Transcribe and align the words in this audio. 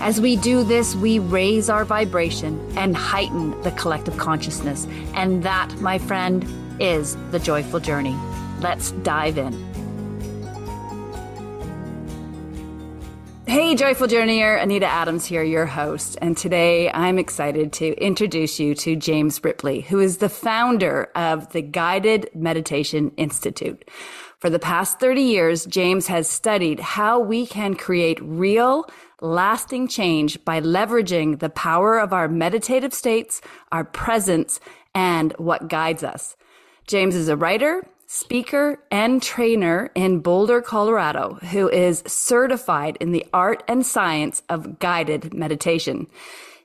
As 0.00 0.20
we 0.20 0.36
do 0.36 0.62
this, 0.62 0.94
we 0.94 1.18
raise 1.18 1.68
our 1.68 1.84
vibration 1.84 2.60
and 2.78 2.96
heighten 2.96 3.60
the 3.62 3.72
collective 3.72 4.16
consciousness. 4.16 4.86
And 5.14 5.42
that, 5.42 5.74
my 5.80 5.98
friend, 5.98 6.46
is 6.80 7.16
the 7.32 7.40
joyful 7.40 7.80
journey. 7.80 8.16
Let's 8.60 8.92
dive 8.92 9.38
in. 9.38 9.52
Hey, 13.46 13.74
Joyful 13.74 14.06
Journeyer, 14.06 14.62
Anita 14.62 14.86
Adams 14.86 15.24
here, 15.24 15.42
your 15.42 15.66
host. 15.66 16.18
And 16.20 16.36
today 16.36 16.90
I'm 16.92 17.18
excited 17.18 17.72
to 17.74 17.94
introduce 17.94 18.60
you 18.60 18.74
to 18.76 18.94
James 18.94 19.42
Ripley, 19.42 19.80
who 19.80 20.00
is 20.00 20.18
the 20.18 20.28
founder 20.28 21.10
of 21.16 21.50
the 21.52 21.62
Guided 21.62 22.30
Meditation 22.34 23.10
Institute. 23.16 23.88
For 24.38 24.50
the 24.50 24.60
past 24.60 25.00
30 25.00 25.22
years, 25.22 25.66
James 25.66 26.06
has 26.06 26.30
studied 26.30 26.78
how 26.78 27.18
we 27.18 27.44
can 27.44 27.74
create 27.74 28.20
real, 28.22 28.88
lasting 29.20 29.88
change 29.88 30.44
by 30.44 30.60
leveraging 30.60 31.40
the 31.40 31.50
power 31.50 31.98
of 31.98 32.12
our 32.12 32.28
meditative 32.28 32.94
states, 32.94 33.40
our 33.72 33.82
presence, 33.82 34.60
and 34.94 35.32
what 35.38 35.68
guides 35.68 36.04
us. 36.04 36.36
James 36.86 37.16
is 37.16 37.28
a 37.28 37.36
writer, 37.36 37.84
speaker, 38.06 38.78
and 38.92 39.20
trainer 39.20 39.90
in 39.96 40.20
Boulder, 40.20 40.62
Colorado, 40.62 41.34
who 41.50 41.68
is 41.68 42.04
certified 42.06 42.96
in 43.00 43.10
the 43.10 43.26
art 43.32 43.64
and 43.66 43.84
science 43.84 44.42
of 44.48 44.78
guided 44.78 45.34
meditation. 45.34 46.06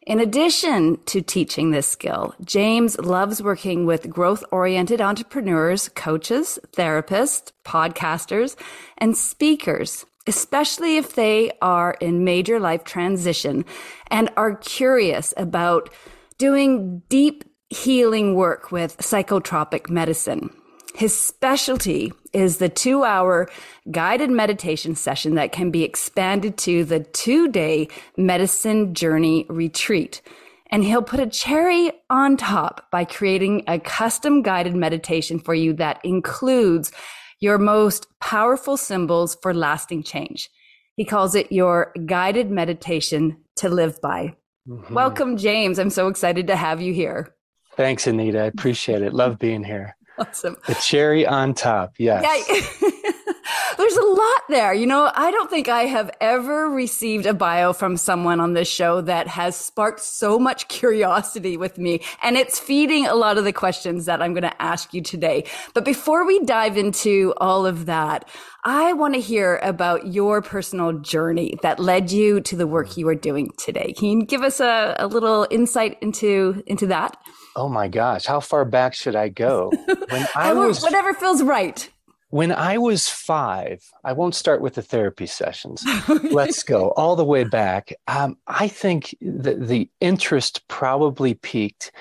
In 0.06 0.20
addition 0.20 0.98
to 1.06 1.22
teaching 1.22 1.72
this 1.72 1.88
skill, 1.88 2.36
James 2.44 2.98
loves 3.00 3.42
working 3.42 3.86
with 3.86 4.10
growth 4.10 4.44
oriented 4.52 5.00
entrepreneurs, 5.00 5.90
coaches, 5.90 6.60
therapists, 6.74 7.52
podcasters, 7.64 8.56
and 8.98 9.16
speakers 9.16 10.06
especially 10.28 10.98
if 10.98 11.16
they 11.16 11.52
are 11.62 11.98
in 12.00 12.24
major 12.24 12.60
life 12.60 12.84
transition 12.84 13.66
and 14.08 14.30
are 14.38 14.56
curious 14.56 15.34
about 15.38 15.90
doing 16.38 17.02
deep 17.10 17.44
healing 17.70 18.36
work 18.36 18.72
with 18.72 18.98
psychotropic 18.98 19.90
medicine. 19.90 20.50
His 20.96 21.18
specialty 21.18 22.14
is 22.34 22.58
the 22.58 22.70
two 22.70 23.04
hour 23.04 23.50
guided 23.90 24.30
meditation 24.30 24.96
session 24.96 25.36
that 25.36 25.52
can 25.52 25.72
be 25.72 25.84
expanded 25.84 26.58
to 26.60 26.86
the 26.86 27.00
two 27.00 27.50
day 27.50 27.88
medicine 28.16 28.94
journey 28.94 29.46
retreat. 29.50 30.22
And 30.70 30.84
he'll 30.84 31.04
put 31.04 31.20
a 31.20 31.28
cherry 31.28 31.92
on 32.10 32.38
top 32.38 32.90
by 32.92 33.06
creating 33.06 33.64
a 33.68 33.80
custom 33.80 34.42
guided 34.42 34.76
meditation 34.76 35.40
for 35.40 35.54
you 35.54 35.74
that 35.74 36.00
includes 36.04 36.92
your 37.40 37.58
most 37.58 38.08
powerful 38.20 38.78
symbols 38.78 39.36
for 39.42 39.54
lasting 39.54 40.04
change. 40.04 40.50
He 40.96 41.06
calls 41.06 41.36
it 41.36 41.52
your 41.52 41.92
guided 42.06 42.52
meditation 42.52 43.38
to 43.58 43.70
live 43.70 44.00
by. 44.02 44.36
Mm-hmm. 44.68 44.94
Welcome, 44.94 45.38
James. 45.38 45.80
I'm 45.80 45.90
so 45.90 46.08
excited 46.08 46.48
to 46.48 46.56
have 46.56 46.82
you 46.82 46.94
here. 46.94 47.36
Thanks, 47.76 48.08
Anita. 48.08 48.42
I 48.42 48.46
appreciate 48.46 49.02
it. 49.02 49.14
Love 49.14 49.40
being 49.40 49.64
here. 49.64 49.96
Awesome. 50.18 50.58
The 50.68 50.76
cherry 50.76 51.26
on 51.26 51.54
top. 51.54 51.94
Yes. 51.98 52.24
Yeah. 52.50 52.92
There's 53.78 53.98
a 53.98 54.06
lot 54.06 54.42
there. 54.50 54.74
You 54.74 54.86
know, 54.86 55.12
I 55.14 55.32
don't 55.32 55.50
think 55.50 55.68
I 55.68 55.84
have 55.86 56.12
ever 56.22 56.70
received 56.70 57.26
a 57.26 57.34
bio 57.34 57.74
from 57.74 57.98
someone 57.98 58.40
on 58.40 58.54
this 58.54 58.68
show 58.68 59.02
that 59.02 59.28
has 59.28 59.56
sparked 59.56 60.00
so 60.00 60.38
much 60.38 60.68
curiosity 60.70 61.58
with 61.58 61.78
me. 61.78 62.02
And 62.22 62.38
it's 62.38 62.60
feeding 62.60 63.06
a 63.06 63.16
lot 63.16 63.38
of 63.38 63.44
the 63.44 63.54
questions 63.54 64.06
that 64.06 64.22
I'm 64.22 64.34
going 64.34 64.44
to 64.44 64.62
ask 64.62 64.94
you 64.94 65.02
today. 65.02 65.46
But 65.74 65.86
before 65.86 66.26
we 66.26 66.40
dive 66.46 66.78
into 66.78 67.34
all 67.38 67.66
of 67.66 67.88
that, 67.88 68.30
I 68.64 68.94
want 68.94 69.16
to 69.16 69.20
hear 69.20 69.60
about 69.62 70.08
your 70.08 70.42
personal 70.42 70.94
journey 70.94 71.58
that 71.64 71.80
led 71.80 72.12
you 72.12 72.40
to 72.42 72.56
the 72.56 72.68
work 72.68 72.96
you 72.96 73.08
are 73.10 73.16
doing 73.16 73.52
today. 73.58 73.94
Can 73.94 74.22
you 74.22 74.26
give 74.26 74.42
us 74.42 74.60
a, 74.60 74.96
a 75.00 75.08
little 75.08 75.48
insight 75.50 75.98
into, 76.02 76.64
into 76.68 76.88
that? 76.88 77.18
Oh 77.56 77.70
my 77.70 77.88
gosh, 77.88 78.26
how 78.26 78.40
far 78.40 78.66
back 78.66 78.94
should 78.94 79.16
I 79.16 79.30
go? 79.46 79.72
When 80.10 80.28
I 80.36 80.54
was 80.54 80.82
whatever 80.82 81.14
feels 81.14 81.44
right. 81.44 81.90
When 82.30 82.52
I 82.52 82.80
was 82.80 83.08
five, 83.08 83.84
I 84.04 84.14
won't 84.14 84.34
start 84.34 84.60
with 84.60 84.74
the 84.74 84.82
therapy 84.82 85.28
sessions. 85.28 85.86
Let's 86.24 86.64
go 86.64 86.90
all 86.92 87.16
the 87.16 87.24
way 87.24 87.44
back. 87.44 87.94
Um, 88.08 88.38
I 88.48 88.68
think 88.68 89.16
the, 89.22 89.54
the 89.54 89.88
interest 90.02 90.68
probably 90.68 91.36
peaked 91.36 91.92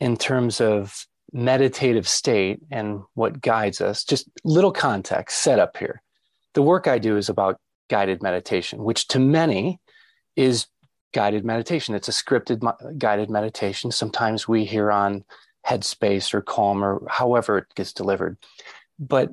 in 0.00 0.16
terms 0.16 0.60
of 0.60 1.06
meditative 1.32 2.08
state 2.08 2.60
and 2.72 3.02
what 3.14 3.40
guides 3.40 3.80
us. 3.80 4.02
Just 4.02 4.28
little 4.42 4.72
context 4.72 5.42
set 5.42 5.60
up 5.60 5.76
here. 5.76 6.02
The 6.54 6.62
work 6.62 6.88
I 6.88 6.98
do 6.98 7.16
is 7.16 7.28
about 7.28 7.60
guided 7.88 8.20
meditation, 8.20 8.82
which 8.82 9.06
to 9.08 9.20
many 9.20 9.78
is 10.34 10.66
guided 11.12 11.44
meditation. 11.44 11.94
It's 11.94 12.08
a 12.08 12.12
scripted 12.12 12.98
guided 12.98 13.30
meditation. 13.30 13.90
Sometimes 13.90 14.46
we 14.46 14.64
hear 14.64 14.90
on 14.90 15.24
Headspace 15.66 16.34
or 16.34 16.40
Calm 16.40 16.84
or 16.84 17.02
however 17.08 17.58
it 17.58 17.74
gets 17.74 17.92
delivered. 17.92 18.38
But 18.98 19.32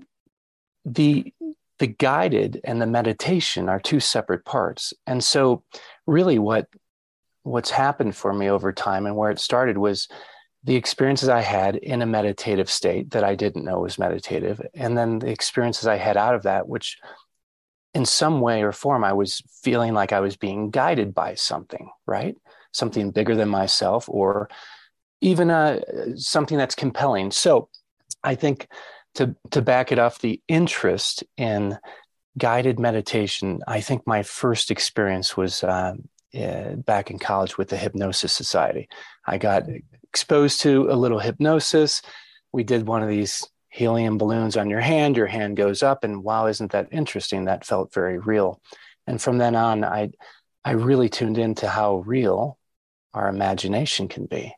the 0.86 1.34
the 1.80 1.88
guided 1.88 2.62
and 2.64 2.82
the 2.82 2.86
meditation 2.86 3.68
are 3.68 3.80
two 3.80 4.00
separate 4.00 4.46
parts 4.46 4.94
and 5.08 5.24
so 5.24 5.64
really 6.06 6.40
what 6.40 6.68
what's 7.44 7.70
happened 7.70 8.16
for 8.16 8.32
me 8.34 8.50
over 8.50 8.72
time 8.72 9.06
and 9.06 9.16
where 9.16 9.32
it 9.32 9.40
started 9.40 9.78
was 9.78 10.08
the 10.64 10.76
experiences 10.76 11.28
i 11.28 11.42
had 11.42 11.76
in 11.76 12.02
a 12.02 12.06
meditative 12.06 12.70
state 12.70 13.12
that 13.12 13.24
i 13.24 13.36
didn't 13.36 13.66
know 13.66 13.80
was 13.80 14.00
meditative 14.00 14.62
and 14.74 14.98
then 14.98 15.20
the 15.20 15.30
experiences 15.30 15.88
i 15.88 15.98
had 15.98 16.16
out 16.16 16.36
of 16.36 16.44
that 16.44 16.68
which 16.68 16.98
in 17.96 18.06
some 18.06 18.42
way 18.42 18.62
or 18.62 18.72
form 18.72 19.04
i 19.04 19.14
was 19.14 19.42
feeling 19.64 19.94
like 19.94 20.14
i 20.14 20.20
was 20.20 20.36
being 20.38 20.70
guided 20.70 21.14
by 21.14 21.34
something 21.34 21.90
right? 22.06 22.36
Something 22.72 23.12
bigger 23.12 23.36
than 23.36 23.50
myself 23.50 24.08
or 24.10 24.50
even 25.22 25.50
uh, 25.50 25.80
something 26.16 26.58
that's 26.58 26.76
compelling. 26.76 27.32
So 27.32 27.70
i 28.24 28.36
think 28.36 28.68
to 29.16 29.36
to 29.52 29.62
back 29.62 29.92
it 29.92 30.00
off 30.00 30.20
the 30.20 30.42
interest 30.48 31.24
in 31.38 31.78
guided 32.38 32.80
meditation 32.80 33.62
i 33.66 33.80
think 33.80 34.06
my 34.06 34.22
first 34.24 34.70
experience 34.70 35.38
was 35.38 35.64
uh, 35.64 36.76
back 36.76 37.12
in 37.12 37.20
college 37.20 37.58
with 37.58 37.70
the 37.70 37.78
hypnosis 37.78 38.34
society. 38.34 38.90
I 39.26 39.38
got 39.38 39.64
exposed 40.04 40.62
to 40.62 40.92
a 40.92 40.96
little 40.96 41.20
hypnosis. 41.20 42.02
We 42.52 42.64
did 42.64 42.88
one 42.88 43.04
of 43.04 43.10
these 43.10 43.48
helium 43.76 44.18
balloons 44.18 44.56
on 44.56 44.70
your 44.70 44.80
hand 44.80 45.18
your 45.18 45.28
hand 45.28 45.58
goes 45.58 45.84
up 45.84 46.04
and 46.04 46.24
wow 46.24 46.48
isn't 46.48 46.72
that 46.72 46.88
interesting 46.92 47.46
that 47.46 47.66
felt 47.66 47.94
very 47.94 48.18
real 48.20 48.62
and 49.06 49.22
from 49.22 49.38
then 49.38 49.56
on 49.56 49.84
i 49.84 50.10
i 50.64 50.72
really 50.72 51.10
tuned 51.10 51.38
into 51.38 51.68
how 51.68 51.98
real 51.98 52.58
our 53.14 53.28
imagination 53.28 54.08
can 54.08 54.26
be 54.26 54.54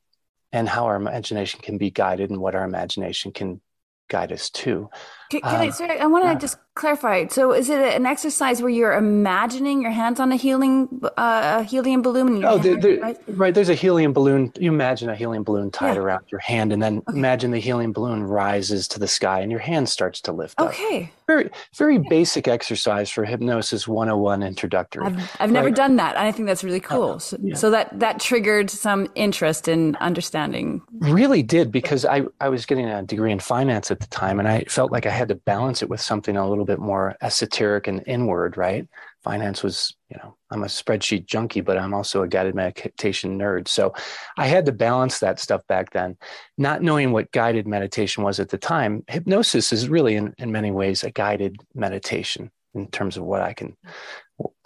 and 0.51 0.67
how 0.67 0.85
our 0.85 0.95
imagination 0.95 1.59
can 1.61 1.77
be 1.77 1.91
guided 1.91 2.29
and 2.29 2.39
what 2.39 2.55
our 2.55 2.63
imagination 2.63 3.31
can 3.31 3.61
guide 4.09 4.31
us 4.31 4.49
to. 4.49 4.89
Can, 5.29 5.41
can 5.41 5.55
um, 5.55 5.61
I, 5.61 5.69
sorry, 5.69 5.99
I 5.99 6.05
want 6.05 6.25
to 6.25 6.35
just 6.35 6.57
clarify. 6.77 7.27
So, 7.27 7.51
is 7.51 7.69
it 7.69 7.79
an 7.79 8.05
exercise 8.05 8.61
where 8.61 8.69
you're 8.69 8.93
imagining 8.93 9.81
your 9.81 9.91
hands 9.91 10.19
on 10.19 10.31
a 10.31 10.37
helium 10.37 11.01
uh, 11.17 11.57
a 11.59 11.63
helium 11.63 12.01
balloon? 12.01 12.45
oh, 12.45 12.57
hand, 12.59 12.83
right? 13.01 13.17
right? 13.27 13.53
There's 13.53 13.69
a 13.69 13.75
helium 13.75 14.13
balloon. 14.13 14.53
You 14.57 14.71
imagine 14.71 15.09
a 15.09 15.15
helium 15.15 15.43
balloon 15.43 15.71
tied 15.71 15.95
yeah. 15.95 16.01
around 16.01 16.25
your 16.29 16.39
hand, 16.39 16.71
and 16.71 16.81
then 16.81 16.99
okay. 16.99 17.17
imagine 17.17 17.51
the 17.51 17.59
helium 17.59 17.91
balloon 17.91 18.23
rises 18.23 18.87
to 18.89 18.99
the 18.99 19.07
sky, 19.07 19.41
and 19.41 19.51
your 19.51 19.59
hand 19.59 19.89
starts 19.89 20.21
to 20.21 20.31
lift 20.31 20.59
okay. 20.59 20.67
up. 20.67 20.73
Okay. 20.73 21.11
Very, 21.27 21.49
very 21.75 21.97
basic 21.97 22.47
exercise 22.47 23.09
for 23.09 23.25
hypnosis 23.25 23.85
101 23.85 24.43
introductory. 24.43 25.05
I've, 25.05 25.17
I've 25.17 25.39
right? 25.39 25.51
never 25.51 25.71
done 25.71 25.97
that. 25.97 26.17
I 26.17 26.31
think 26.31 26.47
that's 26.47 26.63
really 26.63 26.79
cool. 26.79 27.13
Uh, 27.13 27.19
so, 27.19 27.37
yeah. 27.41 27.55
so 27.55 27.69
that 27.71 27.99
that 27.99 28.21
triggered 28.21 28.69
some 28.69 29.09
interest 29.15 29.67
in 29.67 29.97
understanding. 29.97 30.81
Really 30.99 31.43
did 31.43 31.71
because 31.71 32.05
I 32.05 32.23
I 32.39 32.47
was 32.47 32.65
getting 32.65 32.85
a 32.85 33.03
degree 33.03 33.31
in 33.31 33.39
finance 33.39 33.91
at 33.91 33.99
the 33.99 34.07
time, 34.07 34.39
and 34.39 34.47
I 34.47 34.63
felt 34.69 34.91
like 34.91 35.05
I 35.05 35.16
had 35.17 35.29
to 35.29 35.35
balance 35.35 35.81
it 35.81 35.89
with 35.89 35.99
something 35.99 36.37
a 36.37 36.47
little 36.47 36.65
bit 36.65 36.79
more 36.79 37.15
esoteric 37.21 37.87
and 37.87 38.03
inward, 38.07 38.55
right? 38.55 38.87
Finance 39.23 39.63
was, 39.63 39.95
you 40.09 40.17
know, 40.17 40.37
I'm 40.51 40.63
a 40.63 40.67
spreadsheet 40.67 41.25
junkie, 41.25 41.61
but 41.61 41.77
I'm 41.77 41.93
also 41.93 42.23
a 42.23 42.27
guided 42.27 42.55
meditation 42.55 43.37
nerd. 43.37 43.67
So 43.67 43.93
I 44.37 44.47
had 44.47 44.65
to 44.67 44.71
balance 44.71 45.19
that 45.19 45.39
stuff 45.39 45.61
back 45.67 45.91
then. 45.91 46.17
Not 46.57 46.81
knowing 46.81 47.11
what 47.11 47.31
guided 47.31 47.67
meditation 47.67 48.23
was 48.23 48.39
at 48.39 48.49
the 48.49 48.57
time, 48.57 49.03
hypnosis 49.07 49.73
is 49.73 49.89
really, 49.89 50.15
in, 50.15 50.33
in 50.37 50.51
many 50.51 50.71
ways, 50.71 51.03
a 51.03 51.11
guided 51.11 51.57
meditation 51.73 52.51
in 52.73 52.87
terms 52.87 53.17
of 53.17 53.23
what 53.23 53.41
I 53.41 53.53
can, 53.53 53.75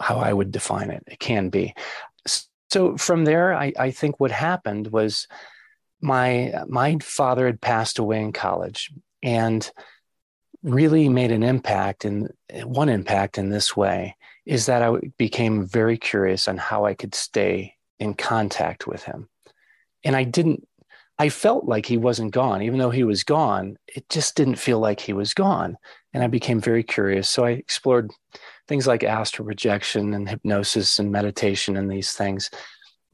how 0.00 0.18
I 0.18 0.32
would 0.32 0.52
define 0.52 0.90
it. 0.90 1.02
It 1.06 1.18
can 1.18 1.48
be. 1.48 1.74
so 2.70 2.96
from 2.96 3.24
there, 3.24 3.54
I, 3.54 3.72
I 3.78 3.90
think 3.90 4.20
what 4.20 4.30
happened 4.30 4.88
was 4.88 5.26
my 6.02 6.52
my 6.68 6.98
father 7.00 7.46
had 7.46 7.60
passed 7.60 7.98
away 7.98 8.20
in 8.20 8.32
college 8.32 8.90
and 9.22 9.70
really 10.62 11.08
made 11.08 11.32
an 11.32 11.42
impact 11.42 12.04
and 12.04 12.32
one 12.64 12.88
impact 12.88 13.38
in 13.38 13.50
this 13.50 13.76
way 13.76 14.16
is 14.46 14.66
that 14.66 14.82
I 14.82 14.92
became 15.18 15.66
very 15.66 15.96
curious 15.96 16.48
on 16.48 16.56
how 16.56 16.84
I 16.84 16.94
could 16.94 17.14
stay 17.14 17.74
in 17.98 18.14
contact 18.14 18.86
with 18.86 19.02
him. 19.04 19.28
And 20.04 20.16
I 20.16 20.24
didn't 20.24 20.66
I 21.18 21.28
felt 21.28 21.66
like 21.66 21.86
he 21.86 21.98
wasn't 21.98 22.32
gone 22.32 22.62
even 22.62 22.78
though 22.78 22.90
he 22.90 23.04
was 23.04 23.22
gone, 23.22 23.76
it 23.86 24.08
just 24.08 24.34
didn't 24.34 24.56
feel 24.56 24.78
like 24.78 25.00
he 25.00 25.12
was 25.12 25.34
gone 25.34 25.76
and 26.12 26.22
I 26.22 26.26
became 26.26 26.60
very 26.60 26.82
curious. 26.82 27.28
So 27.28 27.44
I 27.44 27.50
explored 27.50 28.10
things 28.68 28.86
like 28.86 29.04
astral 29.04 29.46
projection 29.46 30.14
and 30.14 30.28
hypnosis 30.28 30.98
and 30.98 31.10
meditation 31.10 31.76
and 31.76 31.90
these 31.90 32.12
things. 32.12 32.50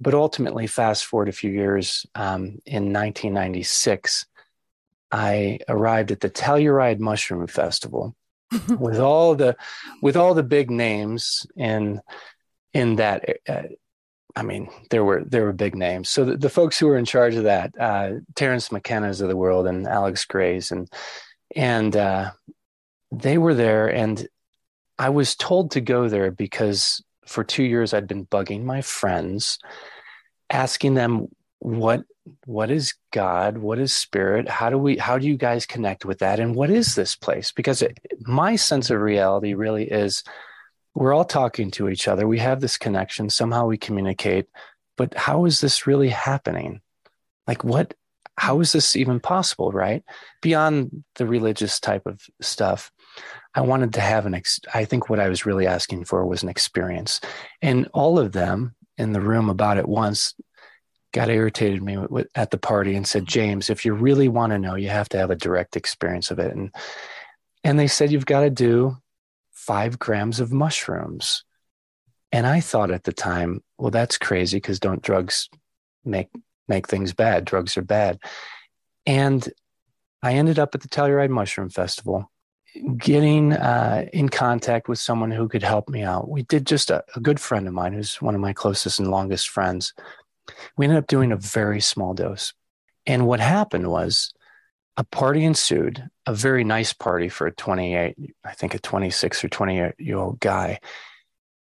But 0.00 0.14
ultimately, 0.14 0.66
fast 0.66 1.06
forward 1.06 1.28
a 1.28 1.32
few 1.32 1.50
years, 1.50 2.06
um, 2.14 2.60
in 2.66 2.92
1996, 2.92 4.26
I 5.10 5.60
arrived 5.68 6.10
at 6.10 6.20
the 6.20 6.30
Telluride 6.30 6.98
Mushroom 6.98 7.46
Festival 7.46 8.14
with 8.78 8.98
all 8.98 9.34
the 9.34 9.56
with 10.02 10.16
all 10.16 10.34
the 10.34 10.42
big 10.42 10.70
names 10.70 11.46
in 11.56 12.00
in 12.72 12.96
that. 12.96 13.28
Uh, 13.48 13.62
I 14.36 14.42
mean, 14.42 14.68
there 14.90 15.04
were 15.04 15.24
there 15.24 15.44
were 15.44 15.52
big 15.52 15.74
names. 15.74 16.08
So 16.08 16.24
the, 16.24 16.36
the 16.36 16.50
folks 16.50 16.78
who 16.78 16.86
were 16.86 16.98
in 16.98 17.04
charge 17.04 17.34
of 17.34 17.44
that, 17.44 17.72
uh, 17.78 18.12
Terence 18.36 18.70
McKenna's 18.70 19.20
of 19.20 19.28
the 19.28 19.36
world 19.36 19.66
and 19.66 19.86
Alex 19.86 20.24
Grey's, 20.24 20.70
and 20.70 20.88
and 21.56 21.96
uh, 21.96 22.30
they 23.10 23.38
were 23.38 23.54
there, 23.54 23.88
and 23.88 24.28
I 24.98 25.10
was 25.10 25.34
told 25.34 25.72
to 25.72 25.80
go 25.80 26.08
there 26.08 26.30
because 26.30 27.02
for 27.26 27.44
two 27.44 27.62
years 27.62 27.92
I'd 27.92 28.06
been 28.06 28.26
bugging 28.26 28.64
my 28.64 28.82
friends, 28.82 29.58
asking 30.50 30.94
them 30.94 31.28
what 31.60 32.04
what 32.44 32.70
is 32.70 32.94
God, 33.12 33.58
what 33.58 33.78
is 33.78 33.92
spirit, 33.92 34.48
how 34.48 34.70
do 34.70 34.78
we 34.78 34.96
how 34.96 35.18
do 35.18 35.26
you 35.26 35.36
guys 35.36 35.66
connect 35.66 36.04
with 36.04 36.18
that, 36.18 36.40
and 36.40 36.54
what 36.54 36.70
is 36.70 36.94
this 36.94 37.16
place? 37.16 37.52
Because 37.52 37.82
it, 37.82 37.98
my 38.22 38.56
sense 38.56 38.90
of 38.90 39.00
reality 39.00 39.54
really 39.54 39.90
is 39.90 40.22
we're 40.94 41.14
all 41.14 41.24
talking 41.24 41.70
to 41.72 41.88
each 41.88 42.08
other, 42.08 42.26
we 42.26 42.38
have 42.38 42.60
this 42.60 42.78
connection, 42.78 43.30
somehow 43.30 43.66
we 43.66 43.78
communicate, 43.78 44.46
but 44.96 45.14
how 45.14 45.44
is 45.44 45.60
this 45.60 45.86
really 45.86 46.08
happening? 46.08 46.80
Like 47.46 47.64
what 47.64 47.94
how 48.38 48.60
is 48.60 48.72
this 48.72 48.94
even 48.94 49.18
possible, 49.18 49.72
right? 49.72 50.04
Beyond 50.42 51.04
the 51.16 51.26
religious 51.26 51.80
type 51.80 52.06
of 52.06 52.22
stuff. 52.40 52.92
I 53.54 53.62
wanted 53.62 53.94
to 53.94 54.00
have 54.00 54.26
an, 54.26 54.34
ex- 54.34 54.60
I 54.72 54.84
think 54.84 55.10
what 55.10 55.18
I 55.18 55.28
was 55.28 55.44
really 55.44 55.66
asking 55.66 56.04
for 56.04 56.24
was 56.24 56.44
an 56.44 56.48
experience. 56.48 57.20
And 57.62 57.88
all 57.92 58.16
of 58.18 58.30
them 58.30 58.76
in 58.96 59.12
the 59.12 59.20
room 59.20 59.48
about 59.48 59.78
it 59.78 59.88
once 59.88 60.34
got 61.12 61.30
irritated 61.30 61.82
me 61.82 61.96
with, 61.96 62.28
at 62.34 62.50
the 62.50 62.58
party 62.58 62.94
and 62.94 63.06
said, 63.06 63.26
James, 63.26 63.70
if 63.70 63.84
you 63.84 63.94
really 63.94 64.28
want 64.28 64.52
to 64.52 64.58
know, 64.58 64.74
you 64.74 64.88
have 64.88 65.08
to 65.10 65.18
have 65.18 65.30
a 65.30 65.36
direct 65.36 65.76
experience 65.76 66.30
of 66.30 66.38
it. 66.38 66.54
And, 66.54 66.74
and 67.64 67.78
they 67.78 67.86
said, 67.86 68.12
you've 68.12 68.26
got 68.26 68.40
to 68.40 68.50
do 68.50 68.96
five 69.52 69.98
grams 69.98 70.40
of 70.40 70.52
mushrooms. 70.52 71.44
And 72.30 72.46
I 72.46 72.60
thought 72.60 72.90
at 72.90 73.04
the 73.04 73.12
time, 73.12 73.62
well, 73.78 73.90
that's 73.90 74.18
crazy 74.18 74.58
because 74.58 74.80
don't 74.80 75.02
drugs 75.02 75.48
make, 76.04 76.28
make 76.68 76.86
things 76.86 77.14
bad? 77.14 77.44
Drugs 77.44 77.76
are 77.76 77.82
bad. 77.82 78.18
And 79.06 79.48
I 80.22 80.34
ended 80.34 80.58
up 80.58 80.74
at 80.74 80.82
the 80.82 80.88
Telluride 80.88 81.30
Mushroom 81.30 81.70
Festival 81.70 82.30
getting 82.96 83.52
uh, 83.52 84.06
in 84.12 84.28
contact 84.28 84.88
with 84.88 84.98
someone 84.98 85.30
who 85.30 85.48
could 85.48 85.62
help 85.62 85.88
me 85.88 86.02
out. 86.02 86.28
We 86.28 86.42
did 86.42 86.66
just 86.66 86.90
a, 86.90 87.02
a, 87.16 87.20
good 87.20 87.40
friend 87.40 87.66
of 87.66 87.74
mine, 87.74 87.92
who's 87.92 88.20
one 88.20 88.34
of 88.34 88.40
my 88.40 88.52
closest 88.52 88.98
and 88.98 89.10
longest 89.10 89.48
friends. 89.48 89.94
We 90.76 90.86
ended 90.86 90.98
up 90.98 91.06
doing 91.06 91.32
a 91.32 91.36
very 91.36 91.80
small 91.80 92.14
dose. 92.14 92.52
And 93.06 93.26
what 93.26 93.40
happened 93.40 93.88
was 93.88 94.32
a 94.96 95.04
party 95.04 95.44
ensued, 95.44 96.08
a 96.26 96.34
very 96.34 96.64
nice 96.64 96.92
party 96.92 97.28
for 97.28 97.46
a 97.46 97.52
28, 97.52 98.16
I 98.44 98.52
think 98.52 98.74
a 98.74 98.78
26 98.78 99.44
or 99.44 99.48
28 99.48 99.94
year 99.98 100.18
old 100.18 100.40
guy. 100.40 100.80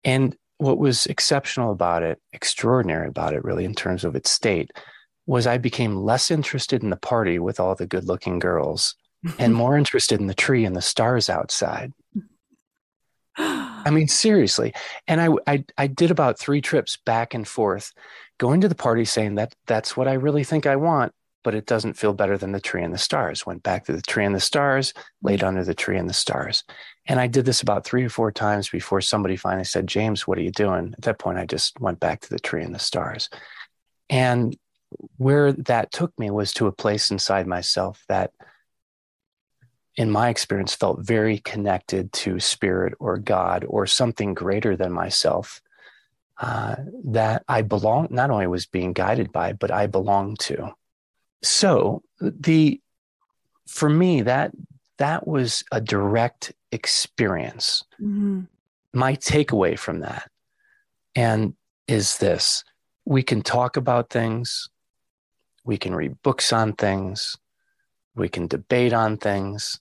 And 0.05 0.37
what 0.59 0.79
was 0.79 1.07
exceptional 1.07 1.73
about 1.73 2.03
it, 2.03 2.21
extraordinary 2.33 3.09
about 3.09 3.35
it, 3.35 3.45
really, 3.45 3.65
in 3.65 3.75
terms 3.75 4.05
of 4.05 4.17
its 4.17 4.31
state, 4.31 4.71
was 5.27 5.47
I 5.47 5.59
became 5.59 5.97
less 5.97 6.31
interested 6.31 6.83
in 6.83 6.91
the 6.91 6.97
party 6.97 7.39
with 7.39 7.61
all 7.61 7.75
the 7.75 7.87
good 7.87 8.05
looking 8.05 8.39
girls 8.39 8.97
and 9.39 9.55
more 9.55 9.79
interested 9.79 10.21
in 10.21 10.27
the 10.27 10.35
tree 10.35 10.65
and 10.65 10.77
the 10.77 10.83
stars 10.83 11.31
outside. 11.31 11.93
I 13.85 13.91
mean, 13.91 14.09
seriously. 14.09 14.75
And 15.07 15.21
I, 15.21 15.29
I, 15.47 15.65
I 15.79 15.87
did 15.87 16.11
about 16.11 16.39
three 16.39 16.61
trips 16.61 16.99
back 17.05 17.35
and 17.35 17.47
forth, 17.47 17.93
going 18.39 18.61
to 18.61 18.69
the 18.69 18.75
party 18.75 19.05
saying 19.05 19.37
that 19.37 19.55
that's 19.67 19.97
what 19.97 20.09
I 20.09 20.15
really 20.15 20.45
think 20.45 20.67
I 20.67 20.77
want, 20.77 21.13
but 21.43 21.55
it 21.55 21.67
doesn't 21.67 21.97
feel 21.97 22.13
better 22.13 22.37
than 22.37 22.53
the 22.53 22.61
tree 22.61 22.83
and 22.83 22.93
the 22.93 22.99
stars. 22.99 23.47
Went 23.47 23.63
back 23.63 23.85
to 23.87 23.93
the 23.93 24.03
tree 24.03 24.25
and 24.25 24.35
the 24.35 24.41
stars, 24.41 24.93
laid 25.23 25.43
under 25.43 25.65
the 25.65 25.75
tree 25.75 25.99
and 25.99 26.09
the 26.09 26.15
stars. 26.15 26.65
And 27.07 27.19
I 27.19 27.27
did 27.27 27.45
this 27.45 27.63
about 27.63 27.85
three 27.85 28.05
or 28.05 28.11
four 28.11 28.31
times 28.31 28.69
before 28.69 29.01
somebody 29.01 29.37
finally 29.37 29.65
said, 29.65 29.87
James, 29.87 30.27
what 30.27 30.39
are 30.39 30.43
you 30.43 30.53
doing? 30.53 30.95
At 30.97 31.03
that 31.03 31.19
point, 31.19 31.39
I 31.39 31.47
just 31.47 31.81
went 31.81 32.01
back 32.01 32.21
to 32.21 32.31
the 32.31 32.39
tree 32.39 32.63
and 32.63 32.75
the 32.75 32.79
stars. 32.79 33.29
And 34.09 34.57
where 35.17 35.53
that 35.53 35.93
took 35.93 36.17
me 36.19 36.31
was 36.31 36.53
to 36.55 36.67
a 36.67 36.73
place 36.73 37.11
inside 37.11 37.47
myself 37.47 38.05
that 38.09 38.33
in 39.97 40.11
my 40.11 40.29
experience, 40.29 40.75
felt 40.75 41.01
very 41.01 41.39
connected 41.39 42.13
to 42.13 42.41
spirit 42.41 42.95
or 43.01 43.19
God 43.19 43.65
or 43.69 43.87
something 43.87 44.35
greater 44.35 44.77
than 44.77 44.93
myself 44.93 45.61
uh, 46.41 46.77
that 47.05 47.45
I 47.49 47.63
belong, 47.63 48.09
not 48.11 48.31
only 48.31 48.47
was 48.47 48.67
being 48.67 48.93
guided 48.93 49.31
by, 49.31 49.53
but 49.53 49.71
I 49.71 49.87
belonged 49.87 50.39
to. 50.41 50.73
So 51.43 52.03
the, 52.21 52.81
for 53.67 53.91
me, 53.91 54.23
that, 54.23 54.53
that 54.99 55.27
was 55.27 55.65
a 55.71 55.81
direct 55.81 56.53
experience. 56.73 57.85
Mm-hmm. 58.01 58.43
My 58.93 59.17
takeaway 59.17 59.79
from 59.79 60.01
that 60.01 60.31
and 61.15 61.55
is 61.87 62.19
this 62.19 62.65
we 63.05 63.23
can 63.23 63.43
talk 63.43 63.77
about 63.77 64.11
things, 64.11 64.69
we 65.65 65.77
can 65.77 65.95
read 65.95 66.23
books 66.23 66.53
on 66.53 66.75
things, 66.75 67.37
we 68.15 68.29
can 68.29 68.47
debate 68.47 68.93
on 68.93 69.17
things, 69.17 69.81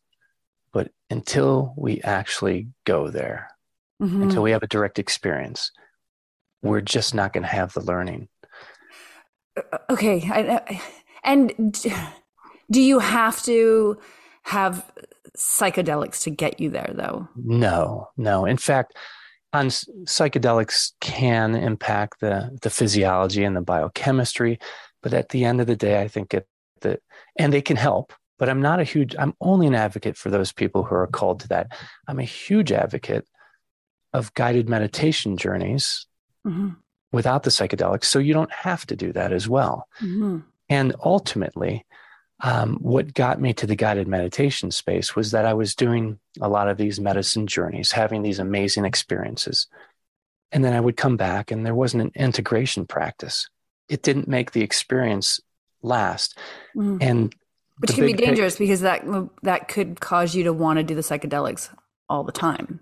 but 0.71 0.91
until 1.09 1.73
we 1.77 2.01
actually 2.01 2.67
go 2.85 3.09
there, 3.09 3.49
mm-hmm. 4.01 4.23
until 4.23 4.43
we 4.43 4.51
have 4.51 4.63
a 4.63 4.67
direct 4.67 4.99
experience, 4.99 5.71
we're 6.61 6.81
just 6.81 7.13
not 7.13 7.33
going 7.33 7.43
to 7.43 7.49
have 7.49 7.73
the 7.73 7.81
learning. 7.81 8.27
Uh, 9.57 9.77
okay. 9.89 10.21
I, 10.31 10.81
and 11.23 11.73
do 12.71 12.81
you 12.81 12.99
have 12.99 13.41
to 13.43 13.97
have 14.43 14.91
psychedelics 15.37 16.23
to 16.23 16.29
get 16.29 16.59
you 16.59 16.69
there, 16.69 16.91
though? 16.93 17.27
No, 17.35 18.09
no. 18.17 18.45
In 18.45 18.57
fact, 18.57 18.95
on 19.53 19.67
psychedelics 19.67 20.91
can 21.01 21.55
impact 21.55 22.19
the 22.19 22.57
the 22.61 22.69
physiology 22.69 23.43
and 23.43 23.55
the 23.55 23.61
biochemistry, 23.61 24.59
but 25.01 25.13
at 25.13 25.29
the 25.29 25.43
end 25.43 25.59
of 25.59 25.67
the 25.67 25.75
day, 25.75 26.01
I 26.01 26.07
think 26.07 26.33
it 26.33 26.47
that 26.81 27.01
and 27.35 27.51
they 27.51 27.61
can 27.61 27.77
help 27.77 28.13
but 28.39 28.49
I'm 28.49 28.61
not 28.61 28.79
a 28.79 28.83
huge, 28.83 29.15
I'm 29.19 29.35
only 29.41 29.67
an 29.67 29.75
advocate 29.75 30.17
for 30.17 30.31
those 30.31 30.51
people 30.51 30.83
who 30.83 30.95
are 30.95 31.05
called 31.07 31.41
to 31.41 31.47
that. 31.49 31.77
I'm 32.07 32.19
a 32.19 32.23
huge 32.23 32.71
advocate 32.71 33.27
of 34.13 34.33
guided 34.33 34.67
meditation 34.67 35.37
journeys 35.37 36.07
mm-hmm. 36.47 36.69
without 37.11 37.43
the 37.43 37.51
psychedelics. 37.51 38.05
So 38.05 38.17
you 38.17 38.33
don't 38.33 38.51
have 38.51 38.87
to 38.87 38.95
do 38.95 39.13
that 39.13 39.31
as 39.31 39.47
well. 39.47 39.87
Mm-hmm. 40.01 40.39
And 40.69 40.95
ultimately, 41.03 41.85
um, 42.41 42.77
what 42.79 43.13
got 43.13 43.41
me 43.41 43.53
to 43.53 43.67
the 43.67 43.75
guided 43.75 44.07
meditation 44.07 44.71
space 44.71 45.15
was 45.15 45.31
that 45.31 45.45
I 45.45 45.53
was 45.53 45.75
doing 45.75 46.19
a 46.39 46.47
lot 46.47 46.69
of 46.69 46.77
these 46.77 46.99
medicine 46.99 47.47
journeys, 47.47 47.91
having 47.91 48.23
these 48.23 48.39
amazing 48.39 48.85
experiences. 48.85 49.67
And 50.51 50.63
then 50.63 50.73
I 50.73 50.79
would 50.79 50.95
come 50.95 51.17
back 51.17 51.51
and 51.51 51.65
there 51.65 51.75
wasn't 51.75 52.03
an 52.03 52.11
integration 52.15 52.85
practice. 52.85 53.49
It 53.89 54.01
didn't 54.01 54.27
make 54.27 54.51
the 54.51 54.61
experience 54.61 55.41
last. 55.81 56.37
Mm. 56.75 56.97
And 57.01 57.35
which 57.79 57.91
can 57.91 58.05
be 58.05 58.13
dangerous 58.13 58.57
because 58.57 58.81
that 58.81 59.03
that 59.41 59.67
could 59.67 59.99
cause 59.99 60.35
you 60.35 60.43
to 60.43 60.53
want 60.53 60.77
to 60.77 60.83
do 60.83 60.95
the 60.95 61.01
psychedelics 61.01 61.69
all 62.09 62.23
the 62.23 62.31
time. 62.31 62.79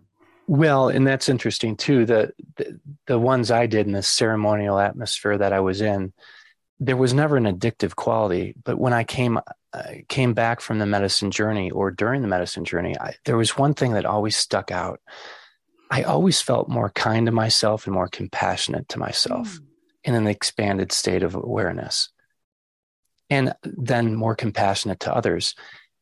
Well, 0.47 0.89
and 0.89 1.05
that's 1.05 1.29
interesting 1.29 1.75
too. 1.75 2.05
The, 2.05 2.31
the, 2.55 2.79
the 3.05 3.19
ones 3.19 3.51
I 3.51 3.67
did 3.67 3.85
in 3.85 3.91
the 3.91 4.01
ceremonial 4.01 4.79
atmosphere 4.79 5.37
that 5.37 5.51
I 5.51 5.59
was 5.59 5.81
in, 5.81 6.13
there 6.79 6.95
was 6.95 7.13
never 7.13 7.35
an 7.35 7.43
addictive 7.43 7.95
quality. 7.95 8.55
But 8.63 8.79
when 8.79 8.93
I 8.93 9.03
came 9.03 9.39
uh, 9.73 9.83
came 10.07 10.33
back 10.33 10.61
from 10.61 10.79
the 10.79 10.85
medicine 10.85 11.29
journey 11.29 11.69
or 11.69 11.91
during 11.91 12.21
the 12.21 12.27
medicine 12.27 12.65
journey, 12.65 12.95
I, 12.99 13.15
there 13.25 13.37
was 13.37 13.57
one 13.57 13.73
thing 13.73 13.93
that 13.93 14.05
always 14.05 14.37
stuck 14.37 14.71
out. 14.71 15.01
I 15.91 16.03
always 16.03 16.41
felt 16.41 16.69
more 16.69 16.89
kind 16.89 17.25
to 17.27 17.31
myself 17.31 17.85
and 17.85 17.93
more 17.93 18.07
compassionate 18.07 18.89
to 18.89 18.99
myself 18.99 19.47
mm. 19.47 19.59
in 20.05 20.15
an 20.15 20.27
expanded 20.27 20.91
state 20.91 21.23
of 21.23 21.35
awareness 21.35 22.09
and 23.29 23.53
then 23.63 24.15
more 24.15 24.35
compassionate 24.35 24.99
to 25.01 25.13
others. 25.13 25.55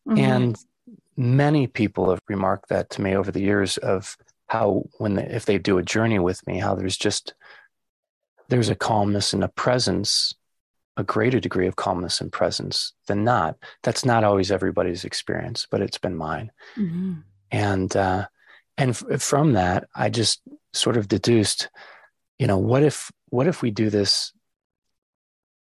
Mm-hmm. 0.08 0.20
And 0.20 0.58
many 1.18 1.68
people 1.68 2.10
have 2.10 2.22
remarked 2.28 2.70
that 2.70 2.90
to 2.92 3.02
me 3.02 3.16
over 3.16 3.32
the 3.32 3.42
years 3.42 3.78
of 3.78 4.18
how 4.48 4.84
when 4.98 5.16
they, 5.16 5.26
if 5.26 5.46
they 5.46 5.58
do 5.58 5.78
a 5.78 5.84
journey 5.84 6.20
with 6.20 6.46
me, 6.46 6.60
how 6.60 6.76
there's 6.76 6.98
just 6.98 7.34
there's 8.48 8.70
a 8.70 8.76
calmness 8.76 9.34
and 9.34 9.44
a 9.44 9.48
presence, 9.48 10.36
a 10.98 11.04
greater 11.04 11.40
degree 11.40 11.68
of 11.68 11.76
calmness 11.76 12.22
and 12.22 12.32
presence 12.32 12.94
than 13.08 13.24
not. 13.24 13.58
That's 13.82 14.06
not 14.06 14.24
always 14.24 14.52
everybody's 14.52 15.04
experience, 15.04 15.68
but 15.70 15.82
it's 15.82 15.98
been 15.98 16.16
mine. 16.16 16.52
Mm-hmm. 16.78 17.14
And 17.52 17.96
uh, 17.96 18.28
and 18.78 18.92
f- 18.92 19.22
from 19.22 19.54
that, 19.54 19.88
I 19.96 20.10
just 20.10 20.42
sort 20.74 20.98
of 20.98 21.08
deduced, 21.08 21.70
you 22.38 22.48
know, 22.48 22.58
what 22.58 22.84
if 22.84 23.12
what 23.30 23.48
if 23.48 23.62
we 23.62 23.72
do 23.72 23.90
this? 23.90 24.32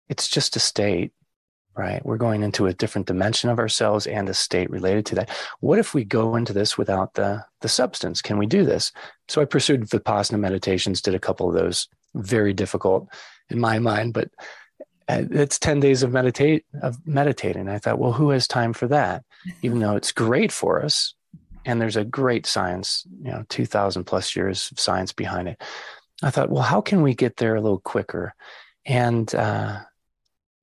It's 0.09 0.29
just 0.29 0.57
a 0.57 0.61
state, 0.61 1.13
right? 1.77 2.05
We're 2.05 2.17
going 2.17 2.43
into 2.43 2.67
a 2.67 2.73
different 2.73 3.07
dimension 3.07 3.51
of 3.51 3.59
ourselves 3.59 4.07
and 4.07 4.29
a 4.29 4.35
state 4.35 4.71
related 4.71 5.07
to 5.07 5.15
that. 5.17 5.31
What 5.61 5.79
if 5.79 5.95
we 5.95 6.05
go 6.05 6.37
into 6.37 6.53
this 6.53 6.79
without 6.79 7.15
the 7.15 7.45
the 7.61 7.69
substance? 7.69 8.23
Can 8.23 8.39
we 8.39 8.47
do 8.47 8.65
this? 8.65 8.93
So 9.29 9.41
I 9.41 9.45
pursued 9.45 9.89
vipassana 9.89 10.39
meditations, 10.39 11.01
did 11.01 11.15
a 11.15 11.21
couple 11.21 11.49
of 11.49 11.55
those, 11.55 11.89
very 12.15 12.53
difficult 12.53 13.09
in 13.51 13.59
my 13.59 13.79
mind, 13.79 14.15
but 14.15 14.31
uh, 15.09 15.23
it's 15.31 15.59
10 15.59 15.81
days 15.81 16.03
of 16.03 16.13
meditate 16.13 16.65
of 16.83 16.97
meditating. 17.07 17.69
I 17.69 17.79
thought, 17.79 17.99
well, 17.99 18.13
who 18.13 18.31
has 18.31 18.47
time 18.47 18.73
for 18.73 18.89
that? 18.89 19.25
Even 19.63 19.81
though 19.81 19.97
it's 19.97 20.13
great 20.13 20.53
for 20.53 20.83
us, 20.83 21.15
and 21.67 21.81
there's 21.81 21.97
a 21.97 22.05
great 22.05 22.47
science, 22.47 23.07
you 23.23 23.31
know, 23.31 23.45
2000 23.49 24.05
plus 24.05 24.37
years 24.37 24.71
of 24.71 24.79
science 24.79 25.13
behind 25.13 25.49
it. 25.49 25.63
I 26.23 26.31
thought, 26.31 26.51
well, 26.51 26.63
how 26.63 26.81
can 26.81 27.03
we 27.03 27.15
get 27.15 27.37
there 27.37 27.55
a 27.55 27.61
little 27.61 27.81
quicker? 27.81 28.35
And, 28.85 29.35
uh, 29.35 29.81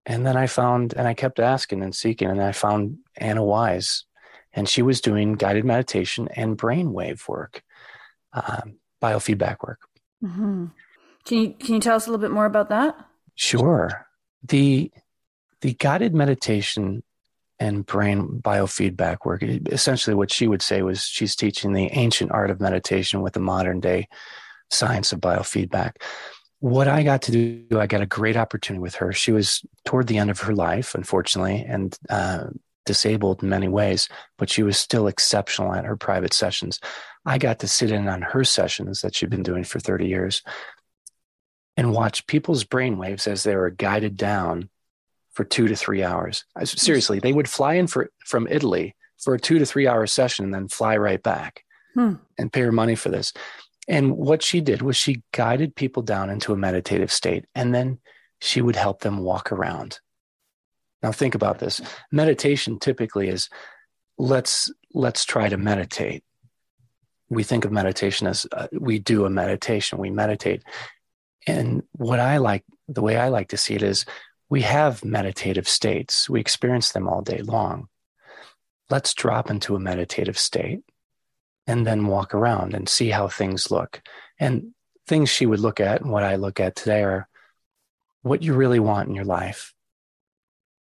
and 0.06 0.26
then 0.26 0.38
I 0.38 0.48
found, 0.48 0.94
and 0.94 1.08
I 1.08 1.14
kept 1.14 1.40
asking 1.40 1.84
and 1.84 1.96
seeking, 1.96 2.30
and 2.30 2.42
I 2.42 2.52
found 2.52 2.98
Anna 3.18 3.44
Wise, 3.44 4.06
and 4.54 4.68
she 4.68 4.82
was 4.82 5.02
doing 5.02 5.34
guided 5.34 5.66
meditation 5.66 6.28
and 6.36 6.58
brainwave 6.58 7.28
work, 7.28 7.64
um, 8.34 8.80
biofeedback 9.02 9.58
work. 9.66 9.80
Mm-hmm. 10.24 10.66
Can 11.26 11.38
you 11.38 11.54
can 11.54 11.76
you 11.76 11.82
tell 11.82 11.96
us 11.96 12.08
a 12.08 12.10
little 12.10 12.22
bit 12.22 12.34
more 12.34 12.46
about 12.46 12.70
that? 12.70 12.96
Sure. 13.36 14.08
The 14.44 14.92
the 15.62 15.74
guided 15.74 16.16
meditation 16.16 17.04
and 17.60 17.86
brain 17.86 18.42
biofeedback 18.44 19.18
work. 19.24 19.44
Essentially, 19.44 20.16
what 20.16 20.32
she 20.32 20.48
would 20.48 20.64
say 20.64 20.82
was 20.82 21.04
she's 21.04 21.36
teaching 21.36 21.74
the 21.74 21.92
ancient 21.92 22.32
art 22.32 22.50
of 22.50 22.60
meditation 22.60 23.22
with 23.22 23.34
the 23.34 23.40
modern 23.40 23.80
day 23.80 24.08
science 24.72 25.14
of 25.14 25.20
biofeedback. 25.20 26.02
What 26.62 26.88
I 26.88 27.04
got 27.04 27.24
to 27.24 27.32
do, 27.32 27.80
I 27.80 27.88
got 27.88 28.02
a 28.02 28.06
great 28.06 28.38
opportunity 28.38 28.82
with 28.82 28.96
her. 28.96 29.12
She 29.12 29.32
was 29.32 29.66
toward 29.84 30.08
the 30.08 30.18
end 30.18 30.30
of 30.30 30.40
her 30.42 30.56
life, 30.56 30.96
unfortunately, 30.96 31.66
and 31.68 31.98
uh, 32.10 32.46
disabled 32.86 33.44
in 33.44 33.50
many 33.50 33.68
ways, 33.68 34.08
but 34.38 34.50
she 34.50 34.64
was 34.64 34.78
still 34.78 35.08
exceptional 35.08 35.74
at 35.74 35.86
her 35.86 35.98
private 35.98 36.34
sessions. 36.34 36.80
I 37.26 37.38
got 37.38 37.60
to 37.60 37.68
sit 37.68 37.92
in 37.92 38.08
on 38.08 38.22
her 38.22 38.44
sessions 38.44 39.02
that 39.02 39.16
she'd 39.16 39.30
been 39.30 39.44
doing 39.44 39.64
for 39.64 39.80
30 39.80 40.08
years 40.08 40.44
and 41.78 41.94
watch 41.94 42.28
people's 42.28 42.64
brainwaves 42.64 43.28
as 43.28 43.44
they 43.44 43.56
were 43.56 43.70
guided 43.70 44.18
down 44.18 44.70
for 45.32 45.44
two 45.44 45.68
to 45.68 45.76
three 45.76 46.04
hours. 46.04 46.46
Seriously, 46.64 47.20
they 47.20 47.34
would 47.34 47.50
fly 47.50 47.76
in 47.76 47.88
for, 47.88 48.12
from 48.26 48.48
Italy 48.48 48.96
for 49.18 49.34
a 49.34 49.40
two 49.40 49.60
to 49.60 49.66
three 49.66 49.88
hour 49.88 50.06
session 50.08 50.46
and 50.46 50.54
then 50.54 50.68
fly 50.68 50.98
right 50.98 51.22
back 51.22 51.64
hmm. 51.94 52.16
and 52.38 52.52
pay 52.52 52.62
her 52.62 52.72
money 52.72 52.96
for 52.96 53.10
this. 53.10 53.34
And 53.88 54.16
what 54.16 54.44
she 54.44 54.62
did 54.62 54.82
was 54.82 54.96
she 54.96 55.24
guided 55.34 55.76
people 55.76 56.04
down 56.04 56.30
into 56.30 56.54
a 56.54 56.58
meditative 56.58 57.12
state 57.12 57.46
and 57.56 57.74
then 57.74 58.00
she 58.40 58.62
would 58.62 58.76
help 58.76 59.02
them 59.02 59.20
walk 59.20 59.52
around. 59.52 60.00
Now 61.02 61.12
think 61.12 61.36
about 61.36 61.60
this. 61.60 61.82
Meditation 62.12 62.80
typically 62.80 63.30
is 63.30 63.50
let's 64.18 64.72
let's 64.94 65.26
try 65.26 65.50
to 65.50 65.58
meditate. 65.58 66.24
We 67.30 67.44
think 67.44 67.66
of 67.66 67.72
meditation 67.72 68.28
as 68.28 68.46
uh, 68.52 68.68
we 68.72 69.00
do 69.00 69.26
a 69.26 69.30
meditation, 69.30 69.98
we 69.98 70.10
meditate. 70.12 70.64
And 71.48 71.82
what 71.94 72.20
I 72.20 72.38
like, 72.38 72.64
the 72.88 73.02
way 73.02 73.16
I 73.18 73.30
like 73.30 73.50
to 73.50 73.58
see 73.58 73.74
it 73.74 73.82
is 73.82 74.06
we 74.50 74.62
have 74.62 75.04
meditative 75.04 75.68
states, 75.68 76.30
we 76.30 76.40
experience 76.40 76.92
them 76.92 77.08
all 77.08 77.22
day 77.22 77.42
long. 77.42 77.88
Let's 78.90 79.14
drop 79.14 79.50
into 79.50 79.76
a 79.76 79.80
meditative 79.80 80.38
state 80.38 80.82
and 81.68 81.86
then 81.86 82.08
walk 82.08 82.34
around 82.34 82.74
and 82.74 82.90
see 82.90 83.10
how 83.10 83.28
things 83.28 83.72
look. 83.72 84.02
And 84.40 84.74
things 85.08 85.30
she 85.30 85.46
would 85.46 85.60
look 85.60 85.80
at 85.80 86.02
and 86.02 86.12
what 86.12 86.24
I 86.24 86.36
look 86.36 86.60
at 86.60 86.76
today 86.76 87.04
are 87.04 87.28
what 88.22 88.44
you 88.44 88.54
really 88.54 88.80
want 88.80 89.10
in 89.10 89.16
your 89.16 89.26
life, 89.26 89.74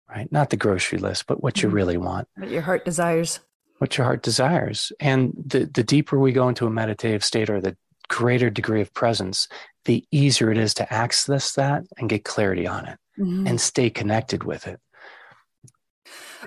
right? 0.09 0.31
Not 0.31 0.49
the 0.49 0.57
grocery 0.57 0.99
list, 0.99 1.27
but 1.27 1.43
what 1.43 1.61
you 1.61 1.67
mm-hmm. 1.67 1.75
really 1.75 1.97
want. 1.97 2.27
What 2.35 2.49
your 2.49 2.61
heart 2.61 2.85
desires. 2.85 3.39
What 3.79 3.97
your 3.97 4.05
heart 4.05 4.23
desires. 4.23 4.91
And 4.99 5.33
the, 5.45 5.65
the 5.65 5.83
deeper 5.83 6.17
we 6.17 6.31
go 6.31 6.47
into 6.47 6.65
a 6.65 6.71
meditative 6.71 7.23
state 7.23 7.49
or 7.49 7.59
the 7.59 7.75
greater 8.07 8.49
degree 8.49 8.81
of 8.81 8.93
presence, 8.93 9.47
the 9.85 10.05
easier 10.11 10.51
it 10.51 10.57
is 10.57 10.73
to 10.75 10.93
access 10.93 11.53
that 11.53 11.83
and 11.97 12.09
get 12.09 12.23
clarity 12.23 12.67
on 12.67 12.85
it 12.85 12.97
mm-hmm. 13.19 13.47
and 13.47 13.59
stay 13.59 13.89
connected 13.89 14.43
with 14.43 14.67
it. 14.67 14.79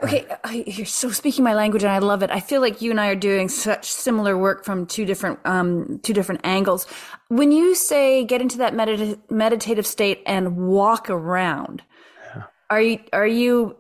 Okay, 0.02 0.26
I, 0.44 0.64
you're 0.66 0.86
so 0.86 1.10
speaking 1.10 1.44
my 1.44 1.54
language, 1.54 1.82
and 1.82 1.92
I 1.92 1.98
love 1.98 2.22
it. 2.22 2.30
I 2.30 2.40
feel 2.40 2.60
like 2.60 2.80
you 2.82 2.90
and 2.90 3.00
I 3.00 3.08
are 3.08 3.16
doing 3.16 3.48
such 3.48 3.90
similar 3.90 4.36
work 4.36 4.64
from 4.64 4.86
two 4.86 5.04
different 5.04 5.38
um, 5.44 6.00
two 6.02 6.12
different 6.12 6.42
angles. 6.44 6.86
When 7.28 7.52
you 7.52 7.74
say 7.74 8.24
get 8.24 8.40
into 8.40 8.58
that 8.58 8.74
medita- 8.74 9.18
meditative 9.30 9.86
state 9.86 10.22
and 10.26 10.56
walk 10.56 11.10
around, 11.10 11.82
yeah. 12.34 12.44
are 12.70 12.80
you 12.80 13.00
are 13.12 13.26
you 13.26 13.76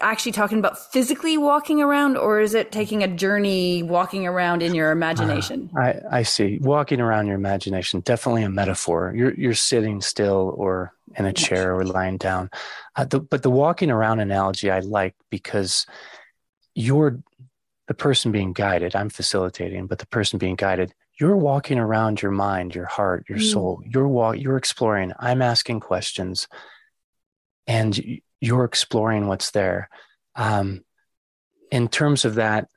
actually 0.00 0.32
talking 0.32 0.58
about 0.58 0.78
physically 0.92 1.38
walking 1.38 1.80
around 1.80 2.16
or 2.16 2.40
is 2.40 2.54
it 2.54 2.72
taking 2.72 3.02
a 3.02 3.08
journey 3.08 3.82
walking 3.82 4.26
around 4.26 4.62
in 4.62 4.74
your 4.74 4.90
imagination? 4.90 5.70
Uh, 5.76 5.80
I, 5.80 6.00
I 6.10 6.22
see. 6.22 6.58
Walking 6.60 7.00
around 7.00 7.26
your 7.26 7.36
imagination 7.36 8.00
definitely 8.00 8.42
a 8.42 8.50
metaphor. 8.50 9.12
You're, 9.16 9.34
you're 9.34 9.54
sitting 9.54 10.00
still 10.00 10.54
or 10.56 10.92
in 11.16 11.24
a 11.24 11.32
chair 11.32 11.74
or 11.76 11.84
lying 11.84 12.16
down. 12.16 12.50
Uh, 12.96 13.04
the, 13.04 13.20
but 13.20 13.42
the 13.42 13.50
walking 13.50 13.90
around 13.90 14.20
analogy 14.20 14.70
i 14.70 14.80
like 14.80 15.14
because 15.30 15.86
you're 16.74 17.20
the 17.88 17.94
person 17.94 18.32
being 18.32 18.52
guided. 18.52 18.94
I'm 18.96 19.10
facilitating 19.10 19.86
but 19.86 19.98
the 19.98 20.06
person 20.06 20.38
being 20.38 20.56
guided 20.56 20.94
you're 21.20 21.36
walking 21.36 21.78
around 21.78 22.22
your 22.22 22.32
mind 22.32 22.74
your 22.74 22.86
heart 22.86 23.26
your 23.28 23.38
mm. 23.38 23.52
soul. 23.52 23.82
You're 23.84 24.08
walk, 24.08 24.38
you're 24.38 24.56
exploring. 24.56 25.12
I'm 25.18 25.42
asking 25.42 25.80
questions. 25.80 26.48
And 27.66 28.20
you're 28.42 28.64
exploring 28.64 29.28
what's 29.28 29.52
there. 29.52 29.88
Um, 30.34 30.84
in 31.70 31.88
terms 31.88 32.24
of 32.26 32.34
that, 32.34 32.68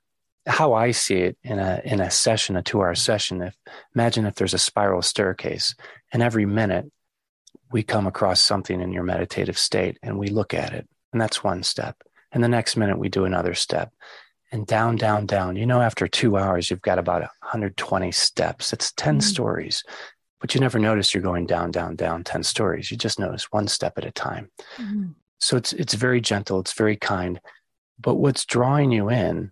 how 0.46 0.74
I 0.74 0.92
see 0.92 1.16
it 1.16 1.38
in 1.44 1.58
a 1.58 1.82
in 1.84 2.00
a 2.00 2.12
session, 2.12 2.56
a 2.56 2.62
two 2.62 2.80
hour 2.80 2.94
session, 2.94 3.42
if 3.42 3.56
imagine 3.96 4.28
if 4.28 4.36
there's 4.36 4.54
a 4.54 4.60
spiral 4.60 5.02
staircase, 5.02 5.76
and 6.14 6.22
every 6.22 6.46
minute 6.46 6.90
we 7.72 7.82
come 7.82 8.06
across 8.06 8.42
something 8.42 8.80
in 8.80 8.94
your 8.94 9.04
meditative 9.04 9.58
state 9.58 9.98
and 10.04 10.20
we 10.20 10.28
look 10.28 10.54
at 10.54 10.72
it, 10.72 10.88
and 11.12 11.20
that's 11.20 11.44
one 11.44 11.64
step. 11.64 11.98
And 12.32 12.44
the 12.44 12.48
next 12.48 12.78
minute 12.78 13.00
we 13.00 13.10
do 13.10 13.26
another 13.26 13.56
step. 13.56 13.92
And 14.52 14.68
down, 14.68 14.96
down, 14.96 15.26
down. 15.26 15.56
You 15.56 15.66
know, 15.66 15.82
after 15.82 16.08
two 16.08 16.38
hours, 16.38 16.70
you've 16.70 16.82
got 16.82 17.00
about 17.00 17.22
120 17.22 18.12
steps. 18.12 18.72
It's 18.72 18.94
10 18.94 19.16
mm-hmm. 19.16 19.20
stories 19.22 19.84
but 20.46 20.54
you 20.54 20.62
never 20.62 20.78
notice 20.78 21.12
you're 21.12 21.24
going 21.24 21.48
down, 21.48 21.72
down, 21.72 21.96
down 21.96 22.24
10 22.24 22.44
stories. 22.44 22.92
You 22.92 22.98
just 22.98 23.20
notice 23.20 23.52
one 23.52 23.68
step 23.68 23.98
at 23.98 24.06
a 24.06 24.12
time. 24.12 24.52
Mm-hmm. 24.78 25.08
So 25.46 25.58
it's 25.58 25.74
it's 25.74 25.94
very 25.94 26.22
gentle, 26.22 26.60
it's 26.60 26.74
very 26.74 26.96
kind. 26.98 27.40
But 28.00 28.16
what's 28.16 28.46
drawing 28.46 28.92
you 28.92 29.12
in 29.12 29.52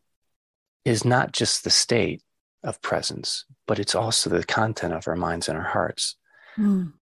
is 0.86 1.06
not 1.06 1.34
just 1.34 1.64
the 1.64 1.70
state 1.70 2.24
of 2.64 2.82
presence, 2.82 3.46
but 3.68 3.78
it's 3.78 3.94
also 3.94 4.32
the 4.32 4.44
content 4.44 4.96
of 4.96 5.08
our 5.08 5.16
minds 5.16 5.48
and 5.48 5.56
our 5.56 5.64
hearts. 5.64 6.16
Mm. 6.58 6.94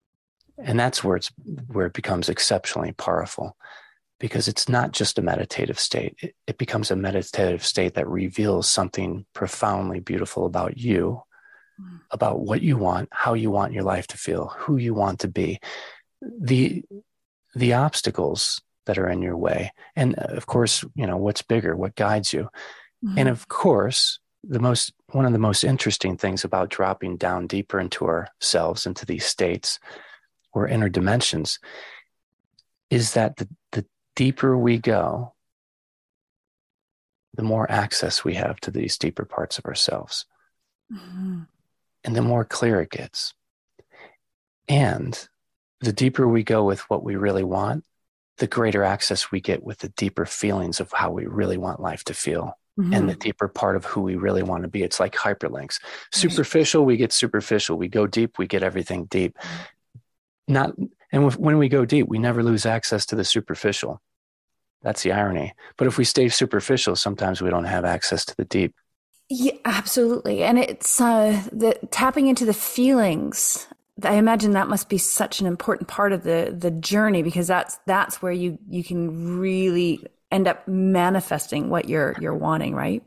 And 0.58 0.80
that's 0.80 1.04
where 1.04 1.14
it's 1.14 1.30
where 1.68 1.86
it 1.86 1.92
becomes 1.92 2.28
exceptionally 2.28 2.90
powerful 2.90 3.56
because 4.18 4.48
it's 4.48 4.68
not 4.68 4.90
just 4.90 5.20
a 5.20 5.22
meditative 5.22 5.78
state. 5.78 6.16
It, 6.20 6.34
it 6.48 6.58
becomes 6.58 6.90
a 6.90 6.96
meditative 6.96 7.64
state 7.64 7.94
that 7.94 8.08
reveals 8.08 8.68
something 8.68 9.24
profoundly 9.34 10.00
beautiful 10.00 10.46
about 10.46 10.76
you, 10.76 11.22
mm. 11.80 12.00
about 12.10 12.40
what 12.40 12.60
you 12.60 12.76
want, 12.76 13.08
how 13.12 13.34
you 13.34 13.52
want 13.52 13.72
your 13.72 13.84
life 13.84 14.08
to 14.08 14.18
feel, 14.18 14.48
who 14.58 14.78
you 14.78 14.94
want 14.94 15.20
to 15.20 15.28
be. 15.28 15.60
The 16.20 16.84
the 17.54 17.74
obstacles 17.74 18.60
that 18.90 18.98
are 18.98 19.08
in 19.08 19.22
your 19.22 19.36
way. 19.36 19.72
And 19.94 20.18
uh, 20.18 20.22
of 20.30 20.46
course, 20.46 20.84
you 20.96 21.06
know, 21.06 21.16
what's 21.16 21.42
bigger, 21.42 21.76
what 21.76 21.94
guides 21.94 22.32
you. 22.32 22.50
Mm-hmm. 23.04 23.18
And 23.18 23.28
of 23.28 23.46
course, 23.46 24.18
the 24.42 24.58
most 24.58 24.92
one 25.12 25.26
of 25.26 25.32
the 25.32 25.38
most 25.38 25.62
interesting 25.62 26.16
things 26.16 26.42
about 26.42 26.70
dropping 26.70 27.16
down 27.16 27.46
deeper 27.46 27.78
into 27.78 28.06
ourselves, 28.06 28.86
into 28.86 29.06
these 29.06 29.24
states 29.24 29.78
or 30.52 30.66
inner 30.66 30.88
dimensions, 30.88 31.60
is 32.90 33.14
that 33.14 33.36
the, 33.36 33.48
the 33.70 33.86
deeper 34.16 34.58
we 34.58 34.78
go, 34.78 35.34
the 37.34 37.44
more 37.44 37.70
access 37.70 38.24
we 38.24 38.34
have 38.34 38.58
to 38.58 38.72
these 38.72 38.98
deeper 38.98 39.24
parts 39.24 39.56
of 39.56 39.66
ourselves. 39.66 40.26
Mm-hmm. 40.92 41.42
And 42.02 42.16
the 42.16 42.22
more 42.22 42.44
clear 42.44 42.80
it 42.80 42.90
gets. 42.90 43.34
And 44.68 45.28
the 45.80 45.92
deeper 45.92 46.26
we 46.26 46.42
go 46.42 46.64
with 46.64 46.80
what 46.90 47.04
we 47.04 47.14
really 47.14 47.44
want, 47.44 47.84
the 48.40 48.46
greater 48.46 48.82
access 48.82 49.30
we 49.30 49.40
get 49.40 49.62
with 49.62 49.78
the 49.78 49.90
deeper 49.90 50.26
feelings 50.26 50.80
of 50.80 50.90
how 50.92 51.10
we 51.10 51.26
really 51.26 51.58
want 51.58 51.78
life 51.78 52.02
to 52.04 52.14
feel 52.14 52.58
mm-hmm. 52.78 52.92
and 52.92 53.08
the 53.08 53.14
deeper 53.14 53.48
part 53.48 53.76
of 53.76 53.84
who 53.84 54.00
we 54.00 54.16
really 54.16 54.42
want 54.42 54.62
to 54.62 54.68
be. 54.68 54.82
It's 54.82 54.98
like 54.98 55.14
hyperlinks. 55.14 55.78
Superficial, 56.12 56.84
we 56.84 56.96
get 56.96 57.12
superficial. 57.12 57.76
We 57.76 57.88
go 57.88 58.06
deep, 58.06 58.38
we 58.38 58.46
get 58.46 58.62
everything 58.62 59.04
deep. 59.04 59.38
Not 60.48 60.74
And 61.12 61.32
when 61.36 61.58
we 61.58 61.68
go 61.68 61.84
deep, 61.84 62.08
we 62.08 62.18
never 62.18 62.42
lose 62.42 62.66
access 62.66 63.06
to 63.06 63.16
the 63.16 63.24
superficial. 63.24 64.00
That's 64.82 65.02
the 65.02 65.12
irony. 65.12 65.54
But 65.76 65.86
if 65.86 65.98
we 65.98 66.04
stay 66.04 66.28
superficial, 66.30 66.96
sometimes 66.96 67.42
we 67.42 67.50
don't 67.50 67.64
have 67.64 67.84
access 67.84 68.24
to 68.24 68.36
the 68.36 68.46
deep. 68.46 68.74
Yeah, 69.28 69.52
absolutely. 69.64 70.42
And 70.42 70.58
it's 70.58 71.00
uh, 71.00 71.42
the 71.52 71.78
tapping 71.90 72.26
into 72.26 72.44
the 72.44 72.54
feelings. 72.54 73.68
I 74.04 74.14
imagine 74.14 74.52
that 74.52 74.68
must 74.68 74.88
be 74.88 74.98
such 74.98 75.40
an 75.40 75.46
important 75.46 75.88
part 75.88 76.12
of 76.12 76.22
the 76.22 76.54
the 76.56 76.70
journey 76.70 77.22
because 77.22 77.46
that's 77.46 77.78
that's 77.86 78.20
where 78.22 78.32
you 78.32 78.58
you 78.68 78.84
can 78.84 79.38
really 79.38 80.04
end 80.30 80.46
up 80.46 80.66
manifesting 80.68 81.70
what 81.70 81.88
you're 81.88 82.14
you're 82.20 82.34
wanting, 82.34 82.74
right? 82.74 83.02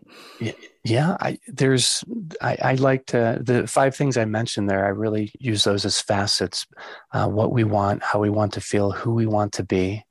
Yeah, 0.84 1.16
I, 1.20 1.40
there's 1.48 2.04
I, 2.42 2.58
I 2.62 2.74
like 2.76 3.06
to 3.08 3.40
the 3.42 3.68
five 3.68 3.96
things 3.96 4.18
I 4.18 4.26
mentioned 4.26 4.70
there. 4.70 4.86
I 4.86 4.90
really 4.90 5.32
use 5.40 5.64
those 5.64 5.86
as 5.86 6.02
facets: 6.02 6.66
uh, 7.14 7.28
what 7.28 7.52
we 7.52 7.64
want, 7.64 8.04
how 8.04 8.20
we 8.20 8.30
want 8.30 8.54
to 8.54 8.62
feel, 8.62 8.92
who 8.92 9.14
we 9.14 9.26
want 9.26 9.54
to 9.54 9.64
be, 9.64 10.04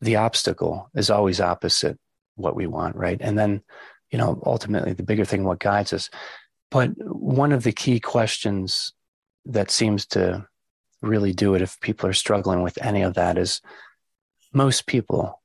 the 0.00 0.16
obstacle 0.16 0.90
is 0.94 1.10
always 1.10 1.40
opposite 1.40 1.98
what 2.36 2.56
we 2.56 2.66
want, 2.66 2.96
right? 2.96 3.18
And 3.20 3.38
then, 3.38 3.62
you 4.10 4.18
know, 4.18 4.42
ultimately 4.44 4.92
the 4.92 5.02
bigger 5.02 5.24
thing, 5.24 5.44
what 5.44 5.58
guides 5.58 5.92
us. 5.92 6.10
But 6.70 6.90
one 6.96 7.52
of 7.52 7.62
the 7.64 7.72
key 7.72 8.00
questions 8.00 8.92
that 9.50 9.70
seems 9.70 10.06
to 10.06 10.46
really 11.02 11.32
do 11.32 11.54
it 11.54 11.62
if 11.62 11.80
people 11.80 12.08
are 12.08 12.14
struggling 12.14 12.62
with 12.62 12.78
any 12.82 13.02
of 13.02 13.14
that 13.14 13.38
is 13.38 13.60
most 14.52 14.86
people 14.86 15.40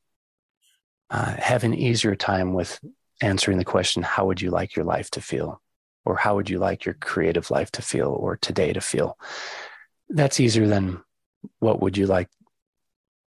uh, 1.10 1.36
have 1.38 1.64
an 1.64 1.74
easier 1.74 2.16
time 2.16 2.54
with 2.54 2.80
answering 3.22 3.58
the 3.58 3.66
question, 3.66 4.04
how 4.04 4.26
would 4.26 4.42
you 4.42 4.50
like 4.52 4.76
your 4.76 4.86
life 4.86 5.10
to 5.12 5.22
feel? 5.22 5.62
Or 6.04 6.16
how 6.16 6.36
would 6.36 6.50
you 6.50 6.60
like 6.60 6.86
your 6.86 6.96
creative 6.96 7.50
life 7.50 7.72
to 7.72 7.82
feel 7.82 8.10
or 8.10 8.38
today 8.38 8.74
to 8.74 8.82
feel? 8.82 9.18
That's 10.10 10.40
easier 10.40 10.68
than 10.68 11.02
what 11.60 11.82
would 11.82 11.98
you 11.98 12.06
like, 12.06 12.30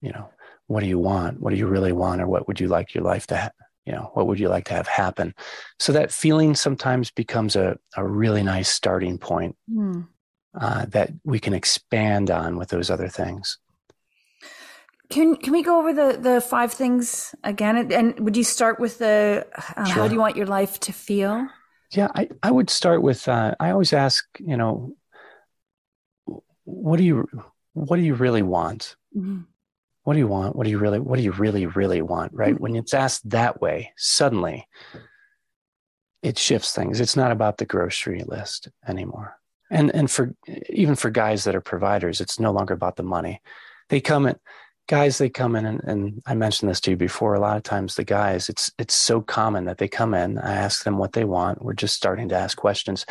you 0.00 0.12
know, 0.12 0.30
what 0.66 0.80
do 0.80 0.86
you 0.86 0.98
want? 0.98 1.40
What 1.40 1.50
do 1.50 1.56
you 1.56 1.66
really 1.66 1.92
want? 1.92 2.20
Or 2.20 2.26
what 2.26 2.48
would 2.48 2.58
you 2.58 2.68
like 2.68 2.94
your 2.94 3.04
life 3.04 3.26
to 3.28 3.36
have? 3.36 3.52
You 3.84 3.92
know, 3.92 4.10
what 4.14 4.26
would 4.26 4.40
you 4.40 4.48
like 4.48 4.64
to 4.66 4.74
have 4.74 4.88
happen? 4.88 5.34
So 5.78 5.92
that 5.92 6.10
feeling 6.10 6.54
sometimes 6.54 7.10
becomes 7.10 7.54
a, 7.54 7.78
a 7.96 8.04
really 8.04 8.42
nice 8.42 8.70
starting 8.70 9.18
point 9.18 9.56
mm. 9.70 10.06
Uh, 10.58 10.86
that 10.86 11.10
we 11.24 11.38
can 11.38 11.54
expand 11.54 12.30
on 12.30 12.56
with 12.56 12.68
those 12.68 12.90
other 12.90 13.08
things. 13.08 13.58
Can 15.10 15.36
can 15.36 15.52
we 15.52 15.62
go 15.62 15.78
over 15.78 15.92
the 15.92 16.18
the 16.18 16.40
five 16.40 16.72
things 16.72 17.34
again? 17.44 17.92
And, 17.92 18.18
would 18.20 18.36
you 18.36 18.44
start 18.44 18.80
with 18.80 18.98
the 18.98 19.46
uh, 19.76 19.84
sure. 19.84 19.94
how 19.94 20.08
do 20.08 20.14
you 20.14 20.20
want 20.20 20.36
your 20.36 20.46
life 20.46 20.80
to 20.80 20.92
feel? 20.92 21.46
Yeah, 21.92 22.08
I, 22.14 22.28
I 22.42 22.50
would 22.50 22.70
start 22.70 23.02
with 23.02 23.28
uh, 23.28 23.54
I 23.60 23.70
always 23.70 23.92
ask, 23.92 24.24
you 24.40 24.56
know, 24.56 24.96
what 26.64 26.96
do 26.96 27.04
you 27.04 27.28
what 27.74 27.96
do 27.96 28.02
you 28.02 28.14
really 28.14 28.42
want? 28.42 28.96
Mm-hmm 29.16 29.42
what 30.04 30.12
do 30.12 30.18
you 30.18 30.28
want? 30.28 30.54
What 30.54 30.64
do 30.64 30.70
you 30.70 30.78
really, 30.78 31.00
what 31.00 31.16
do 31.16 31.22
you 31.22 31.32
really, 31.32 31.66
really 31.66 32.02
want? 32.02 32.32
Right. 32.34 32.58
When 32.58 32.76
it's 32.76 32.94
asked 32.94 33.28
that 33.30 33.60
way, 33.60 33.92
suddenly 33.96 34.68
it 36.22 36.38
shifts 36.38 36.74
things. 36.74 37.00
It's 37.00 37.16
not 37.16 37.32
about 37.32 37.56
the 37.56 37.64
grocery 37.64 38.22
list 38.26 38.68
anymore. 38.86 39.36
And, 39.74 39.94
and 39.94 40.08
for 40.10 40.34
even 40.70 40.94
for 40.94 41.10
guys 41.10 41.44
that 41.44 41.56
are 41.56 41.60
providers, 41.60 42.20
it's 42.20 42.38
no 42.38 42.52
longer 42.52 42.72
about 42.72 42.94
the 42.94 43.02
money. 43.02 43.42
They 43.88 44.00
come 44.00 44.26
in, 44.26 44.36
guys, 44.88 45.18
they 45.18 45.28
come 45.28 45.56
in 45.56 45.66
and, 45.66 45.80
and 45.82 46.22
I 46.24 46.34
mentioned 46.36 46.70
this 46.70 46.80
to 46.82 46.92
you 46.92 46.96
before. 46.96 47.34
A 47.34 47.40
lot 47.40 47.56
of 47.56 47.64
times 47.64 47.96
the 47.96 48.04
guys, 48.04 48.48
it's, 48.48 48.70
it's 48.78 48.94
so 48.94 49.20
common 49.20 49.64
that 49.64 49.78
they 49.78 49.88
come 49.88 50.14
in, 50.14 50.38
I 50.38 50.54
ask 50.54 50.84
them 50.84 50.96
what 50.96 51.12
they 51.12 51.24
want. 51.24 51.62
We're 51.62 51.74
just 51.74 51.96
starting 51.96 52.28
to 52.28 52.36
ask 52.36 52.56
questions. 52.56 53.04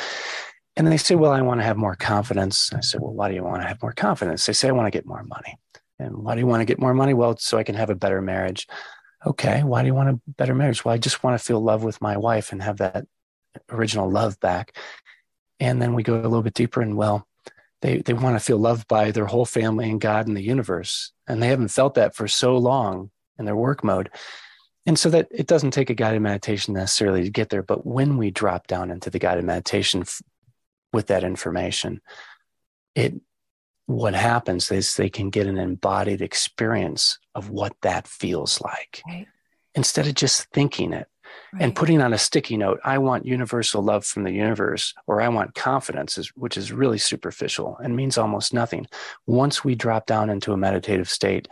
And 0.75 0.87
they 0.87 0.97
say, 0.97 1.15
well, 1.15 1.33
I 1.33 1.41
want 1.41 1.59
to 1.59 1.65
have 1.65 1.77
more 1.77 1.95
confidence. 1.95 2.71
I 2.73 2.79
said, 2.79 3.01
well, 3.01 3.13
why 3.13 3.27
do 3.27 3.35
you 3.35 3.43
want 3.43 3.61
to 3.61 3.67
have 3.67 3.81
more 3.81 3.91
confidence? 3.91 4.45
They 4.45 4.53
say, 4.53 4.69
I 4.69 4.71
want 4.71 4.87
to 4.87 4.97
get 4.97 5.05
more 5.05 5.23
money. 5.23 5.57
And 5.99 6.15
why 6.15 6.33
do 6.33 6.39
you 6.39 6.47
want 6.47 6.61
to 6.61 6.65
get 6.65 6.79
more 6.79 6.93
money? 6.93 7.13
Well, 7.13 7.37
so 7.37 7.57
I 7.57 7.63
can 7.63 7.75
have 7.75 7.89
a 7.89 7.95
better 7.95 8.21
marriage. 8.21 8.67
Okay. 9.25 9.63
Why 9.63 9.81
do 9.81 9.87
you 9.87 9.93
want 9.93 10.09
a 10.09 10.19
better 10.27 10.55
marriage? 10.55 10.83
Well, 10.83 10.95
I 10.95 10.97
just 10.97 11.23
want 11.23 11.37
to 11.37 11.45
feel 11.45 11.61
love 11.61 11.83
with 11.83 12.01
my 12.01 12.15
wife 12.17 12.51
and 12.51 12.63
have 12.63 12.77
that 12.77 13.05
original 13.69 14.09
love 14.09 14.39
back. 14.39 14.75
And 15.63 15.81
then 15.81 15.93
we 15.93 16.03
go 16.03 16.15
a 16.15 16.23
little 16.23 16.41
bit 16.41 16.55
deeper 16.55 16.81
and 16.81 16.97
well, 16.97 17.25
they, 17.81 17.99
they 17.99 18.11
want 18.11 18.35
to 18.35 18.43
feel 18.43 18.57
loved 18.57 18.85
by 18.89 19.11
their 19.11 19.25
whole 19.25 19.45
family 19.45 19.89
and 19.89 20.01
God 20.01 20.27
and 20.27 20.35
the 20.35 20.43
universe. 20.43 21.13
And 21.25 21.41
they 21.41 21.47
haven't 21.47 21.69
felt 21.69 21.93
that 21.93 22.17
for 22.17 22.27
so 22.27 22.57
long 22.57 23.11
in 23.39 23.45
their 23.45 23.55
work 23.55 23.81
mode. 23.81 24.09
And 24.85 24.99
so 24.99 25.09
that 25.11 25.29
it 25.31 25.47
doesn't 25.47 25.71
take 25.71 25.89
a 25.89 25.93
guided 25.93 26.21
meditation 26.21 26.73
necessarily 26.73 27.23
to 27.23 27.29
get 27.29 27.47
there. 27.47 27.63
But 27.63 27.87
when 27.87 28.17
we 28.17 28.29
drop 28.29 28.67
down 28.67 28.91
into 28.91 29.09
the 29.09 29.19
guided 29.19 29.45
meditation 29.45 30.01
f- 30.01 30.21
with 30.91 31.07
that 31.07 31.23
information, 31.23 32.01
it 32.93 33.13
what 33.85 34.15
happens 34.15 34.69
is 34.69 34.95
they 34.95 35.09
can 35.09 35.29
get 35.29 35.47
an 35.47 35.57
embodied 35.57 36.21
experience 36.21 37.19
of 37.35 37.49
what 37.49 37.73
that 37.83 38.07
feels 38.07 38.59
like 38.61 39.01
right. 39.07 39.27
instead 39.75 40.07
of 40.07 40.15
just 40.15 40.49
thinking 40.51 40.93
it 40.93 41.07
right. 41.53 41.61
and 41.61 41.75
putting 41.75 42.01
on 42.01 42.13
a 42.13 42.17
sticky 42.17 42.57
note 42.57 42.79
i 42.83 42.97
want 42.97 43.25
universal 43.25 43.81
love 43.81 44.05
from 44.05 44.23
the 44.23 44.31
universe 44.31 44.93
or 45.07 45.21
i 45.21 45.27
want 45.27 45.55
confidence 45.55 46.31
which 46.35 46.57
is 46.57 46.71
really 46.71 46.97
superficial 46.97 47.77
and 47.83 47.95
means 47.95 48.17
almost 48.17 48.53
nothing 48.53 48.85
once 49.25 49.63
we 49.63 49.75
drop 49.75 50.05
down 50.05 50.29
into 50.29 50.53
a 50.53 50.57
meditative 50.57 51.09
state 51.09 51.47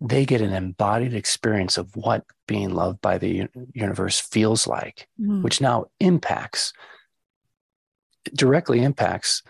they 0.00 0.24
get 0.24 0.40
an 0.40 0.52
embodied 0.52 1.14
experience 1.14 1.78
of 1.78 1.94
what 1.94 2.24
being 2.48 2.70
loved 2.70 3.00
by 3.00 3.18
the 3.18 3.46
universe 3.72 4.20
feels 4.20 4.66
like 4.66 5.08
mm. 5.20 5.42
which 5.42 5.60
now 5.60 5.84
impacts 6.00 6.72
directly 8.34 8.82
impacts 8.82 9.42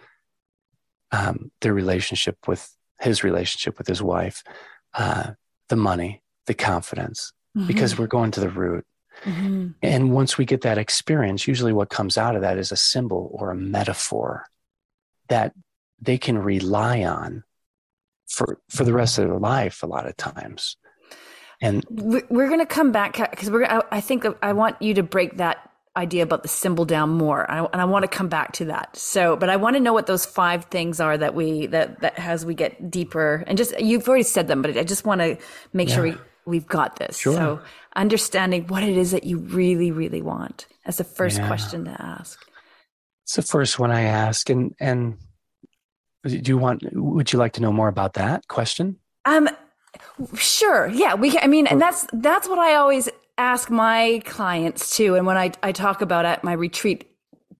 um, 1.12 1.50
their 1.60 1.74
relationship 1.74 2.36
with 2.48 2.74
his 3.00 3.22
relationship 3.22 3.78
with 3.78 3.86
his 3.86 4.02
wife, 4.02 4.42
uh, 4.94 5.32
the 5.68 5.76
money, 5.76 6.22
the 6.46 6.54
confidence, 6.54 7.32
mm-hmm. 7.56 7.66
because 7.66 7.98
we're 7.98 8.06
going 8.06 8.30
to 8.32 8.40
the 8.40 8.48
root. 8.48 8.84
Mm-hmm. 9.24 9.68
And 9.82 10.12
once 10.12 10.36
we 10.36 10.44
get 10.44 10.62
that 10.62 10.78
experience, 10.78 11.46
usually 11.46 11.72
what 11.72 11.90
comes 11.90 12.18
out 12.18 12.34
of 12.34 12.42
that 12.42 12.58
is 12.58 12.72
a 12.72 12.76
symbol 12.76 13.30
or 13.34 13.50
a 13.50 13.56
metaphor 13.56 14.46
that 15.28 15.52
they 16.00 16.18
can 16.18 16.38
rely 16.38 17.04
on 17.04 17.44
for 18.26 18.60
for 18.68 18.84
the 18.84 18.92
rest 18.92 19.18
of 19.18 19.28
their 19.28 19.38
life. 19.38 19.82
A 19.82 19.86
lot 19.86 20.06
of 20.06 20.16
times, 20.16 20.76
and 21.60 21.84
we're 21.90 22.48
going 22.48 22.58
to 22.58 22.66
come 22.66 22.92
back 22.92 23.16
because 23.30 23.50
we're. 23.50 23.64
I 23.90 24.00
think 24.00 24.24
I 24.42 24.52
want 24.52 24.80
you 24.82 24.94
to 24.94 25.02
break 25.02 25.36
that 25.36 25.70
idea 25.96 26.22
about 26.22 26.42
the 26.42 26.48
symbol 26.48 26.86
down 26.86 27.10
more 27.10 27.50
I, 27.50 27.66
and 27.66 27.80
i 27.80 27.84
want 27.84 28.04
to 28.04 28.08
come 28.08 28.28
back 28.28 28.52
to 28.54 28.64
that 28.66 28.96
so 28.96 29.36
but 29.36 29.50
i 29.50 29.56
want 29.56 29.76
to 29.76 29.80
know 29.80 29.92
what 29.92 30.06
those 30.06 30.24
five 30.24 30.64
things 30.66 31.00
are 31.00 31.18
that 31.18 31.34
we 31.34 31.66
that 31.66 32.00
that 32.00 32.18
as 32.18 32.46
we 32.46 32.54
get 32.54 32.90
deeper 32.90 33.44
and 33.46 33.58
just 33.58 33.78
you've 33.78 34.08
already 34.08 34.24
said 34.24 34.48
them 34.48 34.62
but 34.62 34.76
i 34.78 34.84
just 34.84 35.04
want 35.04 35.20
to 35.20 35.36
make 35.74 35.90
yeah. 35.90 35.94
sure 35.94 36.04
we 36.04 36.16
we've 36.46 36.66
got 36.66 36.96
this 36.96 37.18
sure. 37.18 37.34
so 37.34 37.60
understanding 37.96 38.66
what 38.68 38.82
it 38.82 38.96
is 38.96 39.10
that 39.10 39.24
you 39.24 39.38
really 39.38 39.90
really 39.90 40.22
want 40.22 40.66
as 40.84 40.96
the 40.96 41.04
first 41.04 41.38
yeah. 41.38 41.46
question 41.46 41.84
to 41.84 42.02
ask 42.02 42.44
it's 43.24 43.36
the 43.36 43.42
first 43.42 43.78
one 43.78 43.90
i 43.90 44.02
ask 44.02 44.50
and 44.50 44.74
and 44.80 45.16
do 46.24 46.40
you 46.44 46.58
want 46.58 46.82
would 46.92 47.32
you 47.32 47.38
like 47.38 47.52
to 47.52 47.60
know 47.60 47.72
more 47.72 47.88
about 47.88 48.14
that 48.14 48.46
question 48.48 48.96
um 49.24 49.48
sure 50.34 50.88
yeah 50.88 51.14
we 51.14 51.38
i 51.40 51.46
mean 51.46 51.66
and 51.66 51.80
that's 51.80 52.06
that's 52.12 52.48
what 52.48 52.58
i 52.58 52.74
always 52.74 53.08
ask 53.38 53.70
my 53.70 54.22
clients 54.24 54.96
too. 54.96 55.14
And 55.14 55.26
when 55.26 55.36
I, 55.36 55.52
I 55.62 55.72
talk 55.72 56.02
about 56.02 56.24
at 56.24 56.44
my 56.44 56.52
retreat, 56.52 57.08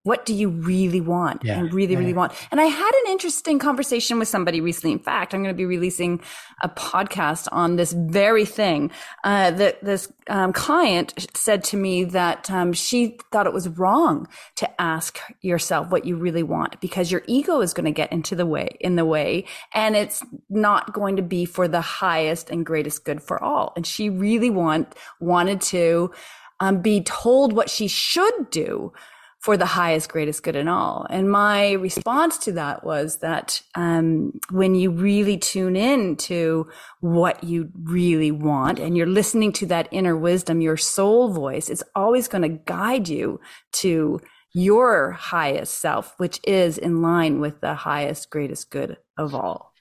what 0.05 0.27
do 0.27 0.35
you 0.35 0.49
really 0.49 1.01
want 1.01 1.45
yeah, 1.45 1.59
and 1.59 1.73
really, 1.73 1.93
yeah. 1.93 1.99
really 2.01 2.13
want? 2.13 2.33
And 2.51 2.61
I 2.61 2.65
had 2.65 2.91
an 3.05 3.13
interesting 3.13 3.61
conversation 3.61 4.19
with 4.19 4.27
somebody 4.27 4.61
recently. 4.61 4.91
In 4.93 4.99
fact, 4.99 5.33
I'm 5.33 5.43
going 5.43 5.55
to 5.55 5.57
be 5.57 5.65
releasing 5.65 6.21
a 6.63 6.69
podcast 6.69 7.47
on 7.53 7.77
this 7.77 7.93
very 7.93 8.45
thing. 8.45 8.91
Uh, 9.23 9.53
that 9.53 9.83
this 9.85 10.13
um, 10.29 10.53
client 10.53 11.29
said 11.35 11.63
to 11.65 11.77
me 11.77 12.03
that 12.05 12.51
um, 12.51 12.73
she 12.73 13.17
thought 13.31 13.47
it 13.47 13.53
was 13.53 13.69
wrong 13.69 14.27
to 14.57 14.81
ask 14.81 15.21
yourself 15.41 15.91
what 15.91 16.05
you 16.05 16.17
really 16.17 16.43
want 16.43 16.81
because 16.81 17.13
your 17.13 17.23
ego 17.29 17.61
is 17.61 17.73
going 17.73 17.85
to 17.85 17.93
get 17.93 18.11
into 18.11 18.35
the 18.35 18.47
way, 18.47 18.77
in 18.81 18.97
the 18.97 19.05
way, 19.05 19.45
and 19.73 19.95
it's 19.95 20.25
not 20.51 20.93
going 20.93 21.15
to 21.15 21.23
be 21.23 21.45
for 21.45 21.69
the 21.69 21.81
highest 21.81 22.51
and 22.51 22.67
greatest 22.67 23.05
good 23.05 23.23
for 23.23 23.43
all. 23.43 23.73
And 23.77 23.87
she 23.87 24.11
really 24.11 24.51
want 24.51 24.97
wanted 25.21 25.61
to 25.61 26.11
um, 26.59 26.83
be 26.83 27.03
told 27.03 27.53
what 27.53 27.71
she 27.71 27.87
should 27.87 28.51
do 28.51 28.93
for 29.43 29.57
the 29.57 29.67
highest, 29.67 30.09
greatest 30.09 30.45
good 30.45 30.55
in 30.55 30.69
all. 30.69 31.05
And 31.11 31.29
my 31.29 31.73
response 31.73 32.39
to 32.39 32.53
that 32.53 32.85
was 32.85 33.19
that 33.19 33.61
um, 33.75 34.39
when 34.53 34.77
you 34.77 34.93
really 34.93 35.37
tune 35.37 35.75
in 35.75 36.15
to 36.29 36.69
what 37.01 37.43
you 37.43 37.69
really 37.83 38.31
want 38.31 38.79
and 38.79 38.97
you're 38.97 39.05
listening 39.05 39.53
to 39.55 39.67
that 39.67 39.89
inner 39.91 40.17
wisdom, 40.17 40.61
your 40.61 40.77
soul 40.77 41.33
voice, 41.33 41.69
it's 41.69 41.83
always 41.97 42.29
going 42.29 42.43
to 42.43 42.61
guide 42.67 43.09
you 43.09 43.41
to 43.73 44.21
your 44.55 45.11
highest 45.11 45.75
self, 45.81 46.15
which 46.19 46.39
is 46.45 46.79
in 46.79 47.03
line 47.03 47.41
with 47.41 47.61
the 47.61 47.75
highest, 47.75 48.31
greatest 48.31 48.71
good 48.71 48.97
of 49.19 49.35
all. 49.35 49.72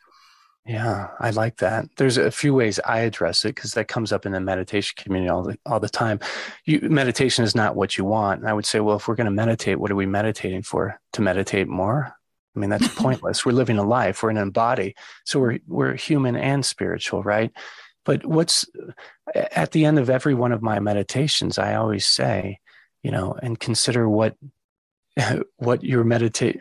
Yeah, 0.65 1.09
I 1.19 1.31
like 1.31 1.57
that. 1.57 1.85
There's 1.97 2.17
a 2.17 2.29
few 2.29 2.53
ways 2.53 2.79
I 2.85 2.99
address 2.99 3.45
it 3.45 3.55
because 3.55 3.73
that 3.73 3.87
comes 3.87 4.11
up 4.11 4.27
in 4.27 4.31
the 4.31 4.39
meditation 4.39 4.93
community 4.95 5.29
all 5.29 5.43
the 5.43 5.57
all 5.65 5.79
the 5.79 5.89
time. 5.89 6.19
You, 6.65 6.81
meditation 6.81 7.43
is 7.43 7.55
not 7.55 7.75
what 7.75 7.97
you 7.97 8.05
want. 8.05 8.41
And 8.41 8.49
I 8.49 8.53
would 8.53 8.67
say, 8.67 8.79
well, 8.79 8.97
if 8.97 9.07
we're 9.07 9.15
going 9.15 9.25
to 9.25 9.31
meditate, 9.31 9.79
what 9.79 9.89
are 9.89 9.95
we 9.95 10.05
meditating 10.05 10.61
for? 10.61 10.99
To 11.13 11.21
meditate 11.21 11.67
more? 11.67 12.13
I 12.55 12.59
mean, 12.59 12.69
that's 12.69 12.87
pointless. 12.95 13.45
we're 13.45 13.53
living 13.53 13.79
a 13.79 13.83
life, 13.83 14.21
we're 14.21 14.29
in 14.29 14.37
a 14.37 14.51
body. 14.51 14.95
So 15.25 15.39
we're, 15.39 15.59
we're 15.67 15.95
human 15.95 16.35
and 16.35 16.65
spiritual, 16.65 17.23
right? 17.23 17.51
But 18.05 18.25
what's 18.25 18.65
at 19.33 19.71
the 19.71 19.85
end 19.85 19.99
of 19.99 20.09
every 20.09 20.33
one 20.33 20.51
of 20.51 20.61
my 20.61 20.79
meditations, 20.79 21.57
I 21.57 21.75
always 21.75 22.05
say, 22.05 22.59
you 23.03 23.11
know, 23.11 23.35
and 23.41 23.59
consider 23.59 24.07
what, 24.07 24.35
what 25.57 25.83
your 25.83 26.03
meditate. 26.03 26.59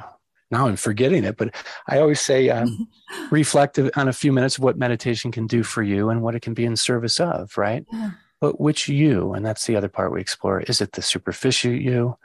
Now 0.50 0.66
I'm 0.66 0.76
forgetting 0.76 1.24
it, 1.24 1.36
but 1.36 1.54
I 1.86 1.98
always 2.00 2.20
say, 2.20 2.48
um, 2.50 2.88
reflect 3.30 3.78
on 3.78 4.08
a 4.08 4.12
few 4.12 4.32
minutes 4.32 4.58
of 4.58 4.64
what 4.64 4.78
meditation 4.78 5.32
can 5.32 5.46
do 5.46 5.62
for 5.62 5.82
you 5.82 6.10
and 6.10 6.22
what 6.22 6.34
it 6.34 6.40
can 6.40 6.54
be 6.54 6.64
in 6.64 6.76
service 6.76 7.20
of, 7.20 7.56
right? 7.56 7.84
Yeah. 7.92 8.10
But 8.40 8.60
which 8.60 8.88
you, 8.88 9.34
and 9.34 9.44
that's 9.44 9.66
the 9.66 9.76
other 9.76 9.88
part 9.88 10.12
we 10.12 10.20
explore. 10.20 10.60
Is 10.60 10.80
it 10.80 10.92
the 10.92 11.02
superficial 11.02 11.72
you? 11.72 12.16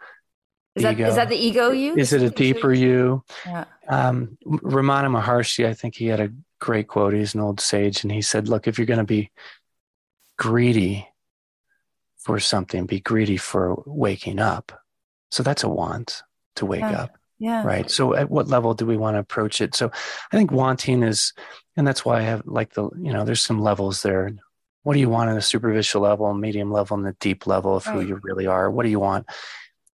Is 0.75 0.83
that, 0.83 0.99
is 0.99 1.15
that 1.15 1.29
the 1.29 1.37
ego 1.37 1.71
you? 1.71 1.95
Is 1.95 2.11
it 2.11 2.21
a 2.21 2.29
deeper 2.29 2.73
you? 2.73 3.23
Yeah. 3.45 3.65
Um, 3.87 4.37
Ramana 4.45 5.09
Maharshi, 5.09 5.65
I 5.65 5.73
think 5.73 5.95
he 5.95 6.07
had 6.07 6.19
a 6.19 6.33
great 6.59 6.87
quote. 6.87 7.13
He's 7.13 7.33
an 7.33 7.41
old 7.41 7.61
sage, 7.61 8.03
and 8.03 8.11
he 8.11 8.21
said, 8.21 8.49
"Look, 8.49 8.67
if 8.67 8.77
you're 8.77 8.85
going 8.85 8.99
to 8.99 9.05
be 9.05 9.31
greedy 10.37 11.07
for 12.17 12.39
something, 12.39 12.85
be 12.85 12.99
greedy 12.99 13.37
for 13.37 13.83
waking 13.85 14.39
up." 14.39 14.83
So 15.31 15.43
that's 15.43 15.63
a 15.63 15.69
want 15.69 16.23
to 16.57 16.65
wake 16.65 16.81
yeah. 16.81 17.03
up. 17.03 17.17
Yeah. 17.37 17.63
Right. 17.63 17.91
So 17.91 18.15
at 18.15 18.29
what 18.29 18.47
level 18.47 18.73
do 18.73 18.85
we 18.85 18.97
want 18.97 19.15
to 19.15 19.19
approach 19.19 19.59
it? 19.59 19.75
So 19.75 19.91
I 20.31 20.37
think 20.37 20.51
wanting 20.51 21.03
is, 21.03 21.33
and 21.75 21.85
that's 21.85 22.05
why 22.05 22.19
I 22.19 22.21
have 22.21 22.43
like 22.45 22.73
the, 22.73 22.89
you 22.97 23.11
know, 23.11 23.25
there's 23.25 23.41
some 23.41 23.61
levels 23.61 24.01
there. 24.01 24.31
What 24.83 24.93
do 24.93 24.99
you 24.99 25.09
want 25.09 25.29
in 25.29 25.35
the 25.35 25.41
superficial 25.41 26.01
level, 26.01 26.33
medium 26.33 26.71
level, 26.71 26.95
and 26.95 27.05
the 27.05 27.15
deep 27.19 27.47
level 27.47 27.75
of 27.75 27.85
right. 27.87 27.95
who 27.95 28.01
you 28.01 28.19
really 28.23 28.47
are? 28.47 28.69
What 28.69 28.83
do 28.83 28.89
you 28.89 28.99
want? 28.99 29.25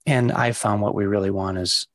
And 0.06 0.32
I 0.32 0.52
found 0.52 0.82
what 0.82 0.96
we 0.96 1.06
really 1.06 1.32
want 1.32 1.58
is, 1.58 1.88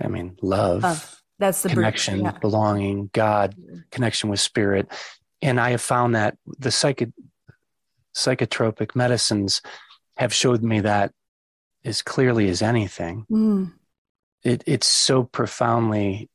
I 0.00 0.08
mean, 0.08 0.36
love. 0.42 0.82
love. 0.82 1.22
That's 1.38 1.62
the 1.62 1.70
connection, 1.70 2.20
yeah. 2.20 2.32
belonging, 2.32 3.10
God, 3.12 3.56
connection 3.90 4.30
with 4.30 4.40
spirit. 4.40 4.88
And 5.42 5.60
I 5.60 5.70
have 5.70 5.80
found 5.80 6.14
that 6.14 6.36
the 6.58 6.70
psych- 6.70 7.10
psychotropic 8.14 8.94
medicines 8.94 9.60
have 10.16 10.32
showed 10.32 10.62
me 10.62 10.80
that 10.80 11.12
as 11.84 12.02
clearly 12.02 12.48
as 12.48 12.62
anything. 12.62 13.26
Mm. 13.30 13.72
It, 14.44 14.62
it's 14.66 14.86
so 14.86 15.24
profoundly 15.24 16.28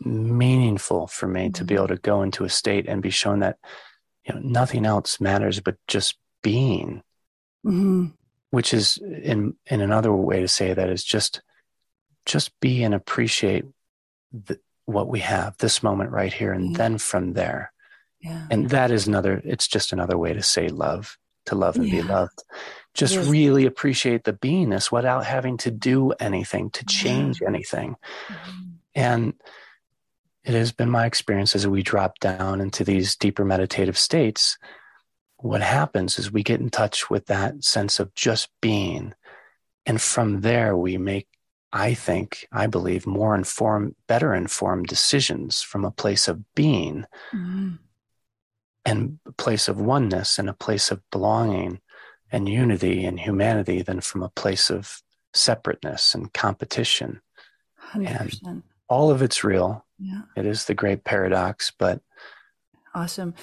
meaningful 0.00 1.06
for 1.06 1.26
me 1.26 1.46
mm-hmm. 1.46 1.52
to 1.52 1.64
be 1.64 1.74
mm-hmm. 1.74 1.84
able 1.84 1.96
to 1.96 2.00
go 2.00 2.22
into 2.22 2.44
a 2.44 2.48
state 2.48 2.86
and 2.88 3.02
be 3.02 3.10
shown 3.10 3.40
that 3.40 3.58
you 4.26 4.34
know 4.34 4.40
nothing 4.42 4.86
else 4.86 5.20
matters 5.20 5.60
but 5.60 5.76
just 5.86 6.16
being 6.42 7.02
mm-hmm 7.64 8.06
which 8.50 8.74
is 8.74 8.98
in 8.98 9.54
in 9.66 9.80
another 9.80 10.12
way 10.12 10.40
to 10.40 10.48
say 10.48 10.72
that 10.72 10.90
is 10.90 11.04
just 11.04 11.42
just 12.26 12.58
be 12.60 12.82
and 12.82 12.94
appreciate 12.94 13.64
the, 14.32 14.58
what 14.84 15.08
we 15.08 15.20
have 15.20 15.56
this 15.58 15.82
moment 15.82 16.10
right 16.10 16.32
here 16.32 16.52
and 16.52 16.76
then 16.76 16.98
from 16.98 17.32
there 17.32 17.72
yeah. 18.20 18.46
and 18.50 18.70
that 18.70 18.90
is 18.90 19.06
another 19.06 19.40
it's 19.44 19.66
just 19.66 19.92
another 19.92 20.18
way 20.18 20.34
to 20.34 20.42
say 20.42 20.68
love 20.68 21.16
to 21.46 21.54
love 21.54 21.76
and 21.76 21.88
yeah. 21.88 22.02
be 22.02 22.08
loved 22.08 22.42
just 22.94 23.16
really 23.28 23.66
appreciate 23.66 24.24
the 24.24 24.32
beingness 24.32 24.90
without 24.90 25.24
having 25.24 25.56
to 25.56 25.70
do 25.70 26.10
anything 26.12 26.70
to 26.70 26.84
change 26.86 27.40
anything 27.46 27.96
mm-hmm. 28.28 28.60
and 28.94 29.34
it 30.44 30.54
has 30.54 30.72
been 30.72 30.90
my 30.90 31.06
experience 31.06 31.54
as 31.54 31.66
we 31.66 31.82
drop 31.82 32.18
down 32.18 32.60
into 32.60 32.82
these 32.82 33.14
deeper 33.14 33.44
meditative 33.44 33.96
states 33.96 34.56
what 35.42 35.62
happens 35.62 36.18
is 36.18 36.30
we 36.30 36.42
get 36.42 36.60
in 36.60 36.70
touch 36.70 37.08
with 37.08 37.26
that 37.26 37.64
sense 37.64 37.98
of 37.98 38.14
just 38.14 38.48
being. 38.60 39.14
And 39.86 40.00
from 40.00 40.42
there, 40.42 40.76
we 40.76 40.98
make, 40.98 41.28
I 41.72 41.94
think, 41.94 42.46
I 42.52 42.66
believe, 42.66 43.06
more 43.06 43.34
informed, 43.34 43.94
better 44.06 44.34
informed 44.34 44.86
decisions 44.86 45.62
from 45.62 45.84
a 45.84 45.90
place 45.90 46.28
of 46.28 46.54
being 46.54 47.06
mm-hmm. 47.34 47.76
and 48.84 49.18
a 49.26 49.32
place 49.32 49.68
of 49.68 49.80
oneness 49.80 50.38
and 50.38 50.48
a 50.48 50.54
place 50.54 50.90
of 50.90 51.00
belonging 51.10 51.80
and 52.32 52.48
unity 52.48 53.04
and 53.04 53.18
humanity 53.18 53.82
than 53.82 54.00
from 54.00 54.22
a 54.22 54.28
place 54.28 54.70
of 54.70 55.02
separateness 55.34 56.14
and 56.14 56.32
competition. 56.32 57.20
100%. 57.92 58.40
And 58.46 58.62
all 58.88 59.10
of 59.10 59.22
it's 59.22 59.44
real. 59.44 59.84
Yeah. 59.98 60.22
It 60.36 60.46
is 60.46 60.64
the 60.64 60.74
great 60.74 61.04
paradox, 61.04 61.70
but 61.76 62.00
awesome. 62.94 63.34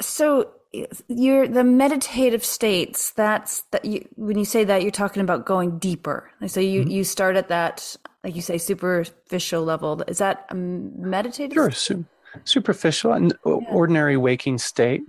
So 0.00 0.50
you're 1.08 1.46
the 1.46 1.64
meditative 1.64 2.44
states 2.44 3.10
that's 3.12 3.62
that 3.72 3.84
you 3.84 4.08
when 4.16 4.38
you 4.38 4.44
say 4.44 4.64
that 4.64 4.82
you're 4.82 4.90
talking 4.90 5.20
about 5.20 5.44
going 5.44 5.78
deeper 5.78 6.30
so 6.46 6.60
you 6.60 6.80
mm-hmm. 6.80 6.90
you 6.90 7.04
start 7.04 7.36
at 7.36 7.48
that 7.48 7.94
like 8.24 8.34
you 8.34 8.40
say 8.40 8.56
superficial 8.56 9.62
level 9.62 10.02
is 10.08 10.18
that 10.18 10.46
a 10.48 10.54
meditative 10.54 11.54
sure 11.54 11.70
su- 11.70 12.06
superficial 12.44 13.12
and 13.12 13.34
yeah. 13.44 13.52
ordinary 13.68 14.16
waking 14.16 14.56
state 14.56 15.02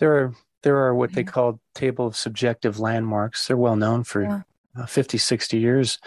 there 0.00 0.12
are 0.12 0.34
there 0.66 0.78
are 0.78 0.94
what 0.94 1.12
they 1.12 1.22
mm-hmm. 1.22 1.30
call 1.30 1.60
table 1.74 2.08
of 2.08 2.16
subjective 2.16 2.80
landmarks 2.80 3.46
they're 3.46 3.56
well 3.56 3.76
known 3.76 4.02
for 4.02 4.22
yeah. 4.22 4.42
uh, 4.76 4.86
50 4.86 5.16
60 5.16 5.58
years 5.58 5.98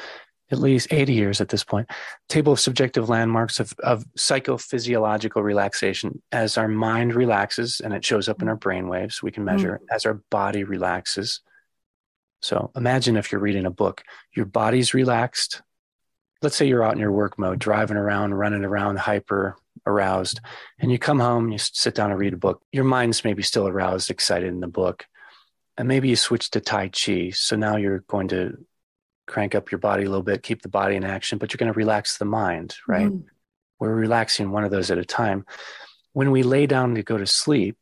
at 0.52 0.60
least 0.60 0.88
80 0.91 1.13
years 1.13 1.41
at 1.41 1.50
this 1.50 1.63
point, 1.63 1.89
table 2.28 2.54
of 2.54 2.60
subjective 2.60 3.10
landmarks 3.10 3.60
of, 3.60 3.74
of 3.80 4.06
psychophysiological 4.17 5.43
relaxation. 5.43 6.22
As 6.32 6.58
our 6.58 6.67
mind 6.67 7.13
relaxes 7.13 7.80
and 7.80 7.93
it 7.93 8.04
shows 8.04 8.28
up 8.28 8.41
in 8.41 8.50
our 8.50 8.56
brain 8.56 8.88
waves, 8.88 9.22
we 9.22 9.32
can 9.32 9.43
measure 9.43 9.80
mm. 9.82 9.95
as 9.95 10.06
our 10.06 10.15
body 10.32 10.63
relaxes. 10.63 11.41
So 12.41 12.72
imagine 12.76 13.17
if 13.17 13.32
you're 13.32 13.41
reading 13.41 13.65
a 13.65 13.72
book, 13.72 14.04
your 14.34 14.45
body's 14.45 14.93
relaxed. 14.93 15.62
Let's 16.41 16.56
say 16.56 16.67
you're 16.67 16.84
out 16.84 16.93
in 16.93 17.00
your 17.00 17.12
work 17.12 17.38
mode, 17.38 17.60
driving 17.60 17.98
around, 17.98 18.34
running 18.34 18.63
around, 18.63 18.98
hyper 18.98 19.58
aroused, 19.89 20.39
and 20.80 20.91
you 20.91 20.99
come 20.99 21.19
home, 21.19 21.52
you 21.52 21.58
sit 21.58 21.95
down 21.95 22.12
and 22.12 22.19
read 22.19 22.34
a 22.34 22.38
book. 22.38 22.62
Your 22.71 22.84
mind's 22.84 23.23
maybe 23.23 23.43
still 23.43 23.67
aroused, 23.67 24.10
excited 24.10 24.49
in 24.49 24.60
the 24.60 24.67
book. 24.67 25.06
And 25.78 25.88
maybe 25.88 26.10
you 26.10 26.15
switch 26.15 26.52
to 26.52 26.62
Tai 26.62 26.89
Chi. 26.89 27.32
So 27.32 27.56
now 27.56 27.78
you're 27.78 28.04
going 28.08 28.28
to 28.30 28.65
crank 29.28 29.56
up 29.56 29.71
your 29.71 29.80
body 29.80 30.04
a 30.04 30.10
little 30.10 30.23
bit, 30.23 30.43
keep 30.43 30.62
the 30.62 30.69
body 30.69 30.95
in 30.95 31.04
action, 31.04 31.38
but 31.38 31.54
you're 31.54 31.58
going 31.58 31.71
to 31.71 31.78
relax 31.78 32.17
the 32.17 32.25
mind, 32.25 32.75
right? 32.88 33.08
Mm. 33.08 33.23
We're 33.80 33.95
relaxing 33.95 34.52
one 34.52 34.65
of 34.65 34.71
those 34.71 34.91
at 34.91 34.97
a 34.97 35.06
time. 35.06 35.45
When 36.13 36.32
we 36.32 36.43
lay 36.43 36.65
down 36.65 36.95
to 36.95 37.04
go 37.04 37.17
to 37.17 37.25
sleep, 37.25 37.78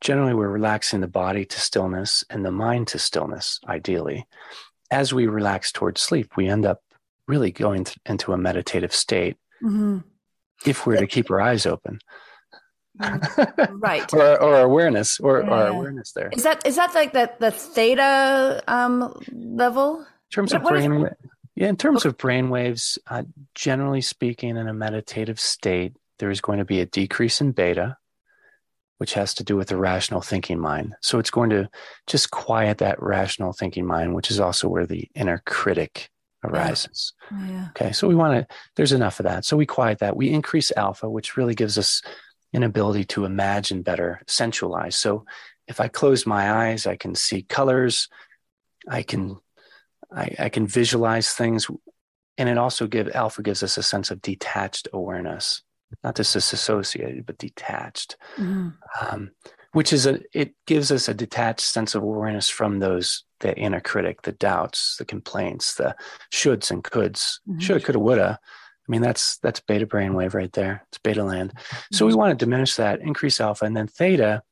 generally 0.00 0.34
we're 0.34 0.48
relaxing 0.48 1.00
the 1.00 1.08
body 1.08 1.44
to 1.44 1.60
stillness 1.60 2.24
and 2.30 2.44
the 2.44 2.50
mind 2.50 2.88
to 2.88 2.98
stillness, 2.98 3.60
ideally. 3.68 4.26
As 4.90 5.12
we 5.12 5.26
relax 5.26 5.72
towards 5.72 6.00
sleep, 6.00 6.36
we 6.36 6.48
end 6.48 6.64
up 6.64 6.80
really 7.28 7.50
going 7.50 7.84
th- 7.84 7.98
into 8.06 8.32
a 8.32 8.38
meditative 8.38 8.94
state 8.94 9.36
mm-hmm. 9.62 9.98
If 10.66 10.86
we're 10.86 10.96
to 10.96 11.06
keep 11.06 11.30
our 11.30 11.40
eyes 11.40 11.66
open. 11.66 11.98
Mm-hmm. 13.00 13.78
right 13.78 14.12
or, 14.14 14.42
or 14.42 14.60
awareness 14.60 15.18
or, 15.18 15.40
yeah. 15.40 15.48
or 15.48 15.66
awareness 15.68 16.12
there 16.12 16.28
is 16.30 16.42
that 16.42 16.66
is 16.66 16.76
that 16.76 16.94
like 16.94 17.14
that 17.14 17.40
the 17.40 17.50
theta 17.50 18.62
um 18.68 19.18
level 19.32 20.04
terms 20.32 20.52
what, 20.52 20.62
of 20.62 20.68
brain, 20.68 21.08
yeah, 21.54 21.68
in 21.68 21.76
terms 21.76 22.04
of 22.04 22.16
brain 22.16 22.48
waves, 22.48 22.98
uh, 23.08 23.24
generally 23.54 24.00
speaking, 24.00 24.56
in 24.56 24.68
a 24.68 24.74
meditative 24.74 25.38
state, 25.38 25.94
there 26.18 26.30
is 26.30 26.40
going 26.40 26.58
to 26.58 26.64
be 26.64 26.80
a 26.80 26.86
decrease 26.86 27.40
in 27.40 27.52
beta, 27.52 27.98
which 28.98 29.14
has 29.14 29.34
to 29.34 29.44
do 29.44 29.56
with 29.56 29.68
the 29.68 29.76
rational 29.76 30.22
thinking 30.22 30.58
mind. 30.58 30.94
So 31.02 31.18
it's 31.18 31.30
going 31.30 31.50
to 31.50 31.68
just 32.06 32.30
quiet 32.30 32.78
that 32.78 33.02
rational 33.02 33.52
thinking 33.52 33.86
mind, 33.86 34.14
which 34.14 34.30
is 34.30 34.40
also 34.40 34.68
where 34.68 34.86
the 34.86 35.08
inner 35.14 35.42
critic 35.44 36.10
arises. 36.44 37.12
Oh, 37.30 37.44
yeah. 37.46 37.68
Okay, 37.70 37.92
so 37.92 38.08
we 38.08 38.14
want 38.14 38.48
to, 38.48 38.54
there's 38.76 38.92
enough 38.92 39.20
of 39.20 39.24
that. 39.24 39.44
So 39.44 39.56
we 39.56 39.66
quiet 39.66 39.98
that. 40.00 40.16
We 40.16 40.30
increase 40.30 40.72
alpha, 40.76 41.08
which 41.08 41.36
really 41.36 41.54
gives 41.54 41.78
us 41.78 42.02
an 42.52 42.62
ability 42.62 43.04
to 43.04 43.24
imagine 43.24 43.82
better, 43.82 44.20
sensualize. 44.26 44.94
So 44.94 45.24
if 45.68 45.80
I 45.80 45.88
close 45.88 46.26
my 46.26 46.68
eyes, 46.68 46.86
I 46.86 46.96
can 46.96 47.14
see 47.14 47.42
colors, 47.42 48.08
I 48.88 49.02
can 49.02 49.38
I, 50.14 50.34
I 50.38 50.48
can 50.48 50.66
visualize 50.66 51.32
things 51.32 51.70
and 52.38 52.48
it 52.48 52.58
also 52.58 52.86
give 52.86 53.08
alpha 53.14 53.42
gives 53.42 53.62
us 53.62 53.76
a 53.76 53.82
sense 53.82 54.10
of 54.10 54.22
detached 54.22 54.88
awareness 54.92 55.62
not 56.02 56.16
just 56.16 56.36
associated 56.36 57.26
but 57.26 57.38
detached 57.38 58.16
mm-hmm. 58.36 58.70
um, 59.00 59.30
which 59.72 59.92
is 59.92 60.06
a 60.06 60.20
it 60.32 60.54
gives 60.66 60.90
us 60.90 61.08
a 61.08 61.14
detached 61.14 61.60
sense 61.60 61.94
of 61.94 62.02
awareness 62.02 62.48
from 62.48 62.78
those 62.78 63.24
the 63.42 63.56
inner 63.56 63.80
critic 63.80 64.22
the 64.22 64.32
doubts 64.32 64.96
the 64.96 65.04
complaints 65.04 65.74
the 65.74 65.94
shoulds 66.32 66.70
and 66.70 66.82
coulds 66.82 67.40
mm-hmm. 67.48 67.60
shoulda 67.60 67.84
coulda 67.84 67.98
woulda 67.98 68.38
i 68.40 68.90
mean 68.90 69.02
that's 69.02 69.38
that's 69.38 69.60
beta 69.60 69.86
brainwave 69.86 70.34
right 70.34 70.52
there 70.54 70.84
it's 70.88 70.98
beta 70.98 71.22
land 71.22 71.52
so 71.92 72.06
we 72.06 72.12
mm-hmm. 72.12 72.20
want 72.20 72.38
to 72.38 72.44
diminish 72.44 72.76
that 72.76 73.00
increase 73.00 73.40
alpha 73.40 73.64
and 73.64 73.76
then 73.76 73.86
theta 73.86 74.42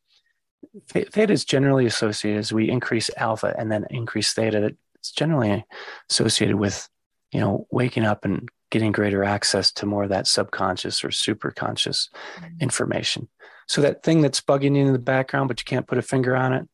theta 0.89 1.33
is 1.33 1.45
generally 1.45 1.87
associated 1.87 2.39
as 2.39 2.53
we 2.53 2.69
increase 2.69 3.11
alpha 3.17 3.55
and 3.59 3.73
then 3.73 3.87
increase 3.91 4.33
theta 4.33 4.75
it's 4.97 5.11
generally 5.11 5.65
associated 6.11 6.57
with 6.57 6.89
you 7.33 7.41
know 7.41 7.67
waking 7.71 8.05
up 8.05 8.25
and 8.25 8.49
getting 8.71 8.93
greater 8.93 9.25
access 9.25 9.73
to 9.73 9.87
more 9.87 10.05
of 10.05 10.11
that 10.11 10.27
subconscious 10.27 11.03
or 11.03 11.11
super 11.11 11.51
conscious 11.51 12.09
mm-hmm. 12.37 12.55
information 12.61 13.29
so 13.67 13.81
that 13.81 14.03
thing 14.03 14.21
that's 14.21 14.41
bugging 14.41 14.77
you 14.77 14.87
in 14.87 14.93
the 14.93 14.99
background 14.99 15.49
but 15.49 15.61
you 15.61 15.65
can't 15.65 15.87
put 15.87 15.99
a 15.99 16.03
finger 16.03 16.37
on 16.37 16.53
it 16.53 16.69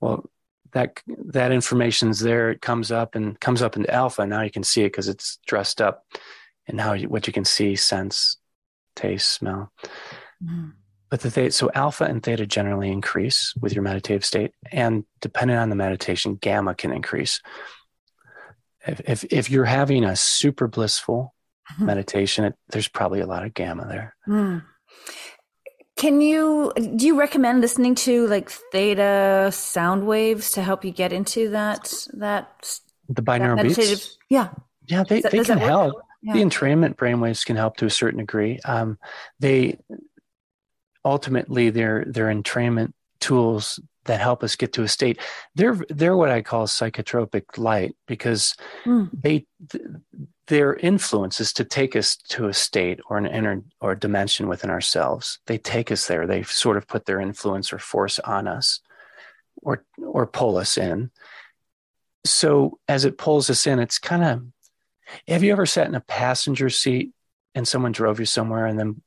well 0.00 0.24
that 0.74 1.00
that 1.06 1.50
information's 1.50 2.20
there 2.20 2.50
it 2.50 2.60
comes 2.60 2.92
up 2.92 3.14
and 3.14 3.40
comes 3.40 3.62
up 3.62 3.76
into 3.76 3.92
alpha 3.92 4.26
now 4.26 4.42
you 4.42 4.50
can 4.50 4.62
see 4.62 4.82
it 4.82 4.88
because 4.88 5.08
it's 5.08 5.38
dressed 5.46 5.80
up 5.80 6.04
and 6.66 6.80
how 6.80 6.92
you, 6.94 7.08
what 7.08 7.26
you 7.26 7.32
can 7.32 7.44
see, 7.44 7.76
sense, 7.76 8.38
taste, 8.96 9.28
smell. 9.28 9.72
Mm-hmm. 10.42 10.70
But 11.10 11.20
the 11.20 11.30
theta, 11.30 11.52
so 11.52 11.70
alpha 11.74 12.04
and 12.04 12.22
theta 12.22 12.46
generally 12.46 12.90
increase 12.90 13.54
with 13.60 13.72
your 13.72 13.82
meditative 13.82 14.24
state, 14.24 14.52
and 14.72 15.04
depending 15.20 15.56
on 15.56 15.68
the 15.68 15.76
meditation, 15.76 16.36
gamma 16.36 16.74
can 16.74 16.92
increase. 16.92 17.40
If 18.86 19.00
if, 19.04 19.24
if 19.30 19.50
you're 19.50 19.64
having 19.64 20.04
a 20.04 20.16
super 20.16 20.66
blissful 20.66 21.34
mm-hmm. 21.72 21.86
meditation, 21.86 22.46
it, 22.46 22.54
there's 22.70 22.88
probably 22.88 23.20
a 23.20 23.26
lot 23.26 23.44
of 23.44 23.54
gamma 23.54 23.86
there. 23.86 24.16
Mm. 24.26 24.64
Can 26.04 26.20
you 26.20 26.70
do 26.76 27.06
you 27.06 27.18
recommend 27.18 27.62
listening 27.62 27.94
to 27.94 28.26
like 28.26 28.50
theta 28.50 29.48
sound 29.50 30.06
waves 30.06 30.50
to 30.50 30.60
help 30.60 30.84
you 30.84 30.90
get 30.90 31.14
into 31.14 31.48
that 31.48 31.94
that 32.12 32.78
the 33.08 33.22
binaural 33.22 33.56
that 33.56 33.74
beats? 33.74 34.18
Yeah, 34.28 34.50
yeah, 34.86 35.04
they, 35.08 35.22
that, 35.22 35.32
they 35.32 35.42
can 35.42 35.56
help. 35.56 35.94
Yeah. 36.22 36.34
The 36.34 36.40
entrainment 36.40 36.96
brainwaves 36.96 37.46
can 37.46 37.56
help 37.56 37.78
to 37.78 37.86
a 37.86 37.90
certain 37.90 38.18
degree. 38.18 38.60
Um, 38.66 38.98
they 39.40 39.78
ultimately 41.06 41.70
they're 41.70 42.04
they're 42.06 42.26
entrainment 42.26 42.92
tools 43.20 43.80
that 44.04 44.20
help 44.20 44.44
us 44.44 44.56
get 44.56 44.74
to 44.74 44.82
a 44.82 44.88
state. 44.88 45.18
They're 45.54 45.78
they're 45.88 46.18
what 46.18 46.28
I 46.28 46.42
call 46.42 46.66
psychotropic 46.66 47.56
light 47.56 47.96
because 48.06 48.56
mm. 48.84 49.08
they 49.10 49.46
their 50.46 50.74
influence 50.74 51.40
is 51.40 51.52
to 51.54 51.64
take 51.64 51.96
us 51.96 52.16
to 52.16 52.48
a 52.48 52.54
state 52.54 53.00
or 53.08 53.16
an 53.16 53.26
inner 53.26 53.62
or 53.80 53.92
a 53.92 53.98
dimension 53.98 54.46
within 54.46 54.70
ourselves. 54.70 55.38
They 55.46 55.58
take 55.58 55.90
us 55.90 56.06
there. 56.06 56.26
They 56.26 56.42
sort 56.42 56.76
of 56.76 56.86
put 56.86 57.06
their 57.06 57.20
influence 57.20 57.72
or 57.72 57.78
force 57.78 58.18
on 58.18 58.46
us 58.46 58.80
or 59.62 59.84
or 59.98 60.26
pull 60.26 60.56
us 60.56 60.76
in. 60.76 61.10
So 62.26 62.78
as 62.88 63.04
it 63.04 63.18
pulls 63.18 63.48
us 63.48 63.66
in, 63.66 63.78
it's 63.78 63.98
kind 63.98 64.24
of 64.24 64.42
have 65.28 65.42
you 65.42 65.52
ever 65.52 65.66
sat 65.66 65.88
in 65.88 65.94
a 65.94 66.00
passenger 66.00 66.68
seat 66.68 67.12
and 67.54 67.66
someone 67.66 67.92
drove 67.92 68.20
you 68.20 68.26
somewhere 68.26 68.66
and 68.66 68.78
then 68.78 69.02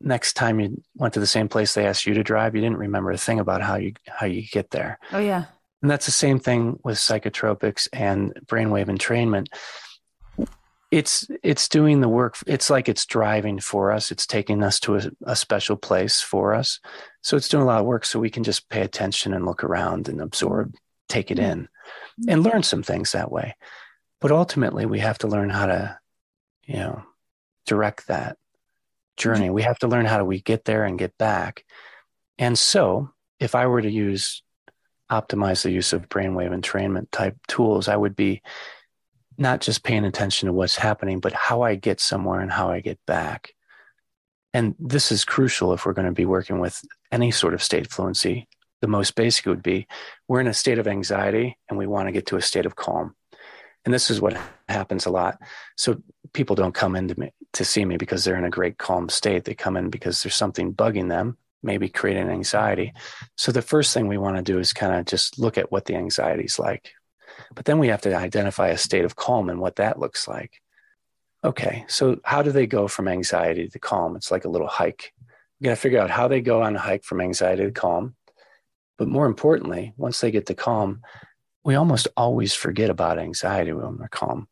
next 0.00 0.34
time 0.34 0.60
you 0.60 0.82
went 0.94 1.14
to 1.14 1.20
the 1.20 1.26
same 1.26 1.48
place 1.48 1.74
they 1.74 1.86
asked 1.86 2.06
you 2.06 2.14
to 2.14 2.24
drive, 2.24 2.54
you 2.54 2.60
didn't 2.60 2.78
remember 2.78 3.10
a 3.10 3.18
thing 3.18 3.40
about 3.40 3.62
how 3.62 3.76
you 3.76 3.94
how 4.06 4.26
you 4.26 4.42
get 4.42 4.70
there. 4.70 5.00
Oh 5.12 5.18
yeah. 5.18 5.46
And 5.82 5.90
that's 5.90 6.06
the 6.06 6.12
same 6.12 6.38
thing 6.38 6.78
with 6.84 6.98
psychotropics 6.98 7.88
and 7.92 8.34
brainwave 8.46 8.86
entrainment 8.86 9.46
it's 10.90 11.28
it's 11.42 11.68
doing 11.68 12.00
the 12.00 12.08
work. 12.08 12.36
It's 12.46 12.70
like 12.70 12.88
it's 12.88 13.06
driving 13.06 13.60
for 13.60 13.92
us. 13.92 14.10
It's 14.10 14.26
taking 14.26 14.62
us 14.62 14.80
to 14.80 14.96
a, 14.96 15.02
a, 15.22 15.36
special 15.36 15.76
place 15.76 16.20
for 16.20 16.52
us. 16.52 16.80
So 17.22 17.36
it's 17.36 17.48
doing 17.48 17.62
a 17.62 17.66
lot 17.66 17.80
of 17.80 17.86
work 17.86 18.04
so 18.04 18.18
we 18.18 18.30
can 18.30 18.42
just 18.42 18.68
pay 18.68 18.82
attention 18.82 19.32
and 19.32 19.46
look 19.46 19.62
around 19.62 20.08
and 20.08 20.20
absorb 20.20 20.74
take 21.08 21.30
it 21.30 21.38
mm-hmm. 21.38 21.52
in 21.52 21.68
and 22.28 22.42
learn 22.42 22.62
some 22.62 22.82
things 22.82 23.12
that 23.12 23.30
way. 23.30 23.54
But 24.20 24.32
ultimately 24.32 24.84
we 24.84 24.98
have 24.98 25.18
to 25.18 25.28
learn 25.28 25.48
how 25.50 25.66
to 25.66 25.98
you 26.66 26.76
know 26.76 27.02
direct 27.66 28.08
that 28.08 28.32
mm-hmm. 28.32 29.22
journey. 29.22 29.50
We 29.50 29.62
have 29.62 29.78
to 29.80 29.88
learn 29.88 30.06
how 30.06 30.18
do 30.18 30.24
we 30.24 30.40
get 30.40 30.64
there 30.64 30.84
and 30.84 30.98
get 30.98 31.16
back. 31.18 31.64
And 32.38 32.58
so 32.58 33.10
if 33.40 33.54
i 33.54 33.66
were 33.66 33.82
to 33.82 33.90
use 33.90 34.42
optimize 35.10 35.62
the 35.62 35.72
use 35.72 35.92
of 35.92 36.08
brainwave 36.08 36.54
entrainment 36.54 37.10
type 37.10 37.36
tools 37.48 37.88
i 37.88 37.96
would 37.96 38.14
be 38.14 38.42
not 39.40 39.62
just 39.62 39.82
paying 39.82 40.04
attention 40.04 40.46
to 40.46 40.52
what's 40.52 40.76
happening, 40.76 41.18
but 41.18 41.32
how 41.32 41.62
I 41.62 41.74
get 41.74 41.98
somewhere 41.98 42.40
and 42.40 42.52
how 42.52 42.70
I 42.70 42.80
get 42.80 42.98
back. 43.06 43.54
And 44.52 44.74
this 44.78 45.10
is 45.10 45.24
crucial 45.24 45.72
if 45.72 45.86
we're 45.86 45.94
going 45.94 46.06
to 46.06 46.12
be 46.12 46.26
working 46.26 46.60
with 46.60 46.84
any 47.10 47.30
sort 47.30 47.54
of 47.54 47.62
state 47.62 47.90
fluency. 47.90 48.48
The 48.82 48.86
most 48.88 49.14
basic 49.14 49.46
would 49.46 49.62
be 49.62 49.86
we're 50.28 50.40
in 50.40 50.46
a 50.46 50.54
state 50.54 50.78
of 50.78 50.86
anxiety 50.86 51.56
and 51.68 51.78
we 51.78 51.86
want 51.86 52.08
to 52.08 52.12
get 52.12 52.26
to 52.26 52.36
a 52.36 52.42
state 52.42 52.66
of 52.66 52.76
calm. 52.76 53.14
And 53.84 53.94
this 53.94 54.10
is 54.10 54.20
what 54.20 54.36
happens 54.68 55.06
a 55.06 55.10
lot. 55.10 55.38
So 55.76 56.02
people 56.34 56.54
don't 56.54 56.74
come 56.74 56.94
in 56.94 57.08
to, 57.08 57.18
me, 57.18 57.32
to 57.54 57.64
see 57.64 57.84
me 57.84 57.96
because 57.96 58.24
they're 58.24 58.36
in 58.36 58.44
a 58.44 58.50
great 58.50 58.76
calm 58.76 59.08
state. 59.08 59.44
They 59.44 59.54
come 59.54 59.76
in 59.76 59.88
because 59.88 60.22
there's 60.22 60.34
something 60.34 60.74
bugging 60.74 61.08
them, 61.08 61.38
maybe 61.62 61.88
creating 61.88 62.28
anxiety. 62.28 62.92
So 63.36 63.52
the 63.52 63.62
first 63.62 63.94
thing 63.94 64.06
we 64.06 64.18
want 64.18 64.36
to 64.36 64.42
do 64.42 64.58
is 64.58 64.74
kind 64.74 64.94
of 64.94 65.06
just 65.06 65.38
look 65.38 65.56
at 65.56 65.72
what 65.72 65.86
the 65.86 65.96
anxiety 65.96 66.44
is 66.44 66.58
like. 66.58 66.92
But 67.54 67.64
then 67.64 67.78
we 67.78 67.88
have 67.88 68.02
to 68.02 68.14
identify 68.14 68.68
a 68.68 68.78
state 68.78 69.04
of 69.04 69.16
calm 69.16 69.48
and 69.48 69.60
what 69.60 69.76
that 69.76 69.98
looks 69.98 70.28
like. 70.28 70.60
Okay, 71.42 71.84
so 71.88 72.20
how 72.24 72.42
do 72.42 72.52
they 72.52 72.66
go 72.66 72.86
from 72.86 73.08
anxiety 73.08 73.68
to 73.68 73.78
calm? 73.78 74.14
It's 74.14 74.30
like 74.30 74.44
a 74.44 74.50
little 74.50 74.68
hike. 74.68 75.12
We 75.58 75.64
got 75.64 75.70
to 75.70 75.76
figure 75.76 76.00
out 76.00 76.10
how 76.10 76.28
they 76.28 76.40
go 76.40 76.62
on 76.62 76.76
a 76.76 76.78
hike 76.78 77.04
from 77.04 77.20
anxiety 77.20 77.64
to 77.64 77.70
calm. 77.70 78.14
But 78.98 79.08
more 79.08 79.26
importantly, 79.26 79.94
once 79.96 80.20
they 80.20 80.30
get 80.30 80.46
to 80.46 80.54
calm, 80.54 81.00
we 81.64 81.74
almost 81.74 82.08
always 82.16 82.54
forget 82.54 82.90
about 82.90 83.18
anxiety 83.18 83.72
when 83.72 83.98
we're 83.98 84.08
calm. 84.08 84.48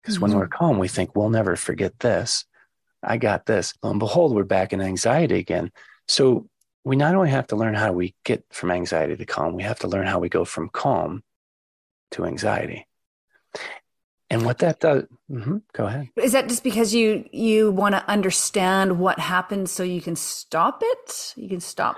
Because 0.00 0.16
mm-hmm. 0.16 0.22
when 0.22 0.36
we're 0.36 0.48
calm, 0.48 0.78
we 0.78 0.88
think 0.88 1.14
we'll 1.14 1.30
never 1.30 1.56
forget 1.56 1.98
this. 1.98 2.44
I 3.02 3.16
got 3.16 3.46
this. 3.46 3.74
Lo 3.82 3.90
and 3.90 3.98
behold, 3.98 4.34
we're 4.34 4.44
back 4.44 4.72
in 4.72 4.80
anxiety 4.80 5.38
again. 5.38 5.70
So 6.06 6.48
we 6.84 6.96
not 6.96 7.14
only 7.14 7.30
have 7.30 7.48
to 7.48 7.56
learn 7.56 7.74
how 7.74 7.92
we 7.92 8.14
get 8.24 8.44
from 8.50 8.70
anxiety 8.70 9.16
to 9.16 9.26
calm, 9.26 9.54
we 9.54 9.64
have 9.64 9.80
to 9.80 9.88
learn 9.88 10.06
how 10.06 10.18
we 10.18 10.28
go 10.28 10.44
from 10.44 10.68
calm 10.68 11.22
to 12.12 12.24
anxiety. 12.24 12.86
And 14.30 14.44
what 14.44 14.58
that 14.58 14.80
does, 14.80 15.04
mm-hmm, 15.30 15.58
go 15.72 15.86
ahead. 15.86 16.08
Is 16.16 16.32
that 16.32 16.48
just 16.48 16.62
because 16.62 16.94
you 16.94 17.24
you 17.32 17.70
want 17.70 17.94
to 17.94 18.06
understand 18.08 18.98
what 18.98 19.18
happens 19.18 19.70
so 19.70 19.82
you 19.82 20.02
can 20.02 20.16
stop 20.16 20.82
it? 20.84 21.32
You 21.36 21.48
can 21.48 21.60
stop 21.60 21.96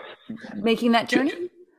making 0.55 0.93
that 0.93 1.09
journey. 1.09 1.33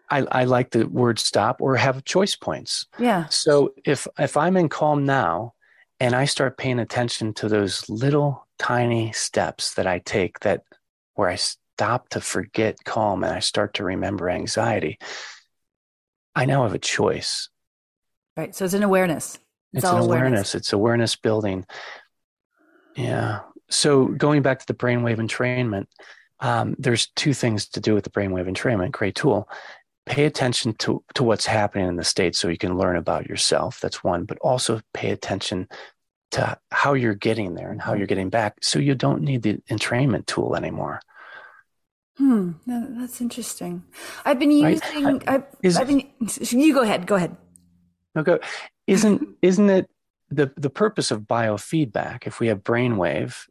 I, 0.10 0.26
I 0.30 0.44
like 0.44 0.72
the 0.72 0.86
word 0.88 1.20
stop 1.20 1.62
or 1.62 1.78
have 1.78 2.04
choice 2.04 2.36
points. 2.36 2.86
Yeah. 3.00 3.28
So 3.30 3.74
if 3.86 4.08
if 4.20 4.36
I'm 4.36 4.58
in 4.58 4.68
calm 4.68 5.06
now, 5.06 5.54
and 6.02 6.16
I 6.16 6.26
start 6.26 6.58
paying 6.58 6.80
attention 6.80 7.32
to 7.36 7.48
those 7.48 7.88
little 7.88 8.48
tiny 8.58 9.12
steps 9.12 9.76
that 9.76 9.86
I 9.86 10.00
take 10.00 10.40
that 10.40 10.64
where 11.14 11.30
I 11.30 11.36
stop 11.36 12.10
to 12.10 12.22
forget 12.22 12.84
calm 12.84 13.24
and 13.24 13.32
I 13.32 13.40
start 13.40 13.76
to 13.76 13.84
remember 13.84 14.28
anxiety, 14.28 14.98
I 16.36 16.46
now 16.46 16.64
have 16.64 16.74
a 16.74 16.80
choice. 16.80 17.50
Right. 18.42 18.56
So 18.56 18.66
it's 18.66 18.74
an 18.74 18.82
awareness. 18.82 19.36
It's, 19.72 19.84
it's 19.84 19.86
an 19.86 20.00
awareness. 20.00 20.08
awareness. 20.08 20.56
It's 20.56 20.74
awareness 20.74 21.16
building. 21.16 21.64
Yeah. 22.96 23.42
So 23.70 24.08
going 24.08 24.42
back 24.42 24.58
to 24.60 24.66
the 24.66 24.74
brainwave 24.74 25.18
entrainment, 25.18 25.86
um, 26.40 26.76
there's 26.80 27.12
two 27.16 27.36
things 27.36 27.68
to 27.68 27.80
do 27.80 27.94
with 27.94 28.04
the 28.04 28.10
brainwave 28.10 28.50
entrainment. 28.50 28.94
Great 28.94 29.14
tool. 29.14 29.48
Pay 30.08 30.26
attention 30.26 30.74
to, 30.80 31.04
to 31.14 31.24
what's 31.24 31.46
happening 31.46 31.88
in 31.88 31.98
the 31.98 32.04
state 32.04 32.36
so 32.36 32.48
you 32.48 32.58
can 32.58 32.80
learn 32.80 32.96
about 32.96 33.28
yourself. 33.28 33.80
That's 33.80 34.04
one. 34.04 34.24
But 34.24 34.40
also 34.40 34.82
pay 34.92 35.12
attention 35.12 35.68
to 36.32 36.58
how 36.72 36.96
you're 36.96 37.14
getting 37.14 37.54
there 37.54 37.70
and 37.70 37.80
how 37.80 37.94
you're 37.94 38.08
getting 38.08 38.32
back 38.32 38.58
so 38.64 38.80
you 38.80 38.96
don't 38.96 39.22
need 39.22 39.44
the 39.44 39.60
entrainment 39.70 40.26
tool 40.26 40.56
anymore. 40.56 41.00
Hmm, 42.18 42.54
that's 42.66 43.22
interesting. 43.22 43.84
I've 44.26 44.40
been 44.40 44.50
using. 44.50 45.04
Right? 45.04 45.24
I've, 45.28 45.44
is, 45.62 45.78
I've 45.78 45.88
been. 45.88 46.10
You 46.40 46.74
go 46.74 46.82
ahead. 46.82 47.06
Go 47.06 47.16
ahead. 47.16 47.38
Okay, 48.16 48.40
isn't 48.88 49.28
isn't 49.42 49.70
it 49.70 49.90
the 50.30 50.52
the 50.58 50.70
purpose 50.70 51.12
of 51.12 51.22
biofeedback? 51.22 52.28
If 52.28 52.40
we 52.40 52.48
have 52.48 52.64
brainwave 52.64 53.48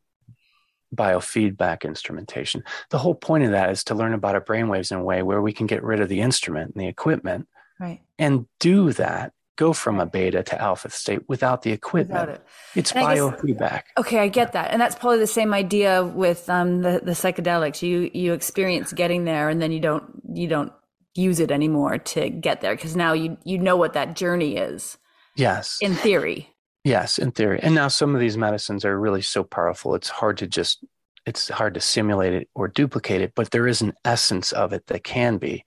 biofeedback 0.94 1.84
instrumentation, 1.84 2.64
the 2.90 2.98
whole 2.98 3.14
point 3.14 3.44
of 3.44 3.52
that 3.52 3.70
is 3.70 3.84
to 3.84 3.94
learn 3.94 4.12
about 4.12 4.34
our 4.34 4.40
brainwaves 4.40 4.90
in 4.90 4.98
a 4.98 5.04
way 5.04 5.22
where 5.22 5.40
we 5.40 5.52
can 5.52 5.66
get 5.66 5.84
rid 5.84 6.00
of 6.00 6.08
the 6.08 6.20
instrument 6.20 6.74
and 6.74 6.82
the 6.82 6.88
equipment, 6.88 7.48
right? 7.78 8.00
And 8.18 8.46
do 8.58 8.92
that 8.92 9.32
go 9.60 9.74
from 9.74 10.00
a 10.00 10.06
beta 10.06 10.42
to 10.42 10.58
alpha 10.58 10.88
state 10.88 11.20
without 11.28 11.60
the 11.60 11.70
equipment. 11.70 12.18
Without 12.18 12.28
It. 12.30 12.46
It's 12.74 12.92
and 12.92 13.06
biofeedback. 13.06 13.58
Guess, 13.60 13.82
okay, 13.98 14.18
I 14.20 14.28
get 14.28 14.52
that, 14.52 14.70
and 14.70 14.80
that's 14.80 14.94
probably 14.94 15.18
the 15.18 15.26
same 15.26 15.52
idea 15.52 16.02
with 16.02 16.48
um, 16.48 16.80
the 16.80 17.02
the 17.04 17.12
psychedelics. 17.12 17.82
You 17.82 18.10
you 18.14 18.32
experience 18.32 18.94
getting 18.94 19.24
there, 19.24 19.50
and 19.50 19.60
then 19.60 19.70
you 19.70 19.80
don't 19.80 20.22
you 20.32 20.48
don't 20.48 20.72
use 21.14 21.40
it 21.40 21.50
anymore 21.50 21.98
to 21.98 22.30
get 22.30 22.60
there 22.60 22.74
because 22.74 22.96
now 22.96 23.12
you 23.12 23.36
you 23.44 23.58
know 23.58 23.76
what 23.76 23.94
that 23.94 24.16
journey 24.16 24.56
is. 24.56 24.98
Yes. 25.36 25.78
In 25.80 25.94
theory. 25.94 26.54
Yes, 26.84 27.18
in 27.18 27.32
theory. 27.32 27.60
And 27.62 27.74
now 27.74 27.88
some 27.88 28.14
of 28.14 28.20
these 28.20 28.36
medicines 28.36 28.84
are 28.84 28.98
really 28.98 29.22
so 29.22 29.44
powerful 29.44 29.94
it's 29.94 30.08
hard 30.08 30.38
to 30.38 30.46
just 30.46 30.84
it's 31.26 31.48
hard 31.48 31.74
to 31.74 31.80
simulate 31.80 32.32
it 32.32 32.48
or 32.54 32.68
duplicate 32.68 33.20
it, 33.20 33.32
but 33.34 33.50
there 33.50 33.68
is 33.68 33.82
an 33.82 33.92
essence 34.04 34.52
of 34.52 34.72
it 34.72 34.86
that 34.86 35.04
can 35.04 35.36
be. 35.36 35.64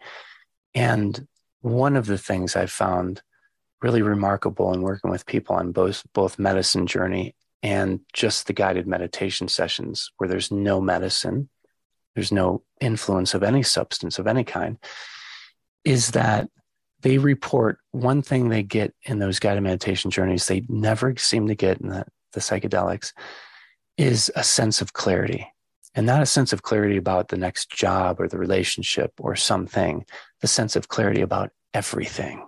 And 0.73 1.27
one 1.61 1.95
of 1.95 2.07
the 2.07 2.17
things 2.17 2.55
I 2.55 2.65
found 2.65 3.21
really 3.81 4.01
remarkable 4.01 4.73
in 4.73 4.81
working 4.81 5.11
with 5.11 5.25
people 5.25 5.55
on 5.55 5.71
both 5.71 6.03
both 6.13 6.39
medicine 6.39 6.87
journey 6.87 7.35
and 7.61 7.99
just 8.13 8.47
the 8.47 8.53
guided 8.53 8.87
meditation 8.87 9.47
sessions 9.47 10.11
where 10.17 10.27
there's 10.27 10.51
no 10.51 10.81
medicine, 10.81 11.49
there's 12.15 12.31
no 12.31 12.63
influence 12.81 13.33
of 13.33 13.43
any 13.43 13.63
substance 13.63 14.19
of 14.19 14.27
any 14.27 14.43
kind, 14.43 14.77
is 15.83 16.11
that 16.11 16.49
they 17.01 17.17
report 17.17 17.79
one 17.91 18.21
thing 18.21 18.49
they 18.49 18.63
get 18.63 18.93
in 19.03 19.19
those 19.19 19.39
guided 19.39 19.63
meditation 19.63 20.09
journeys 20.09 20.47
they 20.47 20.63
never 20.69 21.15
seem 21.17 21.47
to 21.47 21.55
get 21.55 21.79
in 21.81 21.89
the, 21.89 22.05
the 22.31 22.39
psychedelics 22.39 23.13
is 23.97 24.31
a 24.35 24.43
sense 24.43 24.81
of 24.81 24.93
clarity. 24.93 25.47
And 25.95 26.07
not 26.07 26.23
a 26.23 26.25
sense 26.25 26.53
of 26.53 26.63
clarity 26.63 26.97
about 26.97 27.27
the 27.27 27.37
next 27.37 27.69
job 27.69 28.19
or 28.19 28.27
the 28.27 28.39
relationship 28.39 29.11
or 29.19 29.35
something 29.35 30.05
the 30.41 30.47
sense 30.47 30.75
of 30.75 30.87
clarity 30.87 31.21
about 31.21 31.51
everything. 31.73 32.47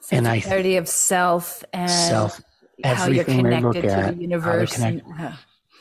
Sense 0.00 0.12
and 0.18 0.28
I 0.28 0.40
clarity 0.40 0.76
of 0.76 0.88
self 0.88 1.64
and 1.72 1.90
self 1.90 2.40
how 2.84 3.06
you're 3.06 3.24
connected 3.24 3.82
to 3.82 4.12
the 4.14 4.16
universe. 4.20 4.78
And, 4.78 5.02
uh, 5.18 5.32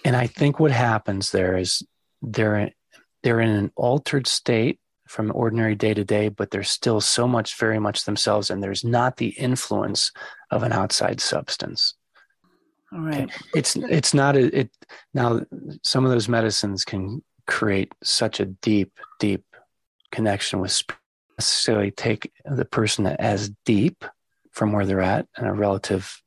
and 0.03 0.15
I 0.15 0.27
think 0.27 0.59
what 0.59 0.71
happens 0.71 1.31
there 1.31 1.57
is 1.57 1.83
they're 2.21 2.71
they're 3.23 3.39
in 3.39 3.49
an 3.49 3.71
altered 3.75 4.27
state 4.27 4.79
from 5.11 5.31
ordinary 5.35 5.75
day 5.75 5.93
to 5.93 6.05
day, 6.05 6.29
but 6.29 6.51
they're 6.51 6.63
still 6.63 7.01
so 7.01 7.27
much, 7.27 7.59
very 7.59 7.79
much 7.79 8.05
themselves, 8.05 8.49
and 8.49 8.63
there's 8.63 8.83
not 8.83 9.17
the 9.17 9.29
influence 9.29 10.11
of 10.49 10.63
an 10.63 10.71
outside 10.71 11.19
substance. 11.19 11.95
All 12.93 13.01
right. 13.01 13.23
Okay. 13.23 13.33
It's 13.53 13.75
it's 13.75 14.13
not 14.13 14.35
a, 14.37 14.59
it 14.59 14.71
now. 15.13 15.41
Some 15.83 16.05
of 16.05 16.11
those 16.11 16.29
medicines 16.29 16.85
can 16.85 17.21
create 17.45 17.91
such 18.01 18.39
a 18.39 18.45
deep, 18.45 18.93
deep 19.19 19.43
connection 20.11 20.59
with 20.59 20.81
necessarily 21.37 21.91
take 21.91 22.31
the 22.45 22.65
person 22.65 23.05
as 23.05 23.51
deep 23.65 24.05
from 24.51 24.71
where 24.71 24.85
they're 24.85 25.01
at 25.01 25.27
in 25.37 25.45
a 25.45 25.53
relative 25.53 26.21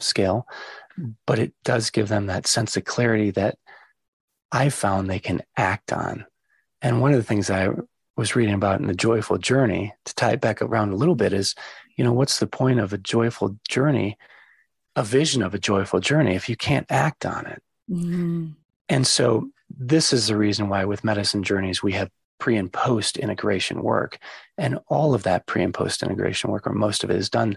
scale, 0.00 0.46
but 1.26 1.38
it 1.38 1.52
does 1.64 1.90
give 1.90 2.08
them 2.08 2.26
that 2.26 2.46
sense 2.46 2.76
of 2.76 2.84
clarity 2.84 3.30
that 3.32 3.58
I 4.50 4.70
found 4.70 5.08
they 5.08 5.18
can 5.18 5.42
act 5.56 5.92
on. 5.92 6.26
And 6.80 7.00
one 7.00 7.12
of 7.12 7.18
the 7.18 7.24
things 7.24 7.50
I 7.50 7.68
was 8.18 8.34
reading 8.34 8.54
about 8.54 8.80
in 8.80 8.88
the 8.88 8.94
joyful 8.94 9.38
journey 9.38 9.94
to 10.04 10.14
tie 10.16 10.32
it 10.32 10.40
back 10.40 10.60
around 10.60 10.92
a 10.92 10.96
little 10.96 11.14
bit 11.14 11.32
is, 11.32 11.54
you 11.96 12.02
know, 12.02 12.12
what's 12.12 12.40
the 12.40 12.48
point 12.48 12.80
of 12.80 12.92
a 12.92 12.98
joyful 12.98 13.56
journey, 13.68 14.18
a 14.96 15.04
vision 15.04 15.40
of 15.40 15.54
a 15.54 15.58
joyful 15.58 16.00
journey 16.00 16.34
if 16.34 16.48
you 16.48 16.56
can't 16.56 16.86
act 16.90 17.24
on 17.24 17.46
it? 17.46 17.62
Mm-hmm. 17.88 18.48
And 18.88 19.06
so 19.06 19.50
this 19.70 20.12
is 20.12 20.26
the 20.26 20.36
reason 20.36 20.68
why 20.68 20.84
with 20.84 21.04
medicine 21.04 21.44
journeys 21.44 21.80
we 21.80 21.92
have 21.92 22.10
pre 22.40 22.56
and 22.56 22.72
post 22.72 23.18
integration 23.18 23.82
work. 23.82 24.18
And 24.56 24.80
all 24.88 25.14
of 25.14 25.22
that 25.22 25.46
pre 25.46 25.62
and 25.62 25.72
post 25.72 26.02
integration 26.02 26.50
work, 26.50 26.66
or 26.66 26.72
most 26.72 27.04
of 27.04 27.10
it, 27.10 27.16
is 27.16 27.30
done 27.30 27.56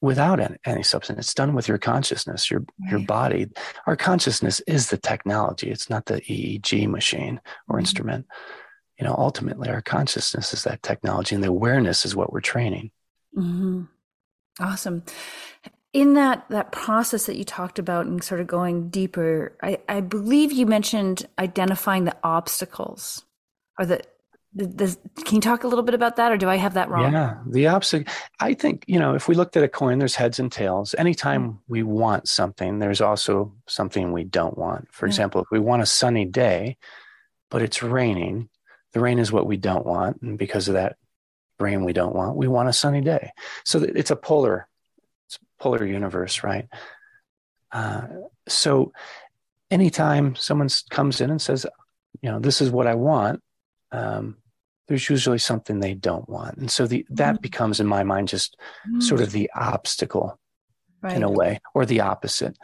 without 0.00 0.40
any, 0.64 0.82
substance. 0.84 1.18
It's 1.18 1.34
done 1.34 1.54
with 1.54 1.66
your 1.66 1.78
consciousness, 1.78 2.50
your 2.50 2.60
right. 2.60 2.90
your 2.90 3.00
body. 3.00 3.48
Our 3.86 3.96
consciousness 3.96 4.60
is 4.60 4.90
the 4.90 4.96
technology. 4.96 5.70
It's 5.70 5.90
not 5.90 6.06
the 6.06 6.20
EEG 6.20 6.88
machine 6.88 7.40
or 7.68 7.74
mm-hmm. 7.74 7.80
instrument. 7.80 8.26
You 9.00 9.06
know, 9.06 9.14
ultimately, 9.16 9.70
our 9.70 9.80
consciousness 9.80 10.52
is 10.52 10.64
that 10.64 10.82
technology, 10.82 11.34
and 11.34 11.42
the 11.42 11.48
awareness 11.48 12.04
is 12.04 12.14
what 12.14 12.32
we're 12.32 12.40
training. 12.40 12.90
Mm-hmm. 13.36 13.84
Awesome. 14.60 15.04
In 15.92 16.14
that 16.14 16.44
that 16.50 16.70
process 16.70 17.26
that 17.26 17.36
you 17.36 17.44
talked 17.44 17.78
about 17.78 18.06
and 18.06 18.22
sort 18.22 18.40
of 18.40 18.46
going 18.46 18.90
deeper, 18.90 19.56
I, 19.62 19.78
I 19.88 20.00
believe 20.00 20.52
you 20.52 20.66
mentioned 20.66 21.26
identifying 21.38 22.04
the 22.04 22.16
obstacles 22.22 23.24
or 23.78 23.86
the 23.86 24.02
the, 24.52 24.66
the 24.66 24.96
can 25.24 25.36
you 25.36 25.40
talk 25.40 25.64
a 25.64 25.68
little 25.68 25.84
bit 25.84 25.94
about 25.94 26.16
that, 26.16 26.30
or 26.30 26.36
do 26.36 26.48
I 26.48 26.56
have 26.56 26.74
that 26.74 26.90
wrong? 26.90 27.12
Yeah, 27.12 27.38
the 27.46 27.68
opposite. 27.68 28.08
I 28.38 28.52
think 28.52 28.84
you 28.86 28.98
know, 28.98 29.14
if 29.14 29.28
we 29.28 29.34
looked 29.34 29.56
at 29.56 29.62
a 29.62 29.68
coin, 29.68 29.98
there's 29.98 30.16
heads 30.16 30.38
and 30.38 30.52
tails. 30.52 30.94
Anytime 30.98 31.42
mm-hmm. 31.42 31.58
we 31.68 31.82
want 31.84 32.28
something, 32.28 32.80
there's 32.80 33.00
also 33.00 33.54
something 33.66 34.12
we 34.12 34.24
don't 34.24 34.58
want. 34.58 34.88
For 34.92 35.06
yeah. 35.06 35.10
example, 35.10 35.40
if 35.40 35.48
we 35.50 35.58
want 35.58 35.80
a 35.80 35.86
sunny 35.86 36.26
day, 36.26 36.76
but 37.50 37.62
it's 37.62 37.82
raining, 37.82 38.49
the 38.92 39.00
rain 39.00 39.18
is 39.18 39.32
what 39.32 39.46
we 39.46 39.56
don't 39.56 39.86
want, 39.86 40.22
and 40.22 40.38
because 40.38 40.68
of 40.68 40.74
that 40.74 40.96
rain 41.58 41.84
we 41.84 41.92
don't 41.92 42.14
want, 42.14 42.36
we 42.36 42.48
want 42.48 42.68
a 42.68 42.72
sunny 42.72 43.00
day. 43.00 43.30
So 43.64 43.82
it's 43.82 44.10
a 44.10 44.16
polar, 44.16 44.68
it's 45.26 45.36
a 45.36 45.62
polar 45.62 45.84
universe, 45.84 46.42
right? 46.42 46.66
Uh, 47.72 48.06
so 48.48 48.92
anytime 49.70 50.34
someone 50.34 50.68
comes 50.90 51.20
in 51.20 51.30
and 51.30 51.40
says, 51.40 51.66
you 52.20 52.30
know, 52.30 52.40
this 52.40 52.60
is 52.60 52.70
what 52.70 52.86
I 52.86 52.94
want 52.94 53.42
um, 53.92 54.36
there's 54.88 55.08
usually 55.08 55.38
something 55.38 55.78
they 55.78 55.94
don't 55.94 56.28
want. 56.28 56.56
And 56.56 56.70
so 56.70 56.86
the, 56.86 57.06
that 57.10 57.34
mm-hmm. 57.34 57.42
becomes, 57.42 57.80
in 57.80 57.86
my 57.86 58.02
mind, 58.02 58.28
just 58.28 58.56
mm-hmm. 58.88 59.00
sort 59.00 59.20
of 59.20 59.32
the 59.32 59.50
obstacle 59.54 60.38
right. 61.00 61.16
in 61.16 61.22
a 61.22 61.30
way, 61.30 61.60
or 61.74 61.86
the 61.86 62.00
opposite. 62.00 62.56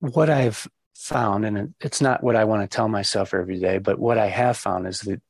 What 0.00 0.30
I've 0.30 0.66
found, 1.02 1.44
and 1.44 1.74
it's 1.80 2.00
not 2.00 2.22
what 2.22 2.36
I 2.36 2.44
want 2.44 2.62
to 2.62 2.74
tell 2.74 2.88
myself 2.88 3.34
every 3.34 3.58
day, 3.58 3.78
but 3.78 3.98
what 3.98 4.18
I 4.18 4.26
have 4.26 4.56
found 4.56 4.86
is 4.86 5.00
that, 5.00 5.20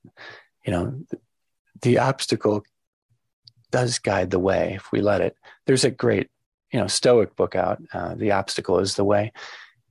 you 0.64 0.72
know, 0.72 1.02
the 1.80 1.98
obstacle 1.98 2.62
does 3.70 3.98
guide 3.98 4.30
the 4.30 4.38
way 4.38 4.74
if 4.74 4.92
we 4.92 5.00
let 5.00 5.22
it. 5.22 5.36
There's 5.66 5.84
a 5.84 5.90
great, 5.90 6.28
you 6.70 6.78
know, 6.78 6.86
Stoic 6.86 7.34
book 7.36 7.56
out, 7.56 7.82
uh, 7.92 8.14
The 8.14 8.32
Obstacle 8.32 8.78
is 8.80 8.94
the 8.94 9.04
Way. 9.04 9.32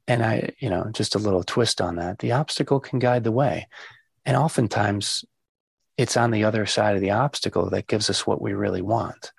And 0.08 0.24
I, 0.24 0.52
you 0.60 0.70
know, 0.70 0.90
just 0.92 1.16
a 1.16 1.20
little 1.20 1.44
twist 1.44 1.82
on 1.82 1.96
that. 1.96 2.20
The 2.20 2.34
obstacle 2.34 2.80
can 2.80 3.00
guide 3.00 3.24
the 3.24 3.32
way. 3.32 3.68
And 4.26 4.38
oftentimes 4.38 5.26
it's 5.98 6.18
on 6.18 6.32
the 6.32 6.44
other 6.44 6.66
side 6.66 6.96
of 6.96 7.02
the 7.02 7.12
obstacle 7.12 7.70
that 7.70 7.88
gives 7.88 8.10
us 8.10 8.26
what 8.26 8.42
we 8.42 8.54
really 8.54 8.82
want. 8.82 9.32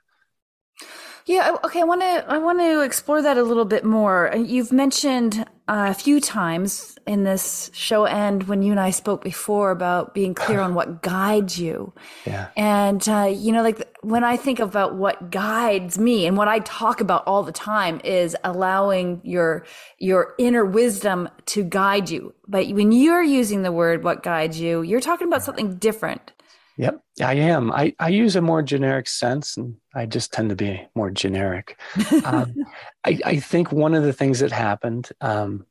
Yeah, 1.24 1.56
okay, 1.64 1.80
I 1.80 1.84
want 1.84 2.00
to 2.00 2.24
I 2.28 2.38
want 2.38 2.58
to 2.60 2.80
explore 2.80 3.22
that 3.22 3.38
a 3.38 3.42
little 3.42 3.64
bit 3.64 3.84
more. 3.84 4.32
You've 4.34 4.72
mentioned 4.72 5.46
uh, 5.72 5.88
a 5.88 5.94
few 5.94 6.20
times 6.20 6.98
in 7.06 7.24
this 7.24 7.70
show 7.72 8.04
and 8.04 8.42
when 8.42 8.60
you 8.60 8.72
and 8.72 8.78
I 8.78 8.90
spoke 8.90 9.24
before 9.24 9.70
about 9.70 10.12
being 10.12 10.34
clear 10.34 10.60
on 10.60 10.74
what 10.74 11.00
guides 11.00 11.58
you. 11.58 11.94
Yeah. 12.26 12.48
And 12.58 13.08
uh, 13.08 13.32
you 13.34 13.52
know 13.52 13.62
like 13.62 13.88
when 14.02 14.22
I 14.22 14.36
think 14.36 14.60
about 14.60 14.96
what 14.96 15.30
guides 15.30 15.98
me 15.98 16.26
and 16.26 16.36
what 16.36 16.46
I 16.46 16.58
talk 16.58 17.00
about 17.00 17.26
all 17.26 17.42
the 17.42 17.52
time 17.52 18.02
is 18.04 18.36
allowing 18.44 19.22
your 19.24 19.64
your 19.98 20.34
inner 20.38 20.66
wisdom 20.66 21.30
to 21.46 21.64
guide 21.64 22.10
you. 22.10 22.34
But 22.46 22.68
when 22.68 22.92
you're 22.92 23.22
using 23.22 23.62
the 23.62 23.72
word 23.72 24.04
what 24.04 24.22
guides 24.22 24.60
you, 24.60 24.82
you're 24.82 25.00
talking 25.00 25.26
about 25.26 25.42
something 25.42 25.76
different. 25.76 26.32
Yep, 26.78 27.00
I 27.20 27.34
am. 27.34 27.70
I, 27.70 27.94
I 27.98 28.08
use 28.08 28.34
a 28.34 28.40
more 28.40 28.62
generic 28.62 29.06
sense, 29.08 29.56
and 29.56 29.76
I 29.94 30.06
just 30.06 30.32
tend 30.32 30.50
to 30.50 30.56
be 30.56 30.86
more 30.94 31.10
generic. 31.10 31.78
um, 32.24 32.54
I, 33.04 33.18
I 33.24 33.36
think 33.40 33.72
one 33.72 33.94
of 33.94 34.02
the 34.02 34.12
things 34.12 34.40
that 34.40 34.52
happened, 34.52 35.10
um, 35.20 35.66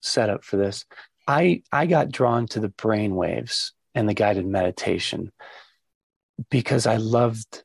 set 0.00 0.30
up 0.30 0.44
for 0.44 0.56
this, 0.56 0.84
I 1.26 1.62
I 1.72 1.86
got 1.86 2.10
drawn 2.10 2.46
to 2.48 2.60
the 2.60 2.68
brain 2.68 3.14
waves 3.14 3.72
and 3.94 4.08
the 4.08 4.14
guided 4.14 4.46
meditation 4.46 5.32
because 6.50 6.86
I 6.86 6.96
loved 6.96 7.64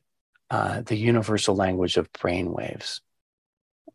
uh, 0.50 0.82
the 0.82 0.96
universal 0.96 1.54
language 1.54 1.96
of 1.96 2.12
brain 2.12 2.52
waves 2.52 3.00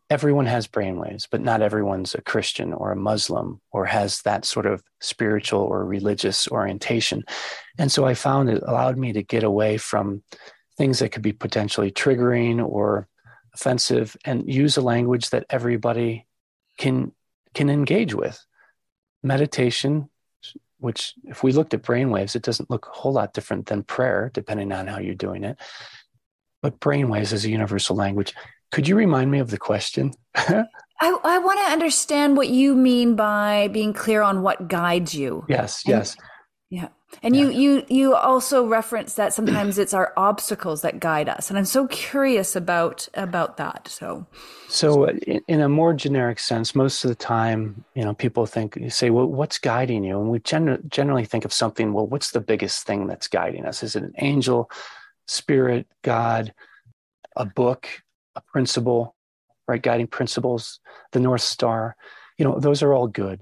everyone 0.09 0.45
has 0.45 0.67
brainwaves, 0.67 1.27
but 1.29 1.41
not 1.41 1.61
everyone's 1.61 2.13
a 2.13 2.21
Christian 2.21 2.73
or 2.73 2.91
a 2.91 2.95
Muslim 2.95 3.59
or 3.71 3.85
has 3.85 4.21
that 4.21 4.45
sort 4.45 4.65
of 4.65 4.83
spiritual 5.01 5.61
or 5.61 5.83
religious 5.83 6.47
orientation. 6.47 7.23
And 7.77 7.91
so 7.91 8.05
I 8.05 8.13
found 8.13 8.49
it 8.49 8.63
allowed 8.65 8.97
me 8.97 9.13
to 9.13 9.23
get 9.23 9.43
away 9.43 9.77
from 9.77 10.23
things 10.77 10.99
that 10.99 11.11
could 11.11 11.23
be 11.23 11.33
potentially 11.33 11.91
triggering 11.91 12.63
or 12.63 13.07
offensive 13.53 14.15
and 14.25 14.51
use 14.51 14.77
a 14.77 14.81
language 14.81 15.29
that 15.31 15.45
everybody 15.49 16.27
can 16.77 17.11
can 17.53 17.69
engage 17.69 18.13
with. 18.13 18.45
Meditation, 19.23 20.09
which 20.77 21.13
if 21.23 21.41
we 21.41 21.51
looked 21.51 21.73
at 21.73 21.81
brainwaves, 21.81 22.35
it 22.35 22.43
doesn't 22.43 22.69
look 22.69 22.87
a 22.87 22.95
whole 22.95 23.13
lot 23.13 23.33
different 23.33 23.65
than 23.65 23.81
prayer, 23.81 24.29
depending 24.33 24.71
on 24.71 24.87
how 24.87 24.99
you're 24.99 25.15
doing 25.15 25.43
it. 25.43 25.57
But 26.61 26.79
brainwaves 26.79 27.31
is 27.33 27.45
a 27.45 27.49
universal 27.49 27.95
language. 27.95 28.33
Could 28.75 28.89
you 28.89 28.97
remind 28.97 29.31
me 29.31 29.39
of 29.39 29.51
the 29.51 29.57
question? 29.57 30.13
I, 30.35 30.67
I 30.99 31.37
want 31.37 31.59
to 31.61 31.71
understand 31.71 32.35
what 32.35 32.49
you 32.49 32.75
mean 32.75 33.15
by 33.15 33.69
being 33.69 33.93
clear 33.93 34.21
on 34.21 34.41
what 34.41 34.67
guides 34.67 35.15
you. 35.15 35.45
Yes, 35.47 35.85
and, 35.85 35.93
yes. 35.93 36.17
Yeah. 36.69 36.89
And 37.23 37.37
yeah. 37.37 37.43
you 37.43 37.51
you 37.51 37.85
you 37.87 38.15
also 38.15 38.67
reference 38.67 39.13
that 39.13 39.33
sometimes 39.33 39.77
it's 39.77 39.93
our 39.93 40.11
obstacles 40.17 40.81
that 40.81 40.99
guide 40.99 41.29
us. 41.29 41.49
And 41.49 41.57
I'm 41.57 41.63
so 41.63 41.87
curious 41.87 42.53
about 42.53 43.07
about 43.13 43.55
that. 43.55 43.87
So 43.87 44.27
So 44.67 45.05
uh, 45.05 45.13
in, 45.25 45.39
in 45.47 45.61
a 45.61 45.69
more 45.69 45.93
generic 45.93 46.37
sense, 46.37 46.75
most 46.75 47.05
of 47.05 47.07
the 47.07 47.15
time, 47.15 47.85
you 47.93 48.03
know, 48.03 48.13
people 48.13 48.45
think 48.45 48.75
you 48.75 48.89
say, 48.89 49.09
"Well, 49.09 49.27
what's 49.27 49.57
guiding 49.57 50.03
you?" 50.03 50.19
And 50.19 50.29
we 50.29 50.39
gen- 50.39 50.83
generally 50.89 51.23
think 51.23 51.45
of 51.45 51.53
something, 51.53 51.93
well, 51.93 52.07
what's 52.07 52.31
the 52.31 52.41
biggest 52.41 52.85
thing 52.85 53.07
that's 53.07 53.29
guiding 53.29 53.65
us? 53.65 53.83
Is 53.83 53.95
it 53.95 54.03
an 54.03 54.15
angel, 54.17 54.69
spirit, 55.27 55.87
God, 56.01 56.53
a 57.37 57.45
book, 57.45 57.87
a 58.35 58.41
principle, 58.41 59.15
right? 59.67 59.81
Guiding 59.81 60.07
principles, 60.07 60.79
the 61.11 61.19
North 61.19 61.41
Star, 61.41 61.95
you 62.37 62.45
know, 62.45 62.59
those 62.59 62.83
are 62.83 62.93
all 62.93 63.07
good. 63.07 63.41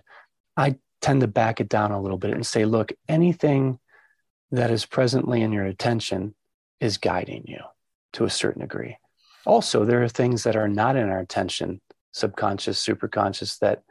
I 0.56 0.76
tend 1.02 1.22
to 1.22 1.28
back 1.28 1.60
it 1.60 1.70
down 1.70 1.92
a 1.92 2.02
little 2.02 2.18
bit 2.18 2.32
and 2.32 2.46
say, 2.46 2.66
look, 2.66 2.92
anything 3.10 3.80
that 4.52 4.72
is 4.72 4.86
presently 4.86 5.42
in 5.42 5.52
your 5.52 5.66
attention 5.66 6.36
is 6.80 6.98
guiding 6.98 7.46
you 7.48 7.60
to 8.14 8.26
a 8.26 8.30
certain 8.30 8.62
degree. 8.62 8.98
Also, 9.46 9.84
there 9.84 10.04
are 10.04 10.10
things 10.10 10.44
that 10.44 10.56
are 10.56 10.70
not 10.70 10.96
in 10.96 11.10
our 11.10 11.20
attention, 11.20 11.82
subconscious, 12.12 12.84
superconscious, 12.86 13.60
that 13.60 13.84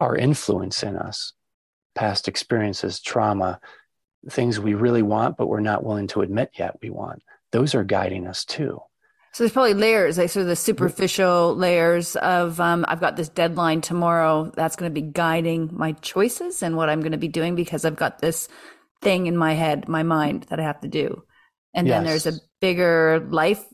are 0.00 0.16
influencing 0.16 0.96
us, 0.96 1.32
past 1.94 2.28
experiences, 2.28 3.00
trauma, 3.00 3.60
things 4.28 4.60
we 4.60 4.74
really 4.74 5.02
want, 5.02 5.36
but 5.36 5.46
we're 5.46 5.60
not 5.60 5.84
willing 5.84 6.08
to 6.08 6.22
admit 6.22 6.50
yet 6.58 6.76
we 6.82 6.90
want. 6.90 7.22
Those 7.52 7.74
are 7.74 7.84
guiding 7.84 8.26
us 8.26 8.44
too. 8.44 8.80
So 9.32 9.44
there's 9.44 9.52
probably 9.52 9.74
layers, 9.74 10.18
like 10.18 10.30
sort 10.30 10.42
of 10.42 10.48
the 10.48 10.56
superficial 10.56 11.54
layers 11.54 12.16
of 12.16 12.60
um, 12.60 12.84
I've 12.88 13.00
got 13.00 13.16
this 13.16 13.28
deadline 13.28 13.80
tomorrow. 13.80 14.50
That's 14.56 14.74
going 14.74 14.92
to 14.92 15.00
be 15.00 15.06
guiding 15.06 15.70
my 15.72 15.92
choices 15.92 16.62
and 16.62 16.76
what 16.76 16.90
I'm 16.90 17.00
going 17.00 17.12
to 17.12 17.18
be 17.18 17.28
doing 17.28 17.54
because 17.54 17.84
I've 17.84 17.96
got 17.96 18.18
this 18.18 18.48
thing 19.02 19.26
in 19.26 19.36
my 19.36 19.54
head, 19.54 19.88
my 19.88 20.02
mind 20.02 20.46
that 20.50 20.58
I 20.58 20.64
have 20.64 20.80
to 20.80 20.88
do. 20.88 21.22
And 21.74 21.86
yes. 21.86 21.96
then 21.96 22.04
there's 22.04 22.26
a 22.26 22.40
bigger 22.60 23.24
life 23.30 23.64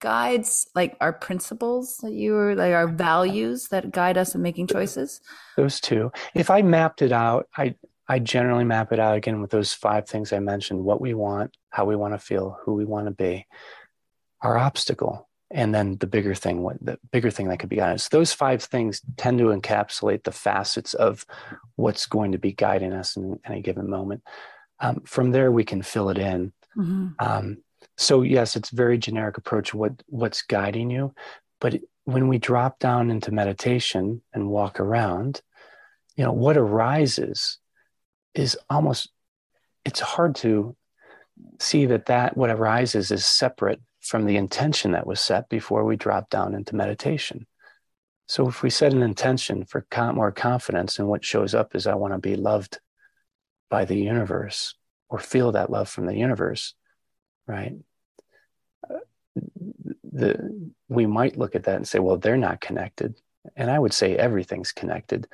guides, 0.00 0.68
like 0.74 0.96
our 1.00 1.12
principles 1.12 1.98
that 2.02 2.12
you 2.12 2.32
were 2.32 2.54
like 2.54 2.72
our 2.72 2.88
values 2.88 3.68
that 3.68 3.90
guide 3.90 4.18
us 4.18 4.34
in 4.34 4.42
making 4.42 4.66
choices? 4.66 5.20
Those 5.56 5.80
two. 5.80 6.12
If 6.34 6.50
I 6.50 6.62
mapped 6.62 7.02
it 7.02 7.12
out, 7.12 7.48
I 7.56 7.74
I 8.08 8.18
generally 8.18 8.64
map 8.64 8.92
it 8.92 8.98
out 8.98 9.16
again 9.16 9.40
with 9.40 9.50
those 9.50 9.72
five 9.72 10.08
things 10.08 10.32
I 10.32 10.40
mentioned: 10.40 10.84
what 10.84 11.00
we 11.00 11.14
want, 11.14 11.56
how 11.70 11.84
we 11.84 11.96
want 11.96 12.14
to 12.14 12.18
feel, 12.18 12.58
who 12.64 12.74
we 12.74 12.84
want 12.84 13.06
to 13.06 13.12
be, 13.12 13.46
our 14.44 14.56
obstacle, 14.56 15.28
and 15.50 15.74
then 15.74 15.96
the 15.98 16.06
bigger 16.06 16.34
thing. 16.34 16.62
What 16.62 16.76
the 16.80 16.98
bigger 17.10 17.30
thing 17.30 17.48
that 17.48 17.58
could 17.58 17.68
be 17.68 17.80
honest. 17.80 18.10
Those 18.10 18.32
five 18.32 18.62
things 18.62 19.02
tend 19.16 19.38
to 19.38 19.46
encapsulate 19.46 20.24
the 20.24 20.32
facets 20.32 20.94
of 20.94 21.26
what's 21.76 22.06
going 22.06 22.32
to 22.32 22.38
be 22.38 22.52
guiding 22.52 22.92
us 22.92 23.16
in 23.16 23.40
any 23.44 23.62
given 23.62 23.88
moment. 23.88 24.22
Um, 24.80 25.00
from 25.00 25.30
there, 25.30 25.50
we 25.50 25.64
can 25.64 25.82
fill 25.82 26.10
it 26.10 26.18
in. 26.18 26.52
Mm-hmm. 26.76 27.08
Um, 27.18 27.58
so 27.96 28.22
yes, 28.22 28.56
it's 28.56 28.70
very 28.70 28.98
generic 28.98 29.38
approach. 29.38 29.72
What 29.74 29.92
what's 30.06 30.42
guiding 30.42 30.90
you, 30.90 31.14
but 31.60 31.80
when 32.04 32.28
we 32.28 32.38
drop 32.38 32.78
down 32.78 33.10
into 33.10 33.32
meditation 33.32 34.22
and 34.32 34.48
walk 34.48 34.78
around, 34.78 35.40
you 36.16 36.24
know 36.24 36.32
what 36.32 36.56
arises 36.56 37.58
is 38.34 38.58
almost 38.68 39.10
it's 39.84 40.00
hard 40.00 40.34
to 40.34 40.76
see 41.58 41.86
that 41.86 42.06
that 42.06 42.36
what 42.36 42.50
arises 42.50 43.10
is 43.10 43.24
separate 43.24 43.80
from 44.04 44.26
the 44.26 44.36
intention 44.36 44.92
that 44.92 45.06
was 45.06 45.20
set 45.20 45.48
before 45.48 45.84
we 45.84 45.96
drop 45.96 46.28
down 46.28 46.54
into 46.54 46.76
meditation. 46.76 47.46
So 48.26 48.48
if 48.48 48.62
we 48.62 48.70
set 48.70 48.92
an 48.92 49.02
intention 49.02 49.64
for 49.64 49.84
more 50.12 50.32
confidence 50.32 50.98
and 50.98 51.08
what 51.08 51.24
shows 51.24 51.54
up 51.54 51.74
is 51.74 51.86
I 51.86 51.94
want 51.94 52.14
to 52.14 52.18
be 52.18 52.36
loved 52.36 52.78
by 53.70 53.84
the 53.84 53.96
universe 53.96 54.74
or 55.08 55.18
feel 55.18 55.52
that 55.52 55.70
love 55.70 55.88
from 55.88 56.06
the 56.06 56.16
universe, 56.16 56.74
right? 57.46 57.74
The, 60.12 60.70
we 60.88 61.06
might 61.06 61.38
look 61.38 61.54
at 61.54 61.64
that 61.64 61.76
and 61.76 61.88
say, 61.88 61.98
well, 61.98 62.16
they're 62.16 62.36
not 62.36 62.60
connected. 62.60 63.16
And 63.56 63.70
I 63.70 63.78
would 63.78 63.92
say 63.92 64.16
everything's 64.16 64.72
connected. 64.72 65.26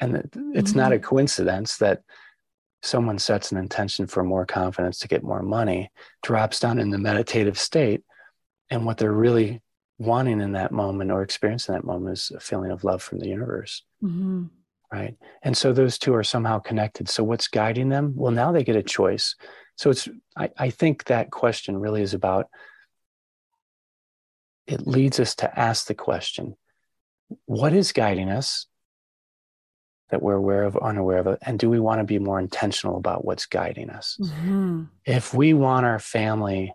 And 0.00 0.16
it's 0.54 0.70
mm-hmm. 0.70 0.78
not 0.78 0.92
a 0.92 0.96
mm-hmm. 0.96 1.04
coincidence 1.04 1.78
that 1.78 2.02
someone 2.84 3.18
sets 3.18 3.50
an 3.50 3.58
intention 3.58 4.06
for 4.06 4.22
more 4.22 4.46
confidence 4.46 4.98
to 4.98 5.08
get 5.08 5.22
more 5.22 5.42
money, 5.42 5.90
drops 6.22 6.60
down 6.60 6.78
in 6.78 6.90
the 6.90 6.98
meditative 6.98 7.58
state, 7.58 8.02
and 8.70 8.84
what 8.84 8.98
they're 8.98 9.12
really 9.12 9.62
wanting 9.98 10.40
in 10.40 10.52
that 10.52 10.72
moment 10.72 11.10
or 11.10 11.22
experiencing 11.22 11.74
that 11.74 11.84
moment 11.84 12.18
is 12.18 12.32
a 12.34 12.40
feeling 12.40 12.70
of 12.70 12.84
love 12.84 13.02
from 13.02 13.20
the 13.20 13.28
universe. 13.28 13.82
Mm-hmm. 14.02 14.44
Right. 14.92 15.16
And 15.42 15.56
so 15.56 15.72
those 15.72 15.98
two 15.98 16.14
are 16.14 16.22
somehow 16.22 16.60
connected. 16.60 17.08
So 17.08 17.24
what's 17.24 17.48
guiding 17.48 17.88
them? 17.88 18.12
Well, 18.14 18.30
now 18.30 18.52
they 18.52 18.62
get 18.62 18.76
a 18.76 18.82
choice. 18.82 19.34
So 19.76 19.90
it's, 19.90 20.08
I, 20.36 20.50
I 20.56 20.70
think 20.70 21.04
that 21.04 21.32
question 21.32 21.76
really 21.78 22.02
is 22.02 22.14
about, 22.14 22.48
it 24.66 24.86
leads 24.86 25.18
us 25.18 25.34
to 25.36 25.58
ask 25.58 25.86
the 25.86 25.94
question, 25.94 26.56
what 27.46 27.72
is 27.72 27.92
guiding 27.92 28.28
us? 28.28 28.66
That 30.14 30.22
we're 30.22 30.34
aware 30.34 30.62
of, 30.62 30.76
unaware 30.76 31.18
of, 31.18 31.38
and 31.42 31.58
do 31.58 31.68
we 31.68 31.80
want 31.80 31.98
to 31.98 32.04
be 32.04 32.20
more 32.20 32.38
intentional 32.38 32.96
about 32.96 33.24
what's 33.24 33.46
guiding 33.46 33.90
us? 33.90 34.16
Mm-hmm. 34.22 34.84
If 35.04 35.34
we 35.34 35.54
want 35.54 35.86
our 35.86 35.98
family 35.98 36.72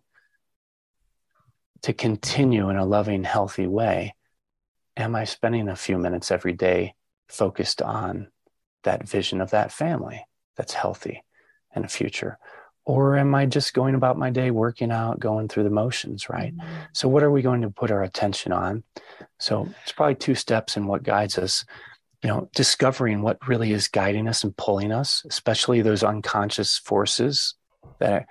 to 1.83 1.93
continue 1.93 2.69
in 2.69 2.75
a 2.75 2.85
loving, 2.85 3.23
healthy 3.23 3.65
way, 3.65 4.13
am 4.97 5.15
I 5.15 5.23
spending 5.23 5.69
a 5.69 5.77
few 5.77 5.97
minutes 5.97 6.31
every 6.31 6.51
day 6.51 6.95
focused 7.29 7.81
on 7.81 8.27
that 8.83 9.07
vision 9.07 9.39
of 9.39 9.51
that 9.51 9.71
family 9.71 10.25
that's 10.57 10.73
healthy 10.73 11.23
and 11.73 11.85
a 11.85 11.87
future? 11.87 12.37
Or 12.83 13.15
am 13.15 13.33
I 13.35 13.45
just 13.45 13.73
going 13.73 13.95
about 13.95 14.17
my 14.17 14.31
day 14.31 14.51
working 14.51 14.91
out, 14.91 15.21
going 15.21 15.47
through 15.47 15.63
the 15.63 15.69
motions, 15.69 16.27
right? 16.29 16.53
Mm-hmm. 16.53 16.75
So, 16.91 17.07
what 17.07 17.23
are 17.23 17.31
we 17.31 17.41
going 17.41 17.61
to 17.61 17.69
put 17.69 17.89
our 17.89 18.03
attention 18.03 18.51
on? 18.51 18.83
So, 19.39 19.69
it's 19.83 19.93
probably 19.93 20.15
two 20.15 20.35
steps 20.35 20.75
in 20.75 20.87
what 20.87 21.03
guides 21.03 21.37
us 21.37 21.63
you 22.23 22.29
know 22.29 22.49
discovering 22.53 23.21
what 23.21 23.47
really 23.47 23.71
is 23.71 23.87
guiding 23.87 24.27
us 24.27 24.43
and 24.43 24.55
pulling 24.57 24.91
us 24.91 25.23
especially 25.29 25.81
those 25.81 26.03
unconscious 26.03 26.77
forces 26.77 27.55
that 27.99 28.27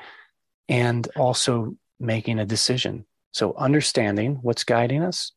and 0.68 1.09
also 1.16 1.76
making 1.99 2.39
a 2.39 2.45
decision. 2.45 3.07
So 3.32 3.55
understanding 3.55 4.39
what's 4.43 4.64
guiding 4.64 5.03
us 5.03 5.32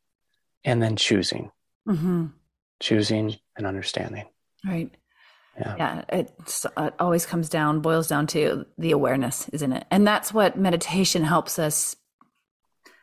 and 0.64 0.82
then 0.82 0.96
choosing. 0.96 1.52
Mm-hmm. 1.88 2.28
choosing 2.80 3.38
and 3.58 3.66
understanding. 3.66 4.26
Right. 4.64 4.92
Yeah, 5.60 5.76
yeah 5.78 6.02
it 6.10 6.32
always 7.00 7.26
comes 7.26 7.50
down 7.50 7.80
boils 7.82 8.08
down 8.08 8.28
to 8.28 8.68
the 8.78 8.92
awareness 8.92 9.50
isn't 9.50 9.74
it? 9.74 9.86
And 9.90 10.06
that's 10.06 10.32
what 10.32 10.58
meditation 10.58 11.24
helps 11.24 11.58
us 11.58 11.96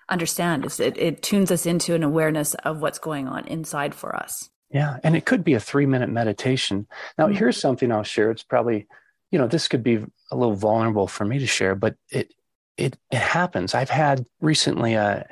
understand 0.08 0.64
is 0.64 0.78
it, 0.78 0.96
it 0.96 1.22
tunes 1.22 1.50
us 1.50 1.66
into 1.66 1.94
an 1.94 2.04
awareness 2.04 2.54
of 2.54 2.80
what's 2.80 3.00
going 3.00 3.26
on 3.26 3.46
inside 3.48 3.96
for 3.96 4.14
us 4.14 4.48
yeah. 4.70 4.98
And 5.02 5.16
it 5.16 5.24
could 5.24 5.44
be 5.44 5.54
a 5.54 5.60
three 5.60 5.86
minute 5.86 6.10
meditation. 6.10 6.86
Now, 7.16 7.26
mm-hmm. 7.26 7.36
here's 7.36 7.60
something 7.60 7.90
I'll 7.90 8.02
share. 8.02 8.30
It's 8.30 8.42
probably, 8.42 8.86
you 9.30 9.38
know, 9.38 9.46
this 9.46 9.68
could 9.68 9.82
be 9.82 10.04
a 10.30 10.36
little 10.36 10.54
vulnerable 10.54 11.06
for 11.06 11.24
me 11.24 11.38
to 11.38 11.46
share, 11.46 11.74
but 11.74 11.96
it, 12.10 12.32
it, 12.76 12.96
it 13.10 13.18
happens. 13.18 13.74
I've 13.74 13.90
had 13.90 14.24
recently 14.40 14.94
a 14.94 15.26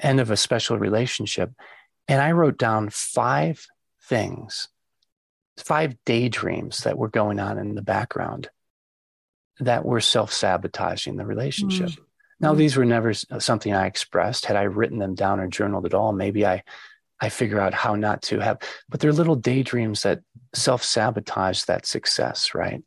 end 0.00 0.20
of 0.20 0.30
a 0.30 0.36
special 0.36 0.78
relationship 0.78 1.52
and 2.08 2.20
I 2.20 2.32
wrote 2.32 2.58
down 2.58 2.90
five 2.90 3.66
things, 4.04 4.68
five 5.58 5.96
daydreams 6.04 6.78
that 6.78 6.98
were 6.98 7.08
going 7.08 7.40
on 7.40 7.58
in 7.58 7.74
the 7.74 7.82
background 7.82 8.48
that 9.58 9.84
were 9.84 10.00
self 10.00 10.32
sabotaging 10.32 11.16
the 11.16 11.26
relationship. 11.26 11.88
Mm-hmm. 11.88 12.02
Now, 12.38 12.54
mm. 12.54 12.58
these 12.58 12.76
were 12.76 12.84
never 12.84 13.14
something 13.14 13.74
I 13.74 13.86
expressed. 13.86 14.46
Had 14.46 14.56
I 14.56 14.62
written 14.62 14.98
them 14.98 15.14
down 15.14 15.40
or 15.40 15.48
journaled 15.48 15.86
at 15.86 15.94
all, 15.94 16.12
maybe 16.12 16.46
I 16.46 16.62
I 17.20 17.28
figure 17.28 17.60
out 17.60 17.74
how 17.74 17.94
not 17.94 18.22
to 18.22 18.40
have, 18.40 18.58
but 18.88 19.00
they're 19.00 19.12
little 19.12 19.36
daydreams 19.36 20.02
that 20.02 20.20
self 20.54 20.82
sabotage 20.82 21.62
that 21.64 21.86
success, 21.86 22.54
right? 22.54 22.82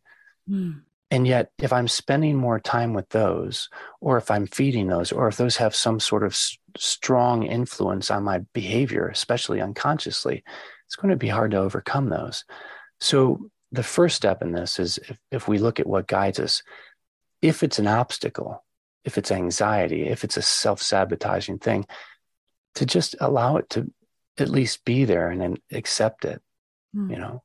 Mm. 0.50 0.82
And 1.12 1.28
yet, 1.28 1.52
if 1.58 1.74
I'm 1.74 1.88
spending 1.88 2.38
more 2.38 2.60
time 2.60 2.94
with 2.94 3.10
those, 3.10 3.70
or 4.00 4.18
if 4.18 4.30
I'm 4.30 4.46
feeding 4.46 4.88
those, 4.88 5.12
or 5.12 5.28
if 5.28 5.38
those 5.38 5.58
have 5.58 5.76
some 5.76 6.00
sort 6.00 6.24
of 6.24 6.34
s- 6.34 6.58
strong 6.78 7.44
influence 7.44 8.12
on 8.12 8.24
my 8.24 8.40
behavior, 8.54 9.08
especially 9.08 9.60
unconsciously, 9.60 10.44
it's 10.86 10.96
going 10.96 11.10
to 11.10 11.18
be 11.18 11.28
hard 11.28 11.52
to 11.52 11.58
overcome 11.58 12.10
those. 12.10 12.46
So, 13.00 13.50
the 13.72 13.84
first 13.84 14.16
step 14.16 14.42
in 14.42 14.52
this 14.52 14.80
is 14.80 14.98
if, 14.98 15.20
if 15.32 15.48
we 15.48 15.58
look 15.58 15.80
at 15.80 15.88
what 15.88 16.08
guides 16.08 16.40
us, 16.40 16.62
if 17.42 17.64
it's 17.64 17.80
an 17.80 17.88
obstacle, 17.88 18.64
if 19.04 19.18
it's 19.18 19.32
anxiety, 19.32 20.08
if 20.08 20.24
it's 20.24 20.38
a 20.38 20.42
self 20.44 20.82
sabotaging 20.82 21.58
thing, 21.58 21.86
to 22.76 22.86
just 22.86 23.16
allow 23.20 23.58
it 23.58 23.70
to 23.72 23.92
at 24.42 24.50
least 24.50 24.86
be 24.86 25.06
there 25.06 25.30
and 25.30 25.42
then 25.42 25.58
accept 25.72 26.26
it, 26.26 26.42
mm. 26.96 27.10
you 27.10 27.18
know, 27.18 27.44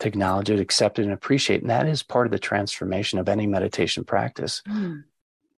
to 0.00 0.08
acknowledge 0.08 0.50
it, 0.50 0.60
accept 0.60 0.98
it, 0.98 1.04
and 1.04 1.12
appreciate. 1.12 1.56
It. 1.56 1.62
And 1.62 1.70
that 1.70 1.86
is 1.86 2.02
part 2.02 2.26
of 2.26 2.32
the 2.32 2.38
transformation 2.38 3.18
of 3.18 3.28
any 3.28 3.46
meditation 3.46 4.04
practice. 4.04 4.62
Mm. 4.68 5.04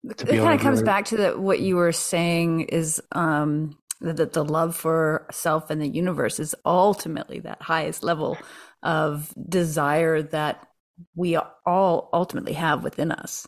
It 0.05 0.26
kind 0.26 0.55
of 0.55 0.61
comes 0.61 0.83
back 0.83 1.07
to 1.07 1.16
the, 1.16 1.41
what 1.41 1.61
you 1.61 1.76
were 1.76 1.93
saying 1.93 2.62
is 2.62 3.03
um, 3.12 3.76
that 4.01 4.33
the 4.33 4.45
love 4.45 4.76
for 4.76 5.26
self 5.33 5.70
and 5.70 5.83
the 5.83 5.89
universe 5.89 6.39
is 6.39 6.55
ultimately 6.64 7.41
that 7.41 7.61
highest 7.61 8.05
level 8.05 8.39
of 8.83 9.35
desire 9.49 10.22
that 10.22 10.66
we 11.14 11.37
all 11.66 12.09
ultimately 12.12 12.53
have 12.53 12.85
within 12.85 13.11
us. 13.11 13.47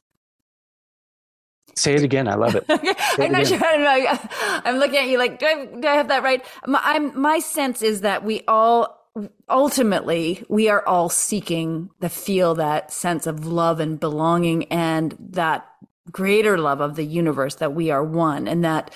Say 1.74 1.94
it 1.94 2.02
again. 2.02 2.28
I 2.28 2.34
love 2.34 2.54
it. 2.54 2.64
I'm 2.68 3.32
not 3.32 3.46
sure. 3.46 3.58
I 3.64 3.76
don't 3.76 3.82
know. 3.82 4.60
I'm 4.64 4.76
looking 4.76 4.96
at 4.96 5.08
you 5.08 5.18
like, 5.18 5.38
do 5.38 5.46
I, 5.46 5.66
do 5.66 5.86
I 5.88 5.94
have 5.94 6.08
that 6.08 6.22
right? 6.22 6.44
My, 6.66 6.80
I'm, 6.82 7.18
my 7.20 7.38
sense 7.38 7.82
is 7.82 8.02
that 8.02 8.24
we 8.24 8.42
all 8.48 9.00
ultimately 9.48 10.44
we 10.48 10.68
are 10.68 10.86
all 10.86 11.08
seeking 11.08 11.90
to 12.00 12.08
feel 12.08 12.54
that 12.54 12.92
sense 12.92 13.26
of 13.26 13.44
love 13.44 13.80
and 13.80 13.98
belonging 13.98 14.64
and 14.66 15.16
that 15.18 15.68
greater 16.12 16.58
love 16.58 16.80
of 16.80 16.94
the 16.96 17.04
universe 17.04 17.56
that 17.56 17.74
we 17.74 17.90
are 17.90 18.04
one 18.04 18.46
and 18.46 18.64
that 18.64 18.94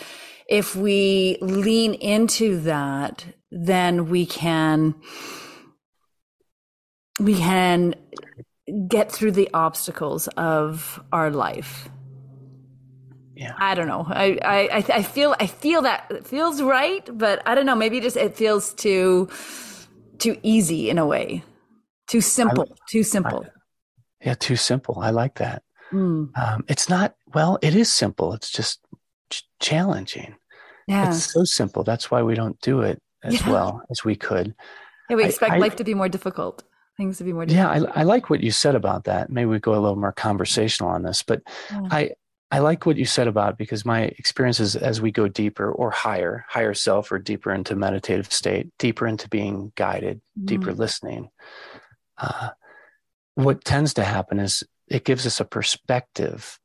if 0.49 0.77
we 0.77 1.37
lean 1.41 1.95
into 1.95 2.61
that 2.61 3.25
then 3.51 4.09
we 4.09 4.25
can 4.25 4.95
we 7.18 7.35
can 7.35 7.95
get 8.89 9.11
through 9.11 9.33
the 9.33 9.51
obstacles 9.53 10.29
of 10.37 11.03
our 11.12 11.31
life 11.31 11.89
yeah. 13.37 13.55
I 13.59 13.74
don't 13.74 13.89
know. 13.89 14.07
I, 14.09 14.39
I 14.43 14.85
i 14.99 15.03
feel 15.03 15.35
i 15.41 15.47
feel 15.47 15.82
that 15.82 16.07
it 16.11 16.26
feels 16.26 16.62
right 16.62 17.09
but 17.12 17.43
i 17.47 17.55
don't 17.55 17.66
know. 17.66 17.74
Maybe 17.74 18.01
just 18.01 18.16
it 18.16 18.37
feels 18.37 18.72
too 18.74 19.28
too 20.18 20.39
easy 20.43 20.91
in 20.91 20.99
a 20.99 21.07
way. 21.07 21.43
Too 22.07 22.20
simple. 22.20 22.66
I, 22.70 22.76
too 22.89 23.03
simple. 23.03 23.45
I, 23.45 24.26
yeah 24.26 24.35
too 24.35 24.57
simple. 24.57 24.99
I 25.01 25.11
like 25.11 25.37
that. 25.37 25.62
Mm. 25.93 26.37
um, 26.37 26.64
it's 26.68 26.89
not 26.89 27.14
well 27.35 27.59
it 27.62 27.74
is 27.74 27.93
simple. 27.93 28.32
It's 28.32 28.51
just 28.51 28.80
ch- 29.30 29.47
challenging. 29.61 30.37
Yeah. 30.87 31.09
It's 31.09 31.32
so 31.32 31.45
simple. 31.45 31.82
That's 31.82 32.11
why 32.11 32.22
we 32.22 32.35
don't 32.35 32.61
do 32.61 32.80
it 32.82 33.01
as 33.22 33.41
yeah. 33.41 33.51
well 33.51 33.82
as 33.91 34.05
we 34.05 34.16
could. 34.16 34.55
Yeah, 35.09 35.16
we 35.16 35.24
expect 35.24 35.59
life 35.59 35.76
to 35.76 35.85
be 35.85 35.95
more 35.95 36.09
difficult. 36.09 36.62
Things 36.97 37.18
to 37.18 37.24
be 37.24 37.32
more 37.32 37.47
difficult. 37.47 37.76
yeah 37.76 37.91
I, 37.93 38.01
I 38.01 38.03
like 38.05 38.30
what 38.30 38.43
you 38.43 38.53
said 38.53 38.76
about 38.76 39.05
that. 39.05 39.28
Maybe 39.28 39.47
we 39.47 39.59
go 39.59 39.72
a 39.72 39.80
little 39.80 39.97
more 39.97 40.12
conversational 40.12 40.91
on 40.91 41.03
this 41.03 41.22
but 41.24 41.43
yeah. 41.70 41.89
i 41.91 42.11
I 42.55 42.61
like 42.61 42.86
what 42.86 42.96
you 42.96 43.05
said 43.05 43.26
about 43.26 43.59
because 43.59 43.84
my 43.84 44.02
experience 44.02 44.61
is 44.61 44.76
as 44.76 45.00
we 45.00 45.11
go 45.11 45.26
deeper 45.26 45.72
or 45.72 45.90
higher, 45.90 46.44
higher 46.48 46.72
self 46.72 47.11
or 47.11 47.18
deeper 47.18 47.52
into 47.52 47.74
meditative 47.74 48.32
state, 48.32 48.70
deeper 48.78 49.09
into 49.09 49.28
being 49.28 49.72
guided, 49.74 50.20
mm. 50.38 50.46
deeper 50.46 50.72
listening. 50.72 51.30
Uh, 52.16 52.50
what 53.34 53.64
tends 53.64 53.94
to 53.94 54.05
happen 54.05 54.38
is 54.38 54.62
it 54.86 55.05
gives 55.05 55.26
us 55.26 55.40
a 55.40 55.44
perspective 55.44 56.61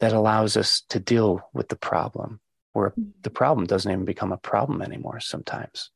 that 0.00 0.12
allows 0.12 0.58
us 0.58 0.82
to 0.90 1.00
deal 1.00 1.48
with 1.54 1.68
the 1.70 1.76
problem 1.76 2.40
where 2.74 2.90
mm. 2.90 3.12
the 3.22 3.30
problem 3.30 3.66
doesn't 3.66 3.90
even 3.90 4.04
become 4.04 4.30
a 4.30 4.36
problem 4.36 4.82
anymore 4.82 5.20
sometimes. 5.20 5.90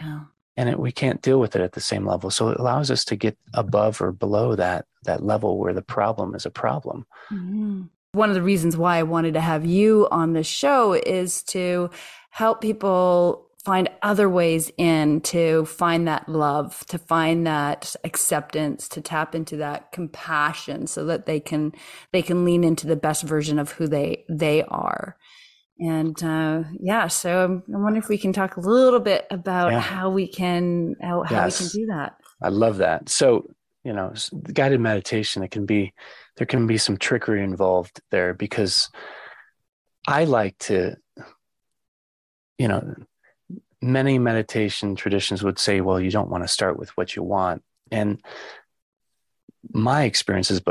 Yeah. 0.00 0.20
And 0.56 0.70
it, 0.70 0.78
we 0.78 0.92
can't 0.92 1.20
deal 1.20 1.38
with 1.38 1.56
it 1.56 1.60
at 1.60 1.72
the 1.72 1.80
same 1.82 2.06
level. 2.06 2.30
So 2.30 2.48
it 2.48 2.58
allows 2.58 2.90
us 2.90 3.04
to 3.06 3.16
get 3.16 3.36
above 3.52 4.00
or 4.00 4.12
below 4.12 4.54
that 4.56 4.86
that 5.02 5.22
level 5.22 5.58
where 5.58 5.74
the 5.74 5.82
problem 5.82 6.34
is 6.34 6.46
a 6.46 6.50
problem. 6.50 7.04
Mm-hmm. 7.30 7.82
One 8.14 8.28
of 8.28 8.34
the 8.34 8.42
reasons 8.42 8.76
why 8.76 8.98
I 8.98 9.02
wanted 9.02 9.34
to 9.34 9.40
have 9.40 9.64
you 9.64 10.08
on 10.10 10.32
the 10.32 10.42
show 10.42 10.92
is 10.92 11.42
to 11.44 11.90
help 12.30 12.60
people 12.60 13.50
find 13.64 13.88
other 14.02 14.28
ways 14.28 14.70
in 14.76 15.22
to 15.22 15.64
find 15.64 16.06
that 16.06 16.28
love, 16.28 16.84
to 16.88 16.98
find 16.98 17.46
that 17.46 17.96
acceptance, 18.04 18.88
to 18.88 19.00
tap 19.00 19.34
into 19.34 19.56
that 19.56 19.90
compassion 19.90 20.86
so 20.86 21.06
that 21.06 21.26
they 21.26 21.40
can 21.40 21.72
they 22.12 22.22
can 22.22 22.44
lean 22.44 22.62
into 22.62 22.86
the 22.86 22.96
best 22.96 23.22
version 23.22 23.58
of 23.58 23.72
who 23.72 23.88
they 23.88 24.24
they 24.28 24.62
are. 24.64 25.16
And 25.80 26.22
uh, 26.22 26.64
yeah, 26.78 27.08
so 27.08 27.62
I 27.74 27.78
wonder 27.78 27.98
if 27.98 28.08
we 28.08 28.18
can 28.18 28.32
talk 28.32 28.56
a 28.56 28.60
little 28.60 29.00
bit 29.00 29.26
about 29.30 29.72
yeah. 29.72 29.80
how 29.80 30.10
we 30.10 30.28
can 30.28 30.94
how, 31.00 31.22
how 31.22 31.44
yes. 31.44 31.60
we 31.60 31.68
can 31.68 31.80
do 31.80 31.86
that. 31.92 32.14
I 32.42 32.50
love 32.50 32.76
that. 32.76 33.08
So 33.08 33.48
you 33.84 33.92
know, 33.92 34.14
guided 34.52 34.80
meditation, 34.80 35.42
it 35.42 35.50
can 35.50 35.66
be 35.66 35.92
there 36.36 36.46
can 36.46 36.66
be 36.66 36.78
some 36.78 36.96
trickery 36.96 37.44
involved 37.44 38.00
there 38.10 38.34
because 38.34 38.90
I 40.06 40.24
like 40.24 40.58
to, 40.60 40.96
you 42.58 42.68
know, 42.68 42.94
many 43.80 44.18
meditation 44.18 44.96
traditions 44.96 45.42
would 45.42 45.58
say, 45.58 45.80
well, 45.80 46.00
you 46.00 46.10
don't 46.10 46.30
want 46.30 46.42
to 46.42 46.48
start 46.48 46.78
with 46.78 46.90
what 46.96 47.14
you 47.14 47.22
want. 47.22 47.62
And 47.90 48.20
my 49.70 50.04
experience 50.04 50.48
has 50.48 50.62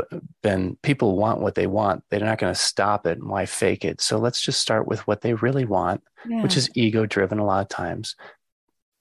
been 0.42 0.76
people 0.82 1.16
want 1.16 1.40
what 1.40 1.54
they 1.54 1.66
want. 1.66 2.04
They're 2.10 2.20
not 2.20 2.38
going 2.38 2.52
to 2.52 2.60
stop 2.60 3.06
it. 3.06 3.18
and 3.18 3.28
Why 3.28 3.46
fake 3.46 3.84
it? 3.84 4.00
So 4.00 4.18
let's 4.18 4.42
just 4.42 4.60
start 4.60 4.86
with 4.86 5.06
what 5.06 5.20
they 5.20 5.34
really 5.34 5.64
want, 5.64 6.02
yeah. 6.28 6.42
which 6.42 6.56
is 6.56 6.70
ego 6.74 7.06
driven 7.06 7.38
a 7.38 7.44
lot 7.44 7.62
of 7.62 7.68
times. 7.68 8.16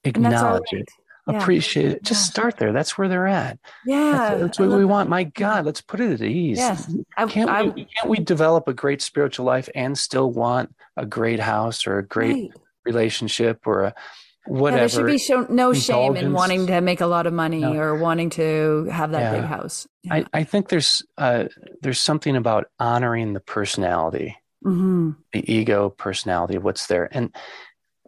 Acknowledge 0.04 0.72
it 0.72 0.90
yeah. 1.28 1.42
appreciate 1.42 1.92
it. 1.92 2.04
Just 2.04 2.28
yeah. 2.28 2.32
start 2.32 2.58
there. 2.58 2.74
That's 2.74 2.98
where 2.98 3.08
they're 3.08 3.28
at. 3.28 3.60
Yeah, 3.86 4.12
that's, 4.12 4.42
that's 4.42 4.60
what 4.60 4.70
we 4.70 4.86
want. 4.86 5.10
My 5.10 5.24
God, 5.24 5.66
let's 5.66 5.82
put 5.82 6.00
it 6.00 6.12
at 6.12 6.22
ease. 6.22 6.58
Yes. 6.58 6.94
can't 7.30 7.50
I, 7.50 7.64
we 7.64 7.86
can't 7.86 8.10
we 8.10 8.18
develop 8.18 8.68
a 8.68 8.74
great 8.74 9.02
spiritual 9.02 9.46
life 9.46 9.70
and 9.74 9.98
still 9.98 10.32
want 10.32 10.76
a 10.98 11.06
great 11.06 11.40
house 11.40 11.88
or 11.88 12.00
a 12.00 12.06
great 12.06 12.34
right. 12.34 12.52
relationship 12.86 13.66
or 13.66 13.84
a 13.84 13.96
whatever? 14.46 14.76
Yeah, 14.76 14.88
there 14.88 14.90
should 14.90 15.06
be 15.06 15.18
show, 15.18 15.48
no 15.50 15.74
shame 15.74 16.18
in 16.18 16.34
wanting 16.34 16.68
to 16.68 16.82
make 16.82 17.02
a 17.02 17.08
lot 17.08 17.26
of 17.26 17.34
money 17.34 17.62
no. 17.62 17.74
or 17.74 17.96
wanting 17.96 18.30
to 18.32 18.88
have 18.92 19.12
that 19.12 19.34
big 19.34 19.44
house. 19.44 19.88
I, 20.12 20.26
I 20.34 20.44
think 20.44 20.68
there's 20.70 21.02
uh, 21.18 21.46
there's 21.82 22.00
something 22.00 22.36
about 22.36 22.68
honoring 22.80 23.34
the 23.34 23.40
personality, 23.40 24.36
mm-hmm. 24.66 25.12
the 25.32 25.52
ego 25.54 25.90
personality 25.90 26.56
of 26.56 26.64
what's 26.64 26.88
there, 26.88 27.08
and 27.12 27.34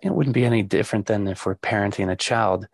it 0.02 0.14
wouldn't 0.14 0.34
be 0.34 0.46
any 0.46 0.62
different 0.64 1.06
than 1.06 1.28
if 1.28 1.46
we're 1.46 1.56
parenting 1.56 2.12
a 2.12 2.16
child 2.16 2.68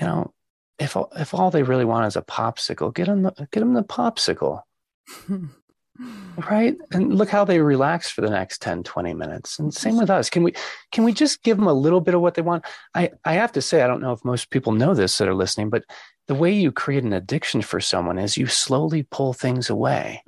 you 0.00 0.06
know, 0.06 0.32
if 0.78 0.96
if 1.16 1.34
all 1.34 1.50
they 1.50 1.62
really 1.62 1.84
want 1.84 2.06
is 2.06 2.16
a 2.16 2.22
popsicle, 2.22 2.94
get 2.94 3.06
them 3.06 3.22
the, 3.22 3.48
get 3.50 3.60
them 3.60 3.74
the 3.74 3.82
popsicle. 3.82 4.62
right? 6.50 6.76
And 6.92 7.14
look 7.14 7.28
how 7.28 7.44
they 7.44 7.60
relax 7.60 8.10
for 8.10 8.20
the 8.20 8.30
next 8.30 8.60
10 8.62 8.82
20 8.82 9.14
minutes. 9.14 9.58
And 9.58 9.72
same 9.72 9.96
with 9.96 10.10
us. 10.10 10.30
Can 10.30 10.42
we 10.42 10.54
can 10.92 11.04
we 11.04 11.12
just 11.12 11.42
give 11.42 11.56
them 11.56 11.66
a 11.66 11.72
little 11.72 12.00
bit 12.00 12.14
of 12.14 12.20
what 12.20 12.34
they 12.34 12.42
want? 12.42 12.64
I 12.94 13.10
i 13.24 13.34
have 13.34 13.52
to 13.52 13.62
say 13.62 13.82
i 13.82 13.86
don't 13.86 14.02
know 14.02 14.12
if 14.12 14.24
most 14.24 14.50
people 14.50 14.72
know 14.72 14.94
this 14.94 15.16
that 15.18 15.28
are 15.28 15.34
listening 15.34 15.70
but 15.70 15.84
the 16.28 16.34
way 16.34 16.52
you 16.52 16.72
create 16.72 17.04
an 17.04 17.12
addiction 17.12 17.62
for 17.62 17.80
someone 17.80 18.18
is 18.18 18.36
you 18.36 18.46
slowly 18.46 19.04
pull 19.04 19.32
things 19.32 19.70
away. 19.70 20.22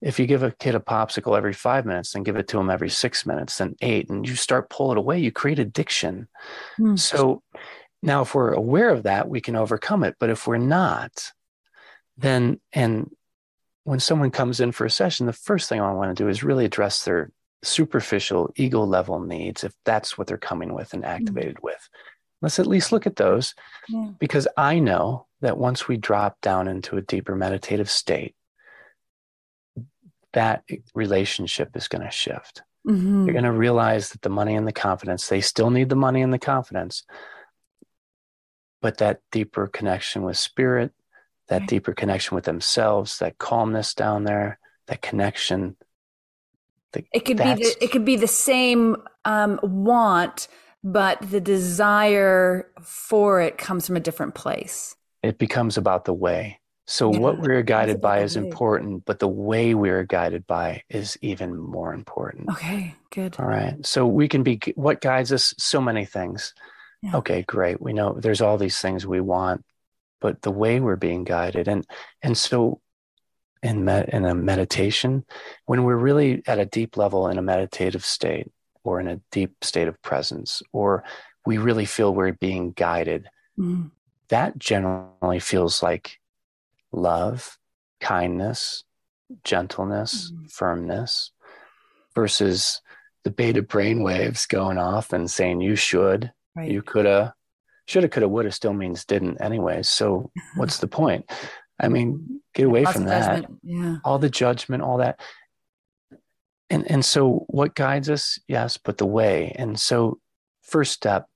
If 0.00 0.18
you 0.20 0.26
give 0.26 0.42
a 0.42 0.52
kid 0.52 0.74
a 0.74 0.80
popsicle 0.80 1.36
every 1.36 1.52
five 1.52 1.84
minutes 1.84 2.12
then 2.12 2.22
give 2.22 2.36
it 2.36 2.48
to 2.48 2.56
them 2.56 2.70
every 2.70 2.90
six 2.90 3.26
minutes 3.26 3.58
then 3.58 3.76
eight 3.82 4.08
and 4.08 4.26
you 4.26 4.36
start 4.36 4.70
pulling 4.70 4.96
it 4.96 5.00
away 5.00 5.18
you 5.18 5.32
create 5.32 5.58
addiction. 5.58 6.28
Mm. 6.78 6.98
so 6.98 7.42
now, 8.02 8.22
if 8.22 8.34
we're 8.34 8.52
aware 8.52 8.90
of 8.90 9.04
that, 9.04 9.28
we 9.28 9.40
can 9.40 9.54
overcome 9.54 10.02
it. 10.02 10.16
But 10.18 10.30
if 10.30 10.46
we're 10.46 10.58
not, 10.58 11.32
then, 12.16 12.60
and 12.72 13.10
when 13.84 14.00
someone 14.00 14.30
comes 14.30 14.60
in 14.60 14.72
for 14.72 14.84
a 14.84 14.90
session, 14.90 15.26
the 15.26 15.32
first 15.32 15.68
thing 15.68 15.80
I 15.80 15.92
want 15.92 16.16
to 16.16 16.22
do 16.22 16.28
is 16.28 16.42
really 16.42 16.64
address 16.64 17.04
their 17.04 17.30
superficial 17.62 18.52
ego 18.56 18.82
level 18.84 19.20
needs, 19.20 19.62
if 19.62 19.72
that's 19.84 20.18
what 20.18 20.26
they're 20.26 20.36
coming 20.36 20.74
with 20.74 20.94
and 20.94 21.04
mm. 21.04 21.08
activated 21.08 21.56
mm-hmm. 21.56 21.66
with. 21.66 21.88
Let's 22.40 22.58
at 22.58 22.66
least 22.66 22.90
look 22.90 23.06
at 23.06 23.14
those 23.14 23.54
yeah. 23.88 24.10
because 24.18 24.48
I 24.56 24.80
know 24.80 25.26
that 25.42 25.58
once 25.58 25.86
we 25.86 25.96
drop 25.96 26.40
down 26.40 26.66
into 26.66 26.96
a 26.96 27.02
deeper 27.02 27.36
meditative 27.36 27.88
state, 27.88 28.34
that 30.32 30.64
relationship 30.92 31.76
is 31.76 31.86
going 31.86 32.02
to 32.02 32.10
shift. 32.10 32.62
Mm-hmm. 32.86 33.26
You're 33.26 33.32
going 33.32 33.44
to 33.44 33.52
realize 33.52 34.10
that 34.10 34.22
the 34.22 34.28
money 34.28 34.56
and 34.56 34.66
the 34.66 34.72
confidence, 34.72 35.28
they 35.28 35.40
still 35.40 35.70
need 35.70 35.88
the 35.88 35.94
money 35.94 36.20
and 36.20 36.32
the 36.32 36.38
confidence, 36.38 37.04
but 38.82 38.98
that 38.98 39.20
deeper 39.30 39.66
connection 39.68 40.22
with 40.22 40.36
spirit, 40.36 40.92
that 41.48 41.66
deeper 41.66 41.94
connection 41.94 42.34
with 42.34 42.44
themselves, 42.44 43.18
that 43.20 43.38
calmness 43.38 43.94
down 43.94 44.24
there, 44.24 44.58
that 44.88 45.00
connection. 45.00 45.76
The, 46.92 47.04
it 47.12 47.24
could 47.24 47.38
be 47.38 47.54
the, 47.54 47.76
it 47.80 47.90
could 47.92 48.04
be 48.04 48.16
the 48.16 48.26
same 48.26 48.96
um, 49.24 49.58
want, 49.62 50.48
but 50.84 51.18
the 51.22 51.40
desire 51.40 52.70
for 52.82 53.40
it 53.40 53.56
comes 53.56 53.86
from 53.86 53.96
a 53.96 54.00
different 54.00 54.34
place. 54.34 54.96
It 55.22 55.38
becomes 55.38 55.78
about 55.78 56.04
the 56.04 56.12
way. 56.12 56.58
So 56.86 57.12
yeah, 57.12 57.20
what 57.20 57.38
we're 57.38 57.62
guided 57.62 58.00
by 58.00 58.22
is 58.22 58.36
way. 58.36 58.42
important, 58.42 59.04
but 59.04 59.20
the 59.20 59.28
way 59.28 59.74
we're 59.74 60.02
guided 60.02 60.46
by 60.46 60.82
is 60.90 61.16
even 61.22 61.56
more 61.56 61.94
important. 61.94 62.50
Okay, 62.50 62.96
good. 63.10 63.36
All 63.38 63.46
right. 63.46 63.74
So 63.86 64.04
we 64.06 64.26
can 64.26 64.42
be 64.42 64.60
what 64.74 65.00
guides 65.00 65.32
us 65.32 65.54
so 65.58 65.80
many 65.80 66.04
things. 66.04 66.54
Yeah. 67.02 67.16
Okay, 67.16 67.42
great. 67.42 67.80
We 67.80 67.92
know 67.92 68.14
there's 68.14 68.40
all 68.40 68.58
these 68.58 68.78
things 68.78 69.06
we 69.06 69.20
want, 69.20 69.64
but 70.20 70.42
the 70.42 70.52
way 70.52 70.78
we're 70.78 70.96
being 70.96 71.24
guided, 71.24 71.68
and 71.68 71.84
and 72.22 72.38
so 72.38 72.80
in 73.62 73.84
med, 73.84 74.08
in 74.10 74.24
a 74.24 74.34
meditation, 74.34 75.24
when 75.66 75.84
we're 75.84 75.96
really 75.96 76.42
at 76.46 76.58
a 76.58 76.64
deep 76.64 76.96
level 76.96 77.28
in 77.28 77.38
a 77.38 77.42
meditative 77.42 78.04
state, 78.04 78.50
or 78.84 79.00
in 79.00 79.08
a 79.08 79.20
deep 79.30 79.64
state 79.64 79.88
of 79.88 80.00
presence, 80.02 80.62
or 80.72 81.04
we 81.44 81.58
really 81.58 81.84
feel 81.84 82.14
we're 82.14 82.32
being 82.32 82.72
guided, 82.72 83.28
mm. 83.58 83.90
that 84.28 84.58
generally 84.58 85.40
feels 85.40 85.82
like 85.82 86.20
love, 86.92 87.58
kindness, 88.00 88.84
gentleness, 89.44 90.30
mm. 90.32 90.50
firmness, 90.50 91.32
versus 92.14 92.80
the 93.24 93.30
beta 93.30 93.62
brain 93.62 94.02
waves 94.02 94.46
going 94.46 94.78
off 94.78 95.12
and 95.12 95.30
saying 95.30 95.60
you 95.60 95.76
should 95.76 96.32
Right. 96.54 96.70
You 96.70 96.82
could 96.82 97.06
have, 97.06 97.32
should 97.86 98.02
have, 98.02 98.12
could 98.12 98.22
have, 98.22 98.30
would 98.30 98.44
have 98.44 98.54
still 98.54 98.72
means 98.72 99.04
didn't 99.04 99.40
anyway. 99.40 99.82
So 99.82 100.30
what's 100.56 100.78
the 100.78 100.88
point? 100.88 101.30
I 101.80 101.88
mean, 101.88 102.40
get 102.54 102.66
away 102.66 102.84
from 102.84 103.04
that. 103.06 103.46
Yeah. 103.62 103.96
All 104.04 104.18
the 104.18 104.30
judgment, 104.30 104.82
all 104.82 104.98
that. 104.98 105.20
And 106.70 106.90
and 106.90 107.04
so 107.04 107.44
what 107.48 107.74
guides 107.74 108.08
us? 108.08 108.38
Yes, 108.48 108.78
but 108.78 108.98
the 108.98 109.06
way. 109.06 109.52
And 109.56 109.78
so 109.78 110.20
first 110.62 110.92
step, 110.92 111.26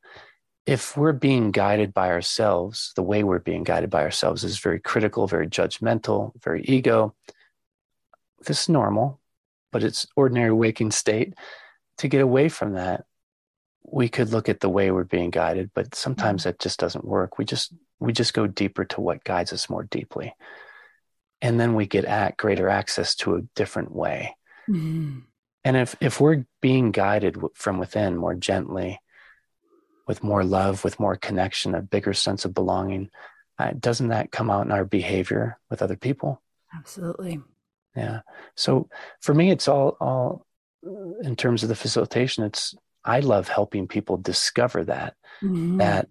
if 0.67 0.97
we're 0.97 1.13
being 1.13 1.51
guided 1.51 1.93
by 1.93 2.09
ourselves, 2.09 2.93
the 2.97 3.03
way 3.03 3.23
we're 3.23 3.39
being 3.39 3.65
guided 3.65 3.91
by 3.91 4.03
ourselves 4.03 4.45
is 4.45 4.59
very 4.59 4.81
critical, 4.81 5.27
very 5.27 5.49
judgmental, 5.49 6.33
very 6.43 6.63
ego. 6.63 7.15
This 8.47 8.63
is 8.63 8.69
normal, 8.69 9.21
but 9.73 9.83
it's 9.83 10.07
ordinary 10.17 10.53
waking 10.53 10.91
state. 10.91 11.35
To 11.99 12.09
get 12.09 12.21
away 12.21 12.49
from 12.49 12.75
that, 12.75 13.05
we 13.89 14.09
could 14.09 14.33
look 14.33 14.49
at 14.49 14.61
the 14.61 14.69
way 14.69 14.91
we're 14.91 15.05
being 15.05 15.31
guided, 15.31 15.71
but 15.75 15.95
sometimes 15.95 16.43
mm-hmm. 16.43 16.51
that 16.51 16.59
just 16.59 16.79
doesn't 16.79 17.05
work. 17.05 17.39
We 17.39 17.45
just 17.45 17.73
we 17.99 18.13
just 18.13 18.35
go 18.35 18.47
deeper 18.47 18.85
to 18.87 19.01
what 19.01 19.25
guides 19.25 19.53
us 19.53 19.71
more 19.71 19.85
deeply, 19.85 20.35
and 21.41 21.59
then 21.59 21.75
we 21.75 21.87
get 21.87 22.05
at 22.05 22.37
greater 22.37 22.69
access 22.69 23.15
to 23.17 23.37
a 23.37 23.43
different 23.55 23.93
way. 23.93 24.37
Mm-hmm. 24.69 25.21
And 25.65 25.77
if 25.77 25.97
if 26.01 26.21
we're 26.21 26.45
being 26.61 26.91
guided 26.91 27.37
from 27.55 27.79
within 27.79 28.17
more 28.17 28.35
gently, 28.35 29.01
with 30.07 30.23
more 30.23 30.45
love, 30.45 30.85
with 30.85 31.01
more 31.01 31.17
connection, 31.17 31.75
a 31.75 31.83
bigger 31.83 32.13
sense 32.13 32.45
of 32.45 32.55
belonging, 32.55 33.11
uh, 33.59 33.73
doesn't 33.79 34.09
that 34.09 34.33
come 34.33 34.51
out 34.51 34.67
in 34.67 34.73
our 34.73 34.85
behavior 34.85 35.59
with 35.71 35.83
other 35.83 35.97
people? 35.97 36.43
Absolutely. 36.75 37.41
Yeah. 37.95 38.21
So 38.55 38.89
for 39.21 39.33
me, 39.33 39.51
it's 39.51 39.69
all 39.69 39.97
all 40.01 40.47
in 41.23 41.37
terms 41.37 41.63
of 41.63 41.69
the 41.69 41.75
facilitation. 41.75 42.45
It's 42.45 42.75
I 43.07 43.21
love 43.21 43.49
helping 43.49 43.89
people 43.89 44.17
discover 44.17 44.85
that 44.85 45.15
mm-hmm. 45.43 45.79
that 45.79 46.09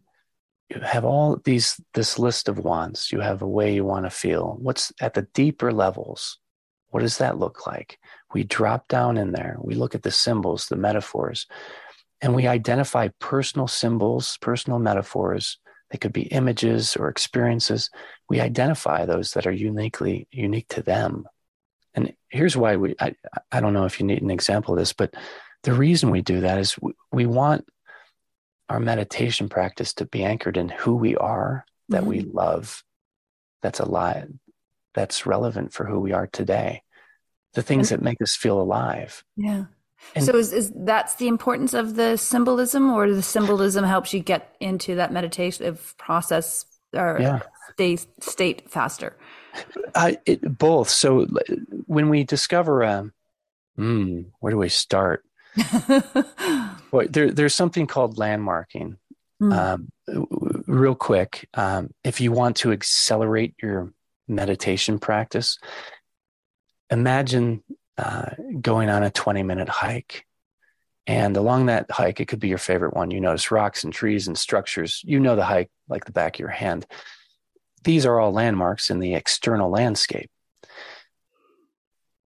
you 0.70 0.80
have 0.82 1.06
all 1.06 1.38
these 1.44 1.80
this 1.94 2.18
list 2.18 2.50
of 2.50 2.58
wants. 2.58 3.12
You 3.12 3.20
have 3.20 3.42
a 3.42 3.48
way 3.48 3.74
you 3.74 3.86
want 3.86 4.06
to 4.06 4.10
feel. 4.10 4.58
What's 4.60 4.92
at 5.00 5.14
the 5.14 5.28
deeper 5.34 5.72
levels? 5.72 6.40
What 6.90 7.02
does 7.02 7.18
that 7.18 7.38
look 7.38 7.68
like? 7.68 8.00
We 8.34 8.44
drop 8.44 8.88
down 8.88 9.18
in 9.18 9.32
there, 9.32 9.58
we 9.60 9.76
look 9.76 9.96
at 9.96 10.04
the 10.04 10.12
symbols, 10.12 10.68
the 10.68 10.76
metaphors, 10.76 11.46
and 12.22 12.34
we 12.34 12.48
identify 12.48 13.10
personal 13.20 13.68
symbols, 13.68 14.38
personal 14.42 14.80
metaphors. 14.80 15.58
They 15.92 15.98
could 15.98 16.14
be 16.14 16.24
images 16.24 16.98
or 16.98 17.10
experiences. 17.10 17.90
We 18.28 18.40
identify 18.40 19.06
those 19.06 19.34
that 19.34 19.46
are 19.46 19.52
uniquely 19.52 20.28
unique 20.32 20.68
to 20.70 20.82
them. 20.82 21.26
And 21.94 22.14
here's 22.30 22.58
why 22.58 22.76
we, 22.76 22.96
I, 23.00 23.16
I 23.52 23.62
don't 23.62 23.74
know 23.74 23.86
if 23.86 24.00
you 24.00 24.06
need 24.06 24.22
an 24.22 24.32
example 24.32 24.74
of 24.74 24.80
this, 24.80 24.94
but 24.94 25.14
the 25.66 25.74
reason 25.74 26.12
we 26.12 26.22
do 26.22 26.42
that 26.42 26.60
is 26.60 26.78
we, 26.80 26.94
we 27.12 27.26
want 27.26 27.66
our 28.70 28.80
meditation 28.80 29.50
practice 29.50 29.94
to 29.96 30.06
be 30.06 30.24
anchored 30.24 30.58
in 30.58 30.70
who 30.70 30.96
we 30.96 31.18
are, 31.18 31.66
that 31.90 32.02
mm-hmm. 32.02 32.10
we 32.10 32.20
love, 32.22 32.84
that's 33.64 33.80
alive, 33.80 34.32
that's 34.94 35.26
relevant 35.26 35.74
for 35.74 35.86
who 35.86 36.00
we 36.00 36.14
are 36.14 36.28
today, 36.28 36.84
the 37.56 37.64
things 37.64 37.90
that 37.90 38.02
make 38.02 38.22
us 38.22 38.36
feel 38.36 38.62
alive. 38.62 39.24
Yeah. 39.36 39.66
And, 40.14 40.24
so 40.24 40.36
is, 40.36 40.54
is 40.54 40.72
that's 40.76 41.16
the 41.16 41.28
importance 41.28 41.74
of 41.74 41.96
the 41.96 42.16
symbolism 42.16 42.92
or 42.92 43.10
the 43.10 43.24
symbolism 43.24 43.84
helps 43.86 44.14
you 44.14 44.20
get 44.20 44.56
into 44.60 44.96
that 44.96 45.12
meditative 45.12 45.96
process 45.98 46.66
or 46.94 47.18
yeah. 47.20 47.40
stay 47.74 47.98
state 48.20 48.70
faster? 48.70 49.18
I, 49.96 50.20
it, 50.28 50.58
both. 50.60 50.90
So 50.90 51.26
when 51.88 52.10
we 52.10 52.24
discover, 52.24 52.84
um, 52.84 53.14
mm, 53.80 54.26
where 54.40 54.52
do 54.52 54.60
we 54.60 54.70
start? 54.70 55.25
well, 56.92 57.08
there, 57.10 57.32
there's 57.32 57.54
something 57.54 57.88
called 57.88 58.18
landmarking. 58.18 58.98
Mm. 59.42 59.54
Um, 59.54 60.64
real 60.68 60.96
quick, 60.96 61.48
um, 61.54 61.90
if 62.04 62.22
you 62.22 62.32
want 62.32 62.58
to 62.58 62.72
accelerate 62.72 63.56
your 63.62 63.94
meditation 64.28 65.00
practice, 65.00 65.58
imagine 66.90 67.64
uh, 67.98 68.32
going 68.62 68.90
on 68.90 69.04
a 69.04 69.10
20 69.10 69.44
minute 69.44 69.70
hike. 69.70 70.26
And 71.08 71.38
along 71.38 71.68
that 71.68 71.92
hike, 71.92 72.20
it 72.20 72.28
could 72.28 72.40
be 72.40 72.48
your 72.48 72.58
favorite 72.58 72.96
one. 72.96 73.12
You 73.12 73.22
notice 73.22 73.52
rocks 73.52 73.84
and 73.84 73.94
trees 73.94 74.28
and 74.28 74.38
structures. 74.38 75.02
You 75.06 75.20
know 75.20 75.36
the 75.36 75.46
hike 75.46 75.70
like 75.88 76.06
the 76.06 76.12
back 76.12 76.36
of 76.36 76.40
your 76.40 76.50
hand. 76.50 76.86
These 77.84 78.06
are 78.08 78.20
all 78.20 78.32
landmarks 78.32 78.90
in 78.90 79.00
the 79.00 79.14
external 79.14 79.70
landscape. 79.70 80.32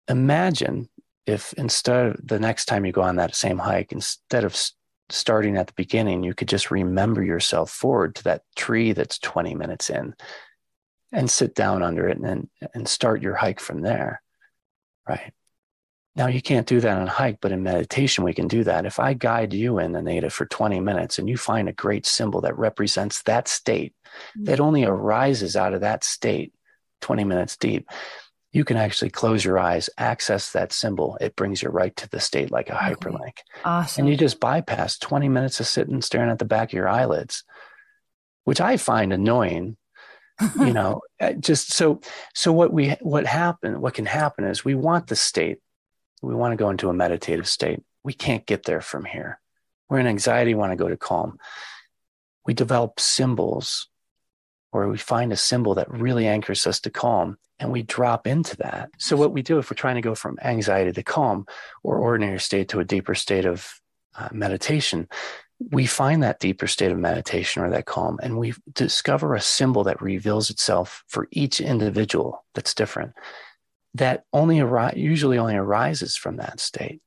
Imagine 0.08 0.90
if 1.26 1.52
instead 1.54 2.06
of 2.06 2.26
the 2.26 2.38
next 2.38 2.66
time 2.66 2.84
you 2.84 2.92
go 2.92 3.02
on 3.02 3.16
that 3.16 3.34
same 3.34 3.58
hike, 3.58 3.92
instead 3.92 4.44
of 4.44 4.56
starting 5.08 5.56
at 5.56 5.66
the 5.66 5.72
beginning, 5.74 6.22
you 6.22 6.34
could 6.34 6.48
just 6.48 6.70
remember 6.70 7.22
yourself 7.22 7.70
forward 7.70 8.14
to 8.16 8.24
that 8.24 8.42
tree 8.54 8.92
that's 8.92 9.18
20 9.18 9.54
minutes 9.54 9.90
in 9.90 10.14
and 11.12 11.30
sit 11.30 11.54
down 11.54 11.82
under 11.82 12.08
it 12.08 12.18
and, 12.18 12.48
and 12.74 12.88
start 12.88 13.22
your 13.22 13.34
hike 13.34 13.60
from 13.60 13.82
there. 13.82 14.22
Right. 15.08 15.32
Now, 16.16 16.28
you 16.28 16.40
can't 16.40 16.66
do 16.66 16.80
that 16.80 16.96
on 16.96 17.06
a 17.06 17.10
hike, 17.10 17.38
but 17.42 17.52
in 17.52 17.62
meditation, 17.62 18.24
we 18.24 18.32
can 18.32 18.48
do 18.48 18.64
that. 18.64 18.86
If 18.86 18.98
I 18.98 19.12
guide 19.12 19.52
you 19.52 19.78
in 19.78 19.94
Anita 19.94 20.30
for 20.30 20.46
20 20.46 20.80
minutes 20.80 21.18
and 21.18 21.28
you 21.28 21.36
find 21.36 21.68
a 21.68 21.74
great 21.74 22.06
symbol 22.06 22.40
that 22.40 22.56
represents 22.56 23.22
that 23.22 23.48
state, 23.48 23.94
mm-hmm. 24.30 24.44
that 24.44 24.60
only 24.60 24.84
arises 24.84 25.56
out 25.56 25.74
of 25.74 25.82
that 25.82 26.04
state 26.04 26.54
20 27.02 27.24
minutes 27.24 27.58
deep, 27.58 27.88
you 28.56 28.64
can 28.64 28.78
actually 28.78 29.10
close 29.10 29.44
your 29.44 29.58
eyes, 29.58 29.90
access 29.98 30.52
that 30.52 30.72
symbol. 30.72 31.18
It 31.20 31.36
brings 31.36 31.62
you 31.62 31.68
right 31.68 31.94
to 31.96 32.08
the 32.08 32.20
state 32.20 32.50
like 32.50 32.70
a 32.70 32.72
hyperlink. 32.72 33.40
Awesome. 33.66 34.00
And 34.00 34.08
you 34.08 34.16
just 34.16 34.40
bypass 34.40 34.98
20 34.98 35.28
minutes 35.28 35.60
of 35.60 35.66
sitting 35.66 36.00
staring 36.00 36.30
at 36.30 36.38
the 36.38 36.46
back 36.46 36.70
of 36.70 36.72
your 36.72 36.88
eyelids, 36.88 37.44
which 38.44 38.58
I 38.58 38.78
find 38.78 39.12
annoying. 39.12 39.76
you 40.58 40.72
know, 40.72 41.02
uh, 41.20 41.34
just 41.34 41.74
so 41.74 42.00
so 42.34 42.50
what 42.50 42.72
we 42.72 42.92
what 43.02 43.26
happen 43.26 43.78
what 43.82 43.92
can 43.92 44.06
happen 44.06 44.44
is 44.44 44.64
we 44.64 44.74
want 44.74 45.08
the 45.08 45.16
state. 45.16 45.58
We 46.22 46.34
want 46.34 46.52
to 46.52 46.56
go 46.56 46.70
into 46.70 46.88
a 46.88 46.94
meditative 46.94 47.48
state. 47.48 47.82
We 48.04 48.14
can't 48.14 48.46
get 48.46 48.62
there 48.62 48.80
from 48.80 49.04
here. 49.04 49.38
We're 49.90 49.98
in 49.98 50.06
anxiety, 50.06 50.54
want 50.54 50.72
to 50.72 50.76
go 50.76 50.88
to 50.88 50.96
calm. 50.96 51.38
We 52.46 52.54
develop 52.54 53.00
symbols 53.00 53.88
or 54.72 54.88
we 54.88 54.98
find 54.98 55.32
a 55.32 55.36
symbol 55.36 55.74
that 55.74 55.90
really 55.90 56.26
anchors 56.26 56.66
us 56.66 56.80
to 56.80 56.90
calm 56.90 57.38
and 57.58 57.72
we 57.72 57.82
drop 57.82 58.26
into 58.26 58.56
that. 58.58 58.90
So, 58.98 59.16
what 59.16 59.32
we 59.32 59.42
do 59.42 59.58
if 59.58 59.70
we're 59.70 59.76
trying 59.76 59.94
to 59.94 60.00
go 60.00 60.14
from 60.14 60.38
anxiety 60.42 60.92
to 60.92 61.02
calm 61.02 61.46
or 61.82 61.98
ordinary 61.98 62.40
state 62.40 62.68
to 62.68 62.80
a 62.80 62.84
deeper 62.84 63.14
state 63.14 63.46
of 63.46 63.80
uh, 64.14 64.28
meditation, 64.32 65.08
we 65.70 65.86
find 65.86 66.22
that 66.22 66.38
deeper 66.38 66.66
state 66.66 66.92
of 66.92 66.98
meditation 66.98 67.62
or 67.62 67.70
that 67.70 67.86
calm, 67.86 68.18
and 68.22 68.38
we 68.38 68.54
discover 68.74 69.34
a 69.34 69.40
symbol 69.40 69.84
that 69.84 70.02
reveals 70.02 70.50
itself 70.50 71.02
for 71.08 71.28
each 71.30 71.60
individual 71.60 72.44
that's 72.54 72.74
different. 72.74 73.12
That 73.94 74.24
only 74.32 74.58
usually 74.94 75.38
only 75.38 75.56
arises 75.56 76.16
from 76.16 76.36
that 76.36 76.60
state. 76.60 77.00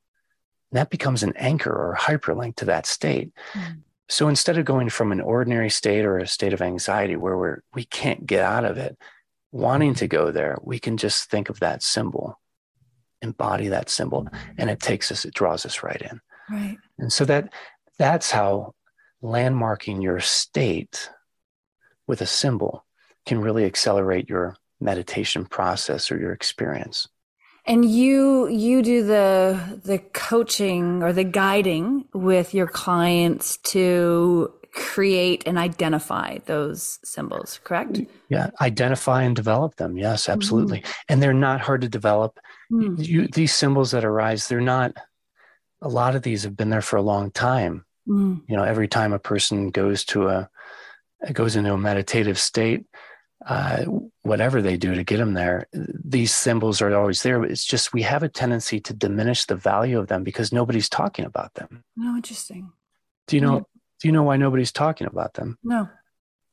And 0.72 0.78
that 0.80 0.90
becomes 0.90 1.22
an 1.22 1.34
anchor 1.36 1.72
or 1.72 1.96
hyperlink 2.00 2.56
to 2.58 2.66
that 2.66 2.88
state. 2.88 3.32
Mm. 3.54 3.82
So 4.10 4.28
instead 4.28 4.58
of 4.58 4.66
going 4.66 4.90
from 4.90 5.12
an 5.12 5.22
ordinary 5.22 5.70
state 5.70 6.04
or 6.04 6.18
a 6.18 6.28
state 6.28 6.54
of 6.54 6.62
anxiety 6.62 7.16
where 7.16 7.38
we're 7.38 7.62
we 7.74 7.86
can't 7.86 8.26
get 8.26 8.44
out 8.44 8.66
of 8.66 8.78
it, 8.78 8.98
wanting 9.52 9.94
to 9.96 10.08
go 10.08 10.32
there, 10.32 10.58
we 10.64 10.80
can 10.80 10.98
just 10.98 11.30
think 11.30 11.50
of 11.50 11.60
that 11.60 11.84
symbol, 11.84 12.40
embody 13.22 13.68
that 13.68 13.90
symbol, 13.90 14.28
and 14.58 14.70
it 14.70 14.80
takes 14.80 15.12
us, 15.12 15.26
it 15.26 15.34
draws 15.34 15.66
us 15.66 15.84
right 15.84 16.02
in. 16.02 16.20
Right. 16.50 16.78
And 16.98 17.14
so 17.14 17.24
that 17.26 17.54
that's 18.00 18.32
how 18.32 18.74
landmarking 19.22 20.02
your 20.02 20.20
state 20.20 21.12
with 22.08 22.22
a 22.22 22.26
symbol 22.26 22.86
can 23.26 23.42
really 23.42 23.66
accelerate 23.66 24.28
your 24.28 24.56
meditation 24.80 25.46
process 25.46 26.12
or 26.12 26.18
your 26.18 26.32
experience. 26.32 27.08
And 27.70 27.86
you 27.86 28.48
you 28.48 28.82
do 28.82 29.04
the 29.06 29.80
the 29.86 30.00
coaching 30.00 31.04
or 31.04 31.14
the 31.14 31.24
guiding 31.24 32.06
with 32.14 32.54
your 32.54 32.68
clients 32.68 33.58
to 33.58 34.52
create 34.74 35.44
and 35.46 35.58
identify 35.58 36.38
those 36.46 37.00
symbols, 37.04 37.60
correct? 37.64 38.02
Yeah, 38.30 38.50
identify 38.62 39.24
and 39.24 39.36
develop 39.36 39.76
them. 39.76 39.98
Yes, 39.98 40.30
absolutely. 40.30 40.80
Mm-hmm. 40.80 40.92
And 41.10 41.24
they're 41.24 41.34
not 41.34 41.62
hard 41.62 41.82
to 41.82 41.90
develop. 41.90 42.40
Mm. 42.72 43.06
You, 43.06 43.28
these 43.28 43.54
symbols 43.54 43.92
that 43.92 44.06
arise, 44.06 44.48
they're 44.48 44.62
not, 44.62 44.94
a 45.82 45.90
lot 45.90 46.16
of 46.16 46.22
these 46.22 46.44
have 46.44 46.56
been 46.56 46.70
there 46.70 46.82
for 46.82 46.98
a 46.98 47.02
long 47.02 47.32
time. 47.32 47.86
Mm. 48.08 48.42
You 48.48 48.58
know, 48.58 48.64
every 48.64 48.88
time 48.88 49.12
a 49.12 49.20
person 49.20 49.72
goes 49.72 50.06
to 50.06 50.28
a, 50.28 50.50
goes 51.34 51.56
into 51.56 51.74
a 51.74 51.78
meditative 51.78 52.38
state, 52.40 52.86
uh, 53.46 53.86
whatever 54.22 54.62
they 54.62 54.78
do 54.78 54.94
to 54.96 55.04
get 55.04 55.18
them 55.18 55.34
there, 55.34 55.68
these 55.74 56.34
symbols 56.34 56.82
are 56.82 56.96
always 56.96 57.24
there. 57.24 57.44
It's 57.44 57.66
just 57.66 57.94
we 57.94 58.02
have 58.02 58.24
a 58.24 58.30
tendency 58.30 58.80
to 58.82 58.94
diminish 58.94 59.46
the 59.46 59.56
value 59.56 60.00
of 60.00 60.08
them 60.08 60.24
because 60.24 60.52
nobody's 60.52 60.90
talking 60.90 61.26
about 61.26 61.54
them. 61.54 61.84
No, 61.96 62.16
interesting. 62.16 62.72
Do 63.28 63.36
you 63.36 63.42
know? 63.42 63.66
Do 64.00 64.08
you 64.08 64.12
know 64.12 64.24
why 64.24 64.38
nobody's 64.38 64.72
talking 64.72 65.08
about 65.08 65.34
them? 65.34 65.58
No. 65.64 65.90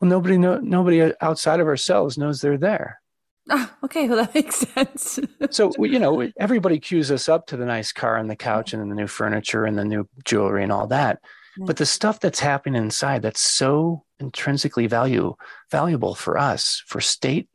Well, 0.01 0.11
nobody 0.11 0.37
know, 0.37 0.59
nobody 0.59 1.13
outside 1.21 1.61
of 1.61 1.67
ourselves 1.67 2.19
knows 2.19 2.41
they're 2.41 2.59
there. 2.59 3.01
Ah, 3.49 3.77
okay, 3.85 4.09
well 4.09 4.19
that 4.19 4.35
makes 4.35 4.57
sense. 4.57 5.21
so 5.51 5.73
you 5.79 5.99
know, 5.99 6.29
everybody 6.39 6.79
cues 6.79 7.11
us 7.11 7.29
up 7.29 7.47
to 7.47 7.57
the 7.57 7.65
nice 7.65 7.93
car 7.93 8.17
and 8.17 8.29
the 8.29 8.37
couch 8.37 8.73
and 8.73 8.91
the 8.91 8.95
new 8.95 9.07
furniture 9.07 9.65
and 9.65 9.79
the 9.79 9.85
new 9.85 10.09
jewelry 10.25 10.63
and 10.63 10.73
all 10.73 10.89
that. 10.89 11.21
But 11.59 11.77
the 11.77 11.87
stuff 11.87 12.21
that's 12.21 12.41
happening 12.41 12.83
inside 12.83 13.23
that's 13.23 13.41
so 13.41 14.05
intrinsically 14.19 14.87
value 14.87 15.35
valuable 15.71 16.15
for 16.15 16.39
us, 16.39 16.83
for 16.87 17.01
state, 17.01 17.49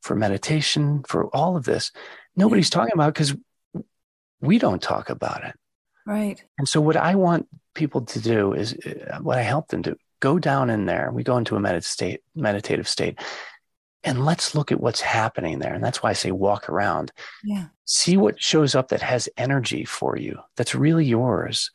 for 0.00 0.14
meditation, 0.14 1.02
for 1.06 1.26
all 1.28 1.56
of 1.56 1.64
this, 1.64 1.90
nobody's 2.36 2.70
talking 2.70 2.92
about 2.94 3.14
because 3.14 3.34
we 4.40 4.58
don't 4.58 4.82
talk 4.82 5.10
about 5.10 5.44
it. 5.44 5.54
Right. 6.06 6.42
And 6.58 6.68
so, 6.68 6.80
what 6.80 6.96
I 6.96 7.14
want 7.14 7.46
people 7.74 8.02
to 8.02 8.20
do 8.20 8.52
is 8.52 8.74
uh, 8.84 9.18
what 9.20 9.38
I 9.38 9.42
help 9.42 9.68
them 9.68 9.82
do 9.82 9.96
go 10.20 10.38
down 10.38 10.70
in 10.70 10.86
there. 10.86 11.10
We 11.12 11.22
go 11.22 11.36
into 11.36 11.56
a 11.56 11.60
medit- 11.60 11.84
state, 11.84 12.20
meditative 12.34 12.88
state, 12.88 13.18
and 14.04 14.24
let's 14.24 14.54
look 14.54 14.72
at 14.72 14.80
what's 14.80 15.00
happening 15.00 15.58
there. 15.58 15.74
And 15.74 15.82
that's 15.82 16.02
why 16.02 16.10
I 16.10 16.14
say 16.14 16.32
walk 16.32 16.68
around. 16.68 17.12
Yeah. 17.44 17.66
See 17.84 18.16
what 18.16 18.42
shows 18.42 18.74
up 18.74 18.88
that 18.88 19.02
has 19.02 19.28
energy 19.36 19.84
for 19.84 20.16
you, 20.16 20.38
that's 20.56 20.74
really 20.74 21.04
yours. 21.04 21.70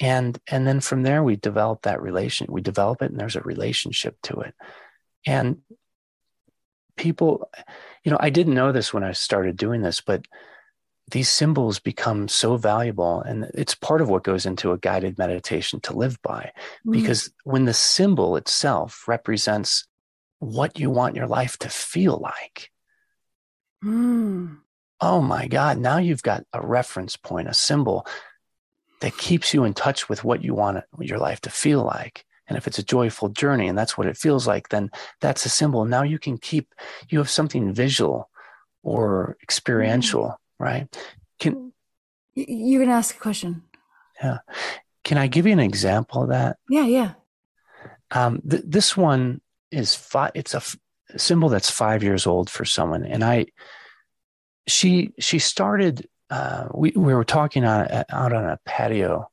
And 0.00 0.38
and 0.50 0.66
then 0.66 0.80
from 0.80 1.02
there 1.02 1.22
we 1.22 1.36
develop 1.36 1.82
that 1.82 2.02
relation. 2.02 2.46
We 2.50 2.60
develop 2.60 3.02
it 3.02 3.10
and 3.10 3.20
there's 3.20 3.36
a 3.36 3.42
relationship 3.42 4.16
to 4.24 4.40
it. 4.40 4.54
And 5.26 5.58
people, 6.96 7.48
you 8.02 8.10
know, 8.10 8.18
I 8.20 8.30
didn't 8.30 8.54
know 8.54 8.72
this 8.72 8.92
when 8.92 9.04
I 9.04 9.12
started 9.12 9.56
doing 9.56 9.82
this, 9.82 10.00
but 10.00 10.26
these 11.10 11.28
symbols 11.28 11.78
become 11.78 12.28
so 12.28 12.56
valuable 12.56 13.20
and 13.20 13.50
it's 13.54 13.74
part 13.74 14.00
of 14.00 14.08
what 14.08 14.24
goes 14.24 14.46
into 14.46 14.72
a 14.72 14.78
guided 14.78 15.18
meditation 15.18 15.80
to 15.80 15.96
live 15.96 16.20
by 16.22 16.50
mm. 16.86 16.92
because 16.92 17.30
when 17.44 17.66
the 17.66 17.74
symbol 17.74 18.36
itself 18.36 19.06
represents 19.06 19.86
what 20.38 20.78
you 20.78 20.88
want 20.90 21.16
your 21.16 21.26
life 21.26 21.58
to 21.58 21.68
feel 21.68 22.18
like 22.18 22.70
mm. 23.84 24.56
oh 25.00 25.20
my 25.20 25.46
god 25.46 25.78
now 25.78 25.98
you've 25.98 26.22
got 26.22 26.44
a 26.54 26.66
reference 26.66 27.16
point 27.16 27.48
a 27.48 27.54
symbol 27.54 28.06
that 29.04 29.16
keeps 29.18 29.52
you 29.52 29.64
in 29.64 29.74
touch 29.74 30.08
with 30.08 30.24
what 30.24 30.42
you 30.42 30.54
want 30.54 30.82
your 30.98 31.18
life 31.18 31.40
to 31.40 31.50
feel 31.50 31.82
like 31.82 32.24
and 32.48 32.56
if 32.56 32.66
it's 32.66 32.78
a 32.78 32.82
joyful 32.82 33.28
journey 33.28 33.68
and 33.68 33.76
that's 33.76 33.96
what 33.96 34.06
it 34.06 34.16
feels 34.16 34.46
like 34.46 34.68
then 34.70 34.90
that's 35.20 35.44
a 35.44 35.48
symbol 35.48 35.84
now 35.84 36.02
you 36.02 36.18
can 36.18 36.38
keep 36.38 36.74
you 37.08 37.18
have 37.18 37.30
something 37.30 37.72
visual 37.72 38.30
or 38.84 39.36
experiential, 39.42 40.38
right? 40.58 40.86
Can 41.40 41.72
you're 42.34 42.80
going 42.80 42.90
to 42.90 42.94
ask 42.94 43.16
a 43.16 43.18
question? 43.18 43.62
Yeah. 44.22 44.38
Can 45.02 45.18
I 45.18 45.26
give 45.26 45.46
you 45.46 45.52
an 45.52 45.60
example 45.60 46.22
of 46.22 46.28
that? 46.28 46.58
Yeah, 46.68 46.86
yeah. 46.86 47.12
Um, 48.10 48.40
th- 48.48 48.62
this 48.66 48.96
one 48.96 49.40
is 49.70 49.94
five. 49.94 50.32
It's 50.34 50.54
a 50.54 50.58
f- 50.58 50.76
symbol 51.16 51.48
that's 51.48 51.70
five 51.70 52.02
years 52.02 52.26
old 52.26 52.48
for 52.48 52.64
someone, 52.64 53.04
and 53.04 53.24
I. 53.24 53.46
She 54.66 55.12
she 55.18 55.38
started. 55.38 56.08
Uh, 56.34 56.66
we 56.74 56.90
we 56.96 57.14
were 57.14 57.24
talking 57.24 57.64
on 57.64 57.86
out 58.10 58.32
on 58.32 58.44
a 58.44 58.58
patio, 58.64 59.30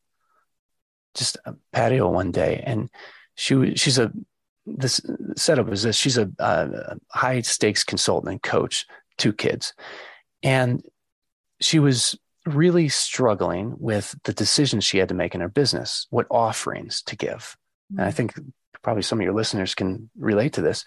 just 1.15 1.35
a 1.45 1.55
patio 1.73 2.07
one 2.07 2.31
day, 2.31 2.61
and 2.63 2.91
she 3.33 3.75
she's 3.75 3.97
a 3.97 4.11
this 4.67 5.01
setup 5.35 5.71
is 5.71 5.81
this. 5.81 5.95
She's 5.95 6.19
a, 6.19 6.29
a 6.37 6.97
high 7.09 7.41
stakes 7.41 7.83
consultant 7.83 8.31
and 8.31 8.43
coach, 8.43 8.85
two 9.17 9.33
kids, 9.33 9.73
and 10.43 10.85
she 11.59 11.79
was 11.79 12.15
really 12.45 12.87
struggling 12.87 13.73
with 13.79 14.15
the 14.25 14.33
decisions 14.33 14.83
she 14.83 14.99
had 14.99 15.09
to 15.09 15.15
make 15.15 15.33
in 15.33 15.41
her 15.41 15.49
business, 15.49 16.05
what 16.11 16.27
offerings 16.29 17.01
to 17.03 17.15
give. 17.15 17.57
And 17.97 18.05
I 18.05 18.11
mm. 18.11 18.13
think 18.13 18.39
probably 18.83 19.01
some 19.01 19.19
of 19.19 19.23
your 19.23 19.33
listeners 19.33 19.73
can 19.73 20.11
relate 20.19 20.53
to 20.53 20.61
this. 20.61 20.85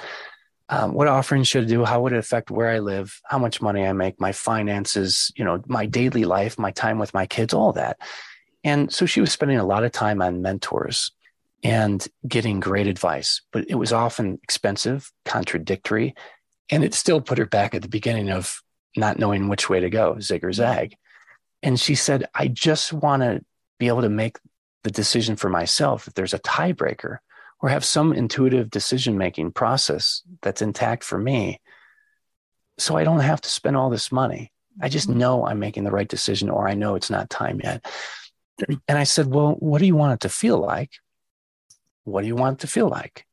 Um, 0.68 0.94
what 0.94 1.08
offerings 1.08 1.48
should 1.48 1.64
I 1.64 1.66
do? 1.66 1.84
How 1.84 2.00
would 2.02 2.12
it 2.12 2.18
affect 2.18 2.50
where 2.50 2.70
I 2.70 2.78
live? 2.78 3.20
How 3.24 3.38
much 3.38 3.60
money 3.60 3.86
I 3.86 3.92
make? 3.92 4.18
My 4.20 4.32
finances? 4.32 5.30
You 5.36 5.44
know, 5.44 5.62
my 5.66 5.86
daily 5.86 6.24
life, 6.24 6.58
my 6.58 6.70
time 6.70 6.98
with 6.98 7.12
my 7.12 7.26
kids, 7.26 7.52
all 7.52 7.72
that. 7.72 7.98
And 8.62 8.90
so 8.90 9.04
she 9.04 9.20
was 9.20 9.30
spending 9.30 9.58
a 9.58 9.66
lot 9.66 9.84
of 9.84 9.92
time 9.92 10.22
on 10.22 10.40
mentors 10.40 11.12
and 11.62 12.06
getting 12.26 12.60
great 12.60 12.86
advice, 12.86 13.42
but 13.52 13.64
it 13.68 13.74
was 13.74 13.92
often 13.92 14.38
expensive, 14.42 15.10
contradictory, 15.24 16.14
and 16.70 16.84
it 16.84 16.94
still 16.94 17.20
put 17.20 17.38
her 17.38 17.46
back 17.46 17.74
at 17.74 17.82
the 17.82 17.88
beginning 17.88 18.30
of 18.30 18.62
not 18.96 19.18
knowing 19.18 19.48
which 19.48 19.68
way 19.68 19.80
to 19.80 19.90
go, 19.90 20.18
zig 20.20 20.44
or 20.44 20.50
mm. 20.50 20.54
zag. 20.54 20.96
And 21.62 21.80
she 21.80 21.94
said, 21.94 22.26
I 22.34 22.48
just 22.48 22.92
want 22.92 23.22
to 23.22 23.42
be 23.78 23.88
able 23.88 24.02
to 24.02 24.10
make 24.10 24.38
the 24.82 24.90
decision 24.90 25.36
for 25.36 25.48
myself 25.48 26.06
if 26.06 26.14
there's 26.14 26.34
a 26.34 26.38
tiebreaker 26.38 27.18
or 27.60 27.68
have 27.68 27.84
some 27.84 28.12
intuitive 28.12 28.70
decision 28.70 29.16
making 29.16 29.52
process 29.52 30.22
that's 30.42 30.62
intact 30.62 31.04
for 31.04 31.18
me. 31.18 31.60
So 32.78 32.96
I 32.96 33.04
don't 33.04 33.20
have 33.20 33.40
to 33.42 33.50
spend 33.50 33.76
all 33.76 33.90
this 33.90 34.12
money. 34.12 34.52
I 34.80 34.88
just 34.88 35.08
mm-hmm. 35.08 35.18
know 35.18 35.46
I'm 35.46 35.58
making 35.58 35.84
the 35.84 35.90
right 35.90 36.08
decision 36.08 36.50
or 36.50 36.68
I 36.68 36.74
know 36.74 36.94
it's 36.94 37.10
not 37.10 37.30
time 37.30 37.60
yet. 37.62 37.86
And 38.68 38.98
I 38.98 39.04
said, 39.04 39.26
Well, 39.26 39.52
what 39.58 39.78
do 39.78 39.86
you 39.86 39.96
want 39.96 40.14
it 40.14 40.20
to 40.20 40.28
feel 40.28 40.58
like? 40.58 40.90
What 42.04 42.22
do 42.22 42.26
you 42.26 42.36
want 42.36 42.58
it 42.58 42.60
to 42.62 42.66
feel 42.66 42.88
like? 42.88 43.26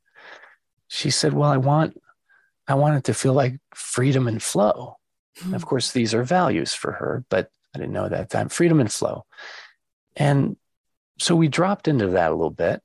She 0.88 1.10
said, 1.10 1.34
Well, 1.34 1.50
I 1.50 1.58
want 1.58 2.00
I 2.68 2.76
want 2.76 2.98
it 2.98 3.04
to 3.06 3.14
feel 3.14 3.34
like 3.34 3.60
freedom 3.74 4.28
and 4.28 4.42
flow. 4.42 4.98
Mm-hmm. 5.40 5.54
Of 5.54 5.66
course, 5.66 5.92
these 5.92 6.14
are 6.14 6.24
values 6.24 6.74
for 6.74 6.92
her, 6.94 7.26
but 7.30 7.50
I 7.76 7.80
didn't 7.80 7.94
know 7.94 8.10
that 8.10 8.30
time. 8.30 8.50
Freedom 8.50 8.80
and 8.80 8.92
flow. 8.92 9.26
And 10.16 10.58
so 11.20 11.36
we 11.36 11.48
dropped 11.48 11.88
into 11.88 12.08
that 12.08 12.32
a 12.32 12.36
little 12.36 12.50
bit. 12.50 12.82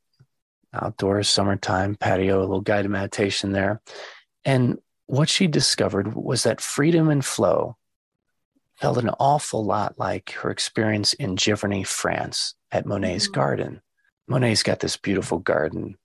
Outdoors, 0.82 1.28
summertime, 1.28 1.94
patio, 1.96 2.38
a 2.38 2.40
little 2.40 2.60
guided 2.60 2.90
meditation 2.90 3.52
there. 3.52 3.80
And 4.44 4.78
what 5.06 5.28
she 5.28 5.46
discovered 5.46 6.14
was 6.14 6.42
that 6.42 6.60
freedom 6.60 7.08
and 7.08 7.24
flow 7.24 7.76
felt 8.76 8.98
an 8.98 9.10
awful 9.18 9.64
lot 9.64 9.98
like 9.98 10.32
her 10.32 10.50
experience 10.50 11.12
in 11.14 11.36
Giverny, 11.36 11.86
France 11.86 12.54
at 12.70 12.86
Monet's 12.86 13.24
mm-hmm. 13.24 13.34
garden. 13.34 13.80
Monet's 14.28 14.62
got 14.62 14.80
this 14.80 14.96
beautiful 14.96 15.38
garden, 15.38 15.96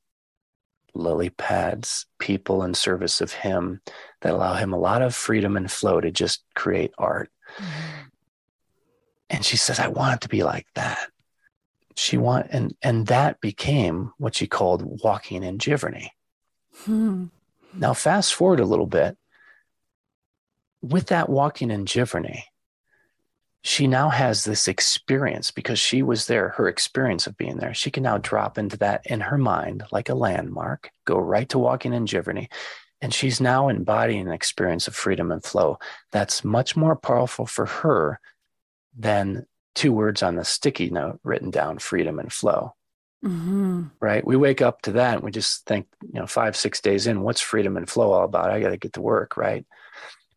lily 0.94 1.30
pads, 1.30 2.06
people 2.20 2.64
in 2.64 2.74
service 2.74 3.20
of 3.20 3.34
him 3.34 3.82
that 4.22 4.34
allow 4.34 4.54
him 4.54 4.74
a 4.74 4.80
lot 4.80 5.02
of 5.02 5.16
freedom 5.16 5.58
and 5.58 5.72
flow 5.72 6.00
to 6.00 6.12
just 6.12 6.44
create 6.56 6.94
art. 6.98 7.30
Mm-hmm. 7.58 8.02
And 9.32 9.46
she 9.46 9.58
says, 9.58 9.80
I 9.80 9.88
want 9.88 10.16
it 10.16 10.22
to 10.22 10.30
be 10.30 10.44
like 10.44 10.68
that. 10.76 11.10
She 11.96 12.18
want 12.18 12.48
and 12.52 12.76
and 12.82 13.08
that 13.08 13.42
became 13.42 14.14
what 14.18 14.36
she 14.36 14.48
called 14.48 15.02
walking 15.04 15.44
in 15.44 15.58
Giverny. 15.58 16.10
Hmm. 16.86 17.26
Now 17.74 17.94
fast 17.94 18.34
forward 18.34 18.60
a 18.60 18.66
little 18.66 18.88
bit. 18.88 19.18
With 20.82 21.08
that 21.08 21.30
walking 21.30 21.70
in 21.70 21.86
Giverny, 21.86 22.44
she 23.64 23.86
now 23.86 24.10
has 24.10 24.44
this 24.44 24.68
experience 24.68 25.52
because 25.52 25.78
she 25.78 26.02
was 26.02 26.26
there, 26.26 26.50
her 26.50 26.68
experience 26.68 27.28
of 27.28 27.38
being 27.38 27.58
there. 27.58 27.74
She 27.74 27.92
can 27.92 28.04
now 28.04 28.18
drop 28.18 28.58
into 28.58 28.78
that 28.78 29.06
in 29.06 29.20
her 29.20 29.38
mind 29.38 29.84
like 29.92 30.10
a 30.10 30.16
landmark, 30.16 30.90
go 31.06 31.20
right 31.20 31.48
to 31.50 31.60
walking 31.60 31.94
in 31.94 32.06
Giverny. 32.06 32.48
And 33.02 33.14
she's 33.14 33.40
now 33.42 33.68
embodying 33.68 34.28
an 34.28 34.34
experience 34.34 34.88
of 34.88 34.96
freedom 34.96 35.32
and 35.32 35.44
flow 35.44 35.78
that's 36.12 36.44
much 36.44 36.76
more 36.76 36.96
powerful 36.96 37.46
for 37.46 37.66
her 37.66 38.20
than 38.98 39.46
two 39.76 39.94
words 39.94 40.24
on 40.24 40.36
the 40.36 40.46
sticky 40.46 40.90
note 40.90 41.20
written 41.24 41.50
down 41.50 41.80
freedom 41.80 42.20
and 42.20 42.32
flow. 42.32 42.76
Mm-hmm. 43.24 43.84
Right. 44.00 44.26
We 44.26 44.36
wake 44.36 44.62
up 44.62 44.82
to 44.84 44.94
that 44.94 45.16
and 45.16 45.24
we 45.24 45.32
just 45.32 45.66
think, 45.66 45.88
you 46.02 46.20
know, 46.20 46.28
five, 46.28 46.56
six 46.56 46.82
days 46.82 47.06
in, 47.08 47.22
what's 47.22 47.42
freedom 47.42 47.78
and 47.78 47.88
flow 47.88 48.12
all 48.12 48.24
about? 48.26 48.50
I 48.50 48.60
got 48.60 48.70
to 48.70 48.78
get 48.78 48.94
to 48.94 49.02
work. 49.02 49.38
Right. 49.38 49.66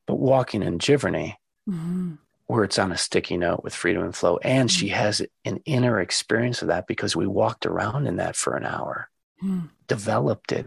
But 0.06 0.16
walking 0.16 0.62
in 0.62 0.78
Giverny, 0.78 1.36
mm-hmm. 1.68 2.14
where 2.46 2.64
it's 2.64 2.78
on 2.78 2.92
a 2.92 2.96
sticky 2.98 3.38
note 3.38 3.64
with 3.64 3.74
freedom 3.74 4.02
and 4.02 4.14
flow, 4.14 4.36
and 4.42 4.68
mm-hmm. 4.68 4.78
she 4.78 4.88
has 4.88 5.22
an 5.44 5.60
inner 5.64 5.98
experience 6.00 6.60
of 6.60 6.68
that 6.68 6.86
because 6.86 7.16
we 7.16 7.26
walked 7.26 7.64
around 7.64 8.06
in 8.06 8.16
that 8.16 8.36
for 8.36 8.54
an 8.54 8.66
hour, 8.66 9.08
mm. 9.42 9.70
developed 9.88 10.52
it, 10.52 10.66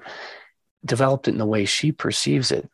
developed 0.83 1.27
it 1.27 1.31
in 1.31 1.37
the 1.37 1.45
way 1.45 1.65
she 1.65 1.91
perceives 1.91 2.51
it. 2.51 2.67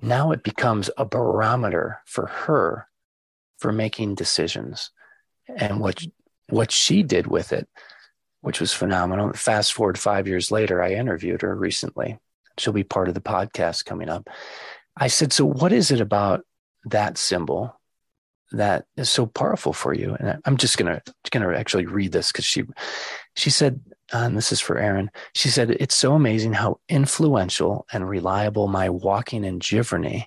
Now 0.00 0.30
it 0.30 0.44
becomes 0.44 0.90
a 0.96 1.04
barometer 1.04 2.02
for 2.06 2.26
her 2.26 2.86
for 3.58 3.72
making 3.72 4.14
decisions. 4.14 4.90
And 5.48 5.80
what 5.80 6.04
what 6.48 6.70
she 6.70 7.02
did 7.02 7.26
with 7.26 7.52
it, 7.52 7.68
which 8.40 8.60
was 8.60 8.72
phenomenal. 8.72 9.32
Fast 9.32 9.72
forward 9.72 9.98
five 9.98 10.28
years 10.28 10.50
later, 10.50 10.82
I 10.82 10.92
interviewed 10.92 11.42
her 11.42 11.54
recently. 11.54 12.18
She'll 12.58 12.72
be 12.72 12.84
part 12.84 13.08
of 13.08 13.14
the 13.14 13.20
podcast 13.20 13.84
coming 13.84 14.08
up. 14.08 14.28
I 14.96 15.08
said, 15.08 15.32
So 15.32 15.44
what 15.44 15.72
is 15.72 15.90
it 15.90 16.00
about 16.00 16.44
that 16.86 17.18
symbol 17.18 17.78
that 18.52 18.86
is 18.96 19.10
so 19.10 19.26
powerful 19.26 19.72
for 19.72 19.92
you? 19.92 20.16
And 20.18 20.40
I'm 20.44 20.56
just 20.56 20.78
gonna 20.78 21.02
gonna 21.30 21.52
actually 21.54 21.86
read 21.86 22.12
this 22.12 22.32
because 22.32 22.44
she 22.44 22.64
she 23.34 23.50
said, 23.50 23.80
uh, 24.12 24.18
and 24.18 24.36
this 24.36 24.52
is 24.52 24.60
for 24.60 24.78
Aaron. 24.78 25.10
She 25.34 25.48
said, 25.48 25.70
It's 25.70 25.96
so 25.96 26.14
amazing 26.14 26.54
how 26.54 26.80
influential 26.88 27.86
and 27.92 28.08
reliable 28.08 28.68
my 28.68 28.88
walking 28.88 29.44
in 29.44 29.58
Giverny 29.58 30.26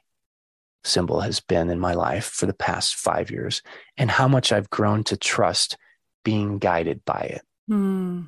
symbol 0.84 1.22
has 1.22 1.40
been 1.40 1.70
in 1.70 1.80
my 1.80 1.94
life 1.94 2.26
for 2.26 2.46
the 2.46 2.54
past 2.54 2.96
five 2.96 3.30
years 3.32 3.62
and 3.98 4.10
how 4.10 4.28
much 4.28 4.52
I've 4.52 4.70
grown 4.70 5.04
to 5.06 5.18
trust 5.18 5.78
being 6.24 6.58
guided 6.58 7.04
by 7.06 7.22
it. 7.22 7.42
Mm. 7.70 8.28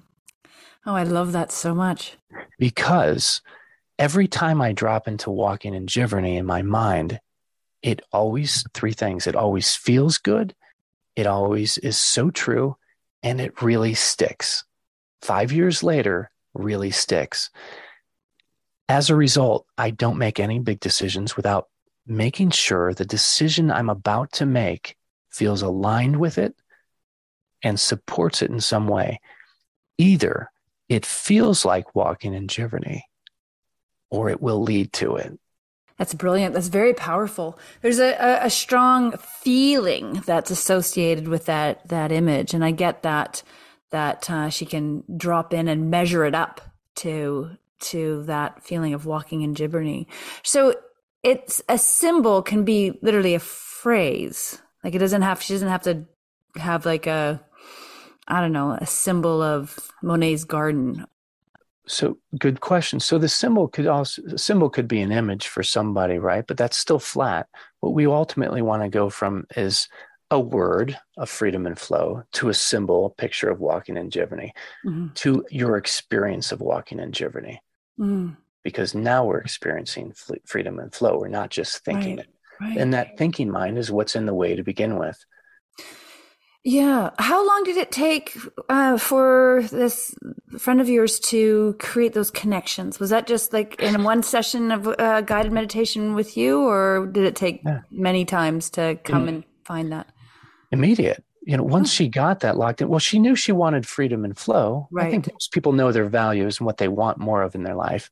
Oh, 0.86 0.96
I 0.96 1.04
love 1.04 1.32
that 1.32 1.52
so 1.52 1.76
much. 1.76 2.18
Because 2.58 3.42
every 4.00 4.28
time 4.28 4.62
I 4.62 4.74
drop 4.74 5.08
into 5.08 5.30
walking 5.30 5.74
in 5.74 5.86
Giverny 5.86 6.38
in 6.38 6.46
my 6.46 6.62
mind, 6.62 7.20
it 7.82 8.02
always, 8.12 8.64
three 8.74 8.94
things, 8.94 9.28
it 9.28 9.36
always 9.36 9.76
feels 9.76 10.18
good, 10.18 10.56
it 11.16 11.28
always 11.28 11.78
is 11.80 11.98
so 11.98 12.30
true, 12.30 12.78
and 13.24 13.40
it 13.42 13.62
really 13.62 13.94
sticks. 13.94 14.64
Five 15.22 15.52
years 15.52 15.84
later, 15.84 16.32
really 16.54 16.92
sticks. 16.92 17.50
As 18.90 19.10
a 19.10 19.16
result, 19.16 19.66
I 19.78 19.92
don't 19.92 20.18
make 20.18 20.40
any 20.40 20.60
big 20.60 20.80
decisions 20.80 21.38
without 21.38 21.70
making 22.12 22.52
sure 22.52 22.94
the 22.94 23.06
decision 23.06 23.72
I'm 23.72 23.90
about 23.90 24.34
to 24.34 24.46
make 24.46 24.96
feels 25.30 25.62
aligned 25.62 26.20
with 26.20 26.38
it 26.38 26.56
and 27.64 27.80
supports 27.80 28.42
it 28.42 28.52
in 28.52 28.60
some 28.60 28.88
way. 28.88 29.20
Either 29.98 30.52
it 30.90 31.06
feels 31.06 31.64
like 31.64 31.96
walking 31.96 32.34
in 32.34 32.48
Giverny 32.48 33.02
or 34.10 34.30
it 34.30 34.42
will 34.42 34.62
lead 34.62 34.92
to 34.94 35.16
it. 35.16 35.40
That's 35.98 36.14
brilliant. 36.14 36.54
That's 36.54 36.68
very 36.68 36.94
powerful. 36.94 37.58
There's 37.82 38.00
a, 38.00 38.14
a, 38.14 38.46
a, 38.48 38.50
strong 38.50 39.12
feeling 39.18 40.24
that's 40.26 40.50
associated 40.50 41.28
with 41.28 41.46
that 41.46 41.88
that 41.90 42.12
image, 42.12 42.56
and 42.56 42.66
I 42.66 42.72
get 42.72 43.04
that 43.04 43.44
that 43.92 44.28
uh, 44.30 44.50
she 44.50 44.66
can 44.66 45.04
drop 45.16 45.54
in 45.54 45.68
and 45.68 45.92
measure 45.92 46.26
it 46.26 46.34
up 46.34 46.60
to 46.96 47.52
to 47.82 48.24
that 48.24 48.64
feeling 48.64 48.96
of 48.96 49.06
walking 49.06 49.42
in 49.42 49.54
Giverny. 49.54 50.08
So 50.42 50.76
it's 51.24 51.62
a 51.70 51.78
symbol 51.78 52.42
can 52.42 52.64
be 52.64 52.98
literally 53.02 53.36
a 53.36 53.40
phrase. 53.40 54.62
Like 54.84 54.96
it 54.96 55.00
doesn't 55.00 55.22
have 55.22 55.42
she 55.42 55.54
doesn't 55.54 55.68
have 55.68 55.84
to 55.84 56.06
have 56.56 56.86
like 56.86 57.08
a 57.08 57.42
I 58.28 58.40
don't 58.40 58.54
know, 58.54 58.72
a 58.72 58.86
symbol 58.86 59.42
of 59.42 59.92
Monet's 60.02 60.44
garden. 60.44 61.06
So 61.88 62.18
good 62.38 62.62
question. 62.62 63.00
So 63.00 63.18
the 63.18 63.28
symbol 63.28 63.68
could 63.68 63.88
also 63.88 64.22
the 64.24 64.38
symbol 64.38 64.70
could 64.70 64.88
be 64.88 65.02
an 65.02 65.12
image 65.12 65.48
for 65.48 65.64
somebody, 65.64 66.18
right? 66.18 66.46
But 66.46 66.58
that's 66.58 66.78
still 66.78 67.00
flat. 67.00 67.48
What 67.80 67.94
we 67.94 68.08
ultimately 68.08 68.62
want 68.62 68.84
to 68.84 68.90
go 68.90 69.10
from 69.10 69.46
is 69.56 69.88
a 70.30 70.40
word 70.40 70.98
of 71.18 71.30
freedom 71.30 71.66
and 71.68 71.78
flow 71.78 72.24
to 72.32 72.48
a 72.48 72.54
symbol, 72.54 73.08
a 73.08 73.10
picture 73.10 73.50
of 73.50 73.60
walking 73.60 73.98
in 73.98 74.10
Giverny, 74.10 74.52
mm-hmm. 74.86 75.08
to 75.16 75.46
your 75.52 75.76
experience 75.76 76.54
of 76.54 76.62
walking 76.62 77.00
in 77.00 77.12
Giverny. 77.12 77.58
Mm 78.00 78.38
because 78.64 78.94
now 78.94 79.26
we're 79.26 79.40
experiencing 79.40 80.14
freedom 80.46 80.80
and 80.80 80.94
flow. 80.94 81.18
We're 81.20 81.28
not 81.28 81.50
just 81.50 81.84
thinking 81.84 82.18
right. 82.18 82.26
it. 82.26 82.34
right. 82.62 82.78
and 82.78 82.94
that 82.94 83.18
thinking 83.18 83.50
mind 83.50 83.78
is 83.78 83.92
what's 83.92 84.16
in 84.16 84.26
the 84.26 84.34
way 84.34 84.56
to 84.56 84.64
begin 84.64 84.98
with 84.98 85.24
yeah. 86.64 87.10
How 87.18 87.46
long 87.46 87.64
did 87.64 87.78
it 87.78 87.92
take 87.92 88.38
uh, 88.70 88.98
for 88.98 89.64
this 89.72 90.14
friend 90.60 90.80
of 90.80 90.88
yours 90.88 91.20
to 91.20 91.76
create 91.80 92.14
those 92.14 92.30
connections? 92.30 93.00
Was 93.00 93.10
that 93.10 93.26
just 93.26 93.52
like 93.52 93.82
in 93.82 94.04
one 94.04 94.22
session 94.22 94.72
of 94.72 94.88
uh, 94.88 95.22
guided 95.22 95.52
meditation 95.52 96.14
with 96.14 96.38
you, 96.38 96.62
or 96.62 97.08
did 97.08 97.24
it 97.24 97.36
take 97.36 97.62
yeah. 97.66 97.82
many 97.90 98.26
times 98.26 98.70
to 98.72 99.00
come 99.04 99.28
in, 99.28 99.36
and 99.36 99.44
find 99.66 99.92
that? 99.92 100.12
Immediate. 100.72 101.24
You 101.44 101.58
know, 101.58 101.64
once 101.64 101.92
she 101.92 102.08
got 102.08 102.42
that 102.42 102.58
locked 102.58 102.82
in, 102.82 102.90
well, 102.90 103.00
she 103.00 103.18
knew 103.18 103.36
she 103.36 103.52
wanted 103.52 103.88
freedom 103.88 104.24
and 104.24 104.38
flow. 104.38 104.88
Right. 104.92 105.08
I 105.08 105.10
think 105.10 105.32
most 105.32 105.52
people 105.52 105.74
know 105.74 105.92
their 105.92 106.08
values 106.08 106.60
and 106.60 106.68
what 106.68 106.78
they 106.78 106.88
want 106.88 107.18
more 107.18 107.42
of 107.42 107.56
in 107.56 107.64
their 107.64 107.74
life. 107.74 108.12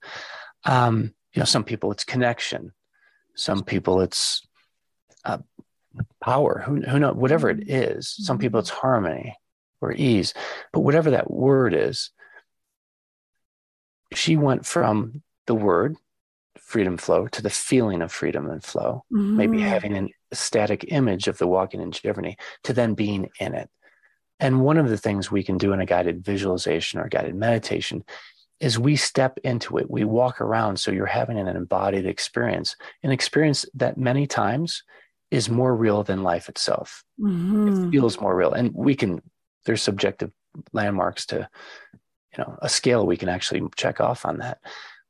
Um, 0.66 1.14
you 1.34 1.39
know, 1.39 1.45
some 1.45 1.64
people 1.64 1.91
it's 1.91 2.03
connection. 2.03 2.74
Some 3.36 3.64
people 3.64 4.01
it's 4.01 4.41
uh, 5.26 5.39
power 6.22 6.64
who, 6.66 6.82
who 6.82 6.99
know 6.99 7.14
whatever 7.14 7.49
it 7.49 7.68
mm-hmm. 7.68 7.99
some 8.01 8.38
people 8.38 8.60
mm-hmm. 8.60 8.66
it's 8.66 8.70
harmony 8.70 9.36
or 9.82 9.91
ease 9.91 10.34
but 10.74 10.82
whatever 10.82 11.12
that 11.12 11.32
word 11.32 11.74
is 11.74 12.12
she 14.14 14.36
went 14.36 14.66
from 14.66 15.22
the 15.47 15.55
word 15.55 15.95
freedom 16.57 16.97
flow 16.97 17.28
to 17.28 17.41
the 17.41 17.49
feeling 17.49 18.01
of 18.01 18.12
freedom 18.12 18.49
and 18.49 18.64
flow 18.64 19.03
mm-hmm. 19.12 19.38
maybe 19.38 19.62
having 19.62 19.95
an 19.95 20.10
static 20.32 20.86
image 20.89 21.28
of 21.28 21.38
the 21.38 21.47
walking 21.47 21.82
in 21.82 21.91
Giverny 21.91 22.36
to 22.64 22.74
then 22.74 22.93
being 22.93 23.30
in 23.39 23.55
it 23.55 23.70
and 24.39 24.62
one 24.62 24.78
of 24.78 24.89
the 24.89 24.97
things 24.97 25.32
we 25.32 25.43
can 25.43 25.57
do 25.57 25.74
in 25.74 25.82
a 25.82 25.86
guided 25.86 26.24
visualization 26.24 26.99
or 26.99 27.07
guided 27.07 27.36
meditation 27.36 28.03
is 28.60 28.78
we 28.78 28.95
step 28.95 29.39
into 29.43 29.78
it 29.78 29.89
we 29.89 30.03
walk 30.03 30.41
around 30.41 30.78
so 30.78 30.91
you're 30.91 31.05
having 31.05 31.38
an 31.38 31.47
embodied 31.47 32.05
experience 32.05 32.76
an 33.03 33.12
experience 33.12 33.66
that 33.74 33.97
many 33.97 34.28
times 34.28 34.84
is 35.32 35.49
more 35.49 35.76
real 35.76 36.03
than 36.03 36.24
life 36.24 36.49
itself. 36.49 37.03
Mm-hmm. 37.20 37.88
It 37.88 37.91
feels 37.91 38.20
more 38.20 38.36
real. 38.36 38.53
And 38.53 38.72
we 38.74 38.95
can, 38.95 39.22
there's 39.66 39.82
subjective 39.82 40.32
landmarks 40.74 41.26
to, 41.28 41.47
you 41.93 42.43
know, 42.43 42.57
a 42.62 42.70
scale 42.70 43.05
we 43.05 43.18
can 43.18 43.30
actually 43.30 43.62
check 43.76 44.01
off 44.01 44.26
on 44.26 44.38
that. 44.38 44.60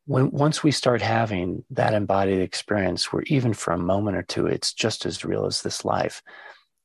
When 0.06 0.32
once 0.32 0.64
we 0.64 0.72
start 0.72 1.02
having 1.02 1.64
that 1.70 1.94
embodied 1.94 2.42
experience 2.42 3.14
where 3.14 3.24
even 3.28 3.54
for 3.54 3.72
a 3.72 3.78
moment 3.78 4.18
or 4.18 4.24
two, 4.24 4.48
it's 4.48 4.74
just 4.74 5.06
as 5.06 5.24
real 5.24 5.46
as 5.46 5.62
this 5.62 5.86
life, 5.86 6.22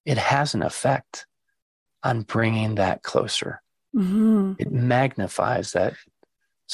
it 0.04 0.18
has 0.18 0.54
an 0.54 0.62
effect 0.62 1.26
on 2.02 2.22
bringing 2.22 2.74
that 2.74 3.02
closer. 3.02 3.62
Mm-hmm. 3.96 4.54
It 4.58 4.70
magnifies 4.70 5.72
that 5.72 5.94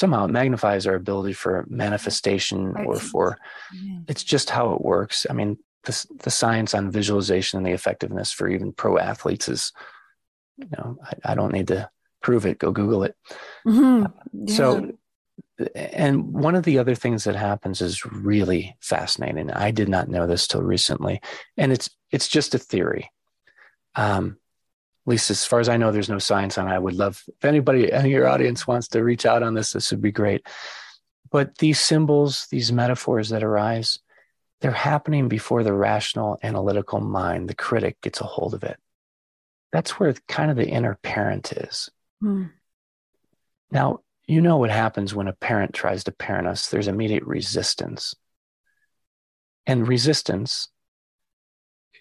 somehow 0.01 0.25
it 0.25 0.31
magnifies 0.31 0.87
our 0.87 0.95
ability 0.95 1.35
for 1.35 1.67
manifestation 1.69 2.75
or 2.87 2.97
for 2.97 3.39
it's 4.09 4.25
just 4.25 4.49
how 4.49 4.73
it 4.73 4.81
works. 4.81 5.27
I 5.29 5.35
mean, 5.35 5.59
the, 5.85 6.07
the 6.23 6.31
science 6.31 6.75
on 6.75 6.91
visualization 6.91 7.59
and 7.59 7.67
the 7.67 7.73
effectiveness 7.73 8.33
for 8.33 8.49
even 8.49 8.73
pro 8.73 8.99
athletes 8.99 9.49
is, 9.49 9.73
you 10.57 10.69
know, 10.77 10.97
I, 11.05 11.33
I 11.33 11.35
don't 11.35 11.53
need 11.53 11.69
to 11.69 11.91
prove 12.23 12.47
it. 12.47 12.59
Go 12.59 12.73
Google 12.73 13.05
it. 13.05 13.15
Mm-hmm. 13.67 14.07
Yeah. 14.33 14.55
So, 14.55 14.93
and 15.75 16.33
one 16.33 16.55
of 16.55 16.65
the 16.65 16.79
other 16.79 16.95
things 16.95 17.25
that 17.25 17.37
happens 17.37 17.83
is 17.83 18.07
really 18.07 18.77
fascinating. 18.81 19.51
I 19.51 19.71
did 19.71 19.91
not 19.91 20.09
know 20.09 20.27
this 20.27 20.47
till 20.47 20.63
recently, 20.63 21.21
and 21.59 21.73
it's 21.73 21.91
it's 22.11 22.29
just 22.29 22.55
a 22.55 22.59
theory. 22.59 23.11
Um, 23.95 24.39
least 25.07 25.31
as 25.31 25.45
far 25.45 25.61
as 25.61 25.69
I 25.69 25.77
know, 25.77 25.93
there's 25.93 26.09
no 26.09 26.19
science 26.19 26.59
on 26.59 26.69
it. 26.69 26.73
I 26.73 26.79
would 26.79 26.95
love 26.95 27.23
if 27.29 27.45
anybody, 27.45 27.93
any 27.93 28.11
of 28.11 28.13
your 28.13 28.29
audience 28.29 28.67
wants 28.67 28.89
to 28.89 29.03
reach 29.03 29.27
out 29.27 29.43
on 29.43 29.55
this. 29.55 29.73
This 29.73 29.91
would 29.91 30.03
be 30.03 30.13
great. 30.13 30.47
But 31.31 31.59
these 31.59 31.81
symbols, 31.81 32.47
these 32.51 32.73
metaphors 32.73 33.31
that 33.31 33.43
arise, 33.43 33.99
they're 34.61 34.73
happening 34.73 35.29
before 35.29 35.63
the 35.63 35.73
rational 35.73 36.39
analytical 36.43 37.01
mind, 37.01 37.49
the 37.49 37.55
critic, 37.55 38.01
gets 38.03 38.21
a 38.21 38.25
hold 38.25 38.55
of 38.55 38.63
it. 38.63 38.77
That's 39.73 39.93
where 39.93 40.13
kind 40.29 40.51
of 40.51 40.57
the 40.57 40.69
inner 40.69 40.99
parent 41.03 41.53
is. 41.53 41.89
Mm. 42.23 42.51
Now, 43.71 44.01
you 44.27 44.41
know 44.41 44.59
what 44.59 44.71
happens 44.71 45.15
when 45.15 45.29
a 45.29 45.33
parent 45.33 45.73
tries 45.75 46.05
to 46.05 46.13
parent 46.13 46.47
us, 46.47 46.69
there's 46.69 46.89
immediate 46.89 47.25
resistance. 47.25 48.15
And 49.67 49.89
resistance, 49.89 50.69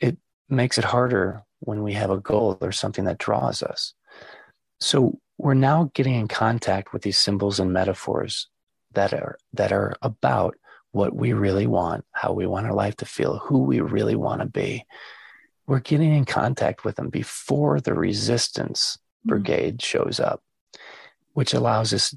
it 0.02 0.18
makes 0.50 0.78
it 0.78 0.84
harder 0.84 1.44
when 1.60 1.84
we 1.84 1.94
have 1.94 2.10
a 2.10 2.20
goal 2.20 2.58
or 2.62 2.72
something 2.72 3.06
that 3.06 3.18
draws 3.18 3.62
us. 3.64 3.94
So 4.80 5.20
we're 5.38 5.54
now 5.54 5.92
getting 5.94 6.16
in 6.16 6.28
contact 6.28 6.94
with 6.94 7.02
these 7.02 7.18
symbols 7.18 7.60
and 7.60 7.74
metaphors 7.74 8.48
that 8.94 9.14
are 9.14 9.38
that 9.54 9.72
are 9.72 9.96
about 10.02 10.56
what 10.92 11.16
we 11.16 11.34
really 11.34 11.68
want, 11.68 12.06
how 12.12 12.34
we 12.34 12.48
want 12.48 12.66
our 12.66 12.74
life 12.74 12.96
to 12.98 13.06
feel, 13.06 13.38
who 13.38 13.60
we 13.60 13.80
really 13.80 14.16
want 14.16 14.42
to 14.42 14.48
be. 14.48 14.86
We're 15.68 15.80
getting 15.80 16.14
in 16.14 16.26
contact 16.26 16.84
with 16.84 16.96
them 16.96 17.10
before 17.10 17.80
the 17.80 17.94
resistance 17.94 18.98
mm-hmm. 18.98 19.30
brigade 19.30 19.82
shows 19.82 20.20
up, 20.20 20.42
which 21.34 21.54
allows 21.54 21.94
us 21.94 22.16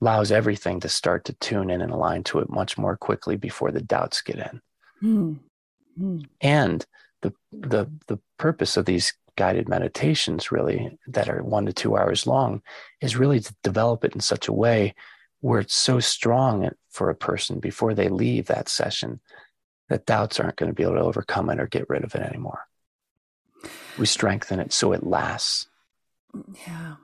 allows 0.00 0.32
everything 0.32 0.80
to 0.80 0.88
start 0.88 1.24
to 1.24 1.32
tune 1.34 1.70
in 1.70 1.80
and 1.80 1.92
align 1.92 2.24
to 2.24 2.38
it 2.40 2.50
much 2.50 2.76
more 2.76 2.96
quickly 2.96 3.36
before 3.36 3.70
the 3.70 3.80
doubts 3.80 4.20
get 4.20 4.36
in. 4.36 4.60
Mm-hmm. 5.02 6.18
And 6.40 6.84
the 7.24 7.32
the 7.52 7.90
the 8.06 8.18
purpose 8.38 8.76
of 8.76 8.84
these 8.84 9.14
guided 9.36 9.68
meditations 9.68 10.52
really 10.52 10.96
that 11.08 11.28
are 11.28 11.42
1 11.42 11.66
to 11.66 11.72
2 11.72 11.96
hours 11.96 12.24
long 12.24 12.62
is 13.00 13.16
really 13.16 13.40
to 13.40 13.52
develop 13.64 14.04
it 14.04 14.14
in 14.14 14.20
such 14.20 14.46
a 14.46 14.52
way 14.52 14.94
where 15.40 15.58
it's 15.58 15.74
so 15.74 15.98
strong 15.98 16.70
for 16.88 17.10
a 17.10 17.16
person 17.16 17.58
before 17.58 17.94
they 17.94 18.08
leave 18.08 18.46
that 18.46 18.68
session 18.68 19.20
that 19.88 20.06
doubts 20.06 20.38
aren't 20.38 20.56
going 20.56 20.70
to 20.70 20.74
be 20.74 20.84
able 20.84 20.94
to 20.94 21.00
overcome 21.00 21.50
it 21.50 21.58
or 21.58 21.66
get 21.66 21.88
rid 21.88 22.04
of 22.04 22.14
it 22.14 22.22
anymore. 22.22 22.60
We 23.98 24.06
strengthen 24.06 24.60
it 24.60 24.72
so 24.72 24.92
it 24.92 25.04
lasts. 25.04 25.66
Yeah. 26.66 26.96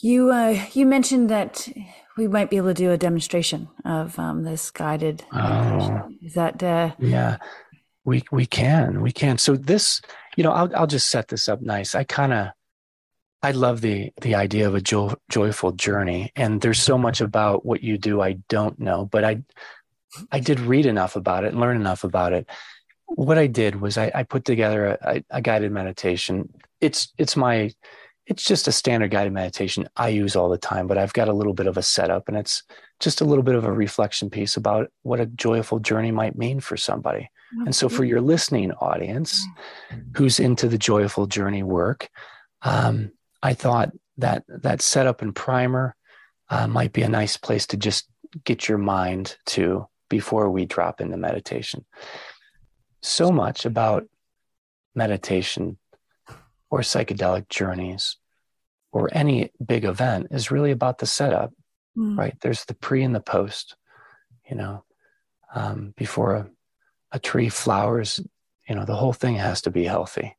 You 0.00 0.30
uh, 0.30 0.66
you 0.72 0.86
mentioned 0.86 1.28
that 1.30 1.68
we 2.16 2.28
might 2.28 2.50
be 2.50 2.56
able 2.56 2.68
to 2.68 2.74
do 2.74 2.90
a 2.92 2.96
demonstration 2.96 3.68
of 3.84 4.18
um, 4.18 4.44
this 4.44 4.70
guided. 4.70 5.24
Oh, 5.32 6.08
Is 6.22 6.34
that 6.34 6.62
uh... 6.62 6.92
yeah? 6.98 7.38
We 8.08 8.24
we 8.32 8.46
can 8.46 9.02
we 9.02 9.12
can. 9.12 9.36
So 9.36 9.54
this, 9.54 10.00
you 10.34 10.42
know, 10.42 10.52
I'll 10.52 10.74
I'll 10.74 10.86
just 10.86 11.10
set 11.10 11.28
this 11.28 11.46
up 11.46 11.60
nice. 11.60 11.94
I 11.94 12.04
kind 12.04 12.32
of 12.32 12.48
I 13.42 13.50
love 13.50 13.82
the 13.82 14.12
the 14.22 14.34
idea 14.34 14.66
of 14.66 14.74
a 14.74 14.80
jo- 14.80 15.18
joyful 15.30 15.72
journey, 15.72 16.32
and 16.34 16.62
there's 16.62 16.80
so 16.80 16.96
much 16.96 17.20
about 17.20 17.66
what 17.66 17.82
you 17.82 17.98
do 17.98 18.22
I 18.22 18.38
don't 18.48 18.78
know, 18.78 19.04
but 19.04 19.24
I 19.24 19.42
I 20.32 20.40
did 20.40 20.58
read 20.60 20.86
enough 20.86 21.16
about 21.16 21.44
it 21.44 21.48
and 21.48 21.60
learn 21.60 21.76
enough 21.76 22.02
about 22.02 22.32
it. 22.32 22.46
What 23.04 23.36
I 23.36 23.46
did 23.46 23.78
was 23.78 23.98
I, 23.98 24.10
I 24.14 24.22
put 24.22 24.46
together 24.46 24.96
a, 25.02 25.22
a, 25.28 25.42
guided 25.42 25.70
meditation. 25.72 26.48
It's 26.80 27.12
it's 27.18 27.36
my 27.36 27.72
it's 28.24 28.44
just 28.44 28.68
a 28.68 28.72
standard 28.72 29.10
guided 29.10 29.34
meditation 29.34 29.86
I 29.96 30.08
use 30.08 30.34
all 30.34 30.48
the 30.48 30.56
time, 30.56 30.86
but 30.86 30.96
I've 30.96 31.12
got 31.12 31.28
a 31.28 31.34
little 31.34 31.54
bit 31.54 31.66
of 31.66 31.76
a 31.76 31.82
setup, 31.82 32.26
and 32.28 32.38
it's 32.38 32.62
just 33.00 33.20
a 33.20 33.26
little 33.26 33.44
bit 33.44 33.54
of 33.54 33.64
a 33.64 33.72
reflection 33.72 34.30
piece 34.30 34.56
about 34.56 34.90
what 35.02 35.20
a 35.20 35.26
joyful 35.26 35.78
journey 35.78 36.10
might 36.10 36.38
mean 36.38 36.60
for 36.60 36.78
somebody. 36.78 37.28
And 37.64 37.74
so, 37.74 37.88
for 37.88 38.04
your 38.04 38.20
listening 38.20 38.72
audience, 38.72 39.42
who's 40.16 40.38
into 40.38 40.68
the 40.68 40.78
joyful 40.78 41.26
journey 41.26 41.62
work. 41.62 42.08
Um, 42.62 43.12
I 43.42 43.54
thought 43.54 43.92
that 44.18 44.44
that 44.48 44.82
setup 44.82 45.22
and 45.22 45.34
primer 45.34 45.94
uh, 46.50 46.66
might 46.66 46.92
be 46.92 47.02
a 47.02 47.08
nice 47.08 47.36
place 47.36 47.66
to 47.68 47.76
just 47.76 48.08
get 48.44 48.68
your 48.68 48.78
mind 48.78 49.36
to 49.46 49.86
before 50.08 50.50
we 50.50 50.66
drop 50.66 51.00
into 51.00 51.16
meditation. 51.16 51.84
So 53.02 53.30
much 53.30 53.64
about 53.64 54.04
meditation 54.94 55.78
or 56.70 56.80
psychedelic 56.80 57.48
journeys 57.48 58.16
or 58.92 59.08
any 59.12 59.52
big 59.64 59.84
event 59.84 60.28
is 60.30 60.50
really 60.50 60.70
about 60.70 60.98
the 60.98 61.06
setup, 61.06 61.52
mm. 61.96 62.18
right? 62.18 62.34
There's 62.40 62.64
the 62.64 62.74
pre 62.74 63.02
and 63.04 63.14
the 63.14 63.20
post, 63.20 63.76
you 64.50 64.56
know, 64.56 64.84
um, 65.54 65.94
before 65.96 66.34
a, 66.34 66.50
a 67.12 67.18
tree 67.18 67.48
flowers, 67.48 68.20
you 68.68 68.74
know, 68.74 68.84
the 68.84 68.96
whole 68.96 69.12
thing 69.12 69.36
has 69.36 69.62
to 69.62 69.70
be 69.70 69.84
healthy 69.84 70.36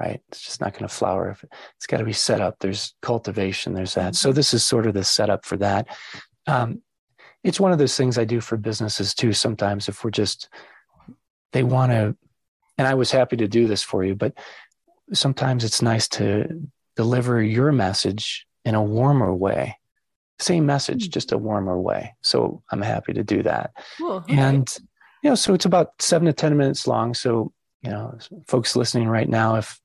right? 0.00 0.20
It's 0.28 0.42
just 0.42 0.60
not 0.60 0.72
going 0.72 0.88
to 0.88 0.94
flower. 0.94 1.30
If 1.30 1.44
It's 1.76 1.86
got 1.86 1.98
to 1.98 2.04
be 2.04 2.12
set 2.12 2.40
up. 2.40 2.56
There's 2.58 2.94
cultivation. 3.00 3.74
There's 3.74 3.94
that. 3.94 4.14
So 4.16 4.32
this 4.32 4.54
is 4.54 4.64
sort 4.64 4.86
of 4.86 4.94
the 4.94 5.04
setup 5.04 5.44
for 5.44 5.56
that. 5.58 5.86
Um, 6.46 6.82
it's 7.42 7.60
one 7.60 7.72
of 7.72 7.78
those 7.78 7.96
things 7.96 8.18
I 8.18 8.24
do 8.24 8.40
for 8.40 8.56
businesses 8.56 9.14
too. 9.14 9.32
Sometimes 9.32 9.88
if 9.88 10.02
we're 10.02 10.10
just 10.10 10.48
they 11.52 11.62
want 11.62 11.92
to, 11.92 12.16
and 12.78 12.88
I 12.88 12.94
was 12.94 13.12
happy 13.12 13.36
to 13.36 13.46
do 13.46 13.68
this 13.68 13.82
for 13.82 14.02
you, 14.02 14.16
but 14.16 14.34
sometimes 15.12 15.62
it's 15.62 15.82
nice 15.82 16.08
to 16.08 16.68
deliver 16.96 17.40
your 17.40 17.70
message 17.70 18.46
in 18.64 18.74
a 18.74 18.82
warmer 18.82 19.32
way. 19.32 19.78
Same 20.40 20.66
message, 20.66 21.04
hmm. 21.04 21.10
just 21.10 21.30
a 21.30 21.38
warmer 21.38 21.80
way. 21.80 22.14
So 22.22 22.62
I'm 22.72 22.82
happy 22.82 23.12
to 23.12 23.22
do 23.22 23.44
that. 23.44 23.70
Cool. 23.98 24.24
And 24.28 24.66
you 25.24 25.30
know, 25.30 25.34
so 25.34 25.54
it's 25.54 25.64
about 25.64 26.00
seven 26.00 26.26
to 26.26 26.32
ten 26.32 26.56
minutes 26.56 26.86
long. 26.86 27.14
So 27.14 27.52
you 27.82 27.90
know, 27.90 28.16
folks 28.46 28.76
listening 28.76 29.08
right 29.08 29.28
now, 29.28 29.56
if 29.56 29.80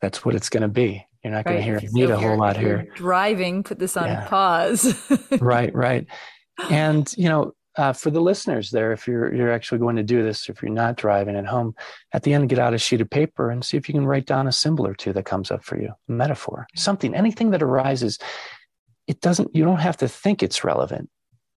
that's 0.00 0.24
what 0.24 0.34
it's 0.34 0.48
going 0.48 0.62
to 0.62 0.68
be. 0.68 1.06
You're 1.24 1.32
not 1.32 1.44
going 1.44 1.56
to 1.56 1.62
hear 1.62 1.80
me 1.92 2.02
a 2.02 2.16
whole 2.16 2.38
lot 2.38 2.56
here. 2.56 2.86
Driving, 2.94 3.64
put 3.64 3.80
this 3.80 3.96
on 3.96 4.06
yeah. 4.06 4.28
pause. 4.28 4.94
right, 5.40 5.74
right. 5.74 6.06
And, 6.70 7.12
you 7.16 7.28
know, 7.28 7.54
uh, 7.76 7.92
for 7.92 8.10
the 8.10 8.20
listeners 8.20 8.70
there, 8.70 8.92
if 8.92 9.06
you're 9.06 9.34
you're 9.34 9.52
actually 9.52 9.78
going 9.78 9.96
to 9.96 10.02
do 10.02 10.22
this, 10.22 10.48
if 10.48 10.62
you're 10.62 10.70
not 10.70 10.96
driving 10.96 11.36
at 11.36 11.44
home, 11.44 11.74
at 12.12 12.22
the 12.22 12.32
end, 12.32 12.48
get 12.48 12.58
out 12.58 12.72
a 12.72 12.78
sheet 12.78 13.00
of 13.00 13.10
paper 13.10 13.50
and 13.50 13.64
see 13.64 13.76
if 13.76 13.88
you 13.88 13.92
can 13.92 14.06
write 14.06 14.24
down 14.24 14.46
a 14.46 14.52
symbol 14.52 14.86
or 14.86 14.94
two 14.94 15.12
that 15.12 15.26
comes 15.26 15.50
up 15.50 15.62
for 15.62 15.78
you, 15.78 15.92
a 16.08 16.12
metaphor, 16.12 16.66
something, 16.74 17.14
anything 17.14 17.50
that 17.50 17.62
arises. 17.62 18.18
It 19.06 19.20
doesn't. 19.20 19.54
You 19.54 19.64
don't 19.64 19.80
have 19.80 19.98
to 19.98 20.08
think 20.08 20.42
it's 20.42 20.64
relevant. 20.64 21.10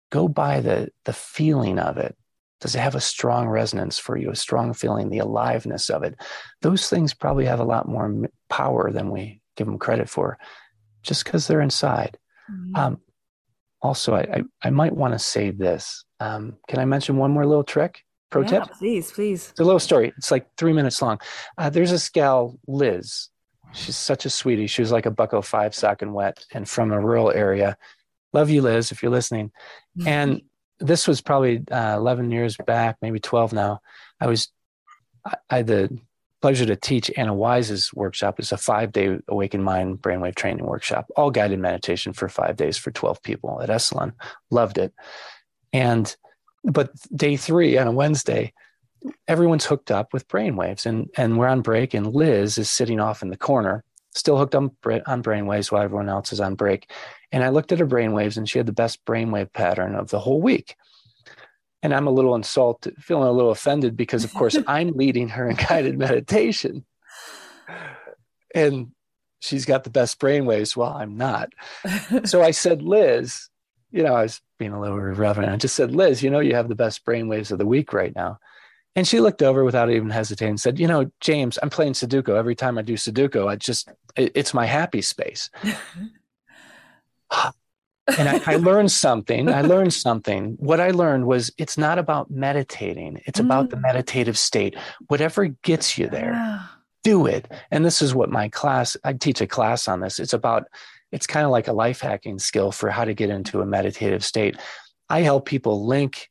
Go 0.10 0.28
by 0.28 0.60
the 0.60 0.90
the 1.06 1.14
feeling 1.14 1.80
of 1.80 1.98
it. 1.98 2.18
Does 2.62 2.76
it 2.76 2.80
have 2.80 2.96
a 2.96 3.02
strong 3.02 3.48
resonance 3.48 3.98
for 3.98 4.18
you? 4.18 4.32
A 4.32 4.36
strong 4.36 4.74
feeling, 4.74 5.10
the 5.10 5.20
aliveness 5.20 5.90
of 5.90 6.04
it. 6.04 6.16
Those 6.62 6.90
things 6.90 7.14
probably 7.14 7.46
have 7.46 7.60
a 7.60 7.66
lot 7.66 7.88
more 7.88 8.30
power 8.50 8.92
than 8.92 9.12
we 9.12 9.42
give 9.56 9.68
them 9.68 9.80
credit 9.80 10.10
for, 10.10 10.38
just 11.02 11.24
because 11.24 11.48
they're 11.48 11.62
inside. 11.62 12.18
Mm-hmm. 12.52 12.76
Um, 12.76 13.02
also, 13.82 14.14
I, 14.16 14.22
I, 14.22 14.44
I 14.64 14.70
might 14.72 14.94
want 14.94 15.14
to 15.14 15.20
say 15.20 15.52
this. 15.52 16.04
Um, 16.20 16.58
can 16.68 16.80
I 16.80 16.86
mention 16.86 17.18
one 17.18 17.32
more 17.32 17.46
little 17.46 17.64
trick? 17.64 18.04
Pro 18.30 18.42
yeah, 18.42 18.48
tip? 18.48 18.64
Please, 18.78 19.12
please. 19.12 19.50
It's 19.52 19.60
a 19.60 19.64
little 19.64 19.80
story. 19.80 20.14
It's 20.18 20.32
like 20.32 20.48
three 20.58 20.74
minutes 20.74 21.02
long. 21.02 21.20
Uh, 21.58 21.70
there's 21.70 21.92
this 21.92 22.10
gal, 22.10 22.60
Liz. 22.68 23.30
She's 23.74 23.96
such 23.96 24.26
a 24.26 24.30
sweetie. 24.30 24.68
She 24.68 24.82
was 24.82 24.92
like 24.92 25.06
a 25.06 25.12
bucko 25.12 25.42
five 25.42 25.74
sock 25.74 26.02
and 26.02 26.14
wet 26.14 26.44
and 26.54 26.68
from 26.68 26.92
a 26.92 27.00
rural 27.00 27.32
area. 27.32 27.78
Love 28.34 28.50
you, 28.50 28.62
Liz, 28.62 28.92
if 28.92 29.02
you're 29.02 29.12
listening. 29.12 29.52
And 30.06 30.42
this 30.80 31.08
was 31.08 31.22
probably 31.22 31.64
uh, 31.72 31.96
11 31.98 32.32
years 32.32 32.58
back, 32.58 32.98
maybe 33.02 33.20
12 33.20 33.54
now. 33.54 33.82
I 34.20 34.28
was, 34.28 34.50
I, 35.26 35.58
had 35.58 35.68
the 35.68 36.00
pleasure 36.42 36.66
to 36.66 36.76
teach 36.76 37.12
Anna 37.18 37.34
Wise's 37.34 37.94
workshop. 37.94 38.40
It's 38.40 38.52
a 38.52 38.58
five 38.58 38.92
day 38.92 39.20
Awakened 39.28 39.64
Mind 39.64 40.02
brainwave 40.02 40.36
training 40.36 40.66
workshop, 40.66 41.10
all 41.16 41.32
guided 41.32 41.60
meditation 41.60 42.14
for 42.14 42.30
five 42.30 42.56
days 42.56 42.78
for 42.78 42.92
12 42.92 43.22
people 43.22 43.62
at 43.62 43.70
Esalen. 43.70 44.14
Loved 44.50 44.78
it. 44.78 44.94
And, 45.74 46.16
but 46.64 46.92
day 47.14 47.36
three 47.36 47.78
on 47.78 47.88
a 47.88 47.92
Wednesday, 47.92 48.54
everyone's 49.28 49.66
hooked 49.66 49.92
up 49.92 50.14
with 50.14 50.28
brainwaves 50.28 50.86
and, 50.86 51.10
and 51.16 51.38
we're 51.38 51.48
on 51.48 51.62
break 51.62 51.94
and 51.94 52.14
Liz 52.14 52.58
is 52.58 52.70
sitting 52.70 53.00
off 53.00 53.22
in 53.22 53.30
the 53.30 53.38
corner, 53.38 53.84
still 54.14 54.38
hooked 54.38 54.56
on, 54.56 54.72
on 55.06 55.24
brainwaves 55.24 55.72
while 55.72 55.84
everyone 55.84 56.10
else 56.10 56.34
is 56.34 56.40
on 56.40 56.56
break. 56.56 56.92
And 57.32 57.44
I 57.44 57.50
looked 57.50 57.72
at 57.72 57.80
her 57.80 57.88
brainwaves 57.88 58.38
and 58.38 58.50
she 58.50 58.58
had 58.60 58.66
the 58.66 58.74
best 58.74 59.06
brainwave 59.06 59.54
pattern 59.54 59.96
of 59.96 60.10
the 60.10 60.20
whole 60.20 60.42
week 60.42 60.76
and 61.82 61.94
I'm 61.94 62.08
a 62.08 62.12
little 62.12 62.36
insulted, 62.36 62.96
feeling 63.02 63.28
a 63.28 63.32
little 63.32 63.52
offended 63.52 63.96
because, 63.96 64.24
of 64.24 64.34
course, 64.34 64.58
I'm 64.68 64.92
leading 64.92 65.30
her 65.30 65.50
in 65.50 65.56
guided 65.56 65.98
meditation, 65.98 66.86
and 68.54 68.92
she's 69.40 69.66
got 69.66 69.84
the 69.84 69.90
best 69.90 70.20
brainwaves 70.20 70.76
while 70.76 70.94
I'm 70.94 71.18
not. 71.18 71.54
So 72.26 72.42
I 72.42 72.52
said, 72.52 72.82
Liz, 72.82 73.48
you 73.92 74.04
know, 74.04 74.14
I 74.14 74.24
was 74.24 74.42
being 74.58 74.74
a 74.74 74.82
little 74.82 74.98
irreverent. 74.98 75.52
I 75.52 75.58
just 75.58 75.76
said, 75.76 75.96
Liz, 75.96 76.22
you 76.22 76.30
know, 76.30 76.40
you 76.40 76.56
have 76.56 76.68
the 76.68 76.76
best 76.76 77.06
brainwaves 77.06 77.52
of 77.52 77.58
the 77.58 77.66
week 77.66 77.94
right 77.94 78.14
now. 78.16 78.40
And 78.96 79.08
she 79.08 79.22
looked 79.22 79.42
over 79.42 79.64
without 79.64 79.90
even 79.90 80.10
hesitating 80.10 80.52
and 80.52 80.60
said, 80.60 80.80
You 80.80 80.88
know, 80.88 81.10
James, 81.22 81.58
I'm 81.62 81.70
playing 81.70 81.94
Sudoku. 81.94 82.36
Every 82.36 82.56
time 82.56 82.78
I 82.78 82.82
do 82.82 82.96
Sudoku, 82.96 83.48
I 83.48 83.56
just, 83.56 83.88
it, 84.18 84.32
it's 84.36 84.54
my 84.54 84.66
happy 84.66 85.02
space 85.02 85.50
and 88.18 88.30
I, 88.30 88.42
I, 88.46 88.56
learned 88.56 88.92
something. 88.92 89.50
I 89.50 89.62
learned 89.62 89.94
something. 89.94 90.56
What 90.60 90.80
I 90.80 90.92
learned 90.92 91.28
was 91.28 91.52
it's 91.58 91.78
not 91.78 92.00
about 92.00 92.32
meditating, 92.32 93.22
it's 93.26 93.40
mm. 93.40 93.46
about 93.46 93.70
the 93.70 93.78
mm. 93.78 93.82
meditative 93.82 94.38
state. 94.38 94.76
Whatever 95.08 95.48
gets 95.48 95.98
you 95.98 96.08
there, 96.08 96.32
yeah. 96.32 96.62
do 97.04 97.26
it. 97.26 97.52
And 97.72 97.86
this 97.86 98.02
is 98.02 98.16
what 98.16 98.30
my 98.30 98.50
class, 98.50 98.98
I 99.04 99.14
teach 99.14 99.42
a 99.42 99.48
class 99.48 99.88
on 99.88 100.00
this. 100.00 100.20
It's 100.20 100.34
about, 100.34 100.66
it's 101.12 101.28
kind 101.28 101.46
of 101.46 101.52
like 101.52 101.68
a 101.68 101.74
life 101.74 102.02
hacking 102.02 102.40
skill 102.40 102.72
for 102.72 102.90
how 102.90 103.06
to 103.06 103.14
get 103.14 103.30
into 103.30 103.62
a 103.62 103.66
meditative 103.66 104.24
state. 104.24 104.58
I 105.10 105.22
help 105.22 105.46
people 105.46 105.86
link, 105.86 106.30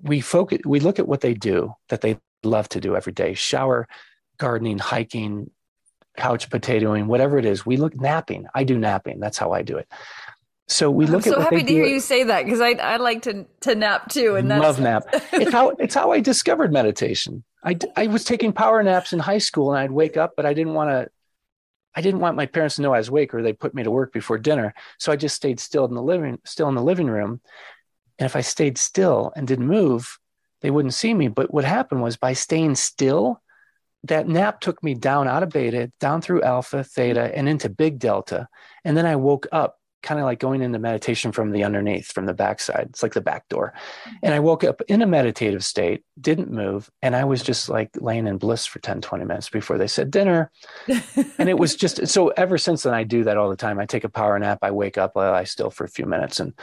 we 0.00 0.20
focus, 0.20 0.60
we 0.64 0.80
look 0.80 0.98
at 0.98 1.08
what 1.08 1.20
they 1.20 1.34
do 1.34 1.74
that 1.88 2.02
they 2.02 2.18
love 2.44 2.68
to 2.70 2.80
do 2.80 2.94
every 2.94 3.12
day 3.12 3.34
shower, 3.34 3.88
gardening, 4.38 4.78
hiking, 4.78 5.50
couch 6.16 6.50
potatoing, 6.50 7.06
whatever 7.06 7.38
it 7.38 7.44
is. 7.44 7.64
We 7.64 7.76
look 7.76 7.98
napping. 7.98 8.46
I 8.54 8.64
do 8.64 8.78
napping. 8.78 9.20
That's 9.20 9.38
how 9.38 9.52
I 9.52 9.62
do 9.62 9.76
it 9.76 9.88
so 10.68 10.90
we 10.90 11.06
look 11.06 11.26
I'm 11.26 11.32
so 11.32 11.32
at. 11.32 11.36
So 11.36 11.40
happy 11.40 11.62
to 11.62 11.72
hear 11.72 11.86
you 11.86 11.98
say 11.98 12.24
that 12.24 12.44
because 12.44 12.60
I 12.60 12.72
I 12.72 12.96
like 12.98 13.22
to 13.22 13.46
to 13.62 13.74
nap 13.74 14.10
too, 14.10 14.36
and 14.36 14.50
that's... 14.50 14.62
love 14.62 14.80
nap. 14.80 15.04
it's 15.32 15.52
how 15.52 15.70
it's 15.70 15.94
how 15.94 16.12
I 16.12 16.20
discovered 16.20 16.72
meditation. 16.72 17.42
I 17.64 17.78
I 17.96 18.06
was 18.06 18.24
taking 18.24 18.52
power 18.52 18.82
naps 18.82 19.14
in 19.14 19.18
high 19.18 19.38
school, 19.38 19.72
and 19.72 19.80
I'd 19.80 19.90
wake 19.90 20.18
up, 20.18 20.34
but 20.36 20.44
I 20.44 20.52
didn't 20.52 20.74
want 20.74 20.90
to. 20.90 21.10
I 21.94 22.02
didn't 22.02 22.20
want 22.20 22.36
my 22.36 22.46
parents 22.46 22.76
to 22.76 22.82
know 22.82 22.92
I 22.92 22.98
was 22.98 23.08
awake, 23.08 23.32
or 23.34 23.42
they 23.42 23.54
put 23.54 23.74
me 23.74 23.82
to 23.82 23.90
work 23.90 24.12
before 24.12 24.38
dinner. 24.38 24.74
So 24.98 25.10
I 25.10 25.16
just 25.16 25.34
stayed 25.34 25.58
still 25.58 25.86
in 25.86 25.94
the 25.94 26.02
living 26.02 26.38
still 26.44 26.68
in 26.68 26.74
the 26.74 26.82
living 26.82 27.08
room, 27.08 27.40
and 28.18 28.26
if 28.26 28.36
I 28.36 28.42
stayed 28.42 28.76
still 28.76 29.32
and 29.34 29.48
didn't 29.48 29.66
move, 29.66 30.18
they 30.60 30.70
wouldn't 30.70 30.94
see 30.94 31.14
me. 31.14 31.28
But 31.28 31.52
what 31.52 31.64
happened 31.64 32.02
was 32.02 32.18
by 32.18 32.34
staying 32.34 32.74
still, 32.74 33.40
that 34.04 34.28
nap 34.28 34.60
took 34.60 34.82
me 34.82 34.94
down 34.94 35.28
out 35.28 35.42
of 35.42 35.48
beta, 35.48 35.90
down 35.98 36.20
through 36.20 36.42
alpha, 36.42 36.84
theta, 36.84 37.34
and 37.34 37.48
into 37.48 37.70
big 37.70 37.98
delta, 37.98 38.48
and 38.84 38.94
then 38.98 39.06
I 39.06 39.16
woke 39.16 39.46
up 39.50 39.78
kind 40.02 40.20
of 40.20 40.26
like 40.26 40.38
going 40.38 40.62
into 40.62 40.78
meditation 40.78 41.32
from 41.32 41.50
the 41.50 41.64
underneath, 41.64 42.12
from 42.12 42.26
the 42.26 42.34
backside. 42.34 42.86
It's 42.90 43.02
like 43.02 43.14
the 43.14 43.20
back 43.20 43.48
door. 43.48 43.72
Mm-hmm. 43.74 44.16
And 44.22 44.34
I 44.34 44.40
woke 44.40 44.64
up 44.64 44.80
in 44.88 45.02
a 45.02 45.06
meditative 45.06 45.64
state, 45.64 46.04
didn't 46.20 46.50
move. 46.50 46.90
And 47.02 47.16
I 47.16 47.24
was 47.24 47.42
just 47.42 47.68
like 47.68 47.90
laying 47.96 48.26
in 48.26 48.38
bliss 48.38 48.66
for 48.66 48.78
10, 48.78 49.00
20 49.00 49.24
minutes 49.24 49.48
before 49.48 49.78
they 49.78 49.88
said 49.88 50.10
dinner. 50.10 50.50
and 51.38 51.48
it 51.48 51.58
was 51.58 51.74
just 51.74 52.06
so 52.06 52.28
ever 52.28 52.58
since 52.58 52.84
then, 52.84 52.94
I 52.94 53.04
do 53.04 53.24
that 53.24 53.36
all 53.36 53.50
the 53.50 53.56
time. 53.56 53.78
I 53.78 53.86
take 53.86 54.04
a 54.04 54.08
power 54.08 54.38
nap, 54.38 54.60
I 54.62 54.70
wake 54.70 54.98
up, 54.98 55.16
I 55.16 55.30
lie 55.30 55.44
still 55.44 55.70
for 55.70 55.84
a 55.84 55.88
few 55.88 56.06
minutes. 56.06 56.40
And 56.40 56.54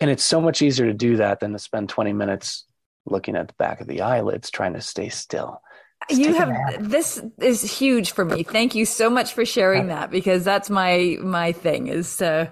and 0.00 0.10
it's 0.10 0.24
so 0.24 0.40
much 0.40 0.62
easier 0.62 0.86
to 0.86 0.94
do 0.94 1.16
that 1.18 1.40
than 1.40 1.52
to 1.52 1.58
spend 1.58 1.88
20 1.88 2.12
minutes 2.12 2.64
looking 3.06 3.36
at 3.36 3.48
the 3.48 3.54
back 3.54 3.80
of 3.80 3.86
the 3.86 4.00
eyelids 4.00 4.50
trying 4.50 4.74
to 4.74 4.80
stay 4.80 5.08
still 5.08 5.62
you 6.10 6.34
have 6.34 6.90
this 6.90 7.22
is 7.38 7.62
huge 7.62 8.12
for 8.12 8.24
me. 8.24 8.42
Thank 8.42 8.74
you 8.74 8.84
so 8.84 9.08
much 9.10 9.32
for 9.32 9.44
sharing 9.44 9.88
that 9.88 10.10
because 10.10 10.44
that's 10.44 10.70
my 10.70 11.16
my 11.20 11.52
thing 11.52 11.88
is 11.88 12.16
to 12.18 12.50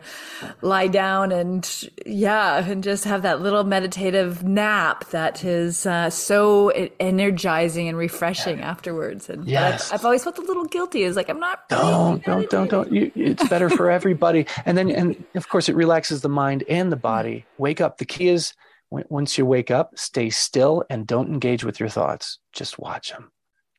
lie 0.62 0.86
down 0.86 1.32
and 1.32 1.90
yeah 2.06 2.64
and 2.66 2.82
just 2.82 3.04
have 3.04 3.22
that 3.22 3.40
little 3.40 3.64
meditative 3.64 4.42
nap 4.42 5.08
that 5.10 5.44
is 5.44 5.86
uh, 5.86 6.10
so 6.10 6.70
energizing 7.00 7.88
and 7.88 7.96
refreshing 7.96 8.60
afterwards. 8.60 9.28
And 9.28 9.46
yes. 9.46 9.90
I've, 9.90 10.00
I've, 10.00 10.04
always 10.04 10.24
felt 10.24 10.38
a 10.38 10.42
little 10.42 10.64
guilty. 10.64 11.02
Is 11.02 11.16
like 11.16 11.28
I'm 11.28 11.40
not. 11.40 11.68
Don't 11.68 12.24
don't 12.24 12.48
don't 12.50 12.70
don't. 12.70 12.92
You, 12.92 13.10
it's 13.14 13.48
better 13.48 13.70
for 13.70 13.90
everybody. 13.98 14.46
and 14.64 14.76
then 14.76 14.90
and 14.90 15.24
of 15.34 15.48
course 15.48 15.68
it 15.68 15.76
relaxes 15.76 16.22
the 16.22 16.28
mind 16.28 16.64
and 16.68 16.90
the 16.90 16.96
body. 16.96 17.46
Wake 17.58 17.80
up. 17.80 17.98
The 17.98 18.04
key 18.04 18.28
is 18.28 18.54
once 18.90 19.38
you 19.38 19.46
wake 19.46 19.70
up, 19.70 19.96
stay 19.96 20.30
still 20.30 20.84
and 20.90 21.06
don't 21.06 21.28
engage 21.28 21.64
with 21.64 21.78
your 21.78 21.88
thoughts. 21.88 22.38
Just 22.52 22.78
watch 22.78 23.10
them. 23.10 23.30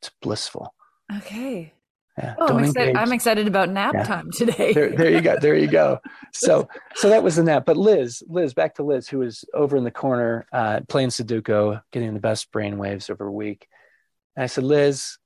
It's 0.02 0.10
blissful. 0.20 0.74
Okay. 1.18 1.72
Yeah, 2.18 2.34
oh, 2.38 2.58
I'm 2.58 2.64
excited, 2.64 2.96
I'm 2.96 3.12
excited, 3.12 3.46
about 3.46 3.70
nap 3.70 3.94
yeah. 3.94 4.02
time 4.02 4.30
today. 4.32 4.72
there, 4.74 4.90
there, 4.90 5.10
you 5.10 5.20
go. 5.22 5.38
There 5.38 5.56
you 5.56 5.68
go. 5.68 6.00
So, 6.34 6.66
so 6.94 7.10
that 7.10 7.22
was 7.22 7.36
the 7.36 7.44
nap. 7.44 7.66
But 7.66 7.76
Liz, 7.76 8.22
Liz, 8.26 8.54
back 8.54 8.76
to 8.76 8.82
Liz, 8.82 9.06
who 9.06 9.18
was 9.18 9.44
over 9.52 9.76
in 9.76 9.84
the 9.84 9.90
corner 9.90 10.46
uh, 10.50 10.80
playing 10.88 11.10
Sudoku, 11.10 11.82
getting 11.92 12.14
the 12.14 12.20
best 12.20 12.50
brain 12.50 12.78
waves 12.78 13.10
over 13.10 13.26
a 13.26 13.32
week. 13.32 13.68
And 14.34 14.42
I 14.42 14.46
said, 14.46 14.64
Liz, 14.64 15.18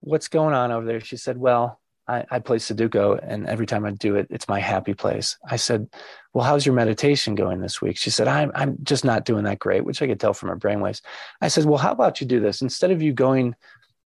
what's 0.00 0.28
going 0.28 0.52
on 0.52 0.70
over 0.70 0.84
there? 0.84 1.00
She 1.00 1.16
said, 1.16 1.38
Well, 1.38 1.80
I, 2.06 2.26
I 2.30 2.38
play 2.40 2.58
Sudoku, 2.58 3.18
and 3.22 3.46
every 3.46 3.64
time 3.64 3.86
I 3.86 3.92
do 3.92 4.16
it, 4.16 4.26
it's 4.28 4.46
my 4.46 4.60
happy 4.60 4.92
place. 4.92 5.38
I 5.48 5.56
said, 5.56 5.88
Well, 6.34 6.44
how's 6.44 6.66
your 6.66 6.74
meditation 6.74 7.34
going 7.34 7.62
this 7.62 7.80
week? 7.80 7.96
She 7.96 8.10
said, 8.10 8.28
I'm, 8.28 8.52
I'm 8.54 8.76
just 8.82 9.06
not 9.06 9.24
doing 9.24 9.44
that 9.44 9.58
great, 9.58 9.86
which 9.86 10.02
I 10.02 10.06
could 10.06 10.20
tell 10.20 10.34
from 10.34 10.50
her 10.50 10.56
brainwaves. 10.56 11.00
I 11.40 11.48
said, 11.48 11.64
Well, 11.64 11.78
how 11.78 11.92
about 11.92 12.20
you 12.20 12.26
do 12.26 12.40
this? 12.40 12.60
Instead 12.60 12.90
of 12.90 13.00
you 13.00 13.14
going 13.14 13.54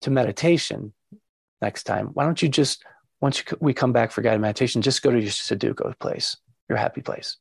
to 0.03 0.11
meditation 0.11 0.93
next 1.61 1.85
time, 1.85 2.09
why 2.09 2.25
don't 2.25 2.43
you 2.43 2.49
just, 2.49 2.85
once 3.21 3.39
you, 3.39 3.57
we 3.61 3.73
come 3.73 3.93
back 3.93 4.11
for 4.11 4.23
guided 4.23 4.41
meditation, 4.41 4.83
just 4.83 5.03
go 5.03 5.11
to 5.11 5.21
your 5.21 5.31
Sudoku 5.31 5.99
place, 5.99 6.37
your 6.69 6.79
happy 6.79 7.01
place, 7.01 7.37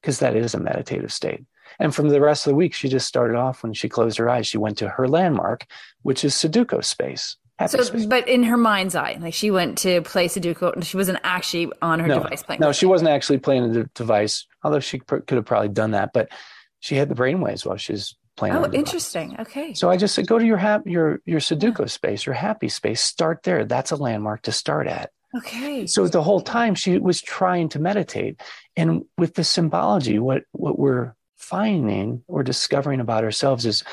because 0.00 0.18
that 0.20 0.36
is 0.36 0.54
a 0.54 0.60
meditative 0.60 1.12
state. 1.12 1.44
And 1.78 1.94
from 1.94 2.08
the 2.08 2.20
rest 2.20 2.46
of 2.46 2.50
the 2.50 2.56
week, 2.56 2.74
she 2.74 2.88
just 2.88 3.08
started 3.08 3.36
off 3.36 3.62
when 3.62 3.72
she 3.72 3.88
closed 3.88 4.18
her 4.18 4.28
eyes, 4.28 4.46
she 4.46 4.58
went 4.58 4.78
to 4.78 4.88
her 4.88 5.08
landmark, 5.08 5.66
which 6.02 6.24
is 6.24 6.34
Sudoku 6.34 6.84
space. 6.84 7.36
so, 7.66 7.82
space. 7.82 8.06
but 8.06 8.28
in 8.28 8.44
her 8.44 8.56
mind's 8.56 8.94
eye, 8.94 9.18
like 9.20 9.34
she 9.34 9.50
went 9.50 9.78
to 9.78 10.02
play 10.02 10.28
Sudoku, 10.28 10.72
and 10.72 10.84
she 10.84 10.96
wasn't 10.96 11.18
actually 11.24 11.72
on 11.82 11.98
her 11.98 12.06
no, 12.06 12.22
device 12.22 12.42
playing. 12.42 12.60
No, 12.60 12.72
she 12.72 12.86
wasn't 12.86 13.10
actually 13.10 13.38
playing 13.38 13.72
the 13.72 13.90
device, 13.94 14.46
although 14.62 14.80
she 14.80 14.98
could 14.98 15.30
have 15.30 15.44
probably 15.44 15.68
done 15.68 15.92
that. 15.92 16.12
But 16.12 16.28
she 16.80 16.94
had 16.94 17.08
the 17.08 17.14
brainwaves 17.14 17.66
while 17.66 17.76
she 17.76 17.92
was 17.92 18.14
playing. 18.36 18.54
Oh, 18.54 18.70
interesting. 18.72 19.36
Okay. 19.40 19.74
So 19.74 19.90
I 19.90 19.96
just 19.96 20.14
said, 20.14 20.26
go 20.26 20.38
to 20.38 20.44
your 20.44 20.56
hap- 20.56 20.86
your 20.86 21.20
your 21.24 21.40
Sudoku 21.40 21.88
space, 21.88 22.26
your 22.26 22.34
happy 22.34 22.68
space. 22.68 23.00
Start 23.00 23.42
there. 23.42 23.64
That's 23.64 23.90
a 23.90 23.96
landmark 23.96 24.42
to 24.42 24.52
start 24.52 24.86
at. 24.86 25.10
Okay. 25.36 25.86
So 25.86 26.06
the 26.06 26.22
whole 26.22 26.40
time 26.40 26.74
she 26.74 26.98
was 26.98 27.20
trying 27.20 27.68
to 27.70 27.78
meditate, 27.78 28.40
and 28.76 29.04
with 29.18 29.34
the 29.34 29.44
symbology, 29.44 30.18
what 30.18 30.44
what 30.52 30.78
we're 30.78 31.14
finding 31.36 32.22
or 32.26 32.42
discovering 32.42 33.00
about 33.00 33.24
ourselves 33.24 33.66
is 33.66 33.84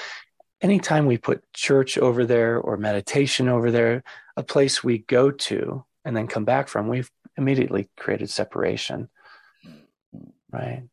anytime 0.61 1.05
we 1.05 1.17
put 1.17 1.43
church 1.53 1.97
over 1.97 2.25
there 2.25 2.57
or 2.57 2.77
meditation 2.77 3.49
over 3.49 3.69
there, 3.69 4.03
a 4.37 4.43
place 4.43 4.83
we 4.83 4.99
go 4.99 5.29
to 5.29 5.85
and 6.05 6.15
then 6.15 6.27
come 6.27 6.45
back 6.45 6.67
from, 6.67 6.87
we've 6.87 7.11
immediately 7.37 7.89
created 7.97 8.29
separation. 8.29 9.09
Right. 10.51 10.83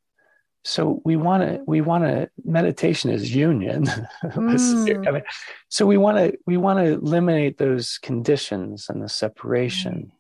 So 0.65 1.01
we 1.05 1.17
want 1.17 1.43
to 1.43 1.63
we 1.67 1.81
want 1.81 2.05
to 2.05 2.29
meditation 2.45 3.11
is 3.11 3.35
union 3.35 3.87
Mm. 4.25 5.07
I 5.09 5.11
mean, 5.11 5.23
so 5.69 5.87
we 5.87 5.97
want 5.97 6.19
to 6.19 6.39
we 6.47 6.57
want 6.57 6.79
to 6.81 6.93
eliminate 6.95 7.59
those 7.59 7.99
conditions 7.99 8.89
and 8.89 9.03
the 9.03 9.09
separation 9.09 10.13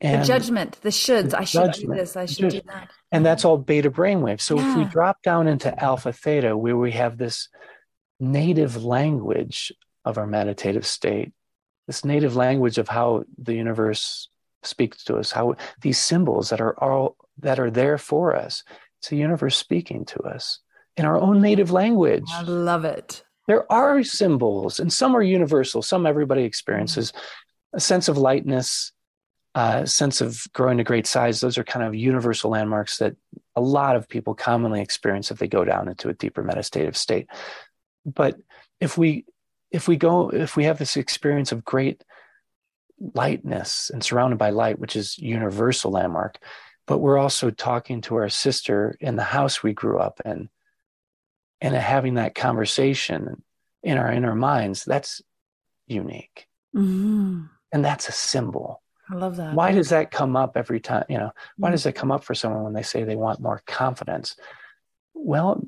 and 0.00 0.22
the 0.22 0.26
judgment, 0.26 0.78
the 0.82 0.90
shoulds. 0.90 1.32
I 1.34 1.44
should 1.44 1.72
do 1.72 1.86
this. 1.88 2.16
I 2.16 2.26
should 2.26 2.50
do 2.50 2.60
that. 2.66 2.90
and 3.12 3.24
that's 3.24 3.44
all 3.44 3.56
beta 3.58 3.90
brainwave 3.90 4.40
so 4.40 4.58
if 4.58 4.76
we 4.76 4.84
drop 4.84 5.22
down 5.22 5.48
into 5.48 5.70
alpha 5.82 6.12
theta 6.12 6.56
where 6.56 6.76
we 6.76 6.92
have 6.92 7.16
this 7.18 7.48
native 8.20 8.84
language 8.84 9.72
of 10.04 10.18
our 10.18 10.26
meditative 10.26 10.86
state 10.86 11.32
this 11.86 12.04
native 12.04 12.36
language 12.36 12.78
of 12.78 12.88
how 12.88 13.24
the 13.38 13.54
universe 13.54 14.28
speaks 14.62 15.04
to 15.04 15.16
us 15.16 15.32
how 15.32 15.54
these 15.80 15.98
symbols 15.98 16.50
that 16.50 16.60
are 16.60 16.78
all 16.82 17.16
that 17.38 17.58
are 17.58 17.70
there 17.70 17.98
for 17.98 18.34
us 18.36 18.64
it's 19.06 19.10
the 19.10 19.16
universe 19.18 19.56
speaking 19.56 20.04
to 20.04 20.20
us 20.22 20.58
in 20.96 21.04
our 21.04 21.16
own 21.16 21.40
native 21.40 21.70
language. 21.70 22.24
I 22.32 22.42
love 22.42 22.84
it. 22.84 23.22
there 23.46 23.70
are 23.70 24.02
symbols 24.02 24.80
and 24.80 24.92
some 24.92 25.16
are 25.16 25.22
universal. 25.22 25.80
Some 25.80 26.06
everybody 26.06 26.42
experiences. 26.42 27.12
A 27.72 27.78
sense 27.78 28.08
of 28.08 28.18
lightness 28.18 28.92
a 29.54 29.86
sense 29.86 30.20
of 30.20 30.44
growing 30.52 30.78
to 30.78 30.84
great 30.84 31.06
size. 31.06 31.40
Those 31.40 31.56
are 31.56 31.64
kind 31.64 31.86
of 31.86 31.94
universal 31.94 32.50
landmarks 32.50 32.98
that 32.98 33.14
a 33.54 33.60
lot 33.60 33.96
of 33.96 34.08
people 34.08 34.34
commonly 34.34 34.82
experience 34.82 35.30
if 35.30 35.38
they 35.38 35.48
go 35.48 35.64
down 35.64 35.88
into 35.88 36.10
a 36.10 36.12
deeper 36.12 36.42
meditative 36.42 36.96
state. 36.96 37.28
But 38.04 38.36
if 38.80 38.98
we 38.98 39.24
if 39.70 39.86
we 39.86 39.96
go 39.96 40.30
if 40.30 40.56
we 40.56 40.64
have 40.64 40.78
this 40.78 40.96
experience 40.96 41.52
of 41.52 41.64
great 41.64 42.02
lightness 43.14 43.88
and 43.88 44.02
surrounded 44.02 44.36
by 44.36 44.50
light 44.50 44.78
which 44.78 44.96
is 44.96 45.16
universal 45.16 45.92
landmark 45.92 46.38
but 46.86 46.98
we're 46.98 47.18
also 47.18 47.50
talking 47.50 48.00
to 48.02 48.16
our 48.16 48.28
sister 48.28 48.96
in 49.00 49.16
the 49.16 49.22
house 49.24 49.62
we 49.62 49.72
grew 49.72 49.98
up 49.98 50.20
in 50.24 50.48
and 51.60 51.74
having 51.74 52.14
that 52.14 52.34
conversation 52.34 53.42
in 53.82 53.98
our 53.98 54.10
inner 54.12 54.34
minds 54.34 54.84
that's 54.84 55.22
unique 55.86 56.46
Mhm. 56.74 57.48
and 57.72 57.84
that's 57.84 58.08
a 58.08 58.12
symbol 58.12 58.82
I 59.08 59.14
love 59.14 59.36
that. 59.36 59.54
why 59.54 59.70
does 59.72 59.90
that 59.90 60.10
come 60.10 60.34
up 60.36 60.56
every 60.56 60.80
time 60.80 61.04
you 61.08 61.18
know 61.18 61.30
why 61.56 61.68
Mm. 61.68 61.72
does 61.72 61.84
that 61.84 61.94
come 61.94 62.10
up 62.12 62.24
for 62.24 62.34
someone 62.34 62.64
when 62.64 62.72
they 62.72 62.82
say 62.82 63.04
they 63.04 63.16
want 63.16 63.40
more 63.40 63.62
confidence 63.66 64.36
well 65.14 65.62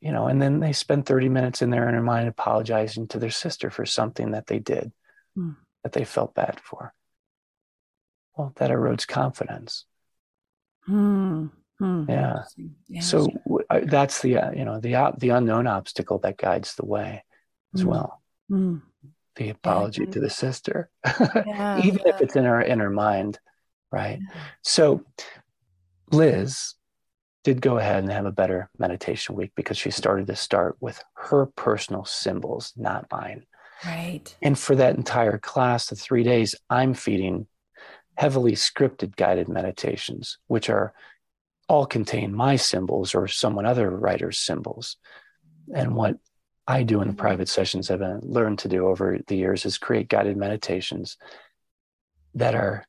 you 0.00 0.12
know 0.12 0.26
and 0.28 0.40
then 0.40 0.60
they 0.60 0.72
spend 0.72 1.04
30 1.06 1.28
minutes 1.28 1.60
in 1.62 1.70
their 1.70 1.88
inner 1.88 2.02
mind 2.02 2.26
apologizing 2.28 3.06
to 3.08 3.18
their 3.18 3.30
sister 3.30 3.70
for 3.70 3.84
something 3.86 4.30
that 4.32 4.46
they 4.46 4.58
did 4.58 4.92
Mm. 5.36 5.56
that 5.84 5.92
they 5.92 6.04
felt 6.04 6.34
bad 6.34 6.58
for 6.60 6.92
well 8.34 8.52
that 8.56 8.70
erodes 8.70 9.06
confidence 9.06 9.84
Hmm. 10.86 11.46
Yeah. 12.08 12.42
Yeah. 12.88 13.00
so 13.00 13.28
uh, 13.70 13.80
that's 13.84 14.20
the 14.20 14.36
uh, 14.38 14.50
you 14.52 14.64
know 14.64 14.80
the 14.80 14.94
uh, 14.96 15.12
the 15.16 15.30
unknown 15.30 15.66
obstacle 15.66 16.18
that 16.20 16.36
guides 16.36 16.74
the 16.74 16.84
way 16.84 17.24
as 17.74 17.82
Mm. 17.82 17.86
well 17.86 18.22
Hmm. 18.48 18.76
the 19.36 19.48
apology 19.50 20.04
to 20.06 20.20
the 20.20 20.28
sister 20.30 20.90
Yeah, 21.06 21.78
even 21.78 22.00
if 22.04 22.20
it's 22.20 22.36
in 22.36 22.44
our 22.46 22.60
inner 22.62 22.90
mind 22.90 23.38
right 23.92 24.18
Yeah. 24.20 24.40
so 24.62 25.04
liz 26.12 26.74
did 27.44 27.62
go 27.62 27.78
ahead 27.78 28.02
and 28.02 28.12
have 28.12 28.26
a 28.26 28.32
better 28.32 28.68
meditation 28.78 29.34
week 29.34 29.52
because 29.56 29.78
she 29.78 29.90
started 29.90 30.26
to 30.26 30.36
start 30.36 30.76
with 30.80 31.02
her 31.14 31.46
personal 31.46 32.04
symbols 32.04 32.72
not 32.76 33.06
mine 33.10 33.44
Right. 33.86 34.36
and 34.42 34.58
for 34.58 34.76
that 34.76 34.96
entire 34.96 35.38
class 35.38 35.86
the 35.86 35.96
three 35.96 36.22
days 36.24 36.54
i'm 36.68 36.92
feeding 36.92 37.46
heavily 38.20 38.52
scripted 38.52 39.16
guided 39.16 39.48
meditations 39.48 40.36
which 40.46 40.68
are 40.68 40.92
all 41.70 41.86
contain 41.86 42.34
my 42.34 42.54
symbols 42.54 43.14
or 43.14 43.26
someone 43.26 43.64
other 43.64 43.88
writer's 43.88 44.38
symbols. 44.38 44.96
And 45.74 45.94
what 45.94 46.16
i 46.66 46.82
do 46.82 47.00
in 47.00 47.08
the 47.08 47.14
private 47.14 47.48
sessions 47.48 47.90
i've 47.90 48.02
learned 48.22 48.58
to 48.58 48.68
do 48.68 48.86
over 48.86 49.18
the 49.26 49.36
years 49.36 49.64
is 49.64 49.78
create 49.78 50.08
guided 50.08 50.36
meditations 50.36 51.16
that 52.34 52.54
are 52.54 52.84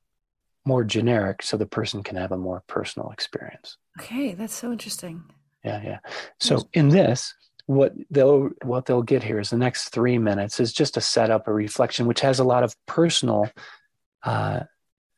more 0.65 0.83
generic 0.83 1.41
so 1.41 1.55
the 1.55 1.65
person 1.65 2.03
can 2.03 2.17
have 2.17 2.33
a 2.33 2.37
more 2.37 2.61
personal 2.67 3.09
experience. 3.11 3.77
Okay, 4.01 4.33
that's 4.33 4.53
so 4.53 4.69
interesting. 4.73 5.23
yeah 5.63 5.81
yeah. 5.81 5.99
So 6.41 6.67
in 6.73 6.89
this 6.89 7.33
what 7.67 7.93
they'll 8.09 8.49
what 8.63 8.85
they'll 8.85 9.09
get 9.13 9.23
here 9.23 9.39
is 9.39 9.49
the 9.49 9.65
next 9.65 9.89
three 9.95 10.17
minutes 10.17 10.59
is 10.59 10.73
just 10.73 10.97
a 10.97 11.01
setup 11.01 11.47
a 11.47 11.53
reflection 11.53 12.05
which 12.05 12.19
has 12.19 12.39
a 12.39 12.49
lot 12.53 12.63
of 12.63 12.75
personal 12.85 13.49
uh, 14.23 14.61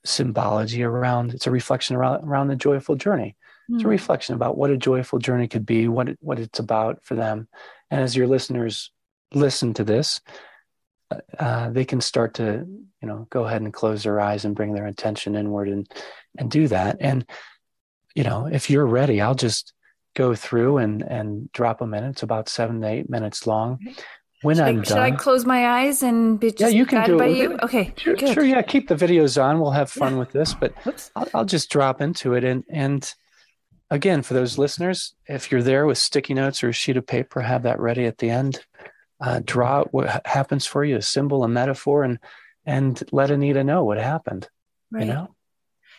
symbology 0.05 0.83
around 0.83 1.33
it's 1.33 1.47
a 1.47 1.51
reflection 1.51 1.95
around 1.95 2.23
around 2.27 2.47
the 2.49 2.55
joyful 2.55 2.95
journey. 2.95 3.35
It's 3.69 3.81
a 3.83 3.83
Hmm. 3.83 3.89
reflection 3.89 4.35
about 4.35 4.57
what 4.57 4.69
a 4.71 4.77
joyful 4.77 5.19
journey 5.19 5.47
could 5.47 5.65
be 5.65 5.87
what 5.87 6.09
it, 6.09 6.17
what 6.21 6.39
it's 6.39 6.59
about 6.59 7.03
for 7.03 7.15
them. 7.15 7.47
And 7.89 8.01
as 8.01 8.15
your 8.15 8.27
listeners 8.27 8.91
listen 9.33 9.73
to 9.75 9.83
this 9.83 10.21
uh, 11.39 11.69
they 11.69 11.85
can 11.85 12.01
start 12.01 12.35
to 12.35 12.65
you 13.01 13.07
know 13.07 13.27
go 13.29 13.45
ahead 13.45 13.61
and 13.61 13.73
close 13.73 14.03
their 14.03 14.19
eyes 14.19 14.45
and 14.45 14.55
bring 14.55 14.73
their 14.73 14.87
attention 14.87 15.35
inward 15.35 15.69
and 15.69 15.89
and 16.37 16.49
do 16.49 16.67
that. 16.67 16.97
And 16.99 17.25
you 18.15 18.23
know 18.23 18.45
if 18.51 18.69
you're 18.69 18.85
ready 18.85 19.21
i'll 19.21 19.33
just 19.33 19.73
go 20.15 20.35
through 20.35 20.77
and 20.77 21.01
and 21.01 21.51
drop 21.51 21.79
them 21.79 21.93
in 21.95 22.03
it's 22.03 22.21
about 22.21 22.47
seven 22.47 22.79
to 22.81 22.87
eight 22.87 23.09
minutes 23.09 23.47
long 23.47 23.79
when 24.43 24.55
Should, 24.57 24.65
i'm 24.67 24.79
I, 24.79 24.83
should 24.83 24.97
I 24.97 25.11
close 25.11 25.45
my 25.45 25.67
eyes 25.81 26.03
and 26.03 26.39
be 26.39 26.51
just 26.51 26.61
Yeah, 26.61 26.67
you 26.79 26.85
can 26.85 26.99
guided 26.99 27.13
do 27.13 27.19
by 27.19 27.27
it. 27.27 27.37
you? 27.37 27.57
Okay, 27.63 27.93
sure, 27.97 28.15
good. 28.15 28.33
sure 28.33 28.43
yeah 28.45 28.61
keep 28.61 28.87
the 28.87 28.95
videos 28.95 29.41
on 29.43 29.59
we'll 29.59 29.71
have 29.71 29.89
fun 29.89 30.13
Yeah. 30.13 30.19
with 30.19 30.31
this 30.31 30.53
but 30.53 30.73
I'll, 31.15 31.27
I'll 31.33 31.45
just 31.45 31.69
drop 31.71 32.01
into 32.01 32.33
it 32.35 32.43
and 32.43 32.63
and 32.69 33.11
again 33.89 34.21
for 34.21 34.33
those 34.33 34.57
listeners 34.57 35.15
if 35.27 35.51
you're 35.51 35.63
there 35.63 35.85
with 35.85 35.97
sticky 35.97 36.33
notes 36.35 36.63
or 36.63 36.69
a 36.69 36.73
sheet 36.73 36.97
of 36.97 37.05
paper 37.07 37.41
have 37.41 37.63
that 37.63 37.79
ready 37.79 38.05
at 38.05 38.17
the 38.19 38.29
end 38.29 38.59
uh, 39.21 39.39
draw 39.45 39.83
what 39.91 40.21
happens 40.25 40.65
for 40.65 40.83
you 40.83 40.97
a 40.97 41.01
symbol 41.01 41.43
a 41.43 41.47
metaphor 41.47 42.03
and 42.03 42.19
and 42.65 43.03
let 43.11 43.31
anita 43.31 43.63
know 43.63 43.83
what 43.83 43.97
happened 43.97 44.47
Right. 44.91 45.05
you 45.07 45.13
know 45.13 45.33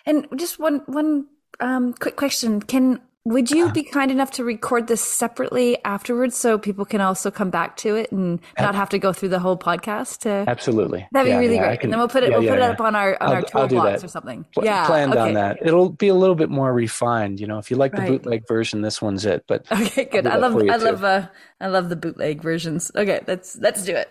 And 0.07 0.27
just 0.37 0.59
one 0.59 0.83
one 0.87 1.27
um, 1.61 1.95
quick 1.95 2.17
question: 2.17 2.61
Can 2.61 3.01
would 3.27 3.51
you 3.51 3.65
Uh-huh. 3.65 3.73
be 3.73 3.83
kind 3.83 4.11
enough 4.11 4.33
to 4.33 4.45
record 4.45 4.87
this 4.87 5.01
separately 5.01 5.79
afterwards 5.85 6.37
so 6.37 6.59
people 6.59 6.85
can 6.85 7.01
also 7.01 7.31
come 7.31 7.49
back 7.49 7.77
to 7.79 7.97
it 7.97 8.13
and 8.13 8.39
not 8.59 8.75
have 8.75 8.91
to 8.91 8.99
go 8.99 9.15
through 9.15 9.31
the 9.31 9.39
whole 9.39 9.57
podcast? 9.57 10.19
To, 10.21 10.45
absolutely 10.47 11.07
that'd 11.13 11.27
be 11.27 11.31
Yeah, 11.31 11.39
really 11.39 11.55
yeah, 11.55 11.67
great. 11.69 11.81
can- 11.81 11.87
and 11.87 11.93
then 11.95 11.99
we'll 12.01 12.09
put 12.09 12.23
it 12.23 12.31
yeah, 12.31 12.39
we'll 12.39 12.49
put 12.49 12.59
it 12.59 12.63
up 12.63 12.81
on 12.81 12.95
our 12.95 13.17
on 13.23 13.29
I'll- 13.29 13.35
our 13.37 13.43
tool 13.43 13.67
blocks 13.69 14.05
or 14.05 14.09
something. 14.09 14.45
Pl- 14.53 14.65
yeah, 14.65 14.87
planned 14.87 15.13
okay. 15.13 15.21
on 15.21 15.35
that 15.35 15.59
it'll 15.63 15.89
be 15.89 16.09
a 16.09 16.15
little 16.15 16.35
bit 16.35 16.51
more 16.51 16.73
refined 16.73 17.41
you 17.41 17.47
know 17.47 17.59
if 17.59 17.71
you 17.71 17.77
like 17.79 17.93
the 17.93 18.03
Right. 18.03 18.09
bootleg 18.11 18.47
version 18.47 18.83
this 18.83 19.01
one's 19.01 19.25
it 19.25 19.45
but 19.49 19.65
Okay, 19.73 20.05
good. 20.05 20.27
I 20.27 20.37
love 20.37 20.57
I 20.57 20.77
love 20.77 21.03
uh 21.03 21.27
I 21.61 21.69
love 21.69 21.89
the 21.89 21.97
bootleg 21.97 22.43
versions. 22.43 22.91
Okay, 22.95 23.21
let's 23.27 23.57
let's 23.57 23.85
do 23.85 23.95
it. 23.97 24.11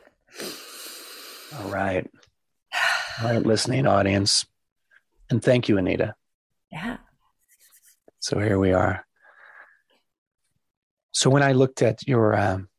all 1.62 1.70
right 1.70 2.10
all 3.22 3.30
right 3.32 3.46
listening 3.46 3.86
audience 3.86 4.44
and 5.30 5.44
thank 5.44 5.70
you 5.70 5.78
anita 5.78 6.16
Yeah. 6.72 6.98
So 8.24 8.40
here 8.40 8.58
we 8.58 8.72
are. 8.72 9.06
So 11.12 11.30
when 11.30 11.44
I 11.44 11.52
looked 11.52 11.82
at 11.82 12.08
your, 12.08 12.34
um, 12.34 12.70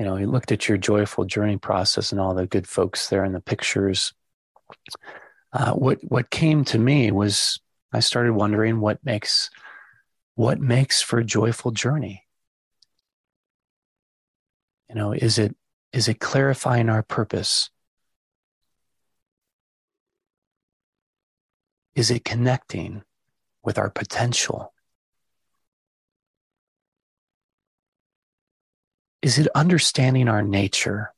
you 0.00 0.04
know, 0.04 0.16
you 0.16 0.26
looked 0.26 0.50
at 0.50 0.68
your 0.68 0.78
joyful 0.78 1.26
journey 1.26 1.58
process 1.58 2.10
and 2.10 2.20
all 2.20 2.34
the 2.34 2.48
good 2.48 2.66
folks 2.66 3.08
there 3.08 3.24
in 3.24 3.32
the 3.32 3.40
pictures, 3.40 4.12
uh, 5.52 5.74
what 5.74 6.00
what 6.02 6.28
came 6.28 6.64
to 6.64 6.78
me 6.80 7.12
was 7.12 7.60
I 7.92 8.00
started 8.00 8.32
wondering 8.32 8.80
what 8.80 8.98
makes 9.04 9.48
what 10.34 10.58
makes 10.58 11.00
for 11.00 11.20
a 11.20 11.24
joyful 11.24 11.70
journey. 11.70 12.24
You 14.88 14.96
know, 14.96 15.12
is 15.12 15.38
it 15.38 15.54
is 15.92 16.08
it 16.08 16.18
clarifying 16.18 16.88
our 16.88 17.04
purpose? 17.04 17.70
Is 21.94 22.10
it 22.10 22.24
connecting 22.24 23.04
with 23.64 23.78
our 23.78 23.90
potential? 23.90 24.72
Is 29.22 29.38
it 29.38 29.48
understanding 29.54 30.28
our 30.28 30.42
nature? 30.42 31.12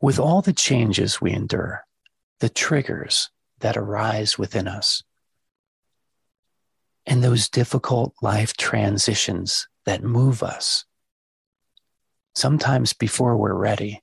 With 0.00 0.18
all 0.18 0.42
the 0.42 0.52
changes 0.52 1.20
we 1.20 1.32
endure, 1.32 1.86
the 2.40 2.48
triggers 2.48 3.30
that 3.60 3.76
arise 3.76 4.36
within 4.36 4.68
us, 4.68 5.02
and 7.06 7.22
those 7.22 7.48
difficult 7.48 8.14
life 8.20 8.56
transitions 8.56 9.68
that 9.84 10.02
move 10.02 10.42
us, 10.42 10.84
sometimes 12.34 12.92
before 12.92 13.36
we're 13.36 13.54
ready. 13.54 14.02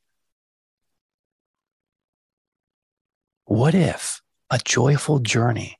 What 3.45 3.75
if 3.75 4.22
a 4.49 4.59
joyful 4.63 5.19
journey 5.19 5.77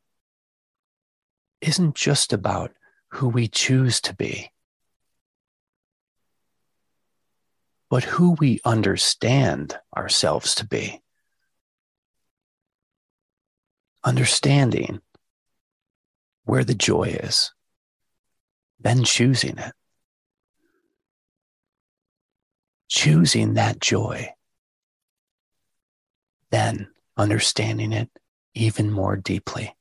isn't 1.61 1.95
just 1.95 2.34
about 2.34 2.72
who 3.10 3.30
we 3.30 3.48
choose 3.48 4.02
to 4.02 4.15
be, 4.15 4.52
but 7.90 8.03
who 8.03 8.31
we 8.31 8.60
understand 8.65 9.77
ourselves 9.95 10.56
to 10.56 10.65
be? 10.65 11.02
Understanding 14.03 15.02
where 16.45 16.64
the 16.64 16.73
joy 16.73 17.03
is, 17.03 17.53
then 18.80 19.03
choosing 19.03 19.57
it. 19.57 19.73
Choosing 22.90 23.56
that 23.56 23.80
joy, 23.80 24.30
then 26.52 26.90
understanding 27.18 27.91
it 27.91 28.10
even 28.53 28.91
more 28.91 29.15
deeply. 29.15 29.75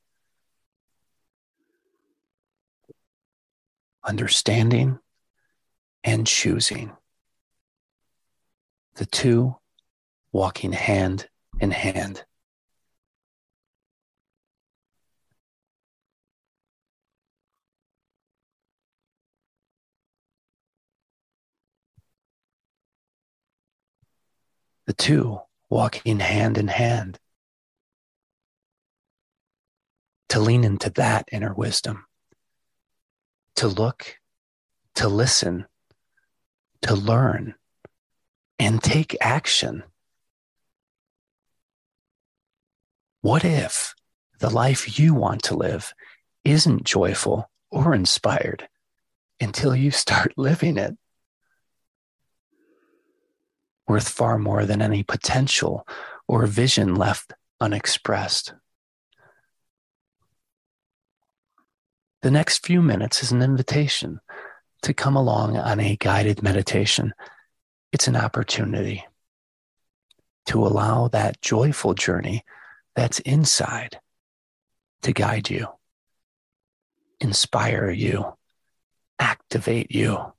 Understanding 4.03 4.99
and 6.03 6.27
choosing. 6.27 6.91
The 8.95 9.05
two 9.05 9.55
walking 10.31 10.73
hand 10.73 11.29
in 11.59 11.71
hand. 11.71 12.25
The 24.85 24.93
two 24.93 25.39
walking 25.69 26.19
hand 26.19 26.57
in 26.57 26.67
hand. 26.67 27.17
To 30.33 30.39
lean 30.39 30.63
into 30.63 30.89
that 30.91 31.29
inner 31.31 31.53
wisdom, 31.53 32.05
to 33.55 33.67
look, 33.67 34.17
to 34.95 35.07
listen, 35.07 35.65
to 36.81 36.95
learn, 36.95 37.55
and 38.59 38.81
take 38.81 39.15
action 39.21 39.83
What 43.23 43.45
if 43.45 43.95
the 44.39 44.49
life 44.49 44.99
you 44.99 45.13
want 45.13 45.43
to 45.43 45.55
live 45.55 45.93
isn't 46.43 46.83
joyful 46.83 47.49
or 47.71 47.95
inspired 47.95 48.67
until 49.39 49.73
you 49.73 49.91
start 49.91 50.33
living 50.37 50.77
it? 50.77 50.97
Worth 53.87 54.09
far 54.09 54.37
more 54.37 54.65
than 54.65 54.81
any 54.81 55.03
potential 55.03 55.87
or 56.27 56.45
vision 56.47 56.95
left 56.95 57.31
unexpressed. 57.61 58.55
The 62.23 62.31
next 62.31 62.65
few 62.65 62.81
minutes 62.81 63.21
is 63.21 63.33
an 63.33 63.41
invitation 63.41 64.21
to 64.83 64.93
come 64.93 65.17
along 65.17 65.57
on 65.57 65.81
a 65.81 65.97
guided 65.97 66.41
meditation. 66.41 67.13
It's 67.91 68.07
an 68.07 68.15
opportunity 68.15 69.03
to 70.45 70.65
allow 70.65 71.09
that 71.09 71.41
joyful 71.41 71.93
journey 71.93 72.45
that's 72.95 73.19
inside 73.19 73.99
to 75.01 75.11
guide 75.11 75.49
you, 75.49 75.67
inspire 77.19 77.91
you, 77.91 78.37
activate 79.19 79.91
you, 79.91 80.31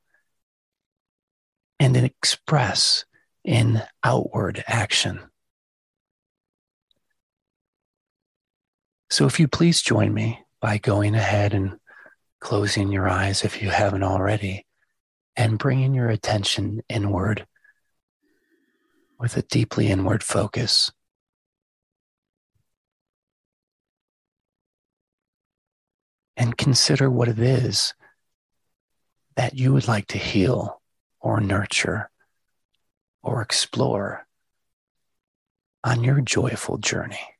and 1.78 1.98
express 1.98 3.04
in 3.44 3.82
outward 4.02 4.64
action. 4.66 5.20
So, 9.10 9.26
if 9.26 9.38
you 9.38 9.48
please 9.48 9.82
join 9.82 10.14
me 10.14 10.43
by 10.64 10.78
going 10.78 11.14
ahead 11.14 11.52
and 11.52 11.78
closing 12.40 12.90
your 12.90 13.06
eyes 13.06 13.44
if 13.44 13.60
you 13.60 13.68
haven't 13.68 14.02
already, 14.02 14.64
and 15.36 15.58
bringing 15.58 15.92
your 15.92 16.08
attention 16.08 16.80
inward 16.88 17.46
with 19.20 19.36
a 19.36 19.42
deeply 19.42 19.88
inward 19.88 20.24
focus. 20.24 20.90
and 26.36 26.56
consider 26.56 27.10
what 27.10 27.28
it 27.28 27.38
is 27.38 27.92
that 29.36 29.54
you 29.54 29.72
would 29.72 29.86
like 29.86 30.06
to 30.06 30.18
heal 30.18 30.80
or 31.20 31.40
nurture 31.40 32.10
or 33.22 33.40
explore 33.40 34.26
on 35.84 36.02
your 36.02 36.20
joyful 36.22 36.78
journey. 36.78 37.33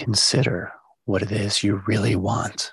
Consider 0.00 0.72
what 1.04 1.20
it 1.20 1.30
is 1.30 1.62
you 1.62 1.82
really 1.86 2.16
want. 2.16 2.72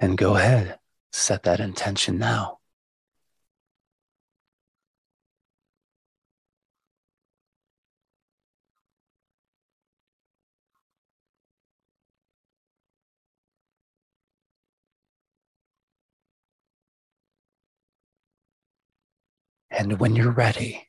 And 0.00 0.16
go 0.16 0.36
ahead, 0.36 0.78
set 1.12 1.42
that 1.42 1.60
intention 1.60 2.18
now. 2.18 2.57
And 19.70 20.00
when 20.00 20.16
you're 20.16 20.32
ready, 20.32 20.88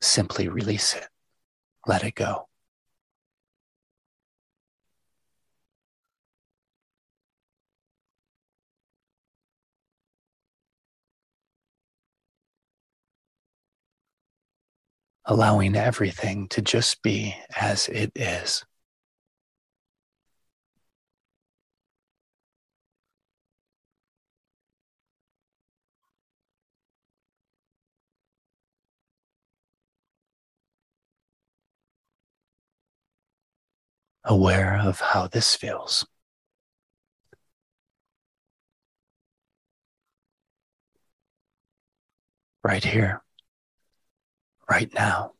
simply 0.00 0.48
release 0.48 0.94
it. 0.94 1.08
Let 1.86 2.04
it 2.04 2.14
go. 2.14 2.48
allowing 15.28 15.76
everything 15.76 16.48
to 16.48 16.62
just 16.62 17.02
be 17.02 17.36
as 17.60 17.86
it 17.90 18.10
is. 18.16 18.64
Aware 34.28 34.78
of 34.78 35.00
how 35.00 35.26
this 35.26 35.56
feels. 35.56 36.06
Right 42.62 42.84
here 42.84 43.22
right 44.68 44.92
now. 44.94 45.32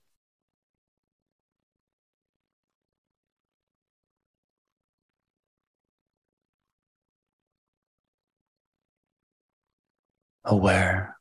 Aware 10.44 11.18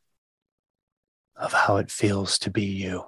of 1.36 1.52
how 1.54 1.78
it 1.78 1.92
feels 1.92 2.40
to 2.40 2.50
be 2.50 2.64
you. 2.64 3.06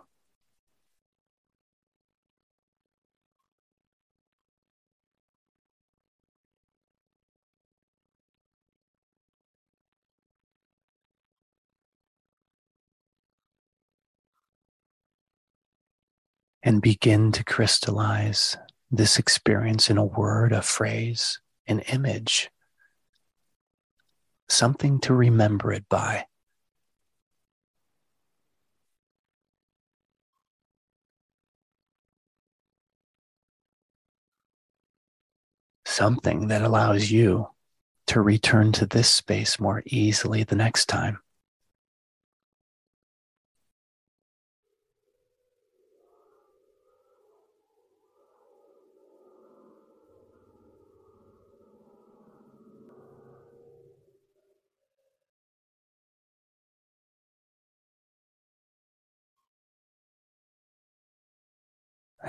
And 16.64 16.82
begin 16.82 17.32
to 17.32 17.44
crystallize 17.44 18.58
this 18.92 19.20
experience 19.20 19.90
in 19.90 19.98
a 19.98 20.06
word, 20.06 20.52
a 20.52 20.62
phrase, 20.62 21.40
an 21.68 21.80
image, 21.82 22.50
something 24.48 25.00
to 25.00 25.14
remember 25.14 25.72
it 25.72 25.88
by. 25.90 26.26
Something 35.86 36.48
that 36.48 36.62
allows 36.62 37.12
you 37.12 37.48
to 38.08 38.22
return 38.22 38.72
to 38.74 38.86
this 38.86 39.10
space 39.10 39.60
more 39.60 39.84
easily 39.86 40.44
the 40.44 40.56
next 40.56 40.88
time. 40.88 41.20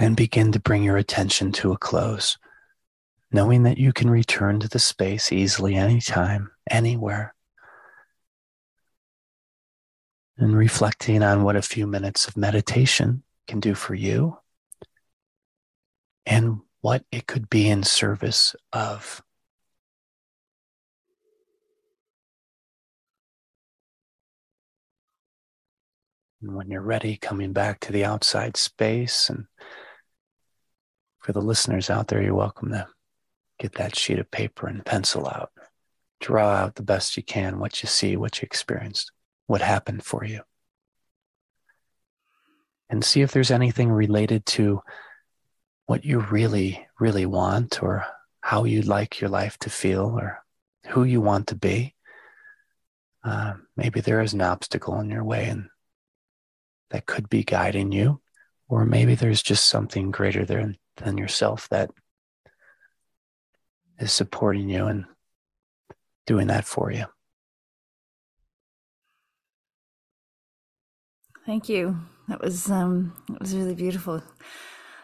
And 0.01 0.16
begin 0.16 0.51
to 0.51 0.59
bring 0.59 0.82
your 0.82 0.97
attention 0.97 1.52
to 1.52 1.72
a 1.72 1.78
close, 1.78 2.39
knowing 3.31 3.64
that 3.64 3.77
you 3.77 3.93
can 3.93 4.09
return 4.09 4.59
to 4.59 4.66
the 4.66 4.78
space 4.78 5.31
easily 5.31 5.74
anytime, 5.74 6.51
anywhere. 6.70 7.35
And 10.39 10.56
reflecting 10.56 11.22
on 11.22 11.44
what 11.44 11.55
a 11.55 11.60
few 11.60 11.86
minutes 11.86 12.27
of 12.27 12.35
meditation 12.35 13.24
can 13.47 13.60
do 13.60 13.74
for 13.74 13.94
you 13.94 14.39
and 16.24 16.60
what 16.81 17.05
it 17.12 17.27
could 17.27 17.51
be 17.51 17.68
in 17.68 17.82
service 17.82 18.56
of. 18.72 19.22
And 26.40 26.55
when 26.55 26.70
you're 26.70 26.81
ready, 26.81 27.18
coming 27.18 27.52
back 27.52 27.81
to 27.81 27.93
the 27.93 28.06
outside 28.06 28.56
space. 28.56 29.28
And 29.28 29.44
for 31.20 31.32
the 31.32 31.40
listeners 31.40 31.90
out 31.90 32.09
there, 32.09 32.22
you're 32.22 32.34
welcome 32.34 32.70
to 32.70 32.86
get 33.59 33.74
that 33.74 33.97
sheet 33.97 34.18
of 34.18 34.30
paper 34.30 34.66
and 34.66 34.84
pencil 34.84 35.26
out. 35.26 35.51
Draw 36.20 36.48
out 36.48 36.74
the 36.74 36.82
best 36.82 37.16
you 37.16 37.22
can 37.22 37.59
what 37.59 37.82
you 37.82 37.88
see, 37.88 38.16
what 38.16 38.40
you 38.40 38.47
experienced, 38.47 39.12
what 39.47 39.62
happened 39.62 40.02
for 40.05 40.24
you. 40.24 40.42
And 42.88 43.05
see 43.05 43.22
if 43.22 43.32
there's 43.32 43.51
anything 43.51 43.90
related 43.90 44.44
to 44.47 44.80
what 45.86 46.05
you 46.05 46.20
really, 46.20 46.86
really 46.98 47.26
want 47.26 47.82
or 47.82 48.05
how 48.40 48.64
you'd 48.64 48.86
like 48.86 49.20
your 49.20 49.30
life 49.30 49.59
to 49.59 49.70
feel 49.70 50.18
or 50.18 50.42
who 50.88 51.05
you 51.05 51.20
want 51.20 51.48
to 51.48 51.55
be. 51.55 51.94
Uh, 53.22 53.55
maybe 53.76 54.01
there 54.01 54.20
is 54.20 54.32
an 54.32 54.40
obstacle 54.40 54.98
in 55.01 55.10
your 55.10 55.24
way 55.24 55.48
and 55.48 55.68
that 56.90 57.06
could 57.06 57.28
be 57.28 57.44
guiding 57.44 57.92
you, 57.92 58.20
or 58.68 58.84
maybe 58.84 59.14
there's 59.14 59.42
just 59.42 59.68
something 59.68 60.10
greater 60.10 60.44
than, 60.44 60.76
than 61.05 61.18
yourself 61.18 61.68
that 61.70 61.90
is 63.98 64.12
supporting 64.12 64.68
you 64.68 64.86
and 64.86 65.05
doing 66.27 66.47
that 66.48 66.64
for 66.64 66.90
you. 66.90 67.05
Thank 71.47 71.68
you. 71.68 71.98
That 72.28 72.40
was 72.40 72.70
um, 72.70 73.12
that 73.28 73.40
was 73.40 73.55
really 73.55 73.74
beautiful. 73.74 74.22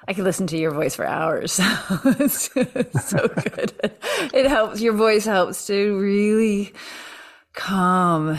I 0.09 0.12
could 0.14 0.24
listen 0.24 0.47
to 0.48 0.56
your 0.56 0.70
voice 0.70 0.94
for 0.94 1.05
hours. 1.05 1.59
it's, 2.05 2.51
it's 2.55 3.09
so 3.10 3.27
good. 3.27 3.73
It 4.32 4.47
helps. 4.47 4.81
Your 4.81 4.94
voice 4.94 5.24
helps 5.24 5.66
to 5.66 5.98
really 5.98 6.73
calm 7.52 8.39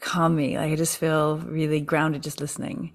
calm 0.00 0.34
me. 0.34 0.58
Like 0.58 0.72
I 0.72 0.76
just 0.76 0.98
feel 0.98 1.38
really 1.38 1.80
grounded 1.80 2.22
just 2.22 2.40
listening. 2.40 2.94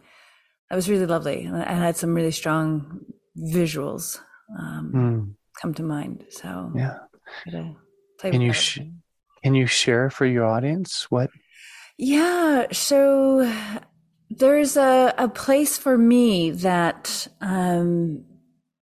That 0.70 0.76
was 0.76 0.90
really 0.90 1.06
lovely. 1.06 1.48
I 1.48 1.74
had 1.74 1.96
some 1.96 2.14
really 2.14 2.32
strong 2.32 3.06
visuals 3.38 4.20
um, 4.58 4.92
mm. 4.94 5.36
come 5.62 5.74
to 5.74 5.84
mind. 5.84 6.26
So 6.30 6.72
yeah, 6.76 7.00
can 8.20 8.42
you 8.42 8.54
sh- 8.54 8.80
can 9.44 9.56
you 9.56 9.68
share 9.68 10.10
for 10.10 10.26
your 10.26 10.46
audience 10.46 11.10
what? 11.10 11.30
Yeah, 11.98 12.68
so 12.72 13.52
there's 14.30 14.78
a 14.78 15.14
a 15.18 15.28
place 15.30 15.78
for 15.78 15.98
me 15.98 16.52
that 16.52 17.28
um, 17.42 18.26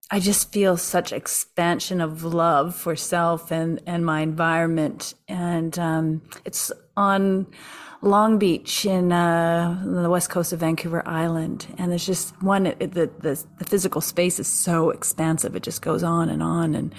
I 0.09 0.19
just 0.19 0.51
feel 0.51 0.77
such 0.77 1.11
expansion 1.11 2.01
of 2.01 2.23
love 2.23 2.75
for 2.75 2.95
self 2.95 3.51
and 3.51 3.81
and 3.85 4.05
my 4.05 4.21
environment, 4.21 5.13
and 5.27 5.77
um, 5.79 6.21
it's 6.45 6.71
on 6.95 7.47
Long 8.03 8.37
Beach 8.37 8.85
in 8.85 9.13
uh, 9.13 9.81
the 9.85 10.09
west 10.09 10.29
coast 10.29 10.51
of 10.51 10.59
Vancouver 10.59 11.07
Island, 11.07 11.67
and 11.77 11.89
there's 11.89 12.05
just 12.05 12.39
one. 12.43 12.65
It, 12.67 12.79
the, 12.93 13.09
the 13.19 13.41
the 13.57 13.65
physical 13.65 14.01
space 14.01 14.39
is 14.39 14.47
so 14.47 14.89
expansive; 14.89 15.55
it 15.55 15.63
just 15.63 15.81
goes 15.81 16.03
on 16.03 16.27
and 16.27 16.43
on. 16.43 16.75
And 16.75 16.93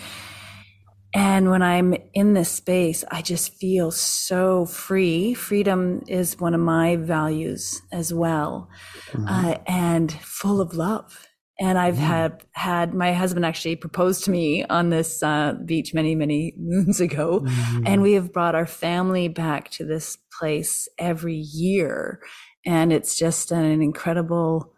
and 1.12 1.50
when 1.50 1.60
I'm 1.60 1.94
in 2.14 2.32
this 2.32 2.50
space, 2.50 3.04
I 3.10 3.20
just 3.20 3.52
feel 3.52 3.90
so 3.90 4.64
free. 4.64 5.34
Freedom 5.34 6.02
is 6.08 6.40
one 6.40 6.54
of 6.54 6.60
my 6.60 6.96
values 6.96 7.82
as 7.92 8.14
well, 8.14 8.70
mm-hmm. 9.12 9.28
uh, 9.28 9.56
and 9.66 10.10
full 10.10 10.62
of 10.62 10.72
love. 10.72 11.28
And 11.60 11.78
I've 11.78 11.96
mm. 11.96 11.98
had 11.98 12.44
had 12.52 12.94
my 12.94 13.12
husband 13.12 13.46
actually 13.46 13.76
proposed 13.76 14.24
to 14.24 14.30
me 14.30 14.64
on 14.64 14.90
this 14.90 15.22
uh, 15.22 15.54
beach 15.64 15.94
many 15.94 16.14
many 16.14 16.52
moons 16.58 17.00
ago, 17.00 17.40
mm. 17.40 17.82
and 17.86 18.02
we 18.02 18.14
have 18.14 18.32
brought 18.32 18.54
our 18.54 18.66
family 18.66 19.28
back 19.28 19.70
to 19.72 19.84
this 19.84 20.18
place 20.38 20.88
every 20.98 21.36
year, 21.36 22.20
and 22.66 22.92
it's 22.92 23.16
just 23.16 23.52
an 23.52 23.82
incredible, 23.82 24.74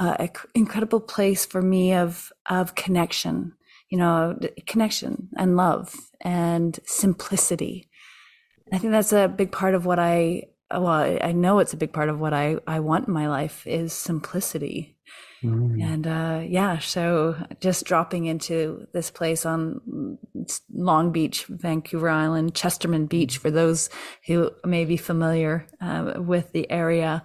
uh, 0.00 0.26
incredible 0.54 1.00
place 1.00 1.46
for 1.46 1.62
me 1.62 1.94
of 1.94 2.32
of 2.50 2.74
connection, 2.74 3.52
you 3.88 3.98
know, 3.98 4.36
connection 4.66 5.28
and 5.36 5.56
love 5.56 5.94
and 6.20 6.80
simplicity. 6.84 7.88
I 8.72 8.78
think 8.78 8.90
that's 8.90 9.12
a 9.12 9.28
big 9.28 9.52
part 9.52 9.74
of 9.74 9.86
what 9.86 10.00
I 10.00 10.48
well, 10.70 10.88
I 10.88 11.32
know 11.32 11.60
it's 11.60 11.72
a 11.72 11.78
big 11.78 11.92
part 11.92 12.08
of 12.08 12.18
what 12.18 12.34
I 12.34 12.56
I 12.66 12.80
want 12.80 13.06
in 13.06 13.14
my 13.14 13.28
life 13.28 13.66
is 13.68 13.92
simplicity 13.92 14.97
Mm. 15.42 15.82
And 15.82 16.06
uh, 16.06 16.42
yeah, 16.46 16.78
so 16.78 17.36
just 17.60 17.84
dropping 17.84 18.26
into 18.26 18.86
this 18.92 19.10
place 19.10 19.46
on 19.46 20.18
Long 20.72 21.12
Beach, 21.12 21.44
Vancouver 21.46 22.08
Island, 22.08 22.54
Chesterman 22.54 23.06
Beach, 23.06 23.38
for 23.38 23.50
those 23.50 23.88
who 24.26 24.50
may 24.64 24.84
be 24.84 24.96
familiar 24.96 25.66
uh, 25.80 26.14
with 26.16 26.52
the 26.52 26.70
area. 26.70 27.22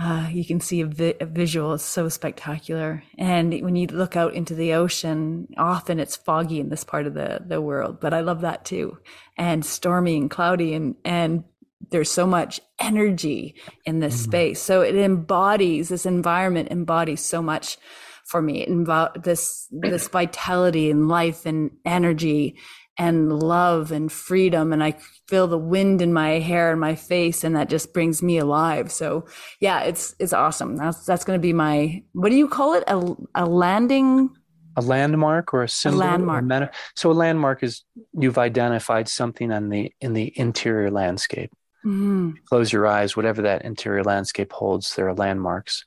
Uh, 0.00 0.28
you 0.30 0.44
can 0.44 0.60
see 0.60 0.80
a, 0.80 0.86
vi- 0.86 1.16
a, 1.20 1.26
visual 1.26 1.74
it's 1.74 1.82
so 1.82 2.08
spectacular 2.08 3.02
and 3.18 3.52
when 3.64 3.74
you 3.74 3.88
look 3.88 4.14
out 4.14 4.32
into 4.32 4.54
the 4.54 4.72
ocean 4.72 5.48
often 5.56 5.98
it's 5.98 6.14
foggy 6.14 6.60
in 6.60 6.68
this 6.68 6.84
part 6.84 7.04
of 7.04 7.14
the, 7.14 7.42
the 7.44 7.60
world 7.60 7.98
but 8.00 8.14
i 8.14 8.20
love 8.20 8.42
that 8.42 8.64
too 8.64 8.96
and 9.36 9.66
stormy 9.66 10.16
and 10.16 10.30
cloudy 10.30 10.72
and, 10.72 10.94
and 11.04 11.42
there's 11.90 12.10
so 12.10 12.26
much 12.26 12.60
energy 12.80 13.54
in 13.84 14.00
this 14.00 14.14
mm-hmm. 14.14 14.30
space. 14.30 14.62
So 14.62 14.82
it 14.82 14.94
embodies 14.94 15.88
this 15.88 16.06
environment 16.06 16.70
embodies 16.70 17.24
so 17.24 17.42
much 17.42 17.78
for 18.24 18.42
me. 18.42 18.62
It 18.62 19.22
this 19.22 19.66
this 19.70 20.08
vitality 20.08 20.90
and 20.90 21.08
life 21.08 21.46
and 21.46 21.70
energy 21.84 22.56
and 23.00 23.32
love 23.32 23.92
and 23.92 24.10
freedom 24.10 24.72
and 24.72 24.82
I 24.82 24.96
feel 25.28 25.46
the 25.46 25.56
wind 25.56 26.02
in 26.02 26.12
my 26.12 26.40
hair 26.40 26.72
and 26.72 26.80
my 26.80 26.96
face 26.96 27.44
and 27.44 27.54
that 27.54 27.70
just 27.70 27.94
brings 27.94 28.22
me 28.22 28.38
alive. 28.38 28.90
So 28.90 29.26
yeah, 29.60 29.82
it's 29.82 30.14
it's 30.18 30.32
awesome. 30.32 30.76
That's 30.76 31.06
that's 31.06 31.24
going 31.24 31.38
to 31.38 31.42
be 31.42 31.52
my 31.52 32.02
what 32.12 32.30
do 32.30 32.36
you 32.36 32.48
call 32.48 32.74
it? 32.74 32.84
A 32.86 33.14
a 33.34 33.46
landing 33.46 34.30
a 34.76 34.82
landmark 34.82 35.52
or 35.52 35.64
a 35.64 35.68
symbol. 35.68 35.98
A 35.98 36.00
landmark. 36.00 36.44
Meta- 36.44 36.70
so 36.94 37.10
a 37.10 37.12
landmark 37.12 37.62
is 37.64 37.82
you've 38.12 38.38
identified 38.38 39.08
something 39.08 39.50
on 39.50 39.70
the 39.70 39.92
in 40.00 40.12
the 40.12 40.32
interior 40.38 40.90
landscape. 40.90 41.50
Mm-hmm. 41.84 42.32
Close 42.46 42.72
your 42.72 42.86
eyes, 42.86 43.16
whatever 43.16 43.42
that 43.42 43.64
interior 43.64 44.02
landscape 44.02 44.52
holds, 44.52 44.94
there 44.94 45.08
are 45.08 45.14
landmarks. 45.14 45.84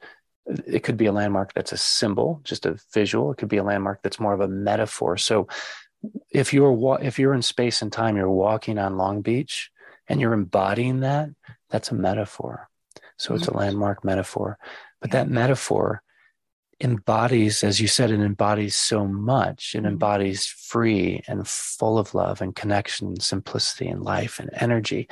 It 0.66 0.84
could 0.84 0.98
be 0.98 1.06
a 1.06 1.12
landmark 1.12 1.54
that's 1.54 1.72
a 1.72 1.78
symbol, 1.78 2.42
just 2.44 2.66
a 2.66 2.80
visual. 2.94 3.32
It 3.32 3.38
could 3.38 3.50
be 3.50 3.58
a 3.58 3.64
landmark 3.64 4.02
that's 4.02 4.20
more 4.20 4.34
of 4.34 4.42
a 4.42 4.48
metaphor. 4.48 5.18
So 5.18 5.48
if 6.32 6.54
you're 6.54 7.00
if 7.02 7.20
you're 7.20 7.34
in 7.34 7.42
space 7.42 7.82
and 7.82 7.92
time, 7.92 8.18
you're 8.18 8.30
walking 8.30 8.80
on 8.80 8.98
Long 8.98 9.22
Beach 9.22 9.70
and 10.08 10.20
you're 10.20 10.34
embodying 10.34 11.02
that, 11.02 11.30
that's 11.70 11.92
a 11.92 11.96
metaphor. 11.96 12.70
So 13.18 13.36
it's 13.36 13.48
a 13.48 13.56
landmark 13.56 14.04
metaphor. 14.04 14.58
But 15.00 15.12
that 15.12 15.30
metaphor 15.30 16.02
embodies, 16.80 17.64
as 17.64 17.80
you 17.80 17.88
said, 17.88 18.12
it 18.12 18.20
embodies 18.20 18.76
so 18.76 19.06
much. 19.06 19.76
It 19.76 19.80
mm-hmm. 19.80 19.88
embodies 19.88 20.48
free 20.48 21.24
and 21.28 21.48
full 21.48 22.00
of 22.00 22.16
love 22.16 22.42
and 22.42 22.56
connection, 22.56 23.10
and 23.10 23.22
simplicity 23.22 23.88
and 23.88 24.02
life 24.02 24.40
and 24.40 24.50
energy. 24.54 25.08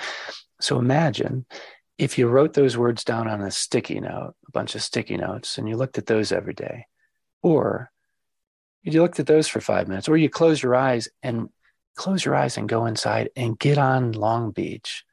So 0.59 0.77
imagine 0.79 1.45
if 1.97 2.17
you 2.17 2.27
wrote 2.27 2.53
those 2.53 2.77
words 2.77 3.03
down 3.03 3.27
on 3.27 3.41
a 3.41 3.51
sticky 3.51 3.99
note, 3.99 4.33
a 4.47 4.51
bunch 4.51 4.75
of 4.75 4.81
sticky 4.81 5.17
notes, 5.17 5.57
and 5.57 5.67
you 5.67 5.75
looked 5.75 5.97
at 5.97 6.05
those 6.05 6.31
every 6.31 6.53
day, 6.53 6.85
or 7.43 7.91
you 8.83 9.01
looked 9.01 9.19
at 9.19 9.27
those 9.27 9.47
for 9.47 9.61
five 9.61 9.87
minutes, 9.87 10.07
or 10.07 10.17
you 10.17 10.29
close 10.29 10.63
your 10.63 10.75
eyes 10.75 11.09
and 11.21 11.49
close 11.95 12.23
your 12.23 12.35
eyes 12.35 12.57
and 12.57 12.69
go 12.69 12.85
inside 12.85 13.29
and 13.35 13.59
get 13.59 13.77
on 13.77 14.13
Long 14.13 14.51
Beach 14.51 15.03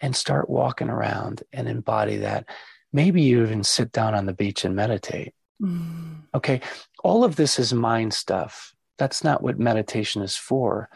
and 0.00 0.16
start 0.16 0.48
walking 0.48 0.88
around 0.88 1.42
and 1.52 1.68
embody 1.68 2.16
that. 2.18 2.46
Maybe 2.92 3.22
you 3.22 3.42
even 3.42 3.62
sit 3.62 3.92
down 3.92 4.14
on 4.14 4.26
the 4.26 4.32
beach 4.32 4.64
and 4.64 4.74
meditate. 4.74 5.34
Mm. 5.62 6.22
Okay. 6.34 6.60
All 7.04 7.24
of 7.24 7.36
this 7.36 7.58
is 7.58 7.72
mind 7.72 8.12
stuff. 8.12 8.74
That's 8.98 9.22
not 9.22 9.42
what 9.42 9.58
meditation 9.58 10.22
is 10.22 10.36
for. 10.36 10.88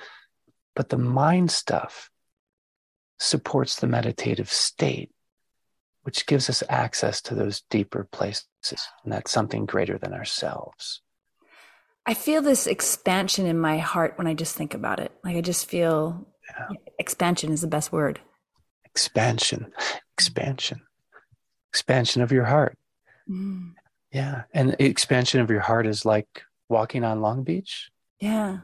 But 0.74 0.88
the 0.88 0.98
mind 0.98 1.50
stuff 1.50 2.10
supports 3.18 3.76
the 3.76 3.86
meditative 3.86 4.50
state, 4.50 5.10
which 6.02 6.26
gives 6.26 6.48
us 6.50 6.62
access 6.68 7.20
to 7.22 7.34
those 7.34 7.62
deeper 7.70 8.08
places. 8.10 8.46
And 9.04 9.12
that's 9.12 9.30
something 9.30 9.66
greater 9.66 9.98
than 9.98 10.12
ourselves. 10.12 11.02
I 12.06 12.14
feel 12.14 12.40
this 12.40 12.66
expansion 12.66 13.46
in 13.46 13.58
my 13.58 13.78
heart 13.78 14.16
when 14.16 14.28
I 14.28 14.34
just 14.34 14.54
think 14.54 14.74
about 14.74 15.00
it. 15.00 15.10
Like 15.24 15.36
I 15.36 15.40
just 15.40 15.68
feel 15.68 16.26
yeah. 16.48 16.76
expansion 16.98 17.52
is 17.52 17.62
the 17.62 17.66
best 17.66 17.90
word. 17.90 18.20
Expansion, 18.84 19.72
expansion, 20.14 20.82
expansion 21.70 22.22
of 22.22 22.30
your 22.30 22.44
heart. 22.44 22.78
Mm. 23.28 23.72
Yeah. 24.12 24.44
And 24.54 24.76
expansion 24.78 25.40
of 25.40 25.50
your 25.50 25.60
heart 25.60 25.86
is 25.86 26.04
like 26.04 26.44
walking 26.68 27.02
on 27.02 27.20
Long 27.20 27.42
Beach. 27.42 27.90
Yeah. 28.20 28.58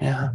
Yeah. 0.00 0.30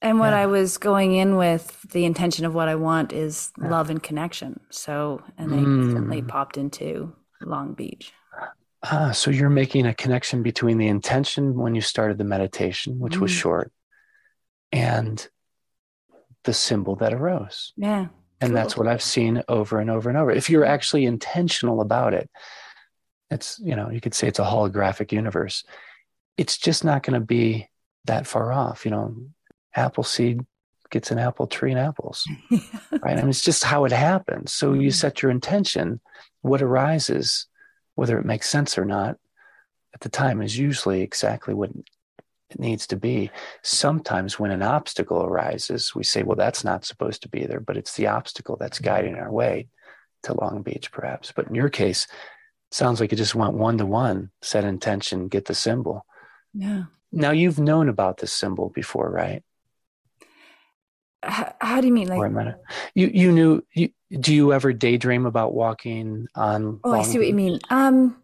And 0.00 0.20
what 0.20 0.30
yeah. 0.30 0.40
I 0.40 0.46
was 0.46 0.78
going 0.78 1.14
in 1.14 1.36
with, 1.36 1.82
the 1.90 2.04
intention 2.04 2.44
of 2.44 2.54
what 2.54 2.68
I 2.68 2.76
want 2.76 3.12
is 3.12 3.50
yeah. 3.60 3.68
love 3.68 3.90
and 3.90 4.02
connection. 4.02 4.60
So, 4.70 5.22
and 5.36 5.52
they 5.52 5.56
mm. 5.56 5.82
instantly 5.82 6.22
popped 6.22 6.56
into 6.56 7.12
Long 7.40 7.74
Beach. 7.74 8.12
Ah, 8.84 9.10
so 9.10 9.32
you're 9.32 9.50
making 9.50 9.86
a 9.86 9.94
connection 9.94 10.44
between 10.44 10.78
the 10.78 10.86
intention 10.86 11.56
when 11.56 11.74
you 11.74 11.80
started 11.80 12.16
the 12.16 12.24
meditation, 12.24 13.00
which 13.00 13.14
mm. 13.14 13.22
was 13.22 13.32
short, 13.32 13.72
and 14.70 15.28
the 16.44 16.54
symbol 16.54 16.94
that 16.96 17.12
arose. 17.12 17.72
Yeah. 17.76 18.06
And 18.40 18.50
cool. 18.50 18.54
that's 18.54 18.76
what 18.76 18.86
I've 18.86 19.02
seen 19.02 19.42
over 19.48 19.80
and 19.80 19.90
over 19.90 20.08
and 20.08 20.16
over. 20.16 20.30
If 20.30 20.48
you're 20.48 20.64
actually 20.64 21.06
intentional 21.06 21.80
about 21.80 22.14
it, 22.14 22.30
it's, 23.30 23.58
you 23.58 23.74
know, 23.74 23.90
you 23.90 24.00
could 24.00 24.14
say 24.14 24.28
it's 24.28 24.38
a 24.38 24.44
holographic 24.44 25.10
universe. 25.10 25.64
It's 26.36 26.56
just 26.56 26.84
not 26.84 27.02
going 27.02 27.20
to 27.20 27.26
be 27.26 27.68
that 28.04 28.28
far 28.28 28.52
off. 28.52 28.84
You 28.84 28.92
know, 28.92 29.16
apple 29.74 30.04
seed 30.04 30.44
gets 30.90 31.10
an 31.10 31.18
apple 31.18 31.46
tree 31.46 31.70
and 31.70 31.80
apples, 31.80 32.26
right? 32.50 33.18
I 33.18 33.20
mean, 33.20 33.28
it's 33.28 33.44
just 33.44 33.64
how 33.64 33.84
it 33.84 33.92
happens. 33.92 34.52
So 34.52 34.72
you 34.72 34.88
mm-hmm. 34.88 34.90
set 34.90 35.22
your 35.22 35.30
intention. 35.30 36.00
What 36.42 36.62
arises, 36.62 37.46
whether 37.94 38.18
it 38.18 38.24
makes 38.24 38.48
sense 38.48 38.78
or 38.78 38.84
not, 38.84 39.18
at 39.94 40.00
the 40.00 40.08
time 40.08 40.40
is 40.42 40.58
usually 40.58 41.02
exactly 41.02 41.54
what 41.54 41.70
it 42.50 42.58
needs 42.58 42.86
to 42.88 42.96
be. 42.96 43.30
Sometimes 43.62 44.38
when 44.38 44.50
an 44.50 44.62
obstacle 44.62 45.22
arises, 45.22 45.94
we 45.94 46.04
say, 46.04 46.22
well, 46.22 46.36
that's 46.36 46.64
not 46.64 46.84
supposed 46.84 47.22
to 47.22 47.28
be 47.28 47.44
there, 47.46 47.60
but 47.60 47.76
it's 47.76 47.94
the 47.94 48.06
obstacle 48.06 48.56
that's 48.58 48.78
guiding 48.78 49.16
our 49.16 49.30
way 49.30 49.68
to 50.22 50.34
Long 50.34 50.62
Beach, 50.62 50.90
perhaps. 50.90 51.32
But 51.32 51.48
in 51.48 51.54
your 51.54 51.68
case, 51.68 52.06
sounds 52.70 53.00
like 53.00 53.10
you 53.10 53.18
just 53.18 53.34
went 53.34 53.54
one 53.54 53.78
to 53.78 53.86
one, 53.86 54.30
set 54.42 54.64
intention, 54.64 55.28
get 55.28 55.46
the 55.46 55.54
symbol. 55.54 56.04
Yeah. 56.54 56.84
Now 57.12 57.30
you've 57.30 57.58
known 57.58 57.88
about 57.88 58.18
this 58.18 58.32
symbol 58.32 58.70
before, 58.70 59.10
right? 59.10 59.42
How, 61.22 61.54
how 61.60 61.80
do 61.80 61.86
you 61.86 61.92
mean? 61.92 62.08
Like 62.08 62.56
you 62.94 63.08
you 63.08 63.32
knew 63.32 63.62
you 63.74 63.90
do 64.10 64.34
you 64.34 64.52
ever 64.52 64.72
daydream 64.72 65.26
about 65.26 65.54
walking 65.54 66.28
on? 66.34 66.80
Oh, 66.84 66.92
I 66.92 67.02
see 67.02 67.18
what 67.18 67.26
you 67.26 67.34
mean. 67.34 67.60
Um, 67.70 68.16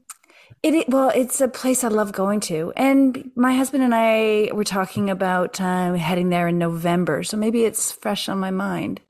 it 0.62 0.88
well, 0.88 1.10
it's 1.10 1.40
a 1.40 1.48
place 1.48 1.84
I 1.84 1.88
love 1.88 2.12
going 2.12 2.40
to, 2.40 2.72
and 2.76 3.30
my 3.36 3.54
husband 3.54 3.82
and 3.82 3.94
I 3.94 4.50
were 4.52 4.64
talking 4.64 5.10
about 5.10 5.60
uh, 5.60 5.94
heading 5.94 6.30
there 6.30 6.48
in 6.48 6.58
November, 6.58 7.22
so 7.22 7.36
maybe 7.36 7.64
it's 7.64 7.92
fresh 7.92 8.28
on 8.28 8.38
my 8.38 8.50
mind. 8.50 9.00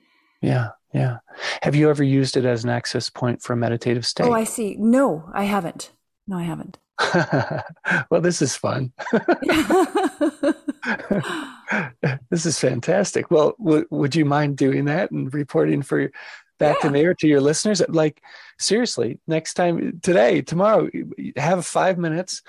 Yeah, 0.41 0.71
yeah. 0.93 1.19
Have 1.63 1.75
you 1.75 1.91
ever 1.91 2.03
used 2.03 2.37
it 2.37 2.45
as 2.45 2.65
an 2.65 2.71
access 2.71 3.11
point 3.11 3.43
for 3.43 3.53
a 3.53 3.57
meditative 3.57 4.05
state? 4.05 4.27
Oh, 4.27 4.33
I 4.33 4.45
see. 4.45 4.77
No, 4.79 5.31
I 5.33 5.45
haven't. 5.45 5.93
No, 6.27 6.39
I 6.39 6.43
haven't. 6.43 6.79
well, 8.11 8.21
this 8.21 8.43
is 8.43 8.57
fun. 8.57 8.93
this 12.31 12.47
is 12.47 12.59
fantastic. 12.59 13.31
Well, 13.31 13.55
w- 13.59 13.87
would 13.91 14.15
you 14.15 14.25
mind 14.25 14.57
doing 14.57 14.87
that 14.87 15.11
and 15.11 15.33
reporting 15.33 15.83
for 15.83 16.11
back 16.59 16.77
yeah. 16.81 16.89
to 16.89 16.91
me 16.91 17.05
or 17.05 17.15
to 17.15 17.29
your 17.29 17.41
listeners? 17.41 17.83
Like, 17.89 18.23
seriously, 18.59 19.21
next 19.27 19.55
time, 19.55 20.01
today, 20.03 20.43
tomorrow, 20.43 20.89
have 21.37 21.67
five 21.67 21.99
minutes, 21.99 22.43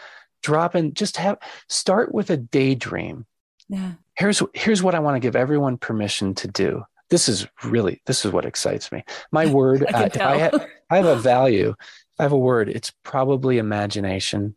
drop 0.43 0.75
in, 0.75 0.93
just 0.93 1.17
have 1.17 1.37
start 1.69 2.13
with 2.13 2.29
a 2.29 2.37
daydream. 2.37 3.25
Yeah. 3.67 3.93
Here's 4.15 4.41
here's 4.53 4.83
what 4.83 4.95
I 4.95 4.99
want 4.99 5.15
to 5.15 5.19
give 5.19 5.35
everyone 5.35 5.77
permission 5.77 6.35
to 6.35 6.47
do. 6.47 6.83
This 7.09 7.27
is 7.29 7.47
really 7.63 8.01
this 8.05 8.25
is 8.25 8.31
what 8.31 8.45
excites 8.45 8.91
me. 8.91 9.03
My 9.31 9.45
word, 9.51 9.85
I, 9.93 10.03
uh, 10.03 10.05
if 10.05 10.21
I, 10.21 10.39
ha- 10.39 10.65
I 10.89 10.97
have 10.97 11.05
a 11.05 11.15
value, 11.19 11.75
I 12.19 12.23
have 12.23 12.31
a 12.31 12.37
word, 12.37 12.69
it's 12.69 12.93
probably 13.03 13.57
imagination. 13.57 14.55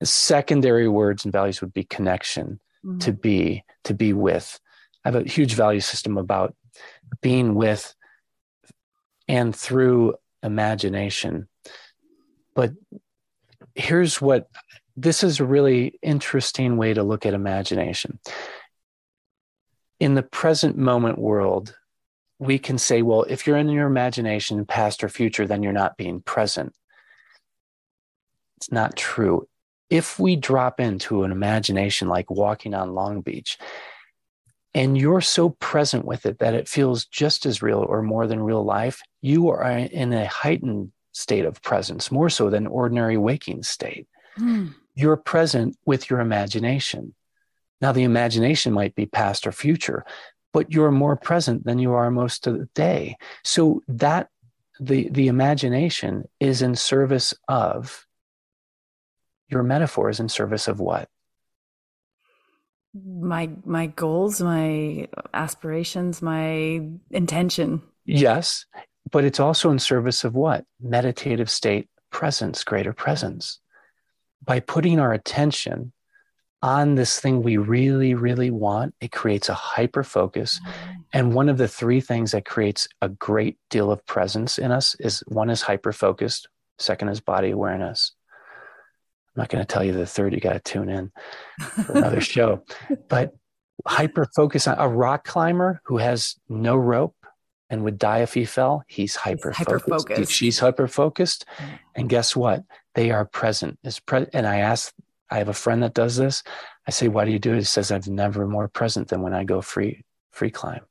The 0.00 0.06
secondary 0.06 0.88
words 0.88 1.24
and 1.24 1.32
values 1.32 1.60
would 1.60 1.72
be 1.72 1.84
connection, 1.84 2.60
to 3.00 3.12
be, 3.12 3.64
to 3.84 3.94
be 3.94 4.12
with. 4.12 4.58
I 5.04 5.08
have 5.10 5.26
a 5.26 5.28
huge 5.28 5.54
value 5.54 5.80
system 5.80 6.16
about 6.16 6.54
being 7.20 7.54
with 7.54 7.94
and 9.28 9.54
through 9.54 10.14
imagination. 10.42 11.48
But 12.54 12.72
here's 13.74 14.20
what 14.20 14.48
this 14.96 15.24
is 15.24 15.40
a 15.40 15.44
really 15.44 15.98
interesting 16.02 16.76
way 16.76 16.94
to 16.94 17.02
look 17.02 17.26
at 17.26 17.34
imagination. 17.34 18.18
In 19.98 20.14
the 20.14 20.22
present 20.22 20.76
moment 20.76 21.18
world, 21.18 21.76
we 22.38 22.58
can 22.58 22.78
say, 22.78 23.02
well, 23.02 23.24
if 23.24 23.46
you're 23.46 23.56
in 23.56 23.68
your 23.68 23.86
imagination, 23.86 24.66
past 24.66 25.02
or 25.02 25.08
future, 25.08 25.46
then 25.46 25.62
you're 25.62 25.72
not 25.72 25.96
being 25.96 26.20
present. 26.20 26.74
It's 28.58 28.70
not 28.70 28.96
true. 28.96 29.48
If 29.90 30.18
we 30.18 30.36
drop 30.36 30.80
into 30.80 31.24
an 31.24 31.32
imagination 31.32 32.08
like 32.08 32.30
walking 32.30 32.74
on 32.74 32.94
Long 32.94 33.20
Beach, 33.20 33.58
and 34.74 34.98
you're 34.98 35.20
so 35.20 35.50
present 35.50 36.04
with 36.04 36.26
it 36.26 36.40
that 36.40 36.54
it 36.54 36.68
feels 36.68 37.04
just 37.06 37.46
as 37.46 37.62
real 37.62 37.78
or 37.78 38.02
more 38.02 38.26
than 38.26 38.42
real 38.42 38.64
life, 38.64 39.00
you 39.22 39.48
are 39.50 39.62
in 39.70 40.12
a 40.12 40.26
heightened 40.26 40.90
state 41.12 41.44
of 41.44 41.62
presence, 41.62 42.10
more 42.10 42.28
so 42.28 42.50
than 42.50 42.66
ordinary 42.66 43.16
waking 43.16 43.62
state. 43.62 44.08
Mm. 44.36 44.74
You're 44.96 45.16
present 45.16 45.76
with 45.86 46.10
your 46.10 46.18
imagination. 46.20 47.14
Now, 47.80 47.92
the 47.92 48.02
imagination 48.02 48.72
might 48.72 48.96
be 48.96 49.06
past 49.06 49.46
or 49.46 49.52
future, 49.52 50.04
but 50.52 50.72
you're 50.72 50.90
more 50.90 51.16
present 51.16 51.64
than 51.64 51.78
you 51.78 51.92
are 51.92 52.10
most 52.10 52.46
of 52.46 52.58
the 52.58 52.68
day. 52.74 53.16
So 53.44 53.82
that 53.86 54.28
the 54.80 55.08
the 55.10 55.28
imagination 55.28 56.24
is 56.40 56.62
in 56.62 56.74
service 56.74 57.32
of 57.46 58.06
your 59.48 59.62
metaphor 59.62 60.10
is 60.10 60.20
in 60.20 60.28
service 60.28 60.68
of 60.68 60.80
what? 60.80 61.08
My 62.94 63.50
my 63.64 63.86
goals, 63.86 64.40
my 64.40 65.08
aspirations, 65.32 66.22
my 66.22 66.80
intention. 67.10 67.82
Yes, 68.04 68.66
but 69.10 69.24
it's 69.24 69.40
also 69.40 69.70
in 69.70 69.78
service 69.78 70.24
of 70.24 70.34
what? 70.34 70.64
Meditative 70.80 71.50
state, 71.50 71.88
presence, 72.10 72.62
greater 72.62 72.92
presence. 72.92 73.58
By 74.44 74.60
putting 74.60 75.00
our 75.00 75.12
attention 75.12 75.92
on 76.62 76.94
this 76.94 77.20
thing 77.20 77.42
we 77.42 77.56
really, 77.58 78.14
really 78.14 78.50
want, 78.50 78.94
it 79.00 79.12
creates 79.12 79.48
a 79.50 79.54
hyper 79.54 80.02
focus. 80.02 80.60
Mm-hmm. 80.60 80.92
And 81.12 81.34
one 81.34 81.48
of 81.48 81.58
the 81.58 81.68
three 81.68 82.00
things 82.00 82.32
that 82.32 82.46
creates 82.46 82.88
a 83.02 83.08
great 83.08 83.58
deal 83.68 83.90
of 83.90 84.04
presence 84.06 84.58
in 84.58 84.72
us 84.72 84.96
is 84.98 85.22
one 85.26 85.50
is 85.50 85.60
hyper 85.60 85.92
focused, 85.92 86.48
second 86.78 87.08
is 87.08 87.20
body 87.20 87.50
awareness. 87.50 88.12
I'm 89.36 89.40
not 89.40 89.48
going 89.48 89.62
to 89.62 89.66
tell 89.66 89.84
you 89.84 89.92
the 89.92 90.06
third, 90.06 90.32
you 90.32 90.40
got 90.40 90.52
to 90.52 90.60
tune 90.60 90.88
in 90.88 91.10
for 91.60 91.92
another 91.98 92.20
show. 92.34 92.64
But 93.08 93.34
hyper 93.86 94.26
focus 94.36 94.68
on 94.68 94.78
a 94.78 94.88
rock 94.88 95.24
climber 95.24 95.80
who 95.84 95.98
has 95.98 96.36
no 96.48 96.76
rope 96.76 97.16
and 97.70 97.82
would 97.84 97.98
die 97.98 98.20
if 98.20 98.34
he 98.34 98.44
fell, 98.44 98.84
he's 98.86 99.16
hyper 99.16 99.52
focused. 99.52 100.30
She's 100.30 100.58
hyper 100.58 100.86
focused. 100.86 101.46
Mm-hmm. 101.58 101.74
And 101.96 102.08
guess 102.08 102.36
what? 102.36 102.62
They 102.94 103.10
are 103.10 103.24
present. 103.24 103.78
Is 103.82 104.00
pre- 104.00 104.26
and 104.32 104.46
I 104.46 104.58
ask. 104.58 104.92
I 105.30 105.38
have 105.38 105.48
a 105.48 105.54
friend 105.54 105.82
that 105.82 105.94
does 105.94 106.16
this. 106.16 106.44
I 106.86 106.90
say, 106.90 107.08
why 107.08 107.24
do 107.24 107.32
you 107.32 107.38
do 107.38 107.54
it? 107.54 107.56
He 107.56 107.64
says, 107.64 107.90
"I've 107.90 108.06
never 108.06 108.46
more 108.46 108.68
present 108.68 109.08
than 109.08 109.22
when 109.22 109.32
I 109.32 109.42
go 109.42 109.62
free, 109.62 110.04
free 110.30 110.50
climb. 110.50 110.82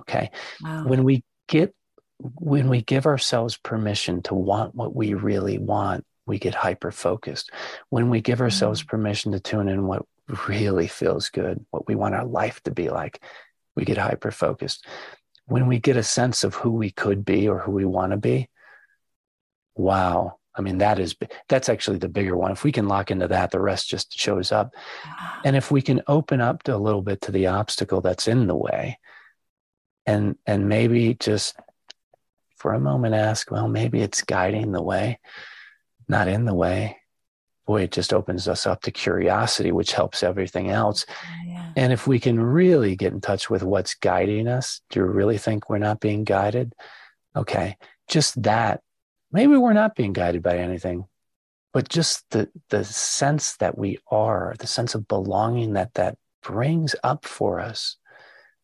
Okay. 0.00 0.30
Wow. 0.62 0.86
When 0.86 1.04
we 1.04 1.22
get, 1.46 1.74
when 2.18 2.68
we 2.68 2.82
give 2.82 3.06
ourselves 3.06 3.56
permission 3.58 4.22
to 4.22 4.34
want 4.34 4.74
what 4.74 4.96
we 4.96 5.14
really 5.14 5.58
want, 5.58 6.04
we 6.28 6.38
get 6.38 6.54
hyper 6.54 6.92
focused. 6.92 7.50
When 7.88 8.10
we 8.10 8.20
give 8.20 8.40
ourselves 8.40 8.80
mm-hmm. 8.80 8.90
permission 8.90 9.32
to 9.32 9.40
tune 9.40 9.68
in 9.68 9.86
what 9.86 10.04
really 10.46 10.86
feels 10.86 11.30
good, 11.30 11.64
what 11.70 11.88
we 11.88 11.94
want 11.94 12.14
our 12.14 12.26
life 12.26 12.62
to 12.64 12.70
be 12.70 12.90
like, 12.90 13.22
we 13.74 13.84
get 13.84 13.98
hyper 13.98 14.30
focused. 14.30 14.86
When 15.46 15.66
we 15.66 15.78
get 15.78 15.96
a 15.96 16.02
sense 16.02 16.44
of 16.44 16.54
who 16.54 16.70
we 16.70 16.90
could 16.90 17.24
be 17.24 17.48
or 17.48 17.58
who 17.58 17.72
we 17.72 17.86
want 17.86 18.12
to 18.12 18.18
be, 18.18 18.48
wow, 19.74 20.38
I 20.54 20.60
mean, 20.60 20.78
that 20.78 20.98
is 20.98 21.14
that's 21.48 21.68
actually 21.68 21.98
the 21.98 22.08
bigger 22.08 22.36
one. 22.36 22.50
If 22.50 22.64
we 22.64 22.72
can 22.72 22.88
lock 22.88 23.10
into 23.10 23.28
that, 23.28 23.52
the 23.52 23.60
rest 23.60 23.88
just 23.88 24.18
shows 24.18 24.50
up. 24.50 24.74
And 25.44 25.54
if 25.54 25.70
we 25.70 25.80
can 25.80 26.02
open 26.08 26.40
up 26.40 26.64
to 26.64 26.74
a 26.74 26.76
little 26.76 27.00
bit 27.00 27.20
to 27.22 27.32
the 27.32 27.46
obstacle 27.46 28.00
that's 28.00 28.26
in 28.26 28.48
the 28.48 28.56
way, 28.56 28.98
and 30.04 30.36
and 30.46 30.68
maybe 30.68 31.14
just 31.14 31.56
for 32.56 32.74
a 32.74 32.80
moment 32.80 33.14
ask, 33.14 33.50
well, 33.52 33.68
maybe 33.68 34.00
it's 34.00 34.22
guiding 34.22 34.72
the 34.72 34.82
way, 34.82 35.20
not 36.08 36.28
in 36.28 36.44
the 36.44 36.54
way. 36.54 36.96
Boy, 37.66 37.82
it 37.82 37.92
just 37.92 38.14
opens 38.14 38.48
us 38.48 38.66
up 38.66 38.82
to 38.82 38.90
curiosity, 38.90 39.72
which 39.72 39.92
helps 39.92 40.22
everything 40.22 40.70
else. 40.70 41.04
Yeah. 41.46 41.72
And 41.76 41.92
if 41.92 42.06
we 42.06 42.18
can 42.18 42.40
really 42.40 42.96
get 42.96 43.12
in 43.12 43.20
touch 43.20 43.50
with 43.50 43.62
what's 43.62 43.94
guiding 43.94 44.48
us, 44.48 44.80
do 44.88 45.00
you 45.00 45.06
really 45.06 45.36
think 45.36 45.68
we're 45.68 45.78
not 45.78 46.00
being 46.00 46.24
guided? 46.24 46.74
Okay, 47.36 47.76
just 48.08 48.42
that 48.42 48.80
maybe 49.30 49.56
we're 49.56 49.74
not 49.74 49.94
being 49.94 50.14
guided 50.14 50.42
by 50.42 50.58
anything 50.58 51.04
but 51.72 51.88
just 51.88 52.28
the 52.30 52.48
the 52.70 52.84
sense 52.84 53.56
that 53.56 53.76
we 53.78 53.98
are 54.10 54.54
the 54.58 54.66
sense 54.66 54.94
of 54.94 55.08
belonging 55.08 55.74
that 55.74 55.94
that 55.94 56.16
brings 56.42 56.94
up 57.02 57.24
for 57.24 57.60
us 57.60 57.96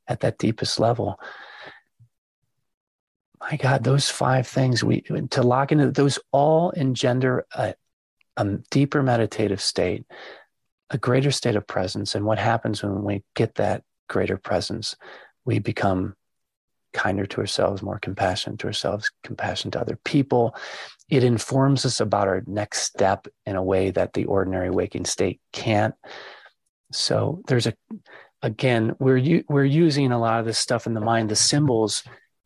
at 0.09 0.21
that 0.21 0.39
deepest 0.39 0.81
level 0.81 1.19
my 3.51 3.57
God, 3.57 3.85
those 3.85 4.11
five 4.11 4.47
things 4.47 4.83
we 4.83 5.03
to 5.03 5.43
lock 5.43 5.73
into 5.73 5.91
those 5.91 6.19
all 6.33 6.71
engender 6.71 7.47
a, 7.53 7.75
a 8.37 8.45
deeper 8.71 9.03
meditative 9.03 9.61
state, 9.61 10.05
a 10.91 10.99
greater 10.99 11.31
state 11.31 11.57
of 11.57 11.66
presence. 11.66 12.15
And 12.15 12.25
what 12.25 12.39
happens 12.39 12.83
when 12.83 13.03
we 13.03 13.23
get 13.35 13.57
that 13.57 13.83
greater 14.09 14.37
presence? 14.37 14.97
We 15.45 15.59
become 15.59 16.15
kinder 16.95 17.27
to 17.27 17.41
ourselves, 17.41 17.83
more 17.83 17.99
compassionate 17.99 18.61
to 18.61 18.66
ourselves, 18.66 19.11
compassion 19.23 19.71
to 19.73 19.81
other 19.81 19.99
people. 20.05 20.55
It 21.11 21.25
informs 21.25 21.85
us 21.85 22.01
about 22.01 22.29
our 22.29 22.43
next 22.47 22.83
step 22.83 23.27
in 23.45 23.57
a 23.57 23.62
way 23.62 23.91
that 23.91 24.15
the 24.15 24.25
ordinary 24.25 24.71
waking 24.71 25.05
state 25.05 25.41
can't. 25.53 25.95
So 26.93 27.43
there's 27.47 27.66
a, 27.66 27.75
again, 28.41 28.95
we're 28.99 29.43
we're 29.49 29.65
using 29.65 30.12
a 30.12 30.19
lot 30.19 30.41
of 30.41 30.47
this 30.47 30.59
stuff 30.59 30.87
in 30.87 30.95
the 30.95 31.01
mind. 31.01 31.29
The 31.29 31.37
symbols, 31.37 32.05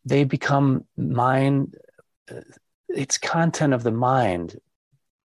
they 0.09 0.25
become 0.25 0.85
mind. 0.97 1.77
It's 2.89 3.19
content 3.19 3.75
of 3.75 3.83
the 3.83 3.93
mind, 3.93 4.59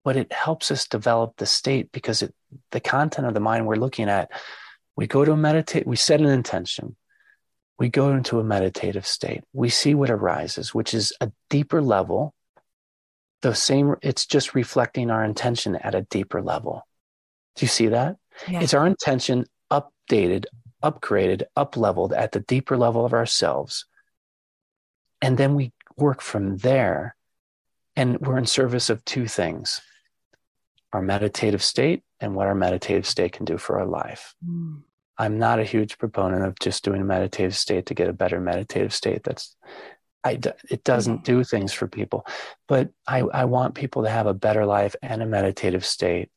but 0.04 0.16
it 0.16 0.32
helps 0.32 0.70
us 0.70 0.88
develop 0.88 1.36
the 1.36 1.46
state 1.46 1.92
because 1.92 2.22
it 2.22 2.34
the 2.70 2.80
content 2.80 3.26
of 3.26 3.34
the 3.34 3.40
mind 3.40 3.66
we're 3.66 3.76
looking 3.76 4.08
at. 4.08 4.30
We 4.96 5.06
go 5.06 5.24
to 5.24 5.36
meditate. 5.36 5.86
We 5.86 5.96
set 5.96 6.20
an 6.20 6.28
intention 6.28 6.96
we 7.78 7.88
go 7.88 8.12
into 8.12 8.38
a 8.38 8.44
meditative 8.44 9.06
state. 9.06 9.42
We 9.52 9.68
see 9.68 9.94
what 9.94 10.10
arises, 10.10 10.74
which 10.74 10.94
is 10.94 11.12
a 11.20 11.32
deeper 11.50 11.82
level. 11.82 12.34
The 13.42 13.54
same, 13.54 13.96
it's 14.00 14.26
just 14.26 14.54
reflecting 14.54 15.10
our 15.10 15.24
intention 15.24 15.76
at 15.76 15.94
a 15.94 16.02
deeper 16.02 16.40
level. 16.40 16.86
Do 17.56 17.64
you 17.64 17.68
see 17.68 17.88
that? 17.88 18.16
Yeah. 18.48 18.60
It's 18.60 18.74
our 18.74 18.86
intention 18.86 19.46
updated, 19.70 20.46
upgraded, 20.82 21.42
up 21.56 21.76
leveled 21.76 22.12
at 22.12 22.32
the 22.32 22.40
deeper 22.40 22.76
level 22.76 23.04
of 23.04 23.12
ourselves. 23.12 23.86
And 25.24 25.38
then 25.38 25.54
we 25.54 25.72
work 25.96 26.20
from 26.20 26.58
there. 26.58 27.16
And 27.96 28.18
we're 28.20 28.38
in 28.38 28.46
service 28.46 28.90
of 28.90 29.04
two 29.04 29.26
things 29.26 29.80
our 30.92 31.02
meditative 31.02 31.62
state 31.62 32.02
and 32.20 32.36
what 32.36 32.46
our 32.46 32.54
meditative 32.54 33.06
state 33.06 33.32
can 33.32 33.44
do 33.44 33.58
for 33.58 33.80
our 33.80 33.86
life. 33.86 34.34
Mm. 34.46 34.82
I'm 35.18 35.38
not 35.38 35.58
a 35.58 35.64
huge 35.64 35.98
proponent 35.98 36.44
of 36.44 36.58
just 36.60 36.84
doing 36.84 37.00
a 37.00 37.04
meditative 37.04 37.56
state 37.56 37.86
to 37.86 37.94
get 37.94 38.08
a 38.08 38.12
better 38.12 38.40
meditative 38.40 38.94
state. 38.94 39.22
That's 39.24 39.56
I, 40.22 40.38
it 40.70 40.84
doesn't 40.84 41.24
do 41.24 41.44
things 41.44 41.72
for 41.72 41.86
people, 41.86 42.26
but 42.66 42.90
I, 43.06 43.20
I 43.20 43.44
want 43.44 43.74
people 43.74 44.04
to 44.04 44.10
have 44.10 44.26
a 44.26 44.34
better 44.34 44.64
life 44.64 44.96
and 45.02 45.22
a 45.22 45.26
meditative 45.26 45.84
state 45.84 46.30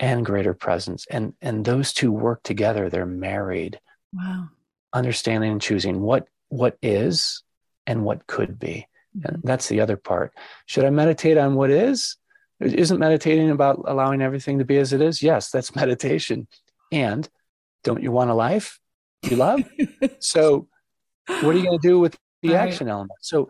and 0.00 0.26
greater 0.26 0.54
presence. 0.54 1.06
And, 1.08 1.34
and 1.40 1.64
those 1.64 1.92
two 1.92 2.10
work 2.10 2.42
together. 2.42 2.90
They're 2.90 3.06
married. 3.06 3.78
Wow. 4.12 4.48
Understanding 4.92 5.52
and 5.52 5.62
choosing 5.62 6.00
what, 6.00 6.26
what 6.48 6.76
is 6.82 7.42
and 7.86 8.04
what 8.04 8.26
could 8.26 8.58
be. 8.58 8.86
And 9.14 9.38
mm-hmm. 9.38 9.46
that's 9.46 9.68
the 9.68 9.80
other 9.80 9.96
part. 9.96 10.32
Should 10.66 10.84
I 10.84 10.90
meditate 10.90 11.38
on 11.38 11.54
what 11.54 11.70
is? 11.70 12.16
Isn't 12.60 12.98
meditating 12.98 13.50
about 13.50 13.84
allowing 13.86 14.22
everything 14.22 14.58
to 14.58 14.64
be 14.64 14.78
as 14.78 14.92
it 14.92 15.00
is? 15.00 15.22
Yes, 15.22 15.50
that's 15.50 15.74
meditation. 15.76 16.48
And 16.92 17.28
don't 17.84 18.02
you 18.02 18.12
want 18.12 18.30
a 18.30 18.34
life 18.34 18.80
you 19.24 19.36
love? 19.36 19.62
so, 20.18 20.68
what 21.26 21.54
are 21.54 21.58
you 21.58 21.64
going 21.64 21.78
to 21.78 21.88
do 21.88 21.98
with 21.98 22.16
the 22.42 22.54
action 22.54 22.88
element? 22.88 23.12
So, 23.20 23.48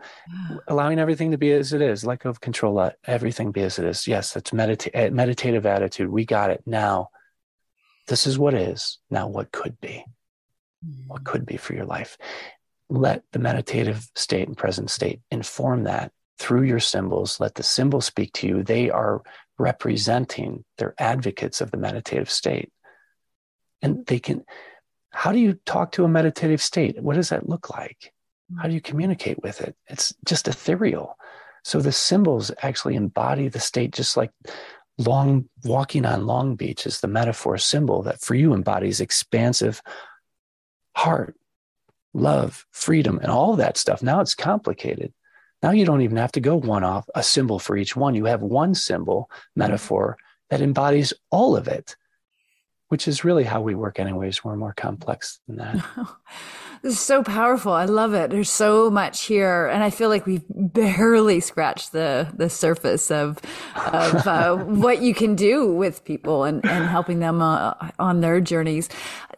allowing 0.67 0.99
everything 0.99 1.31
to 1.31 1.37
be 1.37 1.51
as 1.51 1.73
it 1.73 1.81
is, 1.81 2.05
let 2.05 2.19
go 2.19 2.29
of 2.29 2.41
control, 2.41 2.73
let 2.73 2.97
everything 3.05 3.51
be 3.51 3.61
as 3.61 3.79
it 3.79 3.85
is. 3.85 4.07
Yes, 4.07 4.33
that's 4.33 4.51
medita- 4.51 4.91
eh, 4.93 5.09
meditative 5.09 5.65
attitude. 5.65 6.09
We 6.09 6.25
got 6.25 6.49
it. 6.49 6.63
Now, 6.65 7.09
this 8.07 8.25
is 8.25 8.39
what 8.39 8.53
is. 8.53 8.99
Now, 9.09 9.27
what 9.27 9.51
could 9.51 9.79
be? 9.79 10.05
What 11.07 11.23
could 11.23 11.45
be 11.45 11.57
for 11.57 11.73
your 11.73 11.85
life? 11.85 12.17
Let 12.89 13.23
the 13.31 13.39
meditative 13.39 14.07
state 14.15 14.47
and 14.47 14.57
present 14.57 14.89
state 14.89 15.21
inform 15.31 15.83
that. 15.83 16.11
Through 16.39 16.63
your 16.63 16.79
symbols. 16.79 17.39
Let 17.39 17.55
the 17.55 17.63
symbols 17.63 18.05
speak 18.05 18.31
to 18.33 18.47
you. 18.47 18.63
They 18.63 18.91
are 18.91 19.23
representing, 19.57 20.63
they're 20.77 20.93
advocates 20.99 21.61
of 21.61 21.71
the 21.71 21.77
meditative 21.77 22.29
state. 22.29 22.71
And 23.81 24.05
they 24.05 24.19
can 24.19 24.43
how 25.11 25.31
do 25.31 25.39
you 25.39 25.57
talk 25.65 25.93
to 25.93 26.03
a 26.03 26.07
meditative 26.07 26.61
state? 26.61 27.01
What 27.01 27.15
does 27.15 27.29
that 27.29 27.49
look 27.49 27.71
like? 27.71 28.13
How 28.59 28.67
do 28.67 28.73
you 28.75 28.81
communicate 28.81 29.41
with 29.41 29.61
it? 29.61 29.75
It's 29.87 30.13
just 30.25 30.47
ethereal. 30.47 31.17
So 31.63 31.81
the 31.81 31.91
symbols 31.91 32.51
actually 32.61 32.95
embody 32.95 33.47
the 33.47 33.59
state 33.59 33.93
just 33.93 34.15
like 34.15 34.31
long 34.99 35.49
walking 35.63 36.05
on 36.05 36.27
long 36.27 36.55
beach 36.55 36.85
is 36.85 36.99
the 36.99 37.07
metaphor 37.07 37.57
symbol 37.57 38.03
that 38.03 38.21
for 38.21 38.35
you 38.35 38.53
embodies 38.53 39.01
expansive 39.01 39.81
heart 40.95 41.35
love 42.17 42.65
freedom 42.71 43.19
and 43.19 43.31
all 43.31 43.55
that 43.55 43.77
stuff. 43.77 44.01
Now 44.01 44.19
it's 44.19 44.35
complicated. 44.35 45.13
Now 45.63 45.71
you 45.71 45.85
don't 45.85 46.01
even 46.01 46.17
have 46.17 46.31
to 46.33 46.39
go 46.39 46.55
one 46.55 46.83
off 46.83 47.09
a 47.15 47.23
symbol 47.23 47.59
for 47.59 47.77
each 47.77 47.95
one. 47.95 48.15
You 48.15 48.25
have 48.25 48.41
one 48.41 48.75
symbol 48.75 49.29
metaphor 49.55 50.17
that 50.49 50.61
embodies 50.61 51.13
all 51.31 51.55
of 51.55 51.67
it 51.67 51.95
which 52.89 53.07
is 53.07 53.23
really 53.23 53.43
how 53.43 53.61
we 53.61 53.75
work 53.75 53.99
anyways. 53.99 54.43
We're 54.43 54.55
more 54.55 54.73
complex 54.73 55.39
than 55.47 55.57
that. 55.57 55.85
This 56.83 56.93
is 56.93 56.99
so 56.99 57.23
powerful. 57.23 57.73
I 57.73 57.85
love 57.85 58.13
it. 58.13 58.29
There's 58.29 58.51
so 58.51 58.91
much 58.91 59.23
here 59.23 59.65
and 59.65 59.83
i 59.83 59.89
feel 59.89 60.09
like 60.09 60.27
we've 60.27 60.45
barely 60.47 61.39
scratched 61.39 61.91
the 61.91 62.31
the 62.37 62.51
surface 62.51 63.09
of 63.09 63.39
of 63.75 64.27
uh, 64.27 64.55
what 64.83 65.01
you 65.01 65.15
can 65.15 65.33
do 65.33 65.73
with 65.73 66.05
people 66.05 66.43
and 66.43 66.63
and 66.67 66.85
helping 66.85 67.17
them 67.17 67.41
uh, 67.41 67.73
on 67.97 68.21
their 68.21 68.39
journeys. 68.39 68.89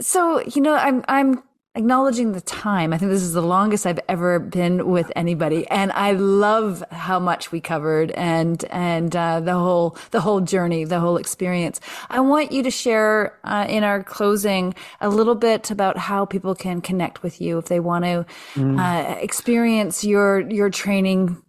So 0.02 0.42
you 0.42 0.62
know 0.62 0.76
i'm 0.76 1.06
i'm 1.08 1.42
acknowledging 1.80 2.34
the 2.34 2.42
time. 2.42 2.94
I 2.94 2.98
think 2.98 3.10
this 3.10 3.24
is 3.24 3.34
the 3.34 3.42
longest 3.42 3.88
I've 3.88 4.02
ever 4.08 4.38
been 4.38 4.90
with 4.90 5.12
anybody, 5.16 5.66
and 5.68 5.92
I 5.94 6.12
love 6.12 6.84
how 6.92 7.20
much 7.20 7.52
we 7.52 7.62
covered 7.62 8.12
and 8.12 8.64
and 8.66 9.16
uh, 9.16 9.40
the 9.40 9.54
whole 9.54 9.98
the 10.12 10.22
whole 10.22 10.42
journey, 10.42 10.84
the 10.84 11.00
whole 11.00 11.18
experience. 11.18 11.80
I 12.10 12.20
want 12.20 12.52
you 12.52 12.62
to 12.64 12.72
share 12.72 13.40
uh, 13.46 13.66
in 13.68 13.84
our 13.84 14.04
closing 14.04 14.76
a 15.00 15.10
little 15.10 15.36
bit 15.36 15.72
about 15.72 15.98
how 15.98 16.26
people 16.26 16.54
can 16.54 16.82
connect 16.82 17.24
with 17.24 17.40
you 17.40 17.58
if 17.58 17.66
they 17.66 17.80
want 17.80 18.04
to 18.06 18.26
mm. 18.56 18.78
uh, 18.78 19.18
experience 19.20 20.04
your 20.04 20.42
your 20.42 20.70
training 20.70 21.42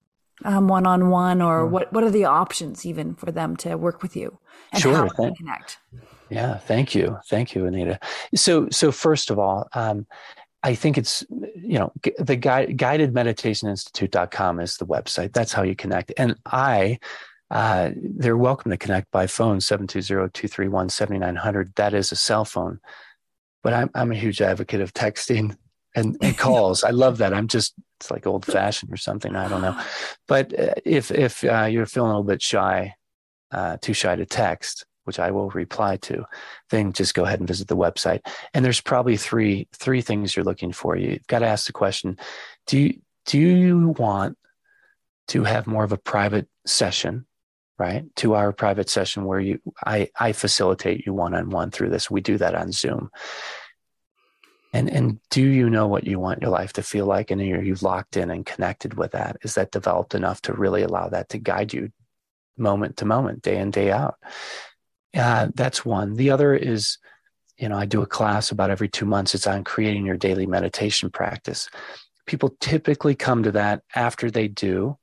one 0.43 0.87
on 0.87 1.11
one, 1.11 1.43
or 1.43 1.67
mm. 1.67 1.71
what 1.71 1.93
what 1.93 2.05
are 2.05 2.11
the 2.11 2.25
options 2.25 2.87
even 2.87 3.15
for 3.15 3.33
them 3.33 3.57
to 3.57 3.77
work 3.77 4.01
with 4.01 4.17
you 4.17 4.39
and 4.73 4.81
sure, 4.81 4.95
how 4.95 5.09
they 5.19 5.35
connect. 5.35 5.79
Yeah, 6.31 6.59
thank 6.59 6.95
you, 6.95 7.19
thank 7.29 7.55
you, 7.55 7.67
Anita. 7.67 7.99
So, 8.35 8.69
so 8.71 8.93
first 8.93 9.31
of 9.31 9.39
all, 9.39 9.69
um, 9.73 10.07
I 10.63 10.75
think 10.75 10.99
it's 10.99 11.25
you 11.31 11.79
know 11.79 11.93
the 12.19 12.37
guide, 12.37 12.77
guidedmeditationinstitute.com 12.77 14.61
is 14.61 14.77
the 14.77 14.87
website. 14.87 15.33
That's 15.33 15.53
how 15.53 15.63
you 15.63 15.75
connect. 15.75 16.13
And 16.17 16.37
I, 16.47 17.01
uh, 17.51 17.91
they're 17.97 18.37
welcome 18.37 18.71
to 18.71 18.77
connect 18.77 19.11
by 19.11 19.27
phone 19.27 19.59
720-231-7900. 19.59 21.75
That 21.77 21.95
is 21.95 22.13
a 22.13 22.17
cell 22.17 22.45
phone. 22.45 22.79
But 23.63 23.75
I'm 23.75 23.91
I'm 23.95 24.13
a 24.13 24.17
huge 24.17 24.43
advocate 24.43 24.81
of 24.81 24.95
texting 24.95 25.57
and, 25.95 26.17
and 26.21 26.37
calls. 26.39 26.85
I 26.85 26.91
love 26.91 27.19
that. 27.19 27.35
I'm 27.35 27.49
just 27.49 27.75
it's 27.99 28.11
like 28.11 28.27
old 28.27 28.47
fashioned 28.47 28.93
or 28.93 28.99
something. 28.99 29.37
I 29.37 29.49
don't 29.49 29.63
know. 29.63 29.81
But 30.29 30.59
uh, 30.59 30.75
if 30.85 31.11
if 31.11 31.43
uh, 31.45 31.65
you're 31.65 31.87
feeling 31.87 32.11
a 32.11 32.15
little 32.15 32.25
bit 32.25 32.43
shy, 32.43 32.95
uh, 33.51 33.79
too 33.81 33.95
shy 33.95 34.15
to 34.15 34.27
text, 34.27 34.85
which 35.05 35.19
I 35.19 35.31
will 35.31 35.51
reply 35.51 35.97
to, 35.99 36.25
then 36.71 36.93
just 36.93 37.15
go 37.15 37.25
ahead 37.25 37.41
and 37.41 37.49
visit 37.49 37.69
the 37.69 37.77
website. 37.77 38.21
And 38.55 38.65
there's 38.65 38.81
probably 38.81 39.17
three 39.17 39.69
three 39.73 40.03
things 40.03 40.35
you're 40.35 40.45
looking 40.45 40.73
for. 40.73 40.97
You've 40.97 41.27
got 41.27 41.41
to 41.41 41.47
ask 41.47 41.67
the 41.67 41.73
question: 41.73 42.19
Do 42.67 42.79
you 42.79 43.01
do 43.27 43.39
you 43.39 43.95
want 43.99 44.37
to 45.29 45.45
have 45.45 45.67
more 45.67 45.85
of 45.85 45.93
a 45.93 45.99
private 45.99 46.49
session, 46.67 47.27
right? 47.79 48.05
Two 48.17 48.35
hour 48.35 48.53
private 48.53 48.91
session 48.91 49.25
where 49.25 49.41
you 49.41 49.61
I 49.85 50.09
I 50.19 50.33
facilitate 50.33 51.07
you 51.07 51.15
one 51.15 51.35
on 51.35 51.51
one 51.51 51.71
through 51.71 51.91
this. 51.91 52.11
We 52.11 52.21
do 52.21 52.39
that 52.39 52.55
on 52.55 52.73
Zoom. 52.73 53.11
And 54.73 54.89
and 54.89 55.19
do 55.31 55.43
you 55.43 55.69
know 55.69 55.89
what 55.89 56.07
you 56.07 56.19
want 56.21 56.43
your 56.43 56.51
life 56.51 56.73
to 56.75 56.83
feel 56.83 57.07
like? 57.07 57.31
And 57.31 57.41
are 57.41 57.63
you 57.63 57.75
locked 57.83 58.17
in 58.17 58.31
and 58.31 58.47
connected 58.47 58.95
with 58.95 59.13
that? 59.13 59.37
Is 59.43 59.55
that 59.55 59.73
developed 59.73 60.15
enough 60.15 60.43
to 60.43 60.53
really 60.53 60.83
allow 60.83 61.09
that 61.09 61.31
to 61.31 61.39
guide 61.39 61.73
you 61.73 61.91
moment 62.57 62.99
to 62.99 63.05
moment, 63.05 63.43
day 63.43 63.59
in, 63.59 63.71
day 63.71 63.91
out? 63.91 64.17
Uh, 65.17 65.49
that's 65.55 65.85
one. 65.85 66.15
The 66.15 66.31
other 66.31 66.55
is, 66.55 66.99
you 67.59 67.69
know, 67.69 67.77
I 67.77 67.85
do 67.85 68.03
a 68.03 68.07
class 68.07 68.51
about 68.51 68.71
every 68.71 68.89
two 68.89 69.07
months. 69.07 69.35
It's 69.35 69.47
on 69.47 69.65
creating 69.65 70.07
your 70.07 70.17
daily 70.17 70.47
meditation 70.47 71.11
practice. 71.11 71.69
People 72.27 72.57
typically 72.61 73.15
come 73.15 73.43
to 73.43 73.53
that 73.53 73.83
after 73.95 74.31
they 74.31 74.47
do 74.49 74.97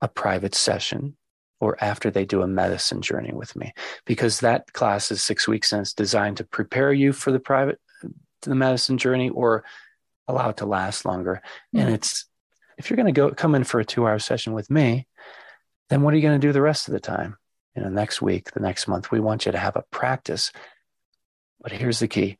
a 0.00 0.08
private 0.08 0.54
session 0.54 1.16
or 1.60 1.76
after 1.82 2.10
they 2.10 2.24
do 2.24 2.42
a 2.42 2.46
medicine 2.46 3.02
journey 3.02 3.32
with 3.32 3.56
me, 3.56 3.72
because 4.04 4.40
that 4.40 4.72
class 4.72 5.10
is 5.10 5.22
six 5.22 5.48
weeks 5.48 5.72
and 5.72 5.82
it's 5.82 5.94
designed 5.94 6.36
to 6.36 6.44
prepare 6.44 6.92
you 6.92 7.12
for 7.12 7.32
the 7.32 7.40
private, 7.40 7.78
the 8.42 8.54
medicine 8.54 8.98
journey 8.98 9.30
or 9.30 9.64
allow 10.28 10.50
it 10.50 10.58
to 10.58 10.66
last 10.66 11.04
longer. 11.04 11.40
Mm-hmm. 11.74 11.86
And 11.86 11.94
it's, 11.94 12.26
if 12.78 12.90
you're 12.90 12.96
going 12.96 13.06
to 13.06 13.12
go 13.12 13.30
come 13.30 13.54
in 13.54 13.64
for 13.64 13.80
a 13.80 13.84
two 13.84 14.06
hour 14.06 14.18
session 14.18 14.52
with 14.52 14.70
me, 14.70 15.06
then 15.88 16.02
what 16.02 16.12
are 16.12 16.16
you 16.16 16.22
going 16.22 16.38
to 16.38 16.46
do 16.46 16.52
the 16.52 16.60
rest 16.60 16.88
of 16.88 16.92
the 16.92 17.00
time? 17.00 17.36
You 17.76 17.82
know, 17.82 17.88
next 17.90 18.22
week, 18.22 18.50
the 18.52 18.60
next 18.60 18.88
month, 18.88 19.10
we 19.10 19.20
want 19.20 19.46
you 19.46 19.52
to 19.52 19.58
have 19.58 19.76
a 19.76 19.84
practice. 19.90 20.50
But 21.60 21.72
here's 21.72 21.98
the 21.98 22.08
key. 22.08 22.38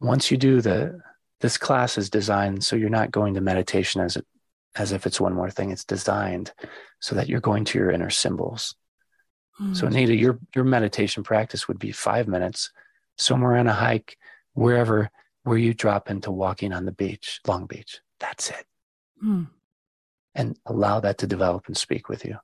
Once 0.00 0.30
you 0.30 0.36
do 0.36 0.60
the, 0.60 1.00
this 1.40 1.58
class 1.58 1.98
is 1.98 2.10
designed 2.10 2.62
so 2.64 2.76
you're 2.76 2.88
not 2.88 3.10
going 3.10 3.34
to 3.34 3.40
meditation 3.40 4.00
as 4.00 4.16
a, 4.16 4.22
as 4.76 4.92
if 4.92 5.06
it's 5.06 5.20
one 5.20 5.34
more 5.34 5.50
thing. 5.50 5.70
It's 5.70 5.84
designed 5.84 6.52
so 7.00 7.16
that 7.16 7.28
you're 7.28 7.40
going 7.40 7.64
to 7.66 7.78
your 7.78 7.90
inner 7.90 8.10
symbols. 8.10 8.76
Mm-hmm. 9.60 9.74
So, 9.74 9.86
Anita, 9.86 10.14
your, 10.14 10.38
your 10.54 10.64
meditation 10.64 11.22
practice 11.22 11.68
would 11.68 11.78
be 11.78 11.92
five 11.92 12.28
minutes 12.28 12.70
somewhere 13.16 13.56
on 13.56 13.66
a 13.66 13.72
hike, 13.72 14.16
wherever, 14.52 15.10
where 15.44 15.58
you 15.58 15.74
drop 15.74 16.10
into 16.10 16.30
walking 16.30 16.72
on 16.72 16.84
the 16.84 16.92
beach, 16.92 17.40
Long 17.46 17.66
Beach. 17.66 18.00
That's 18.18 18.50
it. 18.50 18.64
Mm. 19.24 19.48
And 20.34 20.58
allow 20.66 21.00
that 21.00 21.18
to 21.18 21.26
develop 21.26 21.66
and 21.66 21.76
speak 21.76 22.08
with 22.08 22.24
you. 22.24 22.38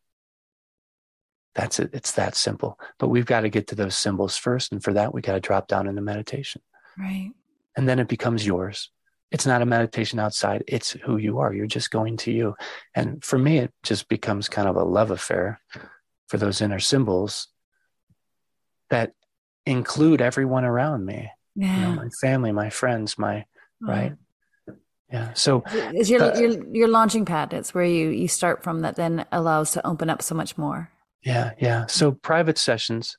That's 1.55 1.81
it. 1.81 1.91
It's 1.93 2.13
that 2.13 2.37
simple. 2.37 2.79
But 2.99 3.09
we've 3.09 3.27
got 3.27 3.41
to 3.41 3.49
get 3.49 3.67
to 3.69 3.75
those 3.75 3.97
symbols 3.97 4.37
first. 4.37 4.73
And 4.73 4.83
for 4.83 4.93
that, 4.93 5.13
we 5.13 5.21
got 5.21 5.35
to 5.35 5.41
drop 5.41 5.69
down 5.69 5.89
into 5.89 6.03
meditation. 6.03 6.63
Right. 6.99 7.33
And 7.77 7.89
then 7.89 7.99
it 7.99 8.09
becomes 8.09 8.47
yours. 8.47 8.91
It's 9.31 9.47
not 9.47 9.63
a 9.63 9.67
meditation 9.67 10.19
outside, 10.19 10.65
it's 10.67 10.91
who 10.91 11.17
you 11.17 11.39
are. 11.39 11.55
You're 11.55 11.67
just 11.67 11.93
going 11.93 12.17
to 12.19 12.33
you. 12.33 12.57
And 12.97 13.25
for 13.25 13.39
me, 13.39 13.59
it 13.59 13.73
just 13.85 14.09
becomes 14.09 14.49
kind 14.49 14.69
of 14.69 14.75
a 14.75 14.83
love 14.83 15.13
affair 15.13 15.61
for 16.29 16.37
those 16.37 16.61
inner 16.61 16.81
symbols 16.81 17.47
that 18.89 19.13
include 19.67 20.21
everyone 20.21 20.65
around 20.65 21.07
me. 21.07 21.31
Yeah. 21.55 21.77
You 21.77 21.83
know, 21.83 22.03
my 22.03 22.09
family, 22.21 22.51
my 22.51 22.71
friends, 22.71 23.19
my 23.19 23.45
oh. 23.85 23.87
right. 23.87 24.13
Yeah. 25.13 25.33
So 25.35 25.65
is 25.95 26.09
your, 26.09 26.23
uh, 26.23 26.39
your 26.39 26.75
your 26.75 26.89
launching 26.89 27.25
pad. 27.25 27.53
It's 27.53 27.75
where 27.75 27.85
you 27.85 28.11
you 28.11 28.29
start 28.29 28.63
from 28.63 28.83
that 28.83 28.95
then 28.95 29.27
allows 29.33 29.73
to 29.73 29.85
open 29.85 30.09
up 30.09 30.23
so 30.23 30.37
much 30.37 30.57
more. 30.57 30.91
Yeah, 31.23 31.53
yeah. 31.59 31.87
So 31.87 32.13
private 32.13 32.59
sessions, 32.59 33.19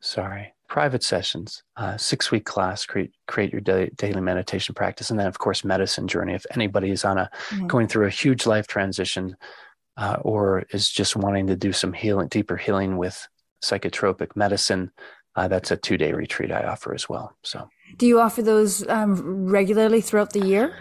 sorry, 0.00 0.54
private 0.68 1.02
sessions, 1.02 1.62
uh, 1.76 1.96
six 1.96 2.30
week 2.30 2.44
class, 2.44 2.86
create 2.86 3.12
create 3.26 3.52
your 3.52 3.60
daily, 3.60 3.90
daily 3.96 4.20
meditation 4.20 4.74
practice, 4.74 5.10
and 5.10 5.18
then 5.18 5.26
of 5.26 5.38
course 5.38 5.64
medicine 5.64 6.08
journey. 6.08 6.34
If 6.34 6.46
anybody 6.54 6.90
is 6.90 7.04
on 7.04 7.18
a 7.18 7.30
mm-hmm. 7.48 7.66
going 7.66 7.88
through 7.88 8.06
a 8.06 8.10
huge 8.10 8.46
life 8.46 8.66
transition, 8.66 9.36
uh, 9.96 10.18
or 10.22 10.64
is 10.70 10.90
just 10.90 11.16
wanting 11.16 11.46
to 11.48 11.56
do 11.56 11.72
some 11.72 11.92
healing, 11.92 12.28
deeper 12.28 12.56
healing 12.56 12.96
with 12.96 13.28
psychotropic 13.62 14.34
medicine, 14.34 14.90
uh, 15.36 15.48
that's 15.48 15.70
a 15.70 15.76
two 15.76 15.96
day 15.96 16.12
retreat 16.12 16.52
I 16.52 16.62
offer 16.64 16.94
as 16.94 17.08
well. 17.08 17.36
So, 17.42 17.68
do 17.96 18.06
you 18.06 18.20
offer 18.20 18.42
those 18.42 18.86
um, 18.88 19.46
regularly 19.46 20.00
throughout 20.00 20.32
the 20.32 20.46
year? 20.46 20.74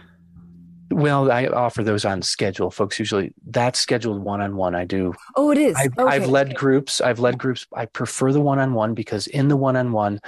Well, 0.91 1.31
I 1.31 1.47
offer 1.47 1.83
those 1.83 2.05
on 2.05 2.21
schedule. 2.21 2.69
Folks 2.69 2.99
usually 2.99 3.33
that's 3.47 3.79
scheduled 3.79 4.21
one 4.23 4.41
on 4.41 4.55
one. 4.55 4.75
I 4.75 4.85
do. 4.85 5.13
Oh, 5.35 5.51
it 5.51 5.57
is. 5.57 5.75
I've, 5.75 5.97
okay. 5.97 6.15
I've 6.15 6.27
led 6.27 6.55
groups. 6.55 7.01
I've 7.01 7.19
led 7.19 7.37
groups. 7.37 7.65
I 7.73 7.85
prefer 7.85 8.31
the 8.31 8.41
one 8.41 8.59
on 8.59 8.73
one 8.73 8.93
because 8.93 9.27
in 9.27 9.47
the 9.47 9.57
one 9.57 9.75
on 9.75 9.91
one, 9.91 10.19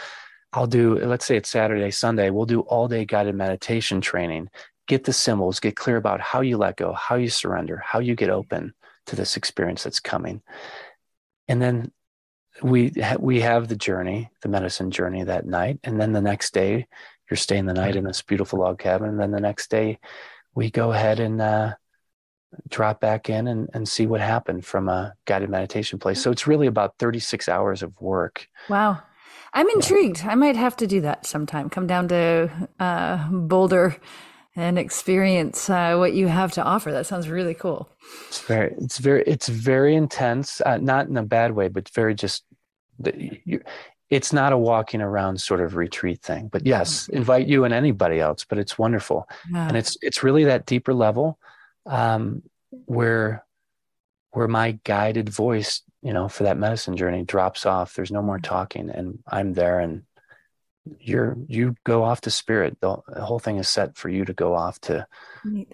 I'll 0.54 0.68
do. 0.68 0.96
Let's 0.96 1.26
say 1.26 1.38
it's 1.38 1.50
Saturday, 1.50 1.92
Sunday. 1.92 2.30
We'll 2.30 2.46
do 2.46 2.62
all 2.62 2.88
day 2.88 3.06
guided 3.06 3.36
meditation 3.36 4.02
training. 4.02 4.50
Get 4.88 5.04
the 5.04 5.14
symbols. 5.14 5.60
Get 5.60 5.76
clear 5.76 5.98
about 5.98 6.22
how 6.22 6.42
you 6.42 6.58
let 6.58 6.78
go, 6.78 6.94
how 6.94 7.16
you 7.16 7.30
surrender, 7.30 7.82
how 7.84 8.00
you 8.00 8.16
get 8.16 8.30
open 8.30 8.74
to 9.08 9.16
this 9.16 9.36
experience 9.36 9.84
that's 9.84 10.00
coming, 10.00 10.42
and 11.48 11.62
then 11.62 11.92
we 12.62 12.94
we 13.20 13.42
have 13.42 13.68
the 13.68 13.76
journey, 13.76 14.30
the 14.42 14.50
medicine 14.50 14.92
journey 14.92 15.24
that 15.24 15.46
night, 15.46 15.80
and 15.84 16.00
then 16.00 16.14
the 16.14 16.22
next 16.22 16.54
day 16.54 16.88
you're 17.30 17.38
staying 17.38 17.66
the 17.66 17.74
night 17.74 17.96
in 17.96 18.04
this 18.04 18.22
beautiful 18.22 18.60
log 18.60 18.80
cabin, 18.80 19.10
and 19.10 19.20
then 19.20 19.32
the 19.32 19.40
next 19.40 19.70
day 19.70 20.00
we 20.56 20.70
go 20.70 20.92
ahead 20.92 21.20
and 21.20 21.42
uh, 21.42 21.74
drop 22.70 23.00
back 23.00 23.30
in 23.30 23.48
and, 23.48 23.70
and 23.74 23.88
see 23.88 24.06
what 24.06 24.22
happened 24.22 24.66
from 24.66 24.90
a 24.90 25.14
guided 25.26 25.50
meditation 25.50 26.00
place. 26.00 26.22
So 26.22 26.32
it's 26.32 26.48
really 26.48 26.68
about 26.68 26.96
36 27.00 27.50
hours 27.50 27.84
of 27.84 28.00
work. 28.00 28.48
Wow. 28.70 29.02
I'm 29.54 29.70
intrigued. 29.70 30.20
Yeah. 30.20 30.32
I 30.32 30.36
might 30.36 30.56
have 30.56 30.76
to 30.78 30.88
do 30.88 31.02
that 31.02 31.26
sometime. 31.26 31.70
Come 31.70 31.88
down 31.88 32.08
to 32.08 32.50
uh, 32.80 33.30
Boulder 33.30 33.98
and 34.56 34.78
experience 34.78 35.70
uh, 35.70 35.96
what 35.96 36.14
you 36.14 36.28
have 36.28 36.52
to 36.54 36.64
offer. 36.64 36.92
That 36.92 37.06
sounds 37.06 37.30
really 37.30 37.54
cool. 37.54 37.90
It's 38.28 38.42
very, 38.42 38.74
it's 38.78 38.98
very, 38.98 39.24
it's 39.26 39.48
very 39.48 39.96
intense. 39.96 40.62
Uh, 40.62 40.78
not 40.78 41.08
in 41.08 41.18
a 41.18 41.24
bad 41.24 41.54
way, 41.54 41.68
but 41.68 41.90
very 41.90 42.16
just. 42.16 42.44
You, 43.04 43.62
it's 44.14 44.32
not 44.32 44.54
a 44.54 44.58
walking 44.58 45.02
around 45.02 45.42
sort 45.42 45.60
of 45.60 45.76
retreat 45.76 46.22
thing 46.22 46.48
but 46.48 46.66
yes 46.66 47.10
invite 47.10 47.48
you 47.48 47.64
and 47.66 47.74
anybody 47.74 48.20
else 48.20 48.46
but 48.46 48.60
it's 48.60 48.78
wonderful. 48.78 49.28
Yeah. 49.52 49.68
and 49.68 49.76
it's 49.76 49.98
it's 50.02 50.22
really 50.22 50.44
that 50.44 50.68
deeper 50.68 50.94
level 50.94 51.40
um, 51.88 52.44
where 52.86 53.44
where 54.32 54.48
my 54.48 54.80
guided 54.84 55.30
voice 55.30 55.82
you 56.04 56.14
know 56.14 56.30
for 56.30 56.44
that 56.44 56.58
medicine 56.58 56.96
journey 56.96 57.24
drops 57.24 57.66
off. 57.66 57.96
There's 57.96 58.12
no 58.12 58.22
more 58.22 58.40
talking 58.40 58.90
and 58.90 59.20
i'm 59.28 59.54
there 59.54 59.80
and 59.80 60.04
you're 61.00 61.36
you 61.48 61.76
go 61.84 62.04
off 62.04 62.22
to 62.22 62.30
spirit. 62.30 62.78
The, 62.82 62.98
the 63.08 63.26
whole 63.26 63.40
thing 63.40 63.58
is 63.58 63.68
set 63.68 63.98
for 63.98 64.10
you 64.10 64.26
to 64.26 64.34
go 64.34 64.54
off 64.54 64.80
to 64.82 65.08
Neat. 65.44 65.74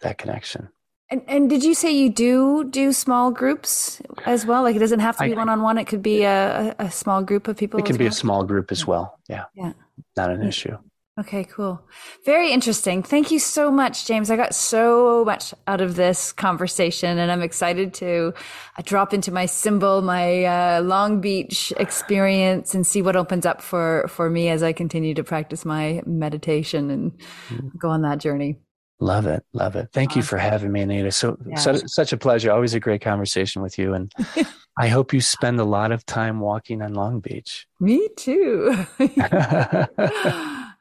that 0.00 0.16
connection 0.16 0.70
and, 1.10 1.22
and 1.28 1.48
did 1.48 1.62
you 1.62 1.74
say 1.74 1.92
you 1.92 2.10
do 2.10 2.64
do 2.64 2.92
small 2.92 3.30
groups 3.30 4.02
as 4.24 4.44
well? 4.44 4.62
Like 4.62 4.76
it 4.76 4.80
doesn't 4.80 5.00
have 5.00 5.16
to 5.18 5.24
be 5.24 5.34
one 5.34 5.48
on 5.48 5.62
one. 5.62 5.78
It 5.78 5.86
could 5.86 6.02
be 6.02 6.24
a, 6.24 6.74
a 6.78 6.90
small 6.90 7.22
group 7.22 7.46
of 7.48 7.56
people. 7.56 7.78
It 7.78 7.86
can 7.86 7.96
be 7.96 8.04
well? 8.04 8.12
a 8.12 8.16
small 8.16 8.44
group 8.44 8.72
as 8.72 8.86
well. 8.86 9.18
Yeah. 9.28 9.44
Yeah. 9.54 9.72
Not 10.16 10.30
an 10.30 10.42
issue. 10.42 10.76
Okay, 11.18 11.44
cool. 11.44 11.80
Very 12.26 12.52
interesting. 12.52 13.02
Thank 13.02 13.30
you 13.30 13.38
so 13.38 13.70
much, 13.70 14.06
James. 14.06 14.30
I 14.30 14.36
got 14.36 14.54
so 14.54 15.24
much 15.24 15.54
out 15.66 15.80
of 15.80 15.96
this 15.96 16.30
conversation 16.30 17.16
and 17.16 17.32
I'm 17.32 17.40
excited 17.40 17.94
to 17.94 18.34
uh, 18.76 18.82
drop 18.84 19.14
into 19.14 19.32
my 19.32 19.46
symbol, 19.46 20.02
my 20.02 20.44
uh, 20.44 20.82
Long 20.82 21.22
Beach 21.22 21.72
experience 21.78 22.74
and 22.74 22.86
see 22.86 23.00
what 23.00 23.16
opens 23.16 23.46
up 23.46 23.62
for, 23.62 24.06
for 24.08 24.28
me 24.28 24.50
as 24.50 24.62
I 24.62 24.74
continue 24.74 25.14
to 25.14 25.24
practice 25.24 25.64
my 25.64 26.02
meditation 26.04 26.90
and 26.90 27.12
mm-hmm. 27.48 27.68
go 27.78 27.88
on 27.88 28.02
that 28.02 28.18
journey. 28.18 28.58
Love 28.98 29.26
it. 29.26 29.44
Love 29.52 29.76
it. 29.76 29.88
Thank 29.92 30.10
awesome. 30.10 30.20
you 30.20 30.22
for 30.24 30.38
having 30.38 30.72
me, 30.72 30.80
Anita. 30.80 31.12
So, 31.12 31.36
yeah. 31.46 31.56
such, 31.56 31.82
such 31.86 32.12
a 32.12 32.16
pleasure. 32.16 32.50
Always 32.50 32.74
a 32.74 32.80
great 32.80 33.02
conversation 33.02 33.62
with 33.62 33.78
you. 33.78 33.92
And 33.92 34.12
I 34.78 34.88
hope 34.88 35.12
you 35.12 35.20
spend 35.20 35.60
a 35.60 35.64
lot 35.64 35.92
of 35.92 36.06
time 36.06 36.40
walking 36.40 36.82
on 36.82 36.94
Long 36.94 37.20
Beach. 37.20 37.66
Me 37.78 38.08
too. 38.16 38.86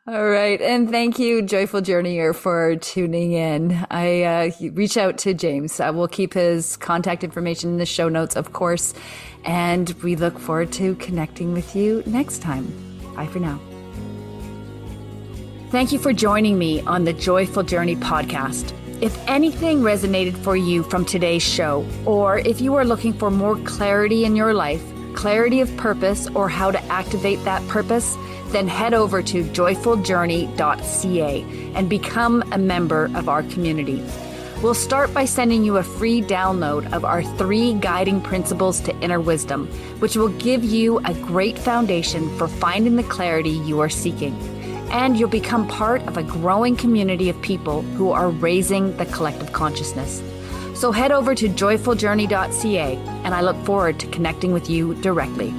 All 0.08 0.30
right. 0.30 0.62
And 0.62 0.92
thank 0.92 1.18
you, 1.18 1.42
Joyful 1.42 1.82
Journeyer, 1.82 2.36
for 2.36 2.76
tuning 2.76 3.32
in. 3.32 3.86
I 3.90 4.22
uh, 4.22 4.52
reach 4.74 4.98
out 4.98 5.18
to 5.20 5.34
James. 5.34 5.80
I 5.80 5.90
will 5.90 6.08
keep 6.08 6.36
his 6.36 6.78
contact 6.78 7.24
information 7.24 7.72
in 7.72 7.78
the 7.78 7.88
show 7.88 8.08
notes, 8.08 8.36
of 8.36 8.54
course. 8.54 8.94
And 9.46 9.90
we 10.04 10.16
look 10.16 10.38
forward 10.38 10.72
to 10.74 10.96
connecting 10.96 11.54
with 11.54 11.76
you 11.76 12.04
next 12.06 12.44
time. 12.44 12.72
Bye 13.16 13.28
for 13.28 13.40
now. 13.40 13.60
Thank 15.76 15.92
you 15.92 16.00
for 16.00 16.14
joining 16.14 16.58
me 16.58 16.80
on 16.84 17.04
the 17.04 17.12
Joyful 17.12 17.64
Journey 17.64 17.98
podcast. 17.98 18.72
If 19.02 19.14
anything 19.28 19.82
resonated 19.82 20.38
for 20.38 20.56
you 20.56 20.84
from 20.84 21.04
today's 21.04 21.44
show, 21.44 21.86
or 22.06 22.38
if 22.40 22.62
you 22.62 22.76
are 22.76 22.86
looking 22.86 23.12
for 23.12 23.30
more 23.30 23.58
clarity 23.58 24.24
in 24.24 24.38
your 24.38 24.54
life, 24.54 24.82
clarity 25.16 25.60
of 25.60 25.76
purpose, 25.76 26.30
or 26.30 26.48
how 26.48 26.72
to 26.72 26.82
activate 26.86 27.44
that 27.44 27.62
purpose, 27.68 28.16
then 28.52 28.70
head 28.70 28.94
over 28.94 29.22
to 29.24 29.44
joyfuljourney.ca 29.44 31.42
and 31.76 31.90
become 31.90 32.42
a 32.54 32.58
member 32.58 33.12
of 33.14 33.28
our 33.28 33.44
community. 33.44 34.02
We'll 34.64 34.76
start 34.76 35.14
by 35.14 35.26
sending 35.26 35.66
you 35.66 35.76
a 35.76 35.84
free 35.84 36.22
download 36.22 36.90
of 36.94 37.04
our 37.04 37.22
three 37.36 37.74
guiding 37.74 38.22
principles 38.22 38.80
to 38.80 38.98
inner 39.02 39.20
wisdom, 39.20 39.68
which 40.00 40.16
will 40.16 40.30
give 40.30 40.64
you 40.64 41.00
a 41.00 41.14
great 41.16 41.60
foundation 41.60 42.30
for 42.38 42.48
finding 42.48 42.96
the 42.96 43.04
clarity 43.04 43.50
you 43.50 43.82
are 43.82 43.90
seeking 43.90 44.55
and 44.96 45.20
you'll 45.20 45.28
become 45.28 45.68
part 45.68 46.02
of 46.04 46.16
a 46.16 46.24
growing 46.24 46.74
community 46.74 47.28
of 47.28 47.42
people 47.42 47.82
who 47.98 48.12
are 48.12 48.30
raising 48.30 48.96
the 48.96 49.06
collective 49.08 49.52
consciousness. 49.52 50.24
So 50.74 50.94
head 50.94 51.12
over 51.12 51.36
to 51.36 51.50
joyfuljourney.ca, 51.50 52.96
and 53.26 53.36
I 53.36 53.42
look 53.42 53.58
forward 53.66 54.00
to 54.00 54.08
connecting 54.08 54.54
with 54.54 54.70
you 54.70 54.94
directly. 55.02 55.54